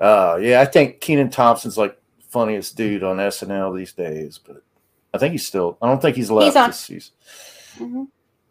Uh 0.00 0.38
yeah, 0.40 0.60
I 0.62 0.64
think 0.64 1.00
Kenan 1.00 1.28
Thompson's 1.28 1.76
like 1.76 2.00
funniest 2.30 2.76
dude 2.76 3.02
on 3.02 3.18
SNL 3.18 3.76
these 3.76 3.92
days, 3.92 4.40
but 4.44 4.62
I 5.12 5.18
think 5.18 5.32
he's 5.32 5.46
still 5.46 5.76
I 5.82 5.88
don't 5.88 6.00
think 6.00 6.16
he's 6.16 6.30
left 6.30 6.56
he's 6.56 6.66
this 6.66 6.80
season. 6.80 7.14
Mm-hmm. 7.76 8.04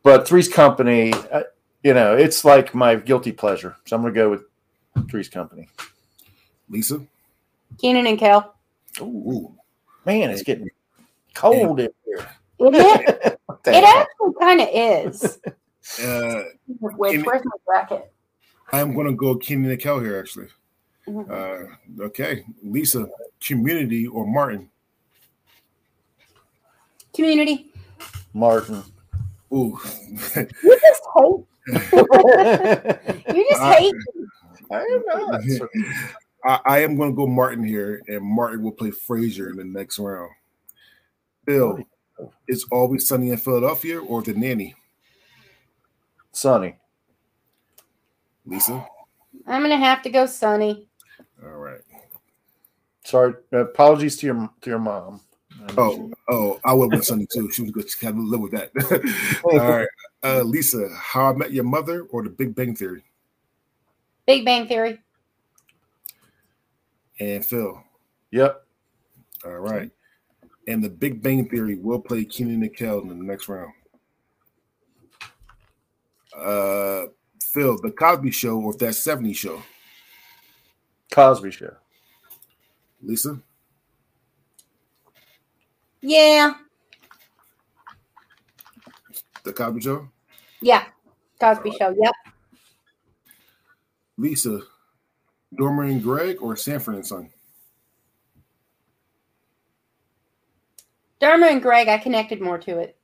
But 0.03 0.27
Three's 0.27 0.47
Company, 0.47 1.13
I, 1.13 1.43
you 1.83 1.93
know, 1.93 2.15
it's 2.15 2.45
like 2.45 2.75
my 2.75 2.95
guilty 2.95 3.31
pleasure. 3.31 3.75
So 3.85 3.95
I'm 3.95 4.01
gonna 4.01 4.13
go 4.13 4.29
with 4.29 4.43
Three's 5.09 5.29
Company. 5.29 5.69
Lisa? 6.69 7.01
Kenan 7.79 8.07
and 8.07 8.17
Kel. 8.17 8.55
Ooh. 9.01 9.53
Man, 10.05 10.29
it's 10.31 10.43
getting 10.43 10.69
cold 11.33 11.79
in 11.79 11.89
here. 12.05 12.27
it 12.59 13.55
actually 13.67 14.33
kind 14.39 14.61
of 14.61 14.67
is. 14.71 15.39
Uh, 16.01 16.43
Which, 16.79 17.23
where's 17.25 17.43
my 17.43 17.57
bracket? 17.65 18.13
I'm 18.71 18.93
going 18.93 19.07
to 19.07 19.13
go 19.13 19.35
Kenan 19.35 19.71
and 19.71 19.81
Kel 19.81 19.99
here, 19.99 20.19
actually. 20.19 20.47
Mm-hmm. 21.07 21.99
Uh, 21.99 22.05
okay, 22.05 22.45
Lisa, 22.63 23.07
Community 23.43 24.05
or 24.05 24.27
Martin? 24.27 24.69
Community. 27.15 27.71
Martin. 28.33 28.83
Ooh. 29.51 29.77
you 30.35 30.79
just 30.79 31.01
hate. 31.17 31.45
you 31.67 33.45
just 33.49 33.61
hate. 33.61 33.93
Me. 33.93 34.25
I 34.71 34.81
am 34.81 35.03
not. 35.07 35.41
I, 36.43 36.59
I 36.65 36.79
am 36.79 36.95
going 36.97 37.11
to 37.11 37.15
go 37.15 37.27
Martin 37.27 37.63
here, 37.63 38.01
and 38.07 38.23
Martin 38.23 38.63
will 38.63 38.71
play 38.71 38.89
Frasier 38.89 39.51
in 39.51 39.57
the 39.57 39.63
next 39.63 39.99
round. 39.99 40.31
Bill, 41.45 41.79
is 42.47 42.65
always 42.71 43.07
sunny 43.07 43.29
in 43.29 43.37
Philadelphia 43.37 43.99
or 43.99 44.21
the 44.21 44.33
nanny? 44.33 44.75
Sunny. 46.31 46.75
Lisa? 48.45 48.85
I'm 49.47 49.61
gonna 49.61 49.77
have 49.77 50.01
to 50.03 50.09
go 50.09 50.25
sunny. 50.25 50.87
All 51.43 51.49
right. 51.49 51.81
Sorry. 53.03 53.33
Apologies 53.51 54.17
to 54.17 54.27
your 54.27 54.49
to 54.61 54.69
your 54.69 54.79
mom. 54.79 55.21
Oh, 55.77 56.11
oh, 56.29 56.59
I 56.63 56.73
would 56.73 56.93
have 56.93 57.05
Sunny 57.05 57.27
too. 57.31 57.51
She 57.51 57.61
was 57.61 57.71
good. 57.71 57.89
She 57.89 58.05
had 58.05 58.15
to 58.15 58.21
live 58.21 58.41
with 58.41 58.51
that. 58.51 58.71
All 59.43 59.57
right. 59.57 59.87
Uh, 60.23 60.41
Lisa, 60.43 60.87
How 60.95 61.31
I 61.31 61.33
Met 61.33 61.51
Your 61.51 61.63
Mother 61.63 62.03
or 62.11 62.23
The 62.23 62.29
Big 62.29 62.53
Bang 62.53 62.75
Theory? 62.75 63.03
Big 64.27 64.45
Bang 64.45 64.67
Theory. 64.67 64.99
And 67.19 67.45
Phil. 67.45 67.81
Yep. 68.31 68.65
All 69.45 69.57
right. 69.57 69.89
And 70.67 70.83
The 70.83 70.89
Big 70.89 71.21
Bang 71.21 71.49
Theory 71.49 71.75
will 71.75 71.99
play 71.99 72.23
Kenan 72.23 72.61
and 72.61 72.75
Kel 72.75 72.99
in 72.99 73.09
the 73.09 73.15
next 73.15 73.49
round. 73.49 73.73
Uh, 76.37 77.07
Phil, 77.43 77.77
The 77.81 77.91
Cosby 77.91 78.31
Show 78.31 78.59
or 78.59 78.73
That 78.75 78.93
70 78.93 79.33
Show? 79.33 79.61
Cosby 81.11 81.51
Show. 81.51 81.75
Lisa? 83.01 83.39
Yeah. 86.01 86.53
The 89.43 89.53
Cosby 89.53 89.81
Show? 89.81 90.09
Yeah. 90.61 90.85
Cosby 91.39 91.71
Show. 91.71 91.95
Yep. 91.97 92.13
Lisa, 94.17 94.61
Dharma 95.57 95.83
and 95.83 96.03
Greg 96.03 96.37
or 96.41 96.55
Sanford 96.55 96.95
and 96.95 97.05
Son? 97.05 97.29
Dharma 101.19 101.47
and 101.47 101.61
Greg, 101.61 101.87
I 101.87 101.97
connected 101.97 102.41
more 102.41 102.57
to 102.59 102.79
it. 102.79 102.97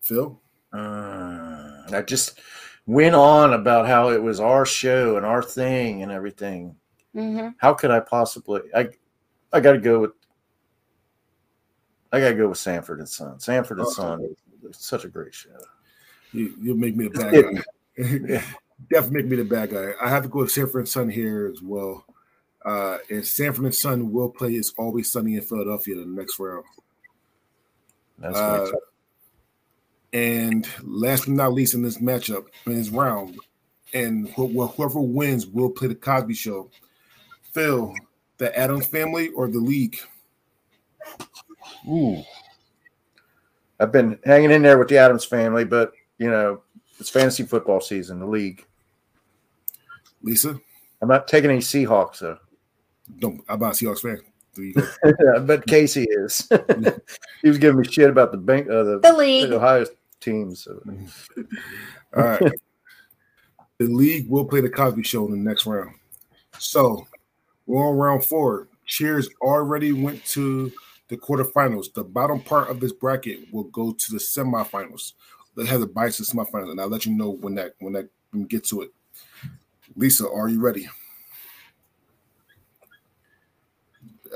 Phil? 0.00 0.40
Uh, 0.72 1.82
I 1.92 2.02
just 2.06 2.40
went 2.86 3.14
on 3.14 3.52
about 3.52 3.86
how 3.86 4.10
it 4.10 4.22
was 4.22 4.40
our 4.40 4.66
show 4.66 5.16
and 5.16 5.26
our 5.26 5.42
thing 5.42 6.02
and 6.02 6.10
everything. 6.10 6.74
Mm-hmm. 7.14 7.48
How 7.58 7.74
could 7.74 7.90
I 7.90 8.00
possibly? 8.00 8.62
I 8.74 8.88
I 9.52 9.60
got 9.60 9.72
to 9.72 9.78
go 9.78 10.00
with. 10.00 10.12
I 12.10 12.20
got 12.20 12.30
to 12.30 12.34
go 12.34 12.48
with 12.48 12.58
Sanford 12.58 12.98
and 13.00 13.08
Son. 13.08 13.38
Sanford 13.38 13.78
and 13.78 13.88
Son 13.88 14.34
is 14.64 14.78
such 14.78 15.04
a 15.04 15.08
great 15.08 15.34
show. 15.34 15.50
You 16.32 16.54
you 16.60 16.74
make 16.74 16.96
me 16.96 17.08
the 17.08 17.18
bad 17.18 17.34
guy. 17.34 18.42
Definitely 18.90 19.22
make 19.22 19.30
me 19.30 19.36
the 19.36 19.44
bad 19.44 19.70
guy. 19.70 19.92
I 20.00 20.08
have 20.08 20.24
to 20.24 20.28
go 20.28 20.40
with 20.40 20.50
Sanford 20.50 20.80
and 20.80 20.88
Son 20.88 21.08
here 21.08 21.50
as 21.52 21.62
well. 21.62 22.04
Uh, 22.64 22.98
and 23.10 23.24
Sanford 23.24 23.64
and 23.64 23.74
Son 23.74 24.12
will 24.12 24.28
play 24.28 24.54
It's 24.54 24.72
Always 24.78 25.10
Sunny 25.10 25.34
in 25.36 25.42
Philadelphia 25.42 25.94
in 25.96 26.14
the 26.14 26.20
next 26.20 26.38
round. 26.38 26.64
That's 28.18 28.38
Uh, 28.38 28.70
and 30.12 30.68
last 30.82 31.26
but 31.26 31.34
not 31.34 31.52
least 31.52 31.74
in 31.74 31.82
this 31.82 31.98
matchup, 31.98 32.46
in 32.66 32.74
this 32.74 32.90
round, 32.90 33.38
and 33.94 34.28
wh- 34.30 34.52
wh- 34.54 34.74
whoever 34.74 35.00
wins 35.00 35.46
will 35.46 35.70
play 35.70 35.88
the 35.88 35.94
Cosby 35.94 36.34
Show. 36.34 36.70
Phil, 37.52 37.94
the 38.38 38.56
Addams 38.56 38.86
Family 38.86 39.28
or 39.30 39.48
the 39.48 39.58
League? 39.58 39.98
Ooh. 41.88 42.22
I've 43.82 43.92
been 43.92 44.18
hanging 44.24 44.52
in 44.52 44.62
there 44.62 44.78
with 44.78 44.88
the 44.88 44.98
Addams 44.98 45.24
family, 45.24 45.64
but 45.64 45.92
you 46.18 46.30
know 46.30 46.62
it's 47.00 47.10
fantasy 47.10 47.42
football 47.42 47.80
season. 47.80 48.20
The 48.20 48.26
league. 48.26 48.64
Lisa, 50.22 50.56
I'm 51.00 51.08
not 51.08 51.26
taking 51.26 51.50
any 51.50 51.58
Seahawks 51.58 52.20
though. 52.20 52.38
don't. 53.18 53.42
I'm 53.48 53.58
not 53.58 53.80
a 53.80 53.84
Seahawks 53.84 54.00
fan. 54.02 54.20
There 54.54 54.64
you 54.66 55.40
but 55.40 55.66
Casey 55.66 56.06
is. 56.08 56.48
he 57.42 57.48
was 57.48 57.58
giving 57.58 57.80
me 57.80 57.88
shit 57.88 58.08
about 58.10 58.30
the 58.32 58.38
bank, 58.38 58.68
uh, 58.68 58.82
the, 58.84 58.98
The 59.00 59.12
league. 59.12 59.50
Ohio 59.50 59.84
team. 60.20 60.54
So 60.54 60.80
All 62.16 62.22
right. 62.22 62.52
the 63.78 63.86
league 63.86 64.28
will 64.28 64.44
play 64.44 64.60
the 64.60 64.70
Cosby 64.70 65.02
Show 65.02 65.24
in 65.26 65.32
the 65.32 65.36
next 65.38 65.66
round. 65.66 65.94
So 66.58 67.06
we're 67.66 67.88
on 67.88 67.96
round 67.96 68.24
four. 68.24 68.68
Cheers 68.84 69.28
already 69.40 69.92
went 69.92 70.24
to 70.26 70.70
the 71.08 71.16
quarterfinals. 71.16 71.92
The 71.92 72.04
bottom 72.04 72.40
part 72.40 72.70
of 72.70 72.80
this 72.80 72.92
bracket 72.92 73.52
will 73.52 73.64
go 73.64 73.92
to 73.92 74.12
the 74.12 74.18
semifinals. 74.18 75.12
They 75.56 75.66
have 75.66 75.80
the 75.80 75.86
bias 75.86 76.16
to 76.18 76.22
semifinals, 76.22 76.70
and 76.70 76.80
I'll 76.80 76.88
let 76.88 77.06
you 77.06 77.14
know 77.14 77.30
when 77.30 77.54
that 77.56 77.74
when 77.78 77.92
that 77.94 78.08
when 78.30 78.42
we 78.42 78.48
get 78.48 78.64
to 78.64 78.82
it. 78.82 78.90
Lisa, 79.96 80.30
are 80.30 80.48
you 80.48 80.60
ready? 80.60 80.88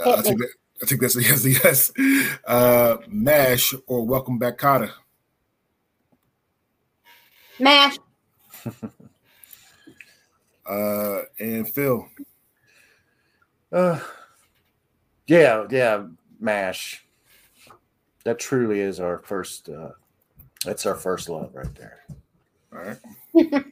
Uh, 0.04 0.12
I 0.12 0.22
think 0.22 0.38
that, 0.40 0.50
I 0.82 0.86
think 0.86 1.00
that's 1.00 1.16
a 1.16 1.22
yes, 1.22 1.44
a 1.44 1.50
yes. 1.50 1.92
Uh, 2.44 2.98
Mash 3.08 3.72
or 3.86 4.04
Welcome 4.04 4.38
Back, 4.38 4.58
Kotter. 4.58 4.90
Mash. 7.58 7.96
Uh, 10.68 11.22
and 11.38 11.68
Phil. 11.68 12.08
Uh, 13.70 14.00
yeah, 15.26 15.64
yeah, 15.70 16.04
Mash. 16.40 17.06
That 18.24 18.38
truly 18.38 18.80
is 18.80 19.00
our 19.00 19.18
first. 19.18 19.68
Uh, 19.68 19.90
that's 20.64 20.86
our 20.86 20.94
first 20.96 21.28
love 21.28 21.54
right 21.54 21.74
there. 21.74 22.04
All 22.72 22.80
right. 22.80 22.98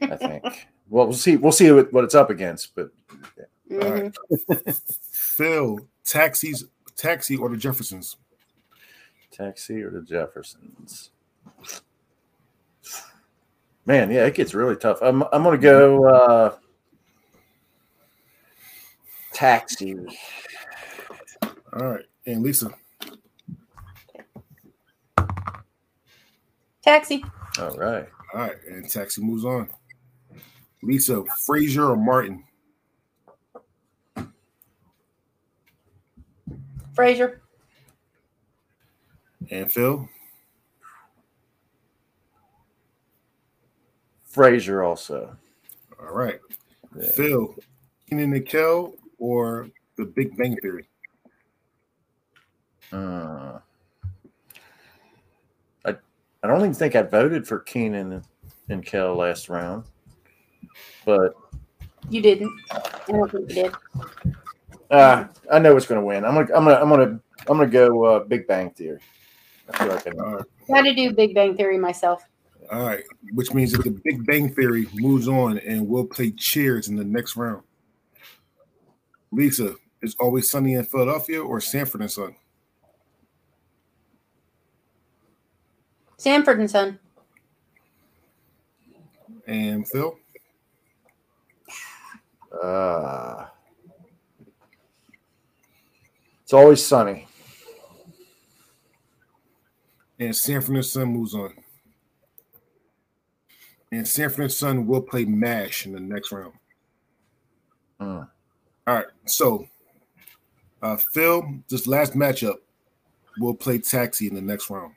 I 0.03 0.15
think. 0.15 0.43
well, 0.89 1.07
we'll 1.07 1.13
see. 1.13 1.35
We'll 1.37 1.51
see 1.51 1.71
what, 1.71 1.91
what 1.91 2.03
it's 2.03 2.15
up 2.15 2.29
against, 2.29 2.73
but 2.75 2.89
All 3.71 3.77
Mhm. 3.79 4.15
right. 4.49 4.75
Phil, 5.11 5.79
taxis, 6.05 6.65
taxi 6.95 7.35
or 7.35 7.49
the 7.49 7.57
Jeffersons? 7.57 8.17
Taxi 9.31 9.81
or 9.81 9.89
the 9.89 10.01
Jeffersons. 10.01 11.09
Man, 13.85 14.09
yeah, 14.09 14.25
it 14.25 14.33
gets 14.35 14.53
really 14.53 14.75
tough. 14.77 14.99
I'm 15.01 15.23
I'm 15.33 15.43
gonna 15.43 15.57
go 15.57 16.05
uh, 16.05 16.55
taxi. 19.33 19.95
All 21.73 21.85
right. 21.91 22.05
And 22.25 22.41
Lisa. 22.43 22.71
Taxi. 26.81 27.23
All 27.59 27.77
right. 27.77 28.07
All 28.33 28.41
right. 28.41 28.55
And 28.67 28.89
taxi 28.89 29.21
moves 29.21 29.45
on. 29.45 29.69
Lisa, 30.83 31.23
Frasier 31.47 31.89
or 31.89 31.95
Martin? 31.95 32.43
Frasier. 36.95 37.39
And 39.49 39.71
Phil? 39.71 40.07
Frazier 44.23 44.83
also. 44.83 45.35
All 45.99 46.13
right. 46.13 46.39
Yeah. 46.99 47.09
Phil, 47.11 47.55
Kenan 48.09 48.33
and 48.33 48.47
Kel 48.47 48.93
or 49.17 49.69
the 49.97 50.05
Big 50.05 50.35
Bang 50.37 50.57
Theory? 50.61 50.87
Uh, 52.91 53.59
I 55.85 55.95
I 56.43 56.47
don't 56.47 56.59
even 56.59 56.73
think 56.73 56.95
I 56.95 57.01
voted 57.01 57.47
for 57.47 57.59
Kenan 57.59 58.13
and, 58.13 58.23
and 58.69 58.85
Kel 58.85 59.15
last 59.15 59.49
round, 59.49 59.85
but 61.05 61.33
You 62.09 62.21
didn't. 62.21 62.51
I 62.71 63.11
don't 63.11 63.31
think 63.31 63.49
you 63.49 63.55
did. 63.55 63.75
uh, 64.91 65.25
I 65.51 65.59
know 65.59 65.75
it's 65.75 65.87
going 65.87 65.99
to 65.99 66.05
win. 66.05 66.25
I'm 66.25 66.35
gonna 66.35 66.55
I'm 66.55 66.65
gonna 66.65 66.75
I'm 66.75 66.89
gonna 66.89 67.19
I'm 67.47 67.57
gonna 67.57 67.67
go 67.67 68.03
uh, 68.05 68.19
Big 68.23 68.47
Bang 68.47 68.69
Theory. 68.71 68.99
I 69.73 69.77
feel 69.77 69.87
like 69.87 70.07
I 70.07 70.11
know. 70.11 70.23
All 70.23 70.35
right. 70.35 70.45
Got 70.67 70.81
to 70.83 70.93
do 70.93 71.13
Big 71.13 71.33
Bang 71.33 71.55
Theory 71.57 71.77
myself. 71.77 72.23
All 72.71 72.85
right. 72.85 73.03
Which 73.33 73.53
means 73.53 73.71
that 73.71 73.83
the 73.83 73.99
Big 74.03 74.25
Bang 74.25 74.53
Theory 74.53 74.87
moves 74.93 75.27
on 75.27 75.57
and 75.59 75.87
we'll 75.87 76.05
play 76.05 76.31
Cheers 76.31 76.87
in 76.87 76.95
the 76.95 77.03
next 77.03 77.35
round. 77.35 77.63
Lisa, 79.31 79.75
is 80.01 80.15
always 80.19 80.49
sunny 80.49 80.73
in 80.73 80.83
Philadelphia 80.83 81.41
or 81.41 81.59
Sanford 81.59 82.01
and 82.01 82.11
Son? 82.11 82.35
Sanford 86.17 86.59
and 86.59 86.69
Son. 86.69 86.99
And 89.47 89.87
Phil? 89.87 90.17
Uh, 92.63 93.45
it's 96.43 96.53
always 96.53 96.85
sunny. 96.85 97.27
and 100.19 100.35
Sanford 100.35 100.75
and 100.75 100.85
Son 100.85 101.07
moves 101.07 101.33
on. 101.33 101.53
And 103.91 104.07
Sanford 104.07 104.41
and 104.41 104.51
Son 104.51 104.87
will 104.87 105.01
play 105.01 105.25
MASH 105.25 105.85
in 105.85 105.93
the 105.93 105.99
next 105.99 106.31
round. 106.31 106.53
Mm. 107.99 108.27
All 108.87 108.95
right. 108.95 109.05
So, 109.25 109.67
uh, 110.81 110.97
Phil, 110.97 111.61
this 111.69 111.87
last 111.87 112.13
matchup, 112.13 112.55
will 113.37 113.53
play 113.53 113.77
Taxi 113.77 114.27
in 114.27 114.35
the 114.35 114.41
next 114.41 114.69
round, 114.69 114.93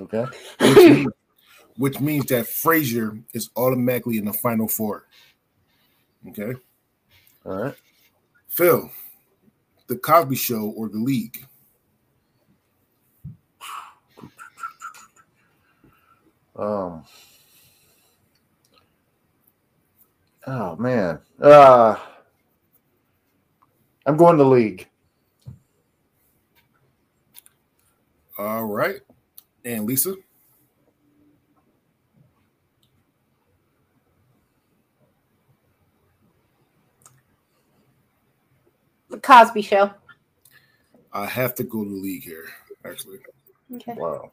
Okay. 0.00 0.26
which, 0.60 0.76
means, 0.76 1.06
which 1.76 2.00
means 2.00 2.26
that 2.26 2.46
Frasier 2.46 3.22
is 3.32 3.50
automatically 3.56 4.18
in 4.18 4.24
the 4.26 4.32
final 4.32 4.68
four. 4.68 5.06
Okay. 6.28 6.54
All 7.44 7.56
right. 7.56 7.74
Phil, 8.48 8.90
The 9.86 9.96
Cosby 9.96 10.36
Show 10.36 10.72
or 10.76 10.88
The 10.88 10.98
League? 10.98 11.46
Um. 16.58 17.04
Oh 20.46 20.76
man. 20.76 21.18
Uh 21.40 21.96
I'm 24.06 24.16
going 24.16 24.38
to 24.38 24.44
league. 24.44 24.88
All 28.38 28.64
right. 28.64 29.00
And 29.66 29.84
Lisa? 29.84 30.14
The 39.10 39.18
Cosby 39.18 39.62
Show. 39.62 39.90
I 41.12 41.26
have 41.26 41.56
to 41.56 41.64
go 41.64 41.82
to 41.82 41.90
the 41.90 41.96
league 41.96 42.22
here, 42.22 42.44
actually. 42.84 43.18
Okay. 43.74 43.94
Wow. 43.94 44.30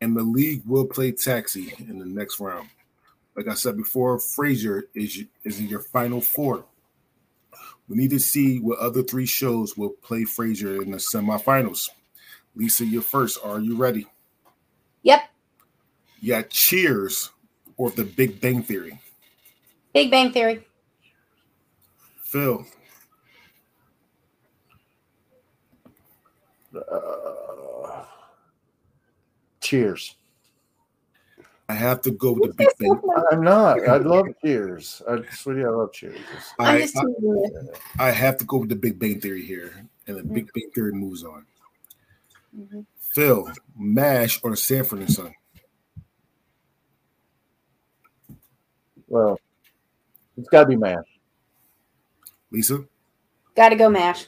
And 0.00 0.16
the 0.16 0.24
league 0.24 0.62
will 0.66 0.86
play 0.86 1.12
taxi 1.12 1.72
in 1.78 2.00
the 2.00 2.04
next 2.04 2.40
round. 2.40 2.68
Like 3.36 3.46
I 3.46 3.54
said 3.54 3.76
before, 3.76 4.18
Frasier 4.18 4.82
is 4.92 5.22
is 5.44 5.60
in 5.60 5.68
your 5.68 5.82
final 5.82 6.20
four. 6.20 6.64
We 7.88 7.96
need 7.96 8.10
to 8.10 8.18
see 8.18 8.58
what 8.58 8.80
other 8.80 9.04
three 9.04 9.26
shows 9.26 9.76
will 9.76 9.90
play 9.90 10.22
Frasier 10.22 10.82
in 10.82 10.90
the 10.90 10.96
semifinals. 10.96 11.90
Lisa, 12.56 12.84
you're 12.84 13.02
first. 13.02 13.38
Are 13.44 13.60
you 13.60 13.76
ready? 13.76 14.08
Yep. 15.02 15.20
Yeah, 16.20 16.42
Cheers 16.48 17.30
or 17.76 17.90
The 17.90 18.04
Big 18.04 18.40
Bang 18.40 18.62
Theory. 18.62 19.00
Big 19.94 20.10
Bang 20.10 20.32
Theory. 20.32 20.66
Phil. 22.22 22.66
Uh, 26.74 28.04
cheers. 29.60 30.14
I 31.70 31.74
have 31.74 32.00
to 32.02 32.10
go 32.10 32.32
with 32.32 32.56
the 32.56 32.64
Big 32.64 32.68
Bang. 32.78 33.00
I'm 33.30 33.42
not. 33.42 33.86
I 33.86 33.98
love 33.98 34.26
Cheers. 34.42 35.02
I, 35.08 35.18
sweetie, 35.30 35.64
I 35.64 35.68
love 35.68 35.92
Cheers. 35.92 36.18
I'm 36.58 36.66
I, 36.66 36.74
I, 36.76 36.80
teasing 36.80 37.14
you. 37.20 37.70
I 37.98 38.10
have 38.10 38.38
to 38.38 38.44
go 38.44 38.58
with 38.58 38.70
the 38.70 38.76
Big 38.76 38.98
Bang 38.98 39.20
Theory 39.20 39.42
here, 39.42 39.86
and 40.06 40.16
the 40.18 40.22
Big 40.22 40.50
Bang 40.54 40.70
Theory 40.74 40.92
moves 40.92 41.24
on. 41.24 41.44
Mhm. 42.56 42.86
Phil, 43.14 43.50
Mash 43.76 44.40
or 44.42 44.56
Sanford 44.56 45.00
and 45.00 45.12
Son? 45.12 45.34
Well, 49.06 49.40
it's 50.36 50.48
got 50.48 50.62
to 50.62 50.68
be 50.68 50.76
Mash. 50.76 51.04
Lisa? 52.50 52.84
Gotta 53.54 53.76
go 53.76 53.90
mash. 53.90 54.26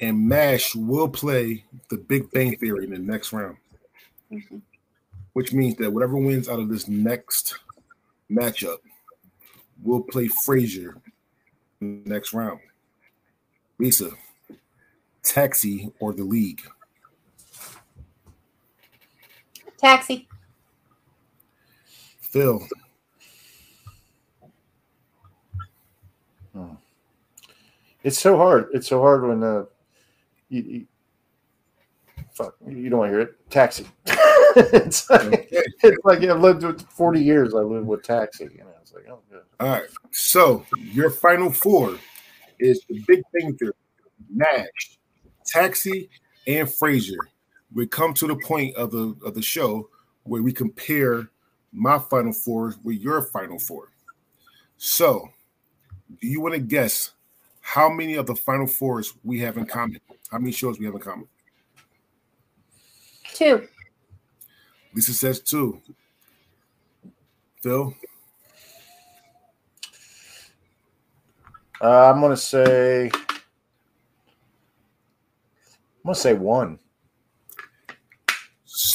And 0.00 0.28
Mash 0.28 0.74
will 0.74 1.08
play 1.08 1.64
the 1.88 1.96
Big 1.96 2.30
Bang 2.30 2.56
Theory 2.58 2.84
in 2.84 2.90
the 2.90 2.98
next 2.98 3.32
round, 3.32 3.56
Mhm. 4.30 4.60
which 5.32 5.52
means 5.52 5.76
that 5.76 5.92
whatever 5.92 6.16
wins 6.16 6.48
out 6.48 6.60
of 6.60 6.68
this 6.68 6.86
next 6.86 7.58
matchup 8.30 8.78
will 9.82 10.02
play 10.02 10.28
Frasier 10.28 11.00
in 11.80 12.04
the 12.04 12.10
next 12.10 12.34
round. 12.34 12.60
Lisa, 13.78 14.10
Taxi 15.22 15.92
or 15.98 16.12
the 16.12 16.24
League? 16.24 16.62
Taxi. 19.78 20.28
Phil, 22.20 22.60
It's 28.06 28.20
so 28.20 28.36
hard. 28.36 28.68
It's 28.72 28.86
so 28.86 29.00
hard 29.00 29.26
when 29.26 29.42
uh, 29.42 29.64
you, 30.48 30.62
you 30.62 30.86
fuck 32.30 32.54
you 32.64 32.88
don't 32.88 33.00
want 33.00 33.10
to 33.10 33.12
hear 33.16 33.20
it. 33.22 33.50
Taxi. 33.50 33.84
it's 34.06 35.10
like 35.10 35.48
it's 35.50 36.04
like 36.04 36.22
I've 36.22 36.40
lived 36.40 36.62
with 36.62 36.82
forty 36.82 37.20
years. 37.20 37.52
I 37.52 37.58
lived 37.58 37.88
with 37.88 38.04
taxi. 38.04 38.44
You 38.44 38.60
know, 38.60 38.70
it's 38.80 38.94
like 38.94 39.08
oh 39.10 39.18
good. 39.28 39.42
All 39.58 39.70
right. 39.70 39.88
So 40.12 40.64
your 40.78 41.10
final 41.10 41.50
four 41.50 41.98
is 42.60 42.80
the 42.88 43.00
Big 43.08 43.22
Bang 43.34 43.56
Theory, 43.56 43.72
Mash, 44.32 45.00
Taxi, 45.44 46.08
and 46.46 46.68
Frasier. 46.68 47.16
We 47.76 47.86
come 47.86 48.14
to 48.14 48.26
the 48.26 48.36
point 48.36 48.74
of 48.76 48.90
the 48.90 49.14
of 49.22 49.34
the 49.34 49.42
show 49.42 49.90
where 50.22 50.42
we 50.42 50.50
compare 50.50 51.28
my 51.72 51.98
final 51.98 52.32
four 52.32 52.74
with 52.82 52.96
your 52.96 53.20
final 53.20 53.58
four. 53.58 53.92
So, 54.78 55.28
do 56.22 56.26
you 56.26 56.40
want 56.40 56.54
to 56.54 56.60
guess 56.60 57.10
how 57.60 57.90
many 57.90 58.14
of 58.14 58.24
the 58.24 58.34
final 58.34 58.66
fours 58.66 59.12
we 59.22 59.40
have 59.40 59.58
in 59.58 59.66
common? 59.66 60.00
How 60.32 60.38
many 60.38 60.52
shows 60.52 60.78
we 60.78 60.86
have 60.86 60.94
in 60.94 61.00
common? 61.00 61.28
Two. 63.34 63.68
Lisa 64.94 65.12
says 65.12 65.40
two. 65.40 65.78
Phil, 67.62 67.94
Uh, 71.82 72.10
I'm 72.10 72.22
gonna 72.22 72.38
say. 72.38 73.10
I'm 73.12 73.32
gonna 76.06 76.14
say 76.14 76.32
one. 76.32 76.78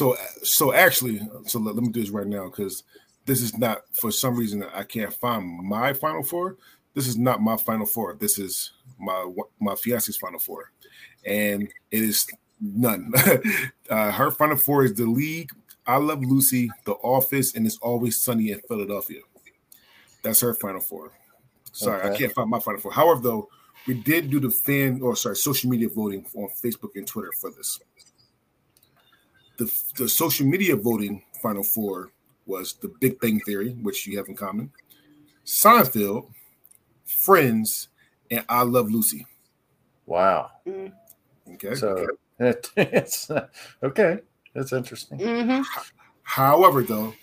So, 0.02 0.18
so 0.42 0.74
actually, 0.74 1.22
so 1.46 1.60
let, 1.60 1.76
let 1.76 1.84
me 1.84 1.92
do 1.92 2.02
this 2.02 2.10
right 2.10 2.26
now 2.26 2.46
because 2.46 2.86
this 3.28 3.40
is 3.40 3.56
not 3.56 3.84
for 4.02 4.12
some 4.12 4.36
reason 4.36 4.66
I 4.74 4.82
can't 4.82 5.14
find 5.14 5.46
my 5.64 5.94
final 5.94 6.24
four. 6.24 6.58
This 6.96 7.08
is 7.08 7.20
not 7.20 7.40
my 7.40 7.56
final 7.56 7.86
four. 7.86 8.16
This 8.16 8.40
is 8.40 8.72
my 8.98 9.32
my 9.60 9.76
fiance's 9.76 10.18
final 10.18 10.40
four, 10.40 10.72
and 11.24 11.72
it 11.92 12.02
is 12.02 12.26
none. 12.60 13.14
uh, 13.92 14.12
her 14.12 14.32
final 14.32 14.58
four 14.58 14.86
is 14.86 14.96
the 14.96 15.06
league. 15.06 15.52
I 15.86 15.98
love 15.98 16.24
Lucy, 16.24 16.72
The 16.86 16.94
Office, 16.94 17.54
and 17.54 17.68
It's 17.68 17.78
Always 17.78 18.24
Sunny 18.24 18.50
in 18.50 18.60
Philadelphia. 18.68 19.20
That's 20.24 20.42
her 20.42 20.56
final 20.56 20.82
four. 20.82 21.12
Sorry, 21.74 22.10
I 22.10 22.18
can't 22.18 22.34
find 22.34 22.50
my 22.50 22.60
final 22.60 22.82
four. 22.82 22.92
However, 22.92 23.22
though, 23.22 23.50
we 23.86 23.94
did 23.94 24.32
do 24.32 24.40
the 24.40 24.50
fan 24.50 25.00
or 25.04 25.16
sorry 25.16 25.36
social 25.36 25.70
media 25.70 25.90
voting 25.90 26.26
on 26.36 26.50
Facebook 26.64 26.96
and 26.96 27.06
Twitter 27.06 27.32
for 27.40 27.52
this 27.52 27.80
the, 29.62 29.72
the 29.96 30.10
social 30.10 30.48
media 30.48 30.76
voting 30.76 31.22
final 31.40 31.64
four 31.64 32.12
was 32.48 32.74
the 32.82 32.92
Big 33.00 33.20
Bang 33.20 33.40
Theory, 33.42 33.74
which 33.74 34.08
you 34.08 34.18
have 34.18 34.28
in 34.28 34.36
common, 34.36 34.72
Seinfeld, 35.46 36.28
Friends, 37.06 37.90
and 38.32 38.44
I 38.50 38.64
Love 38.64 38.90
Lucy. 38.90 39.28
Wow. 40.08 40.50
Okay. 40.68 41.76
So 41.76 42.08
it, 42.40 42.72
it's 42.76 43.30
okay. 43.84 44.20
That's 44.56 44.74
interesting. 44.74 45.20
Mm-hmm. 45.20 45.62
However, 46.24 46.82
though, 46.82 47.14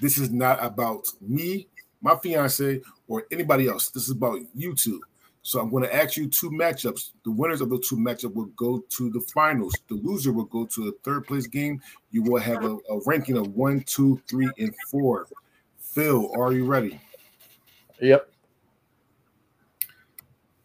this 0.00 0.16
is 0.16 0.30
not 0.30 0.64
about 0.64 1.04
me, 1.20 1.68
my 2.00 2.16
fiance, 2.16 2.80
or 3.06 3.26
anybody 3.30 3.68
else. 3.68 3.90
This 3.90 4.04
is 4.04 4.10
about 4.10 4.38
you 4.54 4.74
two. 4.74 5.02
So 5.42 5.60
I'm 5.60 5.70
going 5.70 5.82
to 5.82 5.94
ask 5.94 6.16
you 6.16 6.28
two 6.28 6.50
matchups. 6.50 7.10
The 7.24 7.32
winners 7.32 7.60
of 7.60 7.70
the 7.70 7.78
two 7.78 7.96
matchups 7.96 8.34
will 8.34 8.46
go 8.56 8.82
to 8.88 9.10
the 9.10 9.20
finals. 9.34 9.74
The 9.88 9.96
loser 9.96 10.32
will 10.32 10.44
go 10.44 10.66
to 10.66 10.88
a 10.88 10.92
third 11.02 11.26
place 11.26 11.46
game. 11.46 11.80
You 12.12 12.22
will 12.22 12.40
have 12.40 12.64
a, 12.64 12.76
a 12.88 13.00
ranking 13.06 13.36
of 13.36 13.48
one, 13.48 13.80
two, 13.80 14.20
three, 14.28 14.50
and 14.58 14.72
four. 14.90 15.26
Phil, 15.80 16.30
are 16.36 16.52
you 16.52 16.64
ready? 16.64 17.00
Yep. 18.00 18.28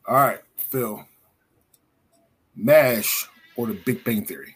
All 0.07 0.15
right, 0.15 0.39
Phil. 0.57 1.03
MASH 2.55 3.27
or 3.55 3.67
the 3.67 3.73
Big 3.73 4.03
Bang 4.03 4.25
Theory? 4.25 4.55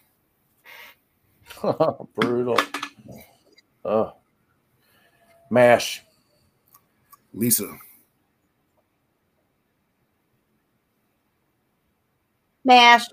Brutal. 2.16 2.58
Oh. 3.84 4.14
Mash. 5.50 6.04
Lisa. 7.34 7.78
Mash. 12.72 13.06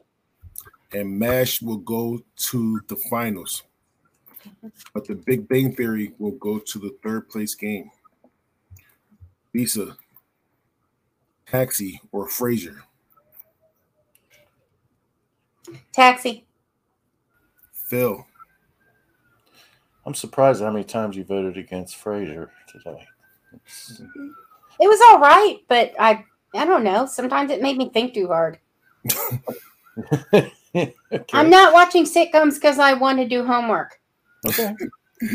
And 0.92 1.18
MASH 1.18 1.60
will 1.62 1.78
go 1.78 2.20
to 2.36 2.80
the 2.86 2.94
finals. 3.10 3.64
But 4.94 5.04
the 5.06 5.16
Big 5.16 5.48
Bang 5.48 5.74
Theory 5.74 6.12
will 6.18 6.32
go 6.38 6.60
to 6.60 6.78
the 6.78 6.96
third 7.02 7.28
place 7.28 7.56
game. 7.56 7.90
Lisa. 9.52 9.96
Taxi 11.46 12.00
or 12.12 12.28
Frasier? 12.28 12.76
Taxi. 15.92 16.46
Phil. 17.72 18.24
I'm 20.06 20.14
surprised 20.14 20.62
how 20.62 20.70
many 20.70 20.84
times 20.84 21.16
you 21.16 21.24
voted 21.24 21.56
against 21.58 22.02
Frasier 22.02 22.50
today. 22.68 23.04
It's- 23.52 24.02
It 24.80 24.86
was 24.86 25.00
all 25.10 25.18
right, 25.18 25.58
but 25.68 25.92
I 25.98 26.24
I 26.54 26.64
don't 26.64 26.84
know. 26.84 27.04
Sometimes 27.06 27.50
it 27.50 27.60
made 27.60 27.76
me 27.76 27.90
think 27.90 28.14
too 28.14 28.28
hard. 28.28 28.60
okay. 30.34 30.92
I'm 31.32 31.50
not 31.50 31.72
watching 31.72 32.04
sitcoms 32.04 32.54
because 32.54 32.78
I 32.78 32.94
want 32.94 33.18
to 33.18 33.28
do 33.28 33.44
homework. 33.44 34.00
okay. 34.46 34.74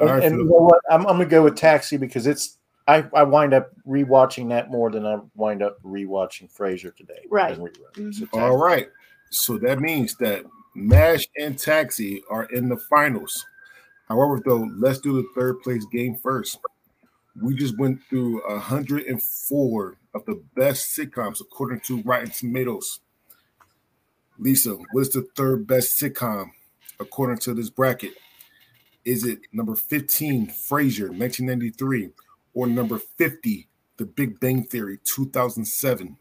All 0.00 0.06
right, 0.06 0.22
and 0.22 0.38
you 0.38 0.44
know 0.44 0.58
what? 0.60 0.80
I'm, 0.90 1.00
I'm 1.00 1.14
gonna 1.16 1.26
go 1.26 1.42
with 1.42 1.56
Taxi 1.56 1.96
because 1.96 2.26
it's 2.26 2.58
I, 2.86 3.04
I 3.14 3.24
wind 3.24 3.52
up 3.52 3.70
rewatching 3.86 4.48
that 4.50 4.70
more 4.70 4.90
than 4.90 5.04
I 5.04 5.18
wind 5.34 5.62
up 5.62 5.82
rewatching 5.82 6.54
Frasier 6.54 6.94
today. 6.94 7.24
Right. 7.30 7.56
than 7.56 7.66
reruns. 7.66 7.96
Mhm. 7.96 8.14
So 8.14 8.26
All 8.32 8.40
Taxi. 8.50 8.56
right. 8.62 8.88
So 9.30 9.58
that 9.58 9.80
means 9.80 10.14
that 10.16 10.44
MASH 10.74 11.26
and 11.38 11.58
Taxi 11.58 12.22
are 12.30 12.44
in 12.46 12.68
the 12.68 12.76
finals. 12.76 13.44
However, 14.08 14.40
though, 14.44 14.70
let's 14.78 15.00
do 15.00 15.14
the 15.20 15.28
third 15.34 15.60
place 15.62 15.84
game 15.86 16.16
first. 16.16 16.58
We 17.42 17.54
just 17.54 17.76
went 17.76 18.00
through 18.08 18.40
104 18.48 19.96
of 20.18 20.26
the 20.26 20.42
best 20.54 20.96
sitcoms 20.96 21.40
according 21.40 21.80
to 21.80 22.02
Rotten 22.02 22.30
Tomatoes. 22.30 23.00
Lisa, 24.38 24.76
what 24.92 25.00
is 25.00 25.10
the 25.10 25.26
third 25.36 25.66
best 25.66 26.00
sitcom 26.00 26.50
according 27.00 27.38
to 27.38 27.54
this 27.54 27.70
bracket? 27.70 28.14
Is 29.04 29.24
it 29.24 29.40
number 29.52 29.74
15, 29.74 30.48
Frasier, 30.48 31.08
1993, 31.08 32.10
or 32.54 32.66
number 32.66 32.98
50, 32.98 33.68
The 33.96 34.04
Big 34.04 34.38
Bang 34.40 34.64
Theory, 34.64 34.98
2007? 35.04 36.16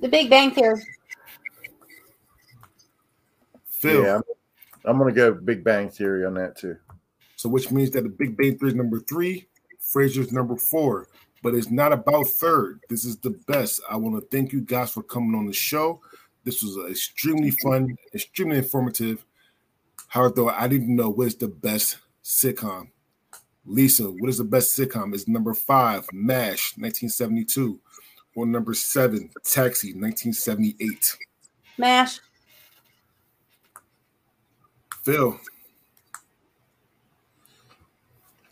The 0.00 0.08
Big 0.08 0.30
Bang 0.30 0.52
Theory. 0.52 0.82
Phil. 3.66 4.02
Yeah, 4.02 4.20
I'm 4.88 4.98
going 4.98 5.12
to 5.12 5.14
go 5.14 5.34
Big 5.34 5.62
Bang 5.62 5.90
Theory 5.90 6.24
on 6.24 6.34
that 6.34 6.56
too. 6.56 6.76
So, 7.36 7.48
which 7.48 7.70
means 7.70 7.90
that 7.90 8.02
the 8.02 8.08
Big 8.08 8.36
Bang 8.36 8.58
Theory 8.58 8.70
is 8.70 8.74
number 8.74 9.00
three, 9.00 9.46
Frasier's 9.94 10.32
number 10.32 10.56
four. 10.56 11.08
But 11.42 11.54
it's 11.54 11.70
not 11.70 11.92
about 11.92 12.26
third. 12.26 12.80
This 12.88 13.04
is 13.04 13.16
the 13.18 13.30
best. 13.46 13.80
I 13.88 13.96
want 13.96 14.16
to 14.16 14.36
thank 14.36 14.52
you 14.52 14.60
guys 14.60 14.90
for 14.90 15.02
coming 15.04 15.38
on 15.38 15.46
the 15.46 15.52
show. 15.52 16.00
This 16.42 16.62
was 16.62 16.90
extremely 16.90 17.50
fun, 17.50 17.96
extremely 18.14 18.56
informative. 18.58 19.24
However, 20.08 20.34
though, 20.34 20.48
I 20.48 20.66
didn't 20.66 20.96
know 20.96 21.10
what 21.10 21.28
is 21.28 21.36
the 21.36 21.48
best 21.48 21.98
sitcom. 22.24 22.88
Lisa, 23.66 24.04
what 24.04 24.30
is 24.30 24.38
the 24.38 24.44
best 24.44 24.76
sitcom? 24.76 25.14
Is 25.14 25.28
number 25.28 25.52
five, 25.52 26.06
MASH, 26.12 26.72
1972, 26.78 27.78
or 28.34 28.46
number 28.46 28.72
seven, 28.72 29.30
Taxi, 29.44 29.92
1978? 29.92 31.18
MASH. 31.76 32.20
Phil. 35.08 35.40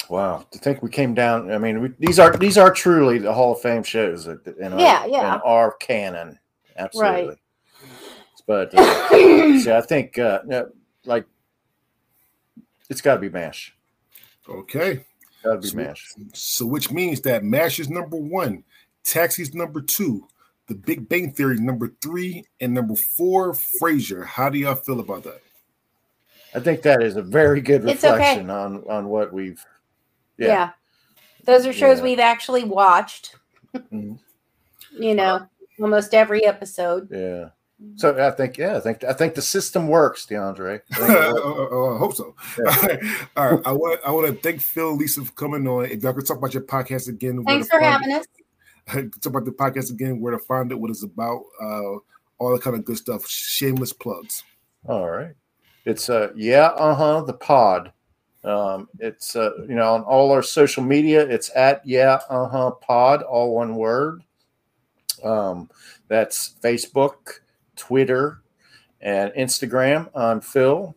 Wow, 0.08 0.46
to 0.50 0.58
think 0.58 0.82
we 0.82 0.88
came 0.88 1.12
down. 1.12 1.50
I 1.50 1.58
mean, 1.58 1.82
we, 1.82 1.88
these 1.98 2.18
are 2.18 2.34
these 2.34 2.56
are 2.56 2.72
truly 2.72 3.18
the 3.18 3.32
Hall 3.32 3.52
of 3.52 3.60
Fame 3.60 3.82
shows 3.82 4.26
in, 4.26 4.40
our, 4.72 4.80
yeah, 4.80 5.04
yeah. 5.04 5.34
in 5.34 5.40
our 5.44 5.72
canon. 5.72 6.38
Absolutely. 6.78 7.28
Right. 7.28 7.38
But 8.46 8.74
uh, 8.74 9.08
see, 9.10 9.70
I 9.70 9.82
think 9.82 10.18
uh, 10.18 10.40
like 11.04 11.26
it's 12.88 13.02
got 13.02 13.16
to 13.16 13.20
be 13.20 13.28
Mash. 13.28 13.76
Okay, 14.48 15.04
got 15.44 15.56
to 15.56 15.58
be 15.60 15.68
so, 15.68 15.76
Mash. 15.76 16.14
So, 16.32 16.64
which 16.64 16.90
means 16.90 17.20
that 17.22 17.44
Mash 17.44 17.80
is 17.80 17.90
number 17.90 18.16
one, 18.16 18.64
Taxi's 19.04 19.52
number 19.52 19.82
two, 19.82 20.26
The 20.68 20.74
Big 20.74 21.06
Bang 21.06 21.32
Theory 21.32 21.58
number 21.58 21.92
three, 22.00 22.44
and 22.60 22.72
number 22.72 22.94
four, 22.94 23.52
Frasier. 23.52 24.24
How 24.24 24.48
do 24.48 24.56
y'all 24.56 24.74
feel 24.74 25.00
about 25.00 25.24
that? 25.24 25.42
I 26.56 26.60
think 26.60 26.82
that 26.82 27.02
is 27.02 27.16
a 27.16 27.22
very 27.22 27.60
good 27.60 27.84
reflection 27.84 28.50
okay. 28.50 28.52
on 28.52 28.82
on 28.88 29.08
what 29.08 29.32
we've 29.32 29.64
yeah. 30.38 30.46
yeah. 30.46 30.70
Those 31.44 31.66
are 31.66 31.72
shows 31.72 31.98
yeah. 31.98 32.04
we've 32.04 32.18
actually 32.18 32.64
watched. 32.64 33.36
Mm-hmm. 33.74 34.14
you 34.98 35.14
know, 35.14 35.46
almost 35.78 36.14
every 36.14 36.46
episode. 36.46 37.08
Yeah. 37.10 37.50
So 37.96 38.16
I 38.18 38.30
think, 38.30 38.56
yeah, 38.56 38.78
I 38.78 38.80
think 38.80 39.04
I 39.04 39.12
think 39.12 39.34
the 39.34 39.42
system 39.42 39.86
works, 39.86 40.24
DeAndre. 40.24 40.80
I, 40.94 41.00
uh, 41.02 41.94
I 41.94 41.98
hope 41.98 42.14
so. 42.14 42.34
Yeah. 42.58 42.96
All 43.36 43.56
right, 43.56 43.66
I 43.66 43.72
want 43.72 44.00
I 44.06 44.10
want 44.12 44.26
to 44.28 44.32
thank 44.40 44.62
Phil, 44.62 44.96
Lisa 44.96 45.22
for 45.22 45.32
coming 45.32 45.68
on. 45.68 45.84
If 45.84 46.02
y'all 46.02 46.14
could 46.14 46.26
talk 46.26 46.38
about 46.38 46.54
your 46.54 46.62
podcast 46.62 47.08
again, 47.08 47.44
thanks 47.44 47.68
for 47.68 47.78
having 47.78 48.12
us. 48.12 48.26
Talk 48.86 49.26
about 49.26 49.44
the 49.44 49.50
podcast 49.50 49.90
again, 49.90 50.20
where 50.20 50.32
to 50.32 50.38
find 50.38 50.70
it, 50.70 50.80
what 50.80 50.90
it's 50.90 51.02
about, 51.02 51.42
uh, 51.60 51.96
all 52.38 52.52
the 52.52 52.60
kind 52.60 52.76
of 52.76 52.84
good 52.84 52.96
stuff. 52.96 53.28
Shameless 53.28 53.92
plugs. 53.92 54.42
All 54.86 55.10
right, 55.10 55.34
it's 55.86 56.10
uh 56.10 56.30
yeah 56.36 56.66
uh 56.66 56.94
huh 56.94 57.22
the 57.22 57.32
pod 57.32 57.92
um, 58.46 58.88
it's 59.00 59.34
uh, 59.34 59.50
you 59.68 59.74
know 59.74 59.94
on 59.94 60.02
all 60.02 60.30
our 60.30 60.42
social 60.42 60.82
media. 60.82 61.26
It's 61.26 61.50
at 61.56 61.84
yeah 61.84 62.20
uh 62.30 62.46
huh 62.46 62.70
pod, 62.70 63.22
all 63.22 63.56
one 63.56 63.74
word. 63.74 64.22
Um, 65.24 65.68
that's 66.06 66.54
Facebook, 66.62 67.40
Twitter, 67.74 68.42
and 69.00 69.32
Instagram. 69.32 70.08
I'm 70.14 70.40
Phil. 70.40 70.94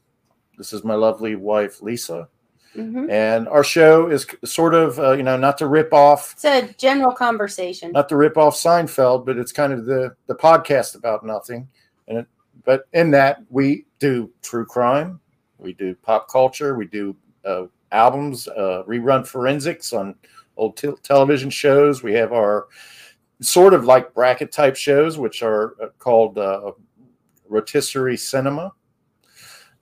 This 0.59 0.73
is 0.73 0.83
my 0.83 0.93
lovely 0.93 1.35
wife 1.35 1.81
Lisa. 1.81 2.27
Mm-hmm. 2.75 3.09
And 3.09 3.47
our 3.47 3.63
show 3.63 4.11
is 4.11 4.27
sort 4.45 4.75
of, 4.75 4.99
uh, 4.99 5.13
you 5.13 5.23
know, 5.23 5.35
not 5.35 5.57
to 5.57 5.65
rip 5.65 5.91
off. 5.91 6.33
It's 6.33 6.45
a 6.45 6.71
general 6.77 7.11
conversation. 7.11 7.91
Not 7.93 8.09
to 8.09 8.15
rip 8.15 8.37
off 8.37 8.53
Seinfeld, 8.55 9.25
but 9.25 9.37
it's 9.37 9.51
kind 9.51 9.73
of 9.73 9.85
the 9.85 10.15
the 10.27 10.35
podcast 10.35 10.95
about 10.95 11.25
nothing. 11.25 11.67
And 12.07 12.19
it, 12.19 12.27
but 12.65 12.83
in 12.93 13.11
that 13.11 13.43
we 13.49 13.85
do 13.99 14.31
true 14.41 14.65
crime, 14.65 15.19
we 15.57 15.73
do 15.73 15.95
pop 15.95 16.29
culture, 16.29 16.75
we 16.75 16.85
do 16.85 17.15
uh, 17.45 17.65
albums, 17.91 18.47
uh, 18.47 18.83
rerun 18.87 19.25
forensics 19.25 19.93
on 19.93 20.15
old 20.57 20.81
television 21.03 21.49
shows. 21.49 22.03
We 22.03 22.13
have 22.13 22.33
our 22.33 22.67
sort 23.41 23.73
of 23.73 23.85
like 23.85 24.13
bracket 24.13 24.51
type 24.51 24.75
shows, 24.75 25.17
which 25.17 25.41
are 25.43 25.75
uh, 25.81 25.87
called 25.97 26.37
uh, 26.37 26.71
rotisserie 27.47 28.17
cinema. 28.17 28.71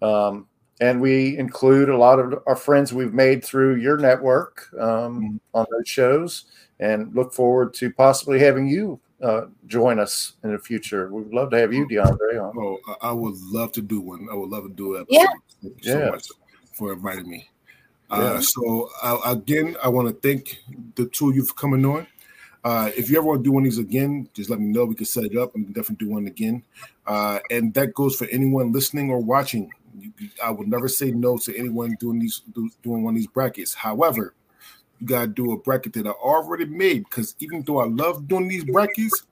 Um, 0.02 0.48
and 0.80 1.02
we 1.02 1.38
include 1.38 1.90
a 1.90 1.98
lot 1.98 2.20
of 2.20 2.36
our 2.45 2.56
friends 2.56 2.94
we've 2.94 3.14
made 3.14 3.44
through 3.44 3.78
your 3.78 3.98
network 3.98 4.68
um, 4.80 4.80
mm-hmm. 4.82 5.38
on 5.56 5.66
those 5.72 5.88
shows 5.90 6.45
and 6.80 7.14
look 7.16 7.34
forward 7.34 7.74
to 7.74 7.91
possibly 7.91 8.40
having 8.40 8.68
you 8.68 8.99
uh, 9.22 9.45
join 9.65 9.99
us 9.99 10.34
in 10.44 10.52
the 10.52 10.60
future. 10.60 11.10
We'd 11.10 11.34
love 11.34 11.49
to 11.52 11.57
have 11.57 11.73
you, 11.73 11.88
DeAndre. 11.88 12.41
On. 12.41 12.57
Oh, 12.57 12.95
I 13.02 13.11
would 13.11 13.35
love 13.38 13.72
to 13.73 13.81
do 13.81 13.99
one. 13.99 14.27
I 14.31 14.35
would 14.35 14.49
love 14.49 14.64
to 14.64 14.69
do 14.69 14.95
it. 14.95 15.07
Yeah. 15.10 15.26
So 15.61 15.69
yeah. 15.81 16.10
much 16.10 16.27
for 16.73 16.94
inviting 16.94 17.30
me. 17.30 17.49
Uh, 18.10 18.39
so 18.39 18.89
uh, 19.02 19.18
again, 19.26 19.76
I 19.84 19.89
want 19.89 20.07
to 20.07 20.14
thank 20.14 20.60
the 20.95 21.07
two 21.07 21.30
of 21.30 21.35
you 21.35 21.44
for 21.44 21.53
coming 21.56 21.85
on. 21.85 22.07
Uh, 22.64 22.91
if 22.95 23.10
you 23.10 23.18
ever 23.18 23.27
want 23.27 23.39
to 23.39 23.44
do 23.44 23.52
one 23.52 23.64
of 23.64 23.65
these 23.65 23.80
again, 23.80 24.30
just 24.34 24.49
let 24.49 24.60
me 24.60 24.68
know. 24.68 24.85
We 24.85 24.95
can 24.95 25.06
set 25.06 25.26
it 25.26 25.38
up 25.38 25.56
and 25.56 25.68
definitely 25.73 26.06
do 26.06 26.11
one 26.11 26.27
again. 26.27 26.64
Uh, 27.06 27.39
and 27.49 27.73
that 27.73 27.94
goes 27.94 28.15
for 28.15 28.26
anyone 28.26 28.72
listening 28.72 29.10
or 29.10 29.19
watching. 29.19 29.72
I 30.44 30.52
would 30.52 30.68
never 30.68 30.88
say 30.88 31.11
no 31.11 31.38
to 31.39 31.57
anyone 31.57 31.98
doing 31.99 32.19
these 32.19 32.41
do, 32.53 32.69
doing 32.84 33.03
one 33.03 33.14
of 33.14 33.18
these 33.18 33.27
brackets. 33.27 33.73
However, 33.73 34.34
you 34.99 35.07
gotta 35.07 35.28
do 35.28 35.52
a 35.52 35.57
bracket 35.57 35.94
that 35.94 36.07
I 36.07 36.11
already 36.11 36.65
made 36.65 37.03
because 37.03 37.36
even 37.40 37.61
though 37.64 37.80
I 37.80 37.86
love 37.86 38.28
doing 38.28 38.48
these 38.48 38.64
brackets, 38.64 39.24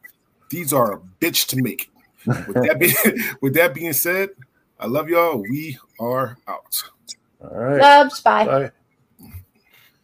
these 0.49 0.73
are 0.73 0.93
a 0.93 0.99
bitch 1.19 1.47
to 1.47 1.61
make. 1.61 1.89
With 2.25 2.55
that 2.63 2.79
being, 2.79 2.95
with 3.41 3.53
that 3.55 3.73
being 3.73 3.93
said, 3.93 4.29
I 4.79 4.87
love 4.87 5.09
y'all. 5.09 5.37
We 5.37 5.77
are 5.99 6.37
out. 6.47 6.83
All 7.41 7.57
right. 7.57 7.81
Loves. 7.81 8.21
Bye. 8.21 8.45
bye. 8.45 8.71